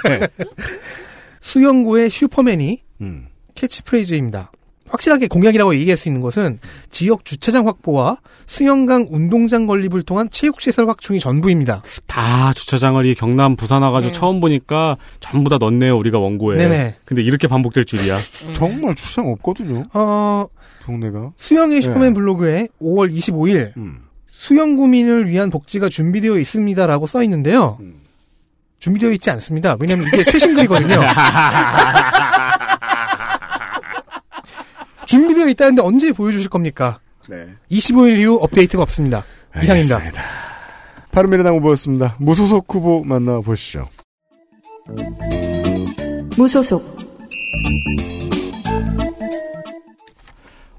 [0.10, 0.28] 네.
[1.40, 3.28] 수영구의 슈퍼맨이 음.
[3.56, 4.52] 캐치프레이즈입니다.
[4.94, 6.60] 확실하게 공약이라고 얘기할 수 있는 것은
[6.92, 11.82] 지역 주차장 확보와 수영강 운동장 건립을 통한 체육시설 확충이 전부입니다.
[12.06, 16.58] 다 주차장을 이 경남 부산 와가지고 처음 보니까 전부 다 넣네요 우리가 원고에.
[16.58, 16.96] 네네.
[17.06, 18.18] 근데 이렇게 반복될 줄이야.
[18.54, 19.84] 정말 주차장 없거든요.
[19.94, 20.46] 어,
[20.84, 21.32] 동네가.
[21.38, 21.82] 수영의 네.
[21.82, 24.02] 슈퍼맨 블로그에 5월 25일 음.
[24.32, 27.78] 수영 구민을 위한 복지가 준비되어 있습니다라고 써 있는데요.
[27.80, 27.96] 음.
[28.78, 29.76] 준비되어 있지 않습니다.
[29.80, 31.00] 왜냐하면 이게 최신 글이거든요.
[35.14, 37.00] 준비되어 있다는데 언제 보여주실 겁니까?
[37.30, 37.48] 네.
[37.72, 39.24] 25일 이후 업데이트가 없습니다.
[39.62, 40.02] 이상입니다.
[41.12, 42.16] 바른미래당 후보였습니다.
[42.20, 43.88] 무소속 후보 만나보시죠.
[46.36, 46.98] 무소속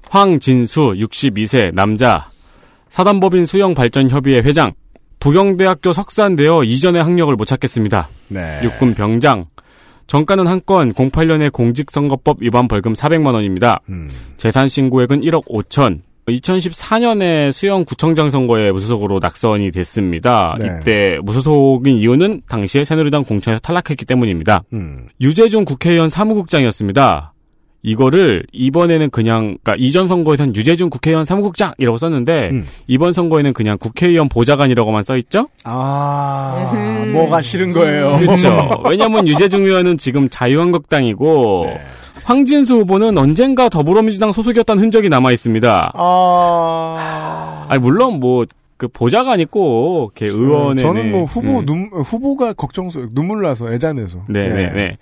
[0.09, 2.27] 황진수 62세 남자
[2.89, 4.73] 사단법인 수영발전협의회 회장
[5.19, 8.09] 부경대학교 석사인데요 이전에 학력을 못 찾겠습니다.
[8.27, 8.59] 네.
[8.63, 9.45] 육군 병장
[10.07, 13.81] 정가는 한 건 08년의 공직선거법 위반 벌금 400만 원입니다.
[13.89, 14.09] 음.
[14.37, 16.01] 재산 신고액은 1억 5천.
[16.27, 20.55] 2014년에 수영 구청장 선거에 무소속으로 낙선이 됐습니다.
[20.59, 20.79] 네.
[20.81, 24.63] 이때 무소속인 이유는 당시에 새누리당 공천에서 탈락했기 때문입니다.
[24.73, 25.07] 음.
[25.21, 27.33] 유재중 국회의원 사무국장이었습니다.
[27.85, 32.67] 이거를 이번에는 그냥 그러니까 이전 선거에선 유재중 국회의원 사무국장이라고 썼는데 음.
[32.87, 35.49] 이번 선거에는 그냥 국회의원 보좌관이라고만 써 있죠?
[35.63, 36.73] 아,
[37.13, 38.17] 뭐가 싫은 거예요.
[38.17, 38.83] 그렇죠.
[38.89, 41.79] 왜냐하면 유재중 의원은 지금 자유한국당이고 네.
[42.23, 45.91] 황진수 후보는 언젠가 더불어민주당 소속이었다는 흔적이 남아 있습니다.
[45.93, 48.45] 아, 아니 물론 뭐
[48.77, 54.25] 그 보좌관 있고 이렇게 의원에 저는 뭐 후보 눈 후보가 걱정스 눈물 나서 애잔해서.
[54.27, 54.71] 네네네.
[54.73, 54.97] 네.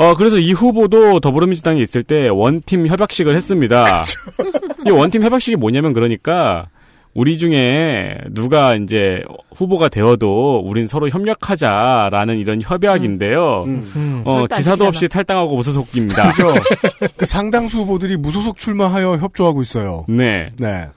[0.00, 4.02] 어 그래서 이 후보도 더불어민주당에 있을 때 원팀 협약식을 했습니다.
[4.86, 6.68] 이 원팀 협약식이 뭐냐면 그러니까
[7.12, 9.22] 우리 중에 누가 이제
[9.54, 13.64] 후보가 되어도 우린 서로 협력하자라는 이런 협약인데요.
[13.66, 14.22] 음.
[14.24, 14.86] 어, 절대 안 기사도.
[14.86, 16.32] 없이 탈당하고 무소속입니다.
[16.32, 16.54] 그죠.
[17.18, 20.06] 그 상당수 후보들이 무소속 출마하여 협조하고 있어요.
[20.08, 20.48] 네.
[20.56, 20.88] 네.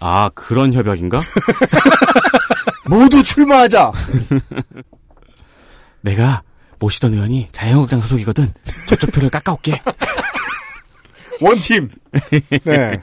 [0.00, 1.20] 아 그런 협약인가?
[2.90, 3.92] 모두 출마하자.
[6.00, 6.42] 내가
[6.78, 8.52] 모시던 의원이 자유한국당 소속이거든.
[8.88, 9.80] 저쪽 표를 깎아올게.
[11.40, 11.90] 원팀.
[12.64, 13.00] 네.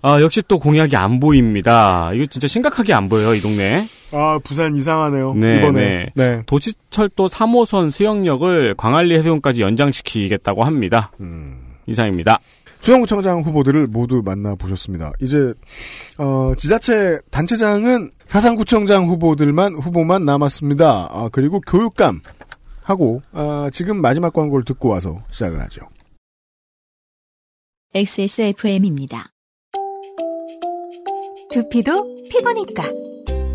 [0.00, 2.12] 아 역시 또 공약이 안 보입니다.
[2.14, 3.86] 이거 진짜 심각하게 안 보여요 이 동네.
[4.12, 5.34] 아 부산 이상하네요.
[5.34, 5.80] 네, 이번에.
[5.80, 6.12] 네.
[6.14, 6.42] 네.
[6.46, 11.10] 도시철도 3호선 수영역을 광안리 해수욕까지 연장시키겠다고 합니다.
[11.20, 11.58] 음.
[11.86, 12.38] 이상입니다.
[12.80, 15.12] 수영구청장 후보들을 모두 만나보셨습니다.
[15.20, 15.52] 이제,
[16.16, 21.08] 어, 지자체 단체장은 사상구청장 후보들만, 후보만 남았습니다.
[21.10, 22.20] 아, 그리고 교육감
[22.88, 25.82] 하고, 아, 지금 마지막 광고를 듣고 와서 시작을 하죠.
[27.94, 29.30] XSFM입니다.
[31.50, 32.84] 두피도 피부니까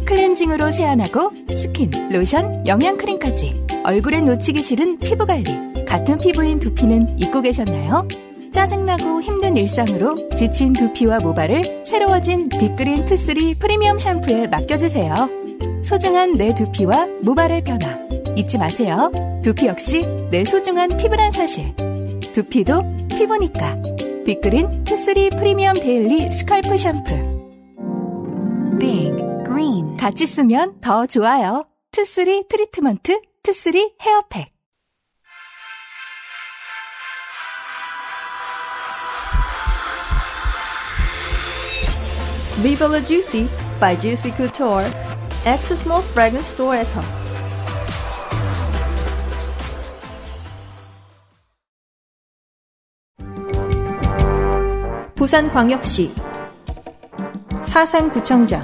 [0.06, 8.08] 클렌징으로 세안하고 스킨, 로션, 영양크림까지 얼굴에 놓치기 싫은 피부관리 같은 피부인 두피는 잊고 계셨나요?
[8.52, 15.30] 짜증나고 힘든 일상으로 지친 두피와 모발을 새로워진 빅그린 투쓰리 프리미엄 샴푸에 맡겨주세요.
[15.84, 17.98] 소중한 내 두피와 모발의 변화
[18.36, 19.12] 잊지 마세요.
[19.44, 21.76] 두피 역시 내 소중한 피부란 사실.
[22.34, 23.78] 두피도 피부니까
[24.26, 27.12] 빅그린 투쓰리 프리미엄 daily scalp 샴푸
[28.80, 29.12] 빅
[29.46, 31.66] 그린 같이 쓰면 더 좋아요.
[31.92, 34.52] 투쓰리 트리트먼트 투쓰리 헤어팩
[42.64, 43.48] Viva la Juicy
[43.80, 44.90] by Juicy Couture
[45.46, 47.23] X Small Fragrance Store에서
[55.24, 56.12] 부산광역시
[57.62, 58.62] 사상구청장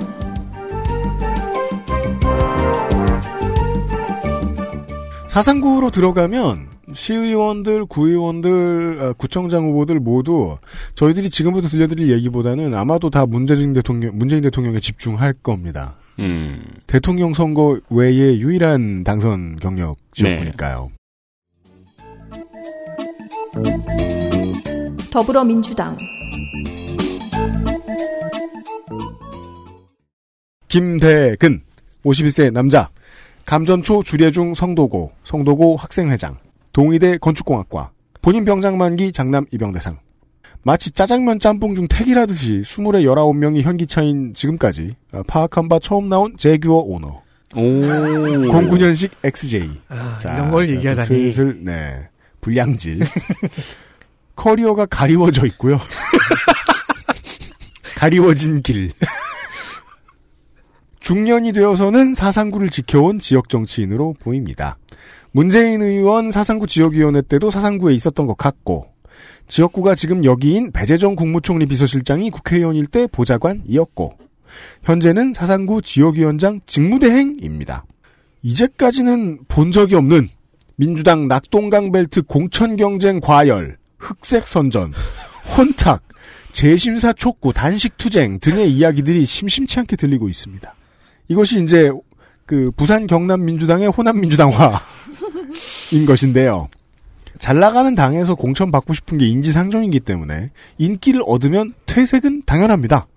[5.30, 10.58] 사상구로 들어가면, 시의원들, 구의원들, 어, 구청장 후보들 모두
[10.96, 15.96] 저희들이 지금부터 들려드릴 얘기보다는 아마도 다 문재인 대통령, 문재인 대통령에 집중할 겁니다.
[16.20, 16.62] 음.
[16.88, 20.92] 대통령 선거 외에 유일한 당선 경력 지역구니까요.
[25.10, 25.96] 더불어민주당
[30.70, 31.62] 김대근,
[32.06, 32.90] 51세 남자,
[33.46, 36.38] 감전초 주례중 성도고, 성도고 학생회장,
[36.72, 37.92] 동의대 건축공학과,
[38.22, 39.98] 본인 병장 만기 장남 입영대상.
[40.62, 46.80] 마치 짜장면 짬뽕 중 택이라듯이 20에 19명이 현기차인 지금까지 어, 파악한 바 처음 나온 제규어
[46.80, 47.24] 오너.
[47.56, 47.62] 오.
[47.62, 49.70] 09년식 XJ.
[49.88, 51.08] 아, 이런 걸 자, 얘기하다니.
[51.08, 52.08] 슬슬, 네.
[52.42, 53.00] 불량질.
[54.36, 55.80] 커리어가 가리워져 있고요.
[57.96, 58.92] 가리워진 길.
[61.00, 64.78] 중년이 되어서는 사상구를 지켜온 지역 정치인으로 보입니다.
[65.32, 68.88] 문재인 의원 사상구 지역위원회 때도 사상구에 있었던 것 같고,
[69.48, 74.18] 지역구가 지금 여기인 배재정 국무총리 비서실장이 국회의원일 때 보좌관이었고,
[74.84, 77.86] 현재는 사상구 지역위원장 직무대행입니다.
[78.42, 80.30] 이제까지는 본 적이 없는
[80.76, 84.94] 민주당 낙동강 벨트 공천 경쟁 과열, 흑색 선전,
[85.58, 86.04] 혼탁,
[86.52, 90.74] 재심사 촉구, 단식 투쟁 등의 이야기들이 심심치 않게 들리고 있습니다.
[91.30, 91.92] 이것이 이제
[92.46, 94.80] 그 부산 경남 민주당의 호남 민주당화인
[96.06, 96.68] 것인데요.
[97.38, 103.08] 잘 나가는 당에서 공천 받고 싶은 게 인지상정이기 때문에 인기를 얻으면 퇴색은 당연합니다.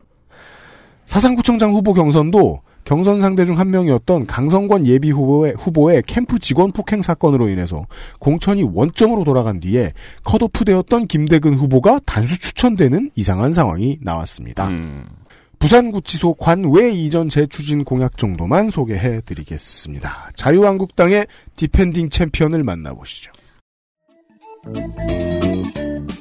[1.07, 7.00] 사상구청장 후보 경선도 경선 상대 중 한 명이었던 강성권 예비 후보의, 후보의 캠프 직원 폭행
[7.02, 7.86] 사건으로 인해서
[8.18, 9.92] 공천이 원점으로 돌아간 뒤에
[10.24, 14.68] 컷오프되었던 김대근 후보가 단수 추천되는 이상한 상황이 나왔습니다.
[15.62, 20.32] 부산구치소 관외 이전 재추진 공약 정도만 소개해드리겠습니다.
[20.34, 23.31] 자유한국당의 디펜딩 챔피언을 만나보시죠.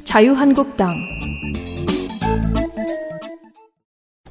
[0.04, 0.94] 자유한국당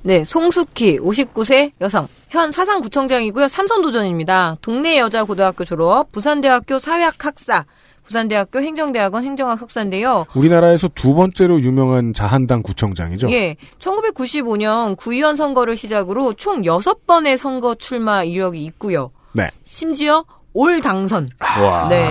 [0.03, 2.07] 네, 송숙희, 59세 여성.
[2.29, 3.49] 현 사상구청장이고요.
[3.49, 4.59] 삼선도전입니다.
[4.63, 7.67] 동래여자고등학교 졸업, 부산대학교 사회학 학사,
[8.11, 10.27] 부산대학교 행정대학원 행정학 석사인데요.
[10.35, 13.31] 우리나라에서 두 번째로 유명한 자한당 구청장이죠.
[13.31, 19.13] 예, 1995년 구의원 선거를 시작으로 총 6번의 선거 출마 이력이 있고요.
[19.33, 19.49] 네.
[19.63, 21.29] 심지어 올 당선.
[21.41, 21.89] 와.
[21.89, 22.05] 네.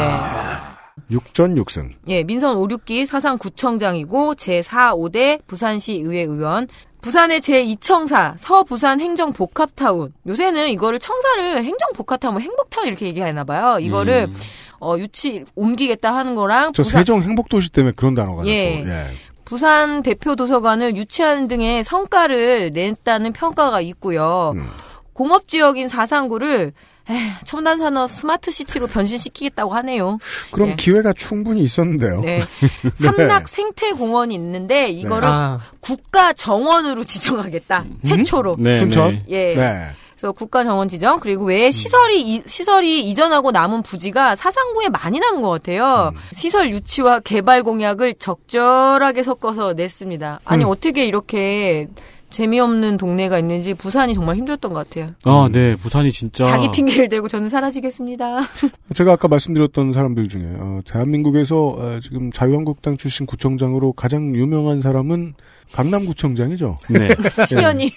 [1.12, 1.90] 6전 6승.
[2.08, 6.68] 예, 민선 5, 6기 사상 구청장이고 제4, 5대 부산시 의회 의원.
[7.02, 10.12] 부산의 제2청사 서부산 행정복합타운.
[10.28, 13.80] 요새는 이거를 청사를 행정복합타운, 행복타운 이렇게 얘기하나 봐요.
[13.80, 14.36] 이거를 음.
[14.82, 18.80] 어, 유치 옮기겠다 하는 거랑 저 부산- 세종 행복도시 때문에 그런 단어가 예.
[18.82, 18.90] 나고.
[18.90, 19.06] 예.
[19.46, 24.54] 부산 대표 도서관을 유치하는 등의 성과를 냈다는 평가가 있고요.
[24.56, 24.68] 음.
[25.14, 26.74] 공업 지역인 사상구를
[27.10, 30.18] 에휴, 첨단 산업 스마트 시티로 변신시키겠다고 하네요.
[30.52, 30.76] 그럼 예.
[30.76, 32.22] 기회가 충분히 있었는데요.
[32.22, 32.44] 네.
[32.96, 35.34] 삼락 생태 공원이 있는데 이거를 네.
[35.34, 35.60] 아.
[35.80, 37.86] 국가 정원으로 지정하겠다.
[38.06, 38.58] 최초로.
[38.60, 39.12] 네, 순천?
[39.12, 39.24] 네.
[39.30, 39.56] 예.
[39.56, 39.86] 네.
[40.16, 45.42] 그래서 국가 정원 지정 그리고 외에 시설이 이- 시설이 이전하고 남은 부지가 사상구에 많이 남은
[45.42, 46.12] 것 같아요.
[46.34, 50.42] 시설 유치와 개발 공약을 적절하게 섞어서 냈습니다.
[50.44, 50.70] 아니 음.
[50.70, 51.88] 어떻게 이렇게
[52.30, 55.14] 재미없는 동네가 있는지 부산이 정말 힘들었던 것 같아요.
[55.24, 55.76] 아, 네.
[55.76, 56.44] 부산이 진짜.
[56.44, 58.42] 자기 핑계를 대고 저는 사라지겠습니다.
[58.94, 65.34] 제가 아까 말씀드렸던 사람들 중에 어, 대한민국에서 어, 지금 자유한국당 출신 구청장으로 가장 유명한 사람은
[65.74, 66.78] 강남구청장이죠.
[66.90, 67.10] 네.
[67.48, 67.94] 신현이.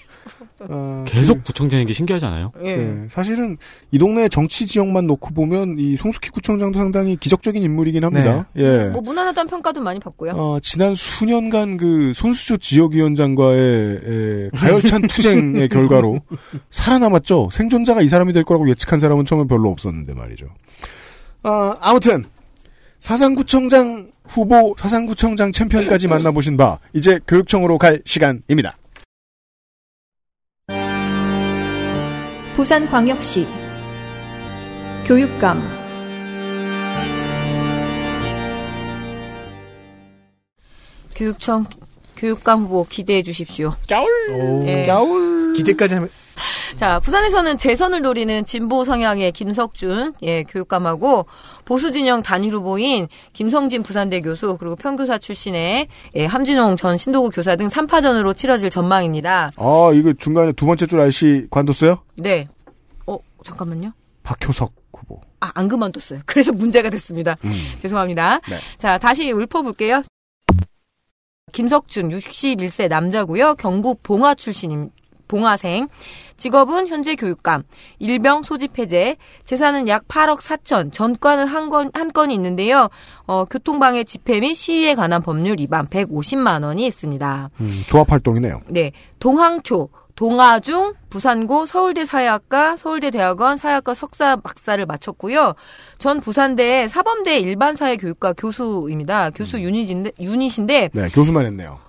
[0.69, 2.51] 어, 계속 구청장인 게 신기하지 않아요?
[2.63, 2.75] 예.
[2.75, 3.57] 네, 사실은
[3.91, 8.47] 이 동네 정치 지역만 놓고 보면 이 송숙희 구청장도 상당히 기적적인 인물이긴 합니다.
[8.57, 8.85] 예.
[8.85, 10.31] 뭐 무난하다는 평가도 많이 받고요.
[10.31, 16.19] 어, 지난 수년간 그 손수조 지역위원장과의 에, 가열찬 투쟁의 결과로
[16.71, 17.49] 살아남았죠.
[17.51, 20.47] 생존자가 이 사람이 될 거라고 예측한 사람은 처음에 별로 없었는데 말이죠.
[21.43, 22.25] 아, 아무튼
[22.99, 28.77] 사상구청장 후보 사상구청장 챔피언까지 만나보신 바 이제 교육청으로 갈 시간입니다.
[32.55, 33.47] 부산광역시
[35.05, 35.61] 교육감
[41.15, 41.65] 교육청
[42.15, 43.73] 교육감 후보 기대해 주십시오.
[44.65, 44.85] 예.
[45.55, 46.09] 기대까지 하면
[46.77, 51.25] 자, 부산에서는 재선을 노리는 진보 성향의 김석준 예, 교육감하고
[51.65, 57.55] 보수 진영 단일 후보인 김성진 부산대 교수 그리고 평교사 출신의 예, 함진홍 전 신도구 교사
[57.55, 59.51] 등 3파전으로 치러질 전망입니다.
[59.55, 62.03] 아, 이거 중간에 두 번째 줄 알씨 관뒀어요?
[62.17, 62.47] 네.
[63.05, 63.91] 어, 잠깐만요.
[64.23, 65.21] 박효석 후보.
[65.39, 66.21] 아, 안 그만뒀어요.
[66.25, 67.35] 그래서 문제가 됐습니다.
[67.81, 68.39] 죄송합니다.
[68.49, 68.57] 네.
[68.77, 70.03] 자, 다시 읊어볼게요.
[71.51, 73.55] 김석준, 61세 남자고요.
[73.55, 74.89] 경북 봉화 출신,
[75.33, 75.87] 동아생.
[76.37, 77.63] 직업은 현재 교육감,
[77.97, 82.89] 일병 소집 해제, 재산은 약 8억 4천, 전과는 한, 건, 한 건이 있는데요.
[83.25, 87.49] 어, 교통방해 집회 및 시위에 관한 법률 위반 150만 원이 있습니다.
[87.61, 88.61] 음, 조합 활동이네요.
[88.67, 95.53] 네, 동항초, 동아중, 부산고, 서울대 사회학과, 서울대 대학원 사회학과 석사 박사를 마쳤고요.
[95.97, 99.31] 전 부산대 사범대 일반사회 교육과 교수입니다.
[99.31, 101.79] 교수 유닛인데, 유닛인데 네, 교수만 했네요.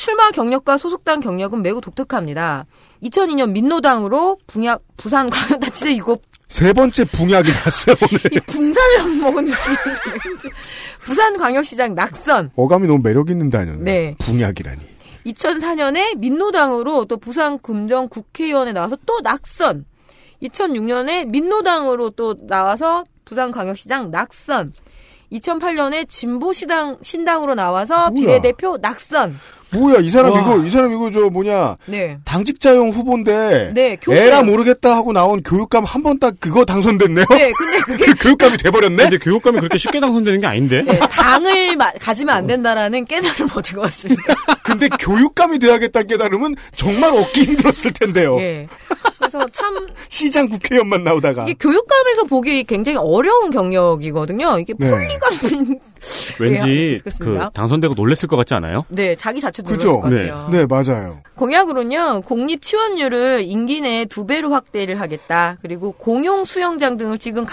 [0.00, 2.64] 출마 경력과 소속당 경력은 매우 독특합니다.
[3.02, 6.16] 2002년 민노당으로 분약 부산 광역단 진짜 이거
[6.48, 8.18] 세 번째 붕약이 났어요, 오늘.
[8.32, 9.76] 이 붕산을 먹은 느낌이
[11.04, 12.50] 부산 광역시장 낙선.
[12.56, 13.84] 어감이 너무 매력 있는 단어네요.
[13.84, 14.16] 네.
[14.20, 14.80] 붕약이라니.
[15.26, 19.84] 2004년에 민노당으로 또 부산 금정 국회의원에 나와서 또 낙선.
[20.42, 24.72] 2006년에 민노당으로 또 나와서 부산 광역시장 낙선.
[25.30, 28.14] 2008년에 진보시당 신당으로 나와서 뭐야?
[28.14, 29.36] 비례대표 낙선.
[29.72, 30.40] 뭐야, 이 사람 와.
[30.40, 31.76] 이거, 이 사람 이거 저 뭐냐.
[31.86, 32.18] 네.
[32.24, 33.72] 당직자용 후보인데.
[33.74, 33.96] 네.
[34.08, 37.24] 에라 모르겠다 하고 나온 교육감 한 번 딱 그거 당선됐네요?
[37.30, 38.96] 네, 근데 그게 교육감이 돼버렸네?
[39.04, 40.82] 근데 교육감이 그렇게 쉽게 당선되는 게 아닌데?
[40.82, 44.22] 네, 당을 마- 가지면 안 된다라는 깨달음을 얻은 것 같습니다.
[44.64, 48.38] 근데 교육감이 돼야겠다는 깨달음은 정말 얻기 힘들었을 텐데요.
[48.40, 48.66] 예.
[49.30, 51.44] 그래서 참 시장 국회의원만 나오다가.
[51.44, 54.58] 이게 교육감에서 보기 굉장히 어려운 경력이거든요.
[54.58, 54.90] 이게 네.
[54.90, 55.30] 폴리감
[56.40, 57.10] 왠지 네.
[57.20, 58.84] 그 당선되고 놀랬을 것 같지 않아요?
[58.88, 60.00] 네, 자기 자체도 그죠?
[60.00, 60.48] 놀랐을 것 같아요.
[60.50, 61.20] 네, 맞아요.
[61.36, 65.56] 공약으로는요, 공립 취원율을 임기 내에 두 배로 확대를 하겠다.
[65.62, 67.44] 그리고 공용 수영장 등을 지금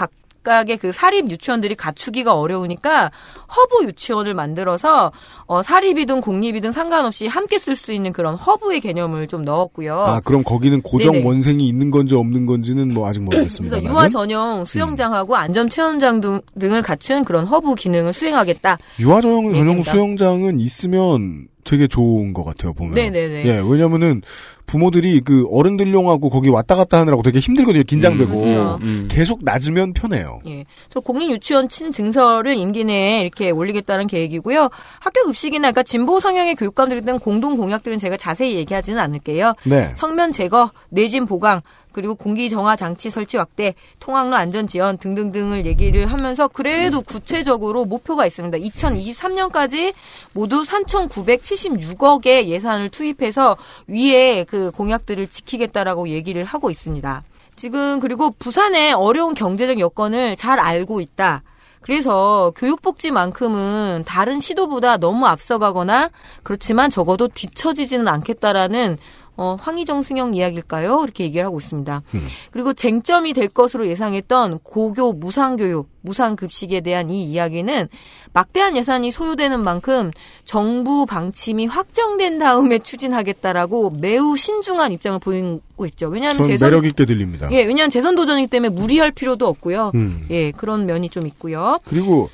[0.42, 3.10] 각각의 그 사립 유치원들이 갖추기가 어려우니까
[3.54, 5.12] 허브 유치원을 만들어서
[5.46, 9.98] 어, 사립이든 공립이든 상관없이 함께 쓸 수 있는 그런 허브의 개념을 좀 넣었고요.
[9.98, 11.26] 아, 그럼 거기는 고정 네네.
[11.26, 13.76] 원생이 있는 건지 없는 건지는 뭐 아직 모르겠습니다.
[13.76, 18.78] 그래서 유아 전용 수영장하고 안전 체험장 등, 등을 갖춘 그런 허브 기능을 수행하겠다.
[19.00, 19.82] 유아 전용, 전용.
[19.82, 22.94] 수영장은 있으면 되게 좋은 것 같아요, 보면.
[22.94, 23.44] 네네네.
[23.44, 24.22] 예, 왜냐면은
[24.68, 28.32] 부모들이 그 어른들용하고 거기 왔다 갔다 하느라고 되게 힘들거든요, 긴장되고.
[28.32, 29.08] 음, 그렇죠.
[29.08, 30.40] 계속 낮으면 편해요.
[30.46, 30.64] 예.
[30.84, 34.68] 그래서 공립 유치원 신증설을 임기 내에 이렇게 올리겠다는 계획이고요.
[35.00, 39.54] 학교 급식이나 그러니까 진보 성향의 교육감들에 대한 공동 공약들은 제가 자세히 얘기하지는 않을게요.
[39.64, 39.92] 네.
[39.96, 41.62] 석면 제거, 내진 보강,
[41.98, 48.24] 그리고 공기 정화 장치 설치 확대, 통학로 안전 지원 등등등을 얘기를 하면서 그래도 구체적으로 목표가
[48.24, 48.56] 있습니다.
[48.58, 49.94] 2023년까지
[50.32, 53.56] 모두 3,976억의 예산을 투입해서
[53.88, 57.22] 위에 그 공약들을 지키겠다라고 얘기를 하고 있습니다.
[57.56, 61.42] 지금 그리고 부산의 어려운 경제적 여건을 잘 알고 있다.
[61.80, 66.10] 그래서 교육복지만큼은 다른 시도보다 너무 앞서가거나
[66.42, 68.98] 그렇지만 적어도 뒤처지지는 않겠다라는
[69.38, 71.00] 어, 황희정 승영 이야기일까요?
[71.04, 72.02] 이렇게 얘기를 하고 있습니다.
[72.50, 77.88] 그리고 쟁점이 될 것으로 예상했던 고교 무상교육, 무상급식에 대한 이 이야기는
[78.32, 80.10] 막대한 예산이 소요되는 만큼
[80.44, 86.08] 정부 방침이 확정된 다음에 추진하겠다라고 매우 신중한 입장을 보이고 있죠.
[86.08, 87.48] 왜냐하면 전 재선 매력 있게 들립니다.
[87.52, 89.92] 예, 왜냐하면 재선 도전이기 때문에 무리할 필요도 없고요.
[89.94, 90.26] 음.
[90.30, 91.78] 예, 그런 면이 좀 있고요.
[91.84, 92.30] 그리고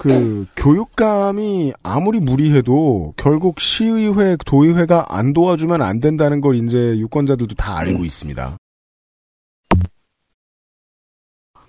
[0.00, 7.78] 그 교육감이 아무리 무리해도 결국 시의회, 도의회가 안 도와주면 안 된다는 걸 이제 유권자들도 다
[7.78, 8.56] 알고 있습니다.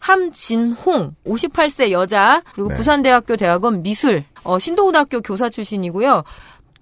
[0.03, 2.75] 함진홍, 58세 여자, 그리고 네.
[2.75, 6.23] 부산대학교 대학원 미술, 어, 신도고등학교 교사 출신이고요.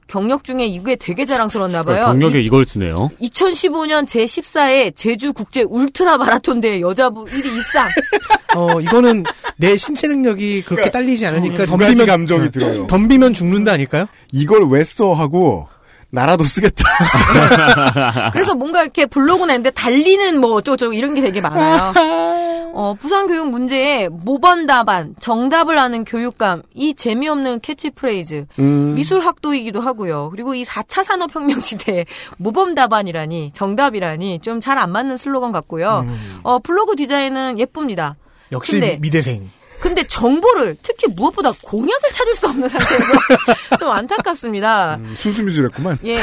[0.08, 2.08] 경력 중에 이게 되게 자랑스러웠나 봐요.
[2.08, 3.10] 경력에 이 걸 쓰네요.
[3.22, 7.88] 2015년 제14회 제주 국제 울트라 마라톤 대회 여자부 1위 입상.
[8.58, 9.24] 어, 이거는
[9.56, 12.88] 내 신체 능력이 그렇게 딸리지 않으니까 두 가지 감정이 들어요.
[12.88, 14.08] 덤비면 죽는다 아닐까요?
[14.34, 15.70] 이걸 왜 써 하고
[16.12, 16.84] 나라도 쓰겠다.
[18.34, 21.94] 그래서 뭔가 이렇게 블로그 냈는데 달리는 뭐 어쩌고저쩌고 이런 게 되게 많아요.
[22.74, 28.94] 어, 부산 교육 문제에 모범 답안, 정답을 아는 교육감, 이 재미없는 캐치프레이즈, 음.
[28.96, 30.30] 미술학도이기도 하고요.
[30.32, 32.06] 그리고 이 4차 산업혁명 시대에
[32.38, 36.06] 모범 답안이라니, 정답이라니 좀 잘 안 맞는 슬로건 같고요.
[36.44, 38.16] 어, 블로그 디자인은 예쁩니다.
[38.54, 39.50] 역시 미- 미대생.
[39.82, 43.06] 근데 정보를 특히 무엇보다 공약을 찾을 수 없는 상태에서
[43.80, 45.00] 좀 안타깝습니다.
[45.16, 45.98] 순수미술했구만.
[46.06, 46.18] 예.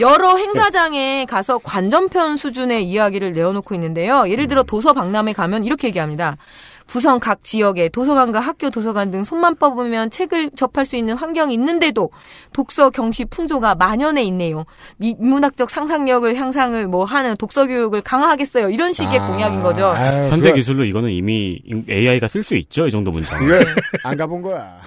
[0.00, 4.28] 여러 행사장에 가서 관전편 수준의 이야기를 내어놓고 있는데요.
[4.28, 6.36] 예를 들어 도서 박람회 가면 이렇게 얘기합니다.
[6.88, 12.10] 부산 각 지역에 도서관과 학교 도서관 등 손만 뻗으면 책을 접할 수 있는 환경이 있는데도
[12.52, 14.64] 독서 경시 풍조가 만연해 있네요.
[14.96, 18.70] 미, 문학적 상상력을 향상을 뭐 하는 독서 교육을 강화하겠어요.
[18.70, 19.92] 이런 식의 공약인 거죠.
[20.30, 23.46] 현대 기술로 이거는 이미 AI가 쓸 수 있죠, 이 정도 문장.
[23.46, 23.60] 왜?
[24.02, 24.80] 안 가본 거야.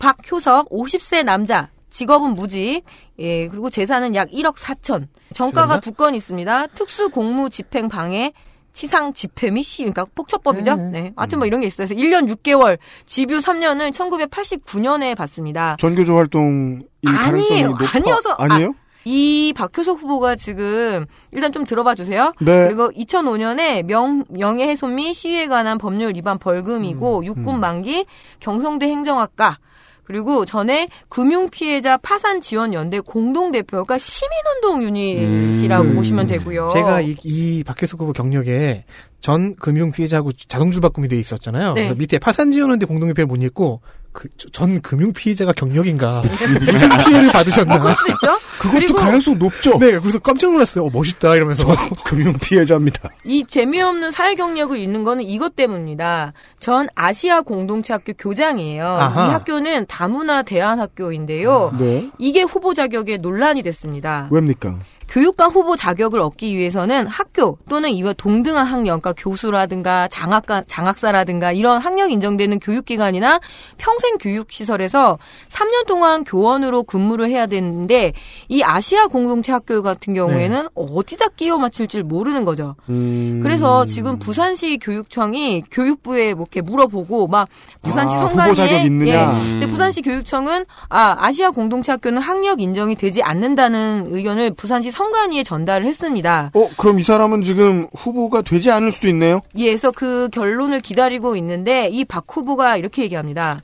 [0.00, 2.82] 박효석 50세 남자 직업은 무직
[3.18, 8.32] 예 그리고 재산은 약 1억 4천 정가가 두 건 있습니다 특수 공무 집행 방해
[8.72, 10.76] 치상 집회 및 시, 그러니까 폭처법이죠.
[10.76, 11.12] 네.
[11.16, 11.88] 하여튼 뭐 이런 게 있어요.
[11.88, 15.76] 그래서 1년 6개월, 집유 3년을 1989년에 받습니다.
[15.80, 17.74] 전교조 활동 아니에요.
[17.92, 18.74] 아니어서 아니에요?
[19.04, 22.32] 이 박효석 후보가 지금 일단 좀 들어봐 주세요.
[22.40, 22.68] 네.
[22.68, 28.06] 그리고 2005년에 명, 명예훼손 및 시위에 관한 법률 위반 벌금이고 육군 만기
[28.38, 29.58] 경성대 행정학과
[30.10, 35.94] 그리고 전에 금융피해자 파산 지원 연대 공동 대표가 시민운동 유닛이라고 음.
[35.94, 36.66] 보시면 되고요.
[36.72, 38.84] 제가 이, 이 박혜숙 후보 경력에
[39.20, 41.74] 전 금융 피해자하고 자동줄 바꿈이 돼 있었잖아요.
[41.74, 41.94] 네.
[41.94, 43.80] 밑에 파산 지원원대 공동대표를 못 읽고
[44.12, 46.22] 그 전 금융 피해자가 경력인가
[46.66, 47.76] 무슨 피해를 받으셨나?
[47.76, 48.38] 어, 그럴 수도 있죠.
[48.58, 49.78] 그것도 그리고 가능성 높죠.
[49.78, 50.86] 네, 그래서 깜짝 놀랐어요.
[50.86, 51.64] 어, 멋있다 이러면서.
[52.04, 53.08] 금융 피해자입니다.
[53.24, 56.32] 이 재미없는 사회 경력을 잃는 거는 이것 때문입니다.
[56.58, 58.84] 전 아시아 공동체 학교 교장이에요.
[58.84, 59.26] 아하.
[59.26, 61.72] 이 학교는 다문화 대안 학교인데요.
[61.78, 62.10] 네.
[62.18, 64.28] 이게 후보 자격에 논란이 됐습니다.
[64.30, 64.80] 왜입니까?
[65.10, 71.80] 교육감 후보 자격을 얻기 위해서는 학교 또는 이와 동등한 학력, 그러니까 교수라든가 장학가, 장학사라든가 이런
[71.80, 73.40] 학력 인정되는 교육기관이나
[73.76, 78.12] 평생 교육시설에서 3년 동안 교원으로 근무를 해야 되는데
[78.48, 82.76] 이 아시아 공동체 학교 같은 경우에는 어디다 끼워 맞출지 모르는 거죠.
[82.88, 83.40] 음.
[83.42, 87.48] 그래서 지금 부산시 교육청이 교육부에 뭐 이렇게 물어보고 막
[87.82, 89.12] 부산시 아, 성관위에 후보 자격 있느냐.
[89.12, 89.24] 예.
[89.26, 89.50] 음.
[89.54, 95.86] 근데 부산시 교육청은 아 아시아 공동체 학교는 학력 인정이 되지 않는다는 의견을 부산시 성관위에 전달을
[95.86, 96.50] 했습니다.
[96.52, 99.40] 어, 그럼 이 사람은 지금 후보가 되지 않을 수도 있네요?
[99.56, 103.60] 예, 그래서 그 결론을 기다리고 있는데 이 박 후보가 이렇게 얘기합니다.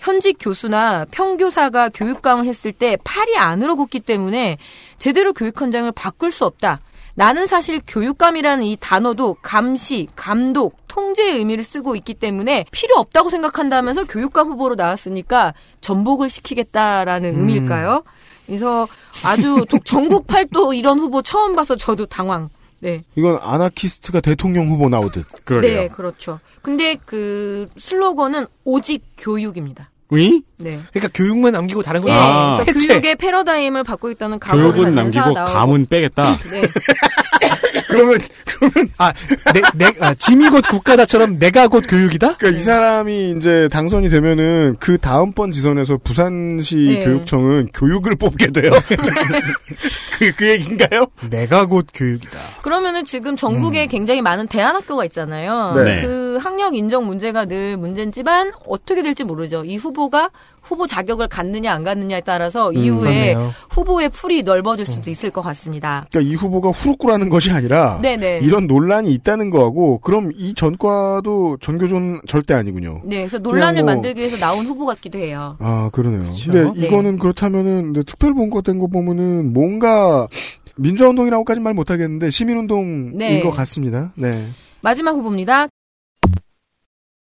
[0.00, 4.56] 현직 교수나 평교사가 교육감을 했을 때 팔이 안으로 굽기 때문에
[4.98, 6.80] 제대로 교육 현장을 바꿀 수 없다.
[7.14, 14.04] 나는 사실 교육감이라는 이 단어도 감시, 감독, 통제의 의미를 쓰고 있기 때문에 필요 없다고 생각한다면서
[14.04, 15.52] 교육감 후보로 나왔으니까
[15.82, 17.40] 전복을 시키겠다라는 음.
[17.40, 18.02] 의미일까요?
[18.50, 18.88] 그래서
[19.24, 22.48] 아주 독- 전국 팔도 이런 후보 처음 봐서 저도 당황.
[22.80, 23.04] 네.
[23.14, 25.24] 이건 아나키스트가 대통령 후보 나오듯.
[25.60, 26.40] 네, 그렇죠.
[26.62, 29.90] 근데 그 슬로건은 오직 교육입니다.
[30.12, 30.42] 의?
[30.58, 30.80] 네.
[30.92, 32.64] 그러니까 교육만 남기고 다른 건 예, 아.
[32.64, 35.52] 교육의 패러다임을 바꾸고 있다는 각오를 교육은 남기고 나오고.
[35.52, 36.36] 감은 빼겠다.
[36.50, 36.62] 네.
[37.90, 38.20] 그러면,
[38.98, 39.12] 아,
[39.52, 42.36] 내, 내, 아, 짐이 곧 국가다처럼 내가 곧 교육이다?
[42.36, 47.04] 그러니까 이 사람이 이제 당선이 되면은 그 다음번 지선에서 부산시 네.
[47.04, 48.70] 교육청은 교육을 뽑게 돼요.
[50.18, 51.06] 그, 그 얘기인가요?
[51.30, 52.38] 내가 곧 교육이다.
[52.62, 55.74] 그러면은 지금 전국에 굉장히 많은 대안학교가 있잖아요.
[55.76, 55.84] 음.
[55.84, 56.02] 네.
[56.02, 59.64] 그 학력 인정 문제가 늘 문제지만 어떻게 될지 모르죠.
[59.64, 60.30] 이 후보가
[60.62, 63.50] 후보 자격을 갖느냐 안 갖느냐에 따라서 이후에 그렇네요.
[63.70, 66.06] 후보의 풀이 넓어질 수도 있을 것 같습니다.
[66.10, 68.40] 그러니까 이 후보가 후루꾸라는 것이 아니라 네네.
[68.40, 73.00] 이런 논란이 있다는 거하고 그럼 이 전과도 전교조는 절대 아니군요.
[73.04, 75.56] 네, 그래서 논란을 뭐- 만들기 위해서 나온 후보 같기도 해요.
[75.60, 76.22] 아 그러네요.
[76.22, 76.52] 그렇죠.
[76.52, 76.86] 근데 네.
[76.86, 80.26] 이거는 그렇다면은 근데 특별 본거 된 거 보면은 뭔가
[80.76, 83.40] 민주화운동이라고까지는 말 못하겠는데 시민운동인 네.
[83.40, 84.12] 것 같습니다.
[84.16, 84.48] 네.
[84.80, 85.68] 마지막 후보입니다.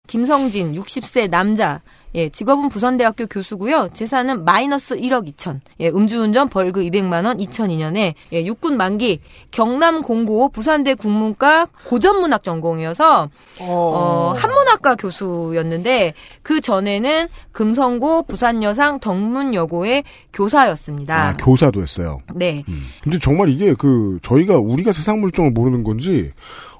[0.07, 1.82] 김성진, 60세 남자.
[2.14, 3.90] 예, 직업은 부산대학교 교수고요.
[3.92, 5.60] 재산은 마이너스 1억 2천.
[5.80, 9.20] 예, 음주운전 벌금 200만 원 2002년에 예, 육군 만기
[9.50, 13.28] 경남 공고 부산대 국문과 고전문학 전공이어서
[13.60, 21.28] 어, 한문학과 교수였는데 그 전에는 금성고 부산여상 덕문여고의 교사였습니다.
[21.28, 22.20] 아 교사도 했어요.
[22.34, 22.64] 네.
[23.02, 26.30] 근데 정말 이게 그 저희가 우리가 세상 물정을 모르는 건지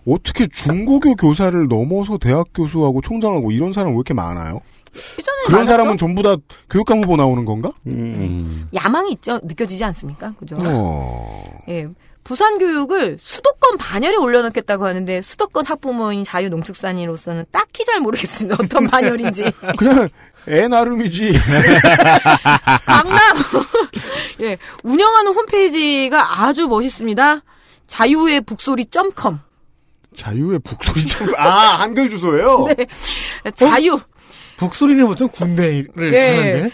[0.07, 4.60] 어떻게 중고교 교사를 넘어서 대학 교수하고 총장하고 이런 사람 왜 이렇게 많아요?
[5.18, 5.70] 예전에 그런 많았죠?
[5.73, 6.36] 사람은 전부 다
[6.70, 7.73] 교육감 후보 나오는 건가?
[8.75, 9.41] 야망이 있죠.
[9.42, 10.33] 느껴지지 않습니까?
[10.39, 10.57] 그죠?
[10.60, 11.42] 어.
[11.68, 11.89] 예.
[12.25, 18.57] 부산 교육을 수도권 반열에 올려놓겠다고 하는데 수도권 학부모인 자유농축산인으로서는 딱히 잘 모르겠습니다.
[18.62, 19.50] 어떤 반열인지.
[19.78, 20.08] 그냥
[20.47, 21.33] 애 나름이지.
[22.84, 23.18] 강남.
[24.41, 24.58] 예.
[24.83, 27.41] 운영하는 홈페이지가 아주 멋있습니다.
[27.86, 28.86] 자유의 북소리
[29.18, 29.39] .com.
[30.17, 31.49] 자유의 북소리 좀, 아,
[31.81, 32.67] 한글 주소예요?
[32.67, 32.86] 네.
[33.55, 33.99] 자유.
[34.59, 36.37] 북소리는 보통 군대를 예.
[36.37, 36.70] 하는데.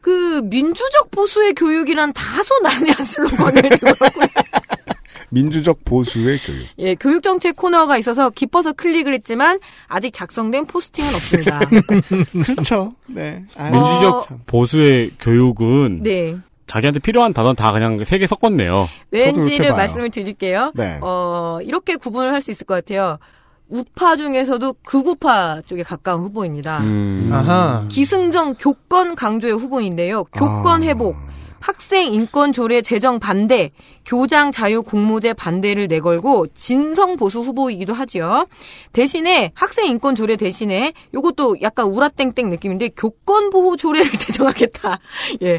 [0.00, 3.62] 그 민주적 보수의 교육이란 다소 난해한 슬로건을
[5.30, 6.66] 민주적 보수의 교육.
[6.78, 11.60] 예, 교육 정책 코너가 있어서 깊어서 클릭을 했지만 아직 작성된 포스팅은 없습니다.
[12.44, 12.94] 그렇죠.
[13.06, 13.42] 네.
[13.72, 16.36] 민주적 보수의 교육은 네.
[16.66, 18.88] 자기한테 필요한 단어는 다 그냥 세 개 섞었네요.
[19.10, 20.72] 왠지를 말씀을 드릴게요.
[20.74, 20.98] 네.
[21.00, 23.18] 어, 이렇게 구분을 할 수 있을 것 같아요.
[23.68, 26.80] 우파 중에서도 극우파 쪽에 가까운 후보입니다.
[26.80, 27.30] 음.
[27.32, 27.86] 아하.
[27.88, 30.24] 기승전 교권 강조의 후보인데요.
[30.24, 30.86] 교권 아.
[30.86, 31.16] 회복,
[31.60, 33.70] 학생 인권 조례 제정 반대,
[34.04, 38.46] 교장 자유 공모제 반대를 내걸고 진성 보수 후보이기도 하지요.
[38.92, 44.98] 대신에 학생 인권 조례 대신에 요것도 약간 우라땡땡 느낌인데 교권 보호 조례를 제정하겠다.
[45.40, 45.58] 예.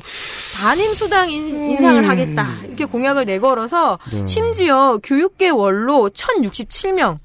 [0.56, 2.46] 담임 수당 인, 인상을 하겠다.
[2.68, 4.28] 이렇게 공약을 내걸어서 네.
[4.28, 7.18] 심지어 교육계 원로 1067명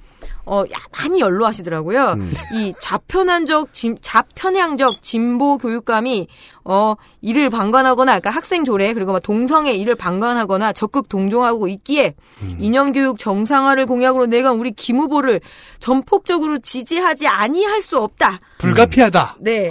[0.50, 2.16] 어, 야, 많이 연로하시더라고요.
[2.54, 6.26] 이 좌편향적, 진, 좌편향적 진보 교육감이,
[6.64, 12.16] 어, 이를 방관하거나, 그러니까 학생 조례, 그리고 막 동성애 이를 방관하거나 적극 동종하고 있기에,
[12.58, 15.40] 인형 교육 정상화를 공약으로 내가 우리 김 후보를
[15.78, 18.40] 전폭적으로 지지하지 아니할 수 없다.
[18.58, 19.36] 불가피하다.
[19.38, 19.70] 네.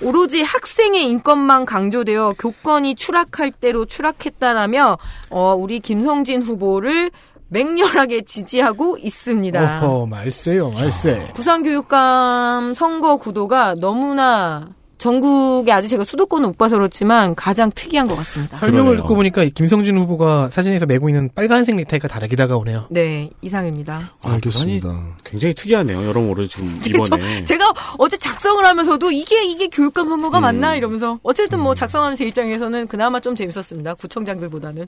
[0.00, 4.96] 오로지 학생의 인권만 강조되어 교권이 추락할 대로 추락했다라며
[5.28, 7.10] 어, 우리 김성진 후보를
[7.48, 9.84] 맹렬하게 지지하고 있습니다.
[9.84, 11.28] 어허, 말세요, 말세.
[11.34, 14.68] 부산교육감 선거 구도가 너무나
[14.98, 18.56] 전국에 아직 제가 수도권은 못 봐서 그렇지만 가장 특이한 것 같습니다.
[18.56, 22.86] 설명을 듣고 보니까 이 김성진 후보가 사진에서 메고 있는 빨간색 넥타이가 다르게 다가오네요.
[22.90, 24.12] 네, 이상입니다.
[24.24, 25.16] 알겠습니다.
[25.24, 26.04] 굉장히 특이하네요.
[26.06, 27.44] 여러모로 지금 이번에.
[27.44, 30.42] 제가 어제 작성을 하면서도 이게 이게 교육감 선거가 음.
[30.42, 33.94] 맞나 이러면서 어쨌든 뭐 작성하는 제 입장에서는 그나마 좀 재밌었습니다.
[33.94, 34.86] 구청장들보다는.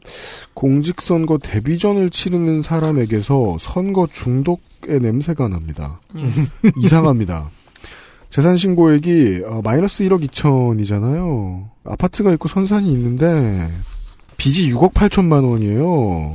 [0.55, 6.01] 공직선거 데뷔전을 치르는 사람에게서 선거 중독의 냄새가 납니다.
[6.77, 7.51] 이상합니다.
[8.31, 11.69] 재산 신고액이 어, 마이너스 1억 2천이잖아요.
[11.85, 13.69] 아파트가 있고 선산이 있는데
[14.37, 16.33] 빚이 6억 8천만 원이에요.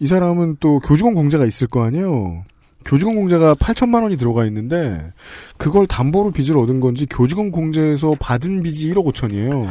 [0.00, 2.42] 이 사람은 또 교직원 공제가 있을 거 아니에요.
[2.84, 5.12] 교직원 공제가 8천만 원이 들어가 있는데
[5.56, 9.68] 그걸 담보로 빚을 얻은 건지 교직원 공제에서 받은 빚이 1억 5천이에요.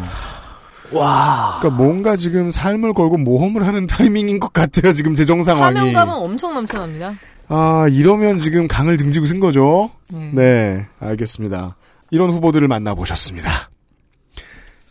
[0.94, 1.58] 와.
[1.60, 4.94] 그러니까 뭔가 지금 삶을 걸고 모험을 하는 타이밍인 것 같아요.
[4.94, 5.76] 지금 재정 상황이.
[5.76, 7.14] 사명감은 엄청 넘쳐납니다.
[7.54, 9.92] 아 이러면 지금 강을 등지고 쓴 거죠.
[10.10, 10.32] 네.
[10.34, 11.76] 네, 알겠습니다.
[12.10, 13.70] 이런 후보들을 만나보셨습니다.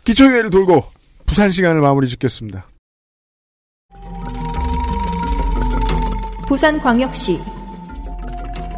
[0.04, 0.84] 기초회의를 돌고
[1.26, 2.66] 부산 시간을 마무리 짓겠습니다.
[6.46, 7.38] 부산광역시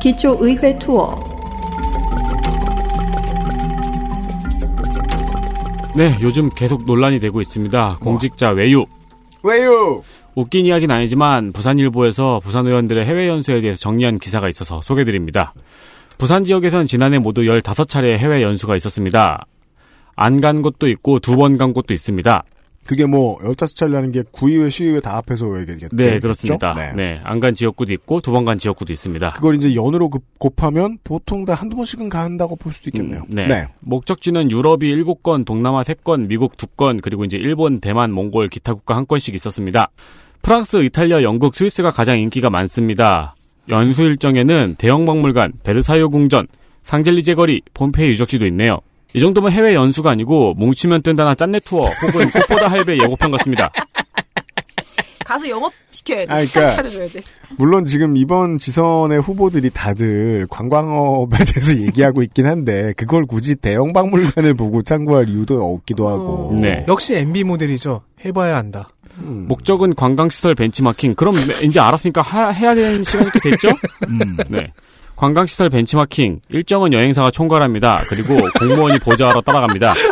[0.00, 1.16] 기초의회 투어
[5.96, 7.98] 네, 요즘 계속 논란이 되고 있습니다.
[8.00, 8.84] 공직자 외유.
[9.42, 10.02] 외유!
[10.34, 15.52] 웃긴 이야기는 아니지만 부산일보에서 부산 의원들의 해외 연수에 대해서 정리한 기사가 있어서 소개드립니다.
[16.18, 19.44] 부산 지역에선 지난해 모두 15차례 해외 연수가 있었습니다.
[20.16, 22.44] 안 간 곳도 있고 두 번 간 곳도 있습니다.
[22.86, 25.88] 그게 뭐 15차례라는 게 구의회, 시의회 다 합해서 얘기겠죠?
[25.96, 26.74] 네, 그렇습니다.
[26.74, 26.92] 네.
[26.94, 29.30] 네, 안 간 지역구도 있고 두 번 간 지역구도 있습니다.
[29.34, 33.22] 그걸 이제 연으로 급- 곱하면 보통 다 한두 번씩은 간다고 볼 수도 있겠네요.
[33.28, 33.66] 네.
[33.80, 39.06] 목적지는 유럽이 7건, 동남아 3건, 미국 2건, 그리고 이제 일본, 대만, 몽골, 기타 국가 한
[39.06, 39.88] 건씩 있었습니다.
[40.42, 43.34] 프랑스, 이탈리아, 영국, 스위스가 가장 인기가 많습니다.
[43.68, 46.48] 연수 일정에는 대형 박물관, 베르사유 궁전,
[46.82, 48.80] 상젤리제 거리, 폼페이 유적지도 있네요.
[49.14, 53.70] 이 정도면 해외 연수가 아니고 뭉치면 뜬다나 짠내 투어 혹은 꽃보다 할배 예고편 같습니다.
[55.24, 56.32] 가서 영업 시켜야 돼.
[56.32, 57.20] 아, 그러니까 차려줘야 돼.
[57.56, 64.54] 물론 지금 이번 지선의 후보들이 다들 관광업에 대해서 얘기하고 있긴 한데 그걸 굳이 대형 박물관을
[64.54, 66.58] 보고 참고할 이유도 없기도 하고.
[66.60, 66.84] 네.
[66.88, 68.02] 역시 MB 모델이죠.
[68.24, 68.88] 해봐야 한다.
[69.22, 71.14] 목적은 관광시설 벤치마킹.
[71.14, 73.68] 그럼 이제 알았으니까 하- 해야 되는 시간이 이렇게 됐죠?
[74.50, 74.72] 네.
[75.16, 76.40] 관광시설 벤치마킹.
[76.48, 78.02] 일정은 여행사가 총괄합니다.
[78.08, 79.94] 그리고 공무원이 보좌하러 따라갑니다.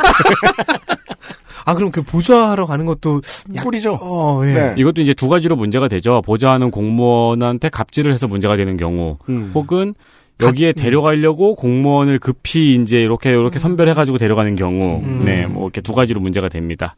[1.67, 3.21] 아 그럼 그 보좌하러 가는 것도
[3.55, 3.65] 약...
[3.65, 3.99] 꿀이죠.
[4.01, 4.53] 어, 예.
[4.55, 4.75] 네.
[4.79, 6.21] 이것도 이제 두 가지로 문제가 되죠.
[6.25, 9.51] 보좌하는 공무원한테 갑질을 해서 문제가 되는 경우, 음.
[9.55, 9.95] 혹은
[10.43, 15.23] 여기에 데려가려고 공무원을 급히 이제 이렇게 이렇게 선별해가지고 데려가는 경우, 음.
[15.25, 16.97] 네, 뭐 이렇게 두 가지로 문제가 됩니다.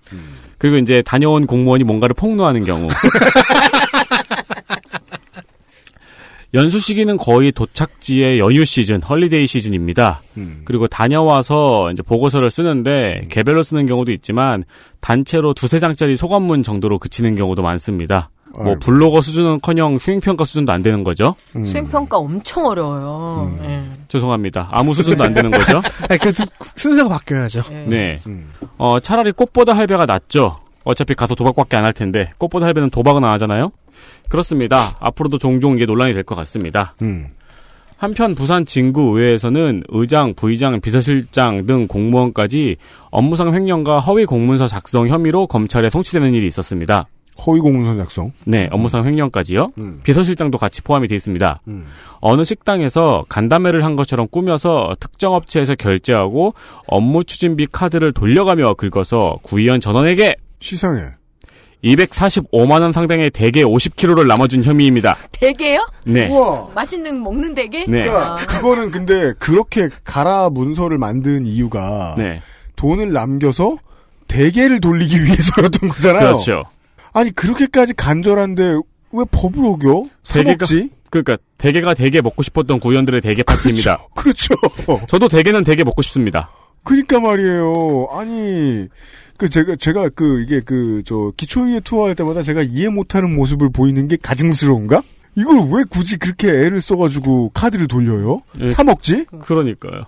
[0.58, 2.88] 그리고 이제 다녀온 공무원이 뭔가를 폭로하는 경우.
[6.54, 10.20] 연수 시기는 거의 도착지의 연휴 시즌, holiday 시즌입니다.
[10.36, 10.62] 음.
[10.66, 14.64] 그리고 다녀와서 이제 보고서를 쓰는데 개별로 쓰는 경우도 있지만
[15.00, 18.30] 단체로 두세 장짜리 소감문 정도로 그치는 경우도 많습니다.
[18.54, 18.78] 뭐 아이고.
[18.80, 21.34] 블로거 수준은커녕 수행평가 수준도 안 되는 거죠.
[21.56, 21.64] 음.
[21.64, 23.56] 수행평가 엄청 어려워요.
[23.64, 23.82] 예.
[24.08, 24.68] 죄송합니다.
[24.72, 25.80] 아무 수준도 안 되는 거죠.
[26.08, 26.32] 아니, 그
[26.76, 27.62] 순서가 바뀌어야죠.
[27.86, 28.18] 네.
[28.26, 28.50] 음.
[28.78, 30.58] 어, 차라리 꽃보다 할배가 낫죠.
[30.84, 33.70] 어차피 가서 도박밖에 안 할 텐데 꽃보다 할배는 도박은 안 하잖아요.
[34.28, 34.96] 그렇습니다.
[35.00, 36.94] 앞으로도 종종 이게 논란이 될 것 같습니다.
[37.02, 37.28] 음.
[37.96, 42.76] 한편 부산 진구 의회에서는 의장, 부의장, 비서실장 등 공무원까지
[43.12, 47.06] 업무상 횡령과 허위 공문서 작성 혐의로 검찰에 송치되는 일이 있었습니다.
[47.46, 48.32] 허위 공문서 작성.
[48.44, 49.72] 네, 업무상 횡령까지요.
[49.78, 50.00] 음.
[50.02, 51.60] 비서실장도 같이 포함이 되어 있습니다.
[51.68, 51.86] 음.
[52.20, 56.54] 어느 식당에서 간담회를 한 것처럼 꾸며서 특정 업체에서 결제하고
[56.86, 61.02] 업무 추진비 카드를 돌려가며 긁어서 구의원 전원에게 시상해.
[61.84, 65.16] 245만 원 상당의 대게 50kg를 남아준 혐의입니다.
[65.32, 65.84] 대게요?
[66.06, 66.28] 네.
[66.28, 66.68] 우와.
[66.74, 67.86] 맛있는 먹는 대게?
[67.88, 68.02] 네.
[68.02, 72.40] 그러니까 그거는 근데 그렇게 가라 문서를 만든 이유가 네.
[72.76, 73.78] 돈을 남겨서
[74.28, 76.20] 대게를 돌리기 위해서였던 거잖아요.
[76.20, 76.64] 그렇죠.
[77.12, 78.62] 아니 그렇게까지 간절한데
[79.12, 80.04] 왜 법을 어겨?
[80.24, 80.90] 사먹지?
[81.10, 84.06] 그러니까 대게가 되게 먹고 싶었던 구의원들의 대게 파티입니다.
[84.16, 84.54] 그렇죠.
[85.08, 86.50] 저도 대게는 되게 먹고 싶습니다.
[86.84, 88.08] 그니까 말이에요.
[88.12, 88.88] 아니
[89.36, 94.08] 그 제가 제가 그 이게 그 저 기초의회 투어할 때마다 제가 이해 못하는 모습을 보이는
[94.08, 95.02] 게 가증스러운가?
[95.34, 98.40] 이걸 왜 굳이 그렇게 애를 써가지고 카드를 돌려요?
[98.60, 98.68] 예.
[98.68, 99.26] 사 먹지?
[99.40, 100.04] 그러니까요.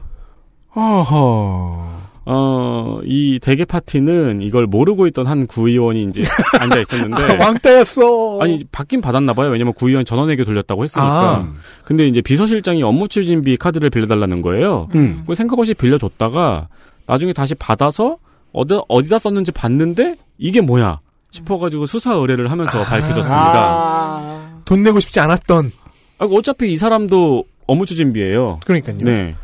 [0.75, 2.04] 아하.
[2.27, 6.23] 어, 이 대개 파티는 이걸 모르고 있던 한 구의원이 이제
[6.59, 7.37] 앉아 있었는데.
[7.43, 8.39] 왕따였어.
[8.41, 9.51] 아니, 받긴 받았나봐요.
[9.51, 11.37] 왜냐면 구의원 전원에게 돌렸다고 했으니까.
[11.37, 11.53] 아.
[11.85, 14.89] 근데 이제 비서실장이 업무 추진비 카드를 빌려달라는 거예요.
[14.95, 15.25] 음.
[15.27, 16.69] 그 생각 없이 빌려줬다가
[17.07, 18.19] 나중에 다시 받아서
[18.53, 24.61] 어디, 어디다 썼는지 봤는데 이게 뭐야 싶어가지고 수사 의뢰를 하면서 밝혀졌습니다.
[24.65, 25.73] 돈 내고 싶지 않았던.
[26.19, 28.61] 아, 어차피 이 사람도 업무 추진비예요.
[28.65, 28.99] 그러니까요.
[29.01, 29.35] 네.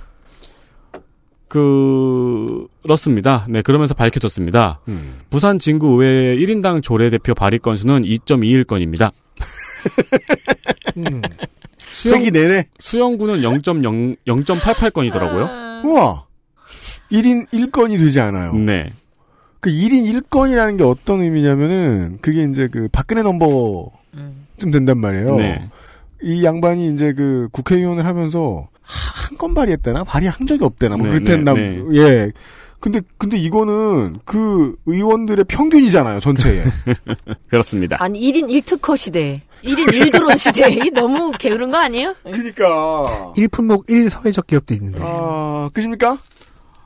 [1.50, 3.44] 그, 그렇습니다.
[3.48, 4.80] 네, 그러면서 밝혀졌습니다.
[4.86, 5.18] 음.
[5.30, 9.10] 부산 진구 의회 1인당 조례 대표 발의 건수는 2.21건입니다.
[10.96, 11.20] 음.
[11.78, 12.66] 수영, 내내?
[12.78, 15.84] 수영구는 0.0, 0.88건이더라고요.
[15.84, 16.24] 우와.
[17.10, 18.52] 1인 1건이 되지 않아요.
[18.52, 18.92] 네.
[19.58, 25.34] 그 1인 1건이라는 게 어떤 의미냐면은, 그게 이제 그 박근혜 넘버쯤 된단 말이에요.
[25.34, 25.68] 네.
[26.22, 30.04] 이 양반이 이제 그 국회의원을 하면서 한 건 발의했대나?
[30.04, 30.96] 발의한 적이 없대나?
[30.96, 31.52] 뭐 네, 그랬댔나?
[31.54, 31.84] 네, 네.
[31.98, 32.32] 예.
[32.80, 36.64] 근데, 근데 이거는 그 의원들의 평균이잖아요, 전체에.
[37.48, 37.96] 그렇습니다.
[38.00, 42.14] 아니 1인 1특허 시대, 1인 1드론 시대 이 너무 게으른 거 아니에요?
[42.24, 43.32] 그니까.
[43.36, 45.02] 1품목 1 사회적 기업도 있는데.
[45.04, 46.18] 아, 끝입니까?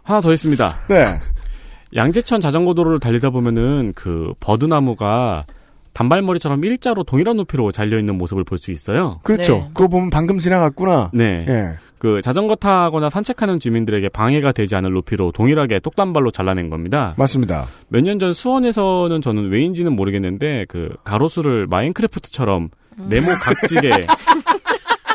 [0.02, 0.80] 하나 더 있습니다.
[0.88, 1.20] 네.
[1.96, 5.44] 양재천 자전거 도로를 달리다 보면은 그 버드나무가
[5.92, 9.20] 단발머리처럼 일자로 동일한 높이로 잘려 있는 모습을 볼 수 있어요.
[9.22, 9.52] 그렇죠.
[9.58, 9.70] 네.
[9.74, 11.10] 그거 보면 방금 지나갔구나.
[11.14, 11.46] 네.
[11.48, 11.68] 예.
[12.04, 17.14] 그 자전거 타거나 산책하는 주민들에게 방해가 되지 않을 높이로 동일하게 똑단발로 잘라낸 겁니다.
[17.16, 17.64] 맞습니다.
[17.88, 22.68] 몇 년 전 수원에서는 저는 왜인지는 모르겠는데 그 가로수를 마인크래프트처럼
[23.08, 24.06] 네모 각지게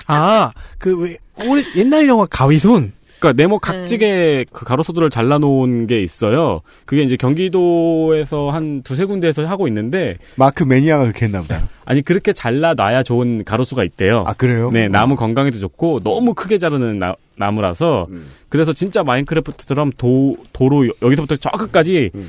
[0.07, 1.15] 아, 그, 왜,
[1.47, 2.91] 오래, 옛날 영화 가위손.
[3.19, 6.61] 그러니까 네모 각지게 그 가로수들을 잘라놓은 게 있어요.
[6.85, 11.67] 그게 이제 경기도에서 한 두세 군데에서 하고 있는데 마크 매니아가 그렇게 했나 보다.
[11.85, 14.23] 아니 그렇게 잘라놔야 좋은 가로수가 있대요.
[14.27, 14.69] 아, 그래요?
[14.71, 18.07] 네, 나무 건강에도 좋고 너무 크게 자르는 나, 나무라서
[18.47, 22.21] 그래서 진짜 마인크래프트처럼 도 도로 여- 여기서부터 저 끝까지 딱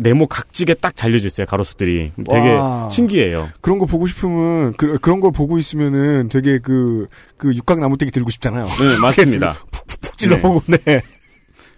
[0.00, 2.88] 네모 각지게 딱 잘려져 있어요 가로수들이 되게 와.
[2.88, 3.48] 신기해요.
[3.60, 8.30] 그런 거 보고 싶으면, 그, 그런 걸 보고 있으면은 되게 그, 그 육각 나무떼기 들고
[8.30, 8.64] 싶잖아요.
[8.64, 9.56] 네 맞습니다.
[9.70, 11.02] 푹 찔러보고, 네.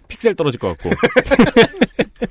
[0.07, 0.91] 픽셀 떨어질 것 같고.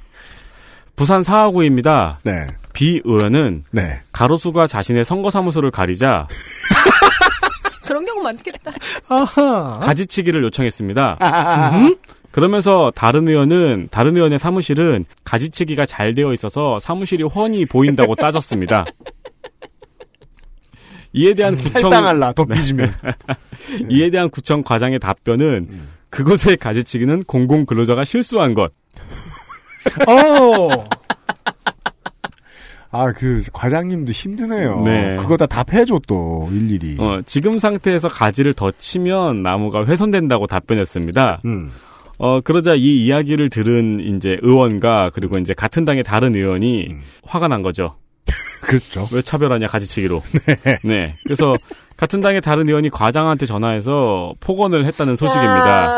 [0.95, 2.21] 부산 사하구입니다.
[2.23, 2.47] 네.
[2.73, 4.03] 비 의원은 네.
[4.13, 6.29] 가로수가 자신의 선거사무소를 가리자
[7.85, 8.73] 그런 경우 많겠다.
[9.09, 9.81] 아하.
[9.83, 11.19] 가지치기를 요청했습니다.
[11.75, 11.97] 음?
[12.31, 18.85] 그러면서 다른 의원은 다른 의원의 사무실은 가지치기가 잘 되어 있어서 사무실이 훤히 보인다고 따졌습니다.
[21.13, 22.95] 이에 대한 구청 탈당할라, 더 삐지면.
[23.91, 25.69] 이에 대한 구청 과장의 답변은
[26.09, 28.73] 그것의 가지치기는 공공 근로자가 실수한 것.
[30.07, 30.89] 어.
[32.93, 34.83] 아, 그, 과장님도 힘드네요.
[34.83, 35.17] 네.
[35.17, 36.97] 그거 다 답해줘, 또, 일일이.
[36.99, 41.43] 어, 지금 상태에서 가지를 더 치면 나무가 훼손된다고 답변했습니다.
[41.45, 41.71] 음.
[42.23, 46.91] 어, 그러자 이 이야기를 들은 이제 의원과 그리고 이제 같은 당의 다른 의원이
[47.25, 47.97] 화가 난 거죠.
[48.61, 49.09] 그렇죠.
[49.11, 50.23] 왜 차별하냐 가지치기로.
[50.85, 51.17] 네.
[51.25, 51.55] 그래서
[51.97, 55.97] 같은 당의 다른 의원이 과장한테 전화해서 폭언을 했다는 소식입니다.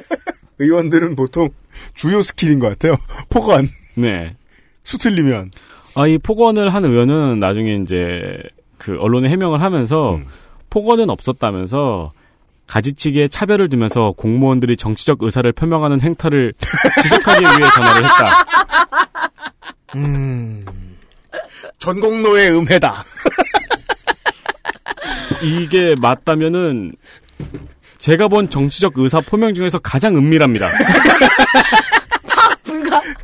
[0.60, 1.48] 의원들은 보통
[1.94, 2.96] 주요 스킬인 것 같아요.
[3.30, 3.66] 폭언.
[3.94, 4.36] 네.
[4.82, 5.50] 수틀리면.
[5.94, 8.38] 아, 이 폭언을 한 의원은 나중에 이제
[8.76, 10.20] 그 언론에 해명을 하면서
[10.68, 12.12] 폭언은 없었다면서
[12.66, 16.54] 가지치기에 차별을 두면서 공무원들이 정치적 의사를 표명하는 행태를
[17.02, 18.44] 지적하기 위해 전화를 했다.
[19.96, 20.64] 음.
[21.78, 23.04] 전공로의 음해다.
[25.42, 26.92] 이게 맞다면은
[27.98, 30.66] 제가 본 정치적 의사 표명 중에서 가장 은밀합니다.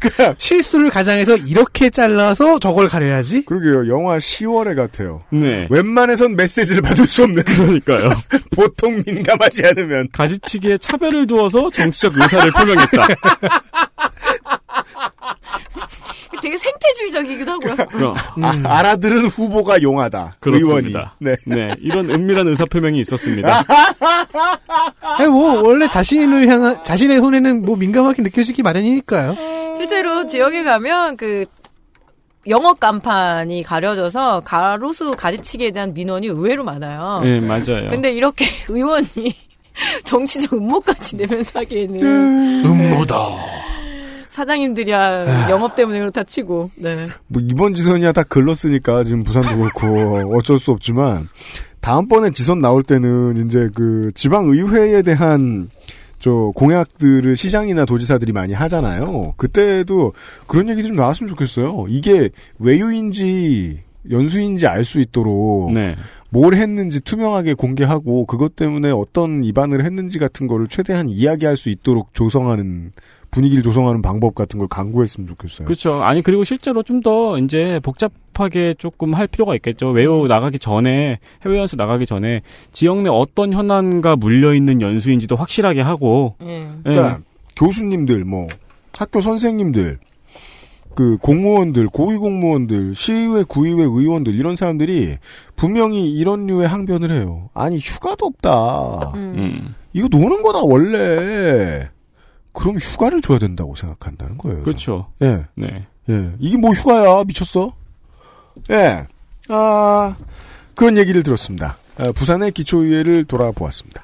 [0.01, 0.35] 불가.
[0.39, 3.45] 실수를 가장해서 이렇게 잘라서 저걸 가려야지?
[3.45, 3.93] 그러게요.
[3.93, 5.21] 영화 10월에 같아요.
[5.31, 5.67] 네.
[5.71, 7.43] 웬만해선 메시지를 받을 수 없는.
[7.45, 8.11] 그러니까요.
[8.55, 10.09] 보통 민감하지 않으면.
[10.13, 13.07] 가지치기에 차별을 두어서 정치적 의사를 표명했다.
[16.41, 17.77] 되게 생태주의적이기도 하고요.
[17.91, 20.37] 그럼, 아, 알아들은 후보가 용하다.
[20.41, 21.15] 그렇습니다.
[21.21, 21.37] 의원이.
[21.47, 21.57] 네.
[21.69, 23.63] 네, 이런 은밀한 의사 표명이 있었습니다.
[25.19, 29.37] 아니, 뭐, 원래 자신을 향한, 자신의 손에는 뭐 민감하게 느껴지기 마련이니까요.
[29.77, 31.45] 실제로 지역에 가면 그
[32.49, 37.21] 영업 간판이 가려져서 가로수 가지치기에 대한 민원이 의외로 많아요.
[37.23, 37.89] 네, 맞아요.
[37.91, 39.37] 근데 이렇게 의원이
[40.05, 43.17] 정치적 음모까지 내면서 하기에는 음모다.
[44.41, 47.09] 사장님들이야 영업 때문에 그렇다 치고 네.
[47.27, 51.29] 뭐 이번 지선이야 다 글렀으니까 지금 부산도 그렇고 어쩔 수 없지만
[51.81, 55.69] 다음번에 지선 나올 때는 이제 그 지방 의회에 대한
[56.19, 59.35] 저 공약들을 시장이나 도지사들이 많이 하잖아요.
[59.37, 60.13] 그때도
[60.47, 61.87] 그런 얘기 좀 나왔으면 좋겠어요.
[61.89, 62.29] 이게
[62.59, 65.97] 외유인지 연수인지 알 수 있도록 네.
[66.31, 72.15] 뭘 했는지 투명하게 공개하고 그것 때문에 어떤 위반을 했는지 같은 거를 최대한 이야기할 수 있도록
[72.15, 72.93] 조성하는
[73.31, 75.67] 분위기를 조성하는 방법 같은 걸 강구했으면 좋겠어요.
[75.67, 76.03] 그렇죠.
[76.03, 79.89] 아니 그리고 실제로 좀 더 이제 복잡하게 조금 할 필요가 있겠죠.
[79.89, 82.43] 외우 나가기 전에 해외 연수 나가기 전에
[82.73, 86.35] 지역 내 어떤 현안과 물려 있는 연수인지도 확실하게 하고.
[86.43, 86.69] 예.
[86.85, 87.21] 그러니까
[87.57, 88.49] 교수님들, 뭐
[88.99, 89.99] 학교 선생님들,
[90.95, 95.17] 그 공무원들, 고위 공무원들, 시의회, 구의회 의원들 이런 사람들이
[95.57, 97.49] 분명히 이런 류의 항변을 해요.
[97.55, 99.13] 아니 휴가도 없다.
[99.15, 99.75] 음.
[99.95, 101.89] 이거 노는 거다 원래.
[102.53, 104.63] 그럼 휴가를 줘야 된다고 생각한다는 거예요.
[104.63, 105.13] 그렇죠.
[105.23, 105.47] 예.
[105.55, 105.87] 네.
[106.09, 106.33] 예.
[106.39, 107.75] 이게 뭐 휴가야 미쳤어?
[108.71, 109.07] 예.
[109.49, 110.17] 아
[110.75, 111.79] 그런 얘기를 들었습니다.
[111.99, 114.03] 아, 부산의 기초의회를 돌아보았습니다.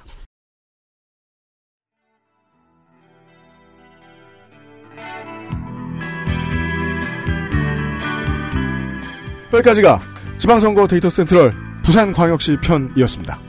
[9.53, 10.01] 여기까지가
[10.39, 13.46] 지방선거 데이터 센트럴 부산광역시 편이었습니다.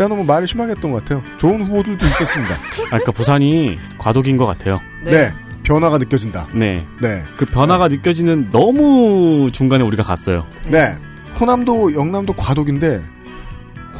[0.00, 1.22] 어, 제가 너무 말을 심하게 했던 것 같아요.
[1.36, 2.54] 좋은 후보들도 있었습니다.
[2.86, 4.80] 아, 그러니까 부산이 과도기인 것 같아요.
[5.04, 5.30] 네.
[5.62, 6.48] 변화가 느껴진다.
[6.54, 6.86] 네.
[7.02, 7.22] 네.
[7.36, 10.46] 그 변화가 느껴지는 너무 중간에 우리가 갔어요.
[10.66, 10.96] 네.
[11.38, 13.02] 호남도 영남도 과도기인데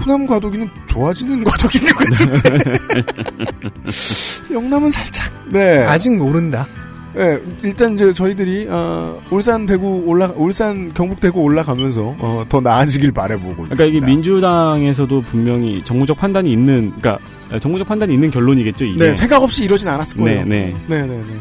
[0.01, 2.75] 호남 과도기는 좋아지는 과도기인 것 같은데
[4.51, 6.67] 영남은 살짝 네 아직 모른다.
[7.15, 13.13] 네, 일단 이제 저희들이 어, 울산 대구 올라 울산 경북 대구 올라가면서 어, 더 나아지길
[13.13, 17.19] 바래보고 그러니까 이게 민주당에서도 분명히 정무적 판단이 있는, 그러니까
[17.59, 18.85] 정무적 판단이 있는 결론이겠죠.
[18.85, 18.99] 이게.
[18.99, 20.45] 네 생각 없이 이러진 않았을 거예요.
[20.45, 20.75] 네, 네.
[20.87, 21.35] 네, 네, 네.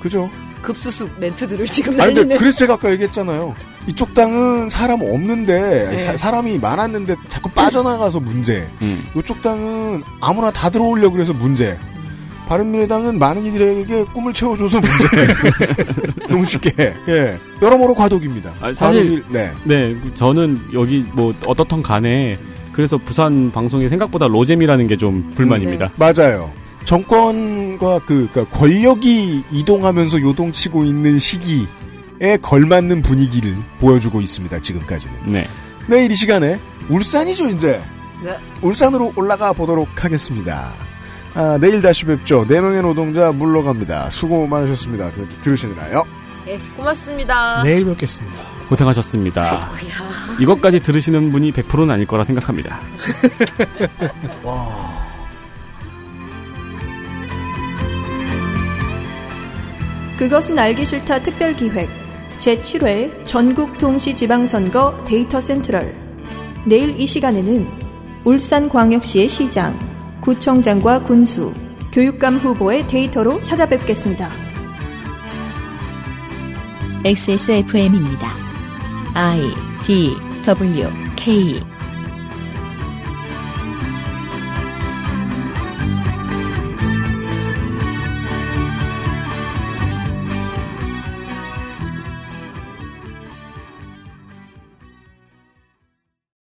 [0.00, 0.28] 그죠?
[0.60, 2.36] 급수습 멘트들을 지금 아니 근데 날리는.
[2.38, 3.54] 그래서 제가 아까 얘기했잖아요.
[3.86, 6.16] 이쪽 당은 사람 없는데 네.
[6.16, 8.68] 사, 람이 많았는데 자꾸 빠져나가서 문제.
[8.82, 9.06] 음.
[9.16, 11.78] 이쪽 당은 아무나 다 들어오려 그래서 문제.
[12.48, 16.26] 바른미래당은 많은 이들에게 꿈을 채워줘서 문제.
[16.28, 16.94] 너무 쉽게.
[17.08, 17.36] 예.
[17.60, 18.52] 여러모로 과도기입니다.
[18.60, 19.52] 아, 사실 과도기, 네.
[19.64, 22.38] 네, 저는 여기 뭐 어떻던 간에
[22.72, 25.90] 그래서 부산 방송이 생각보다 로잼이라는 게 좀 불만입니다.
[25.96, 26.50] 맞아요.
[26.84, 34.60] 정권과 그 그러니까 권력이 이동하면서 요동치고 있는 시기에 걸맞는 분위기를 보여주고 있습니다.
[34.60, 35.14] 지금까지는.
[35.26, 35.48] 네.
[35.88, 37.80] 내일 이 시간에 울산이죠 이제.
[38.22, 38.30] 네.
[38.62, 40.72] 울산으로 올라가 보도록 하겠습니다.
[41.36, 42.46] 아, 내일 다시 뵙죠.
[42.48, 44.08] 네 명의 노동자 물러갑니다.
[44.08, 45.12] 수고 많으셨습니다.
[45.12, 46.02] 들, 들으시느라요.
[46.48, 47.62] 예, 고맙습니다.
[47.62, 48.36] 내일 뵙겠습니다.
[48.70, 49.70] 고생하셨습니다.
[50.40, 52.80] 이것까지 들으시는 분이 100%는 아닐 거라 생각합니다.
[60.18, 61.90] 그것은 알기 싫다 특별기획
[62.38, 65.94] 제7회 전국 동시 지방선거 데이터 센트럴
[66.64, 67.66] 내일 이 시간에는
[68.24, 69.78] 울산광역시의 시장,
[70.26, 71.54] 구청장과 군수,
[71.92, 74.28] 교육감 후보의 데이터로 찾아뵙겠습니다.
[77.04, 78.32] XSFM입니다.
[79.14, 79.40] I
[79.86, 81.62] D W K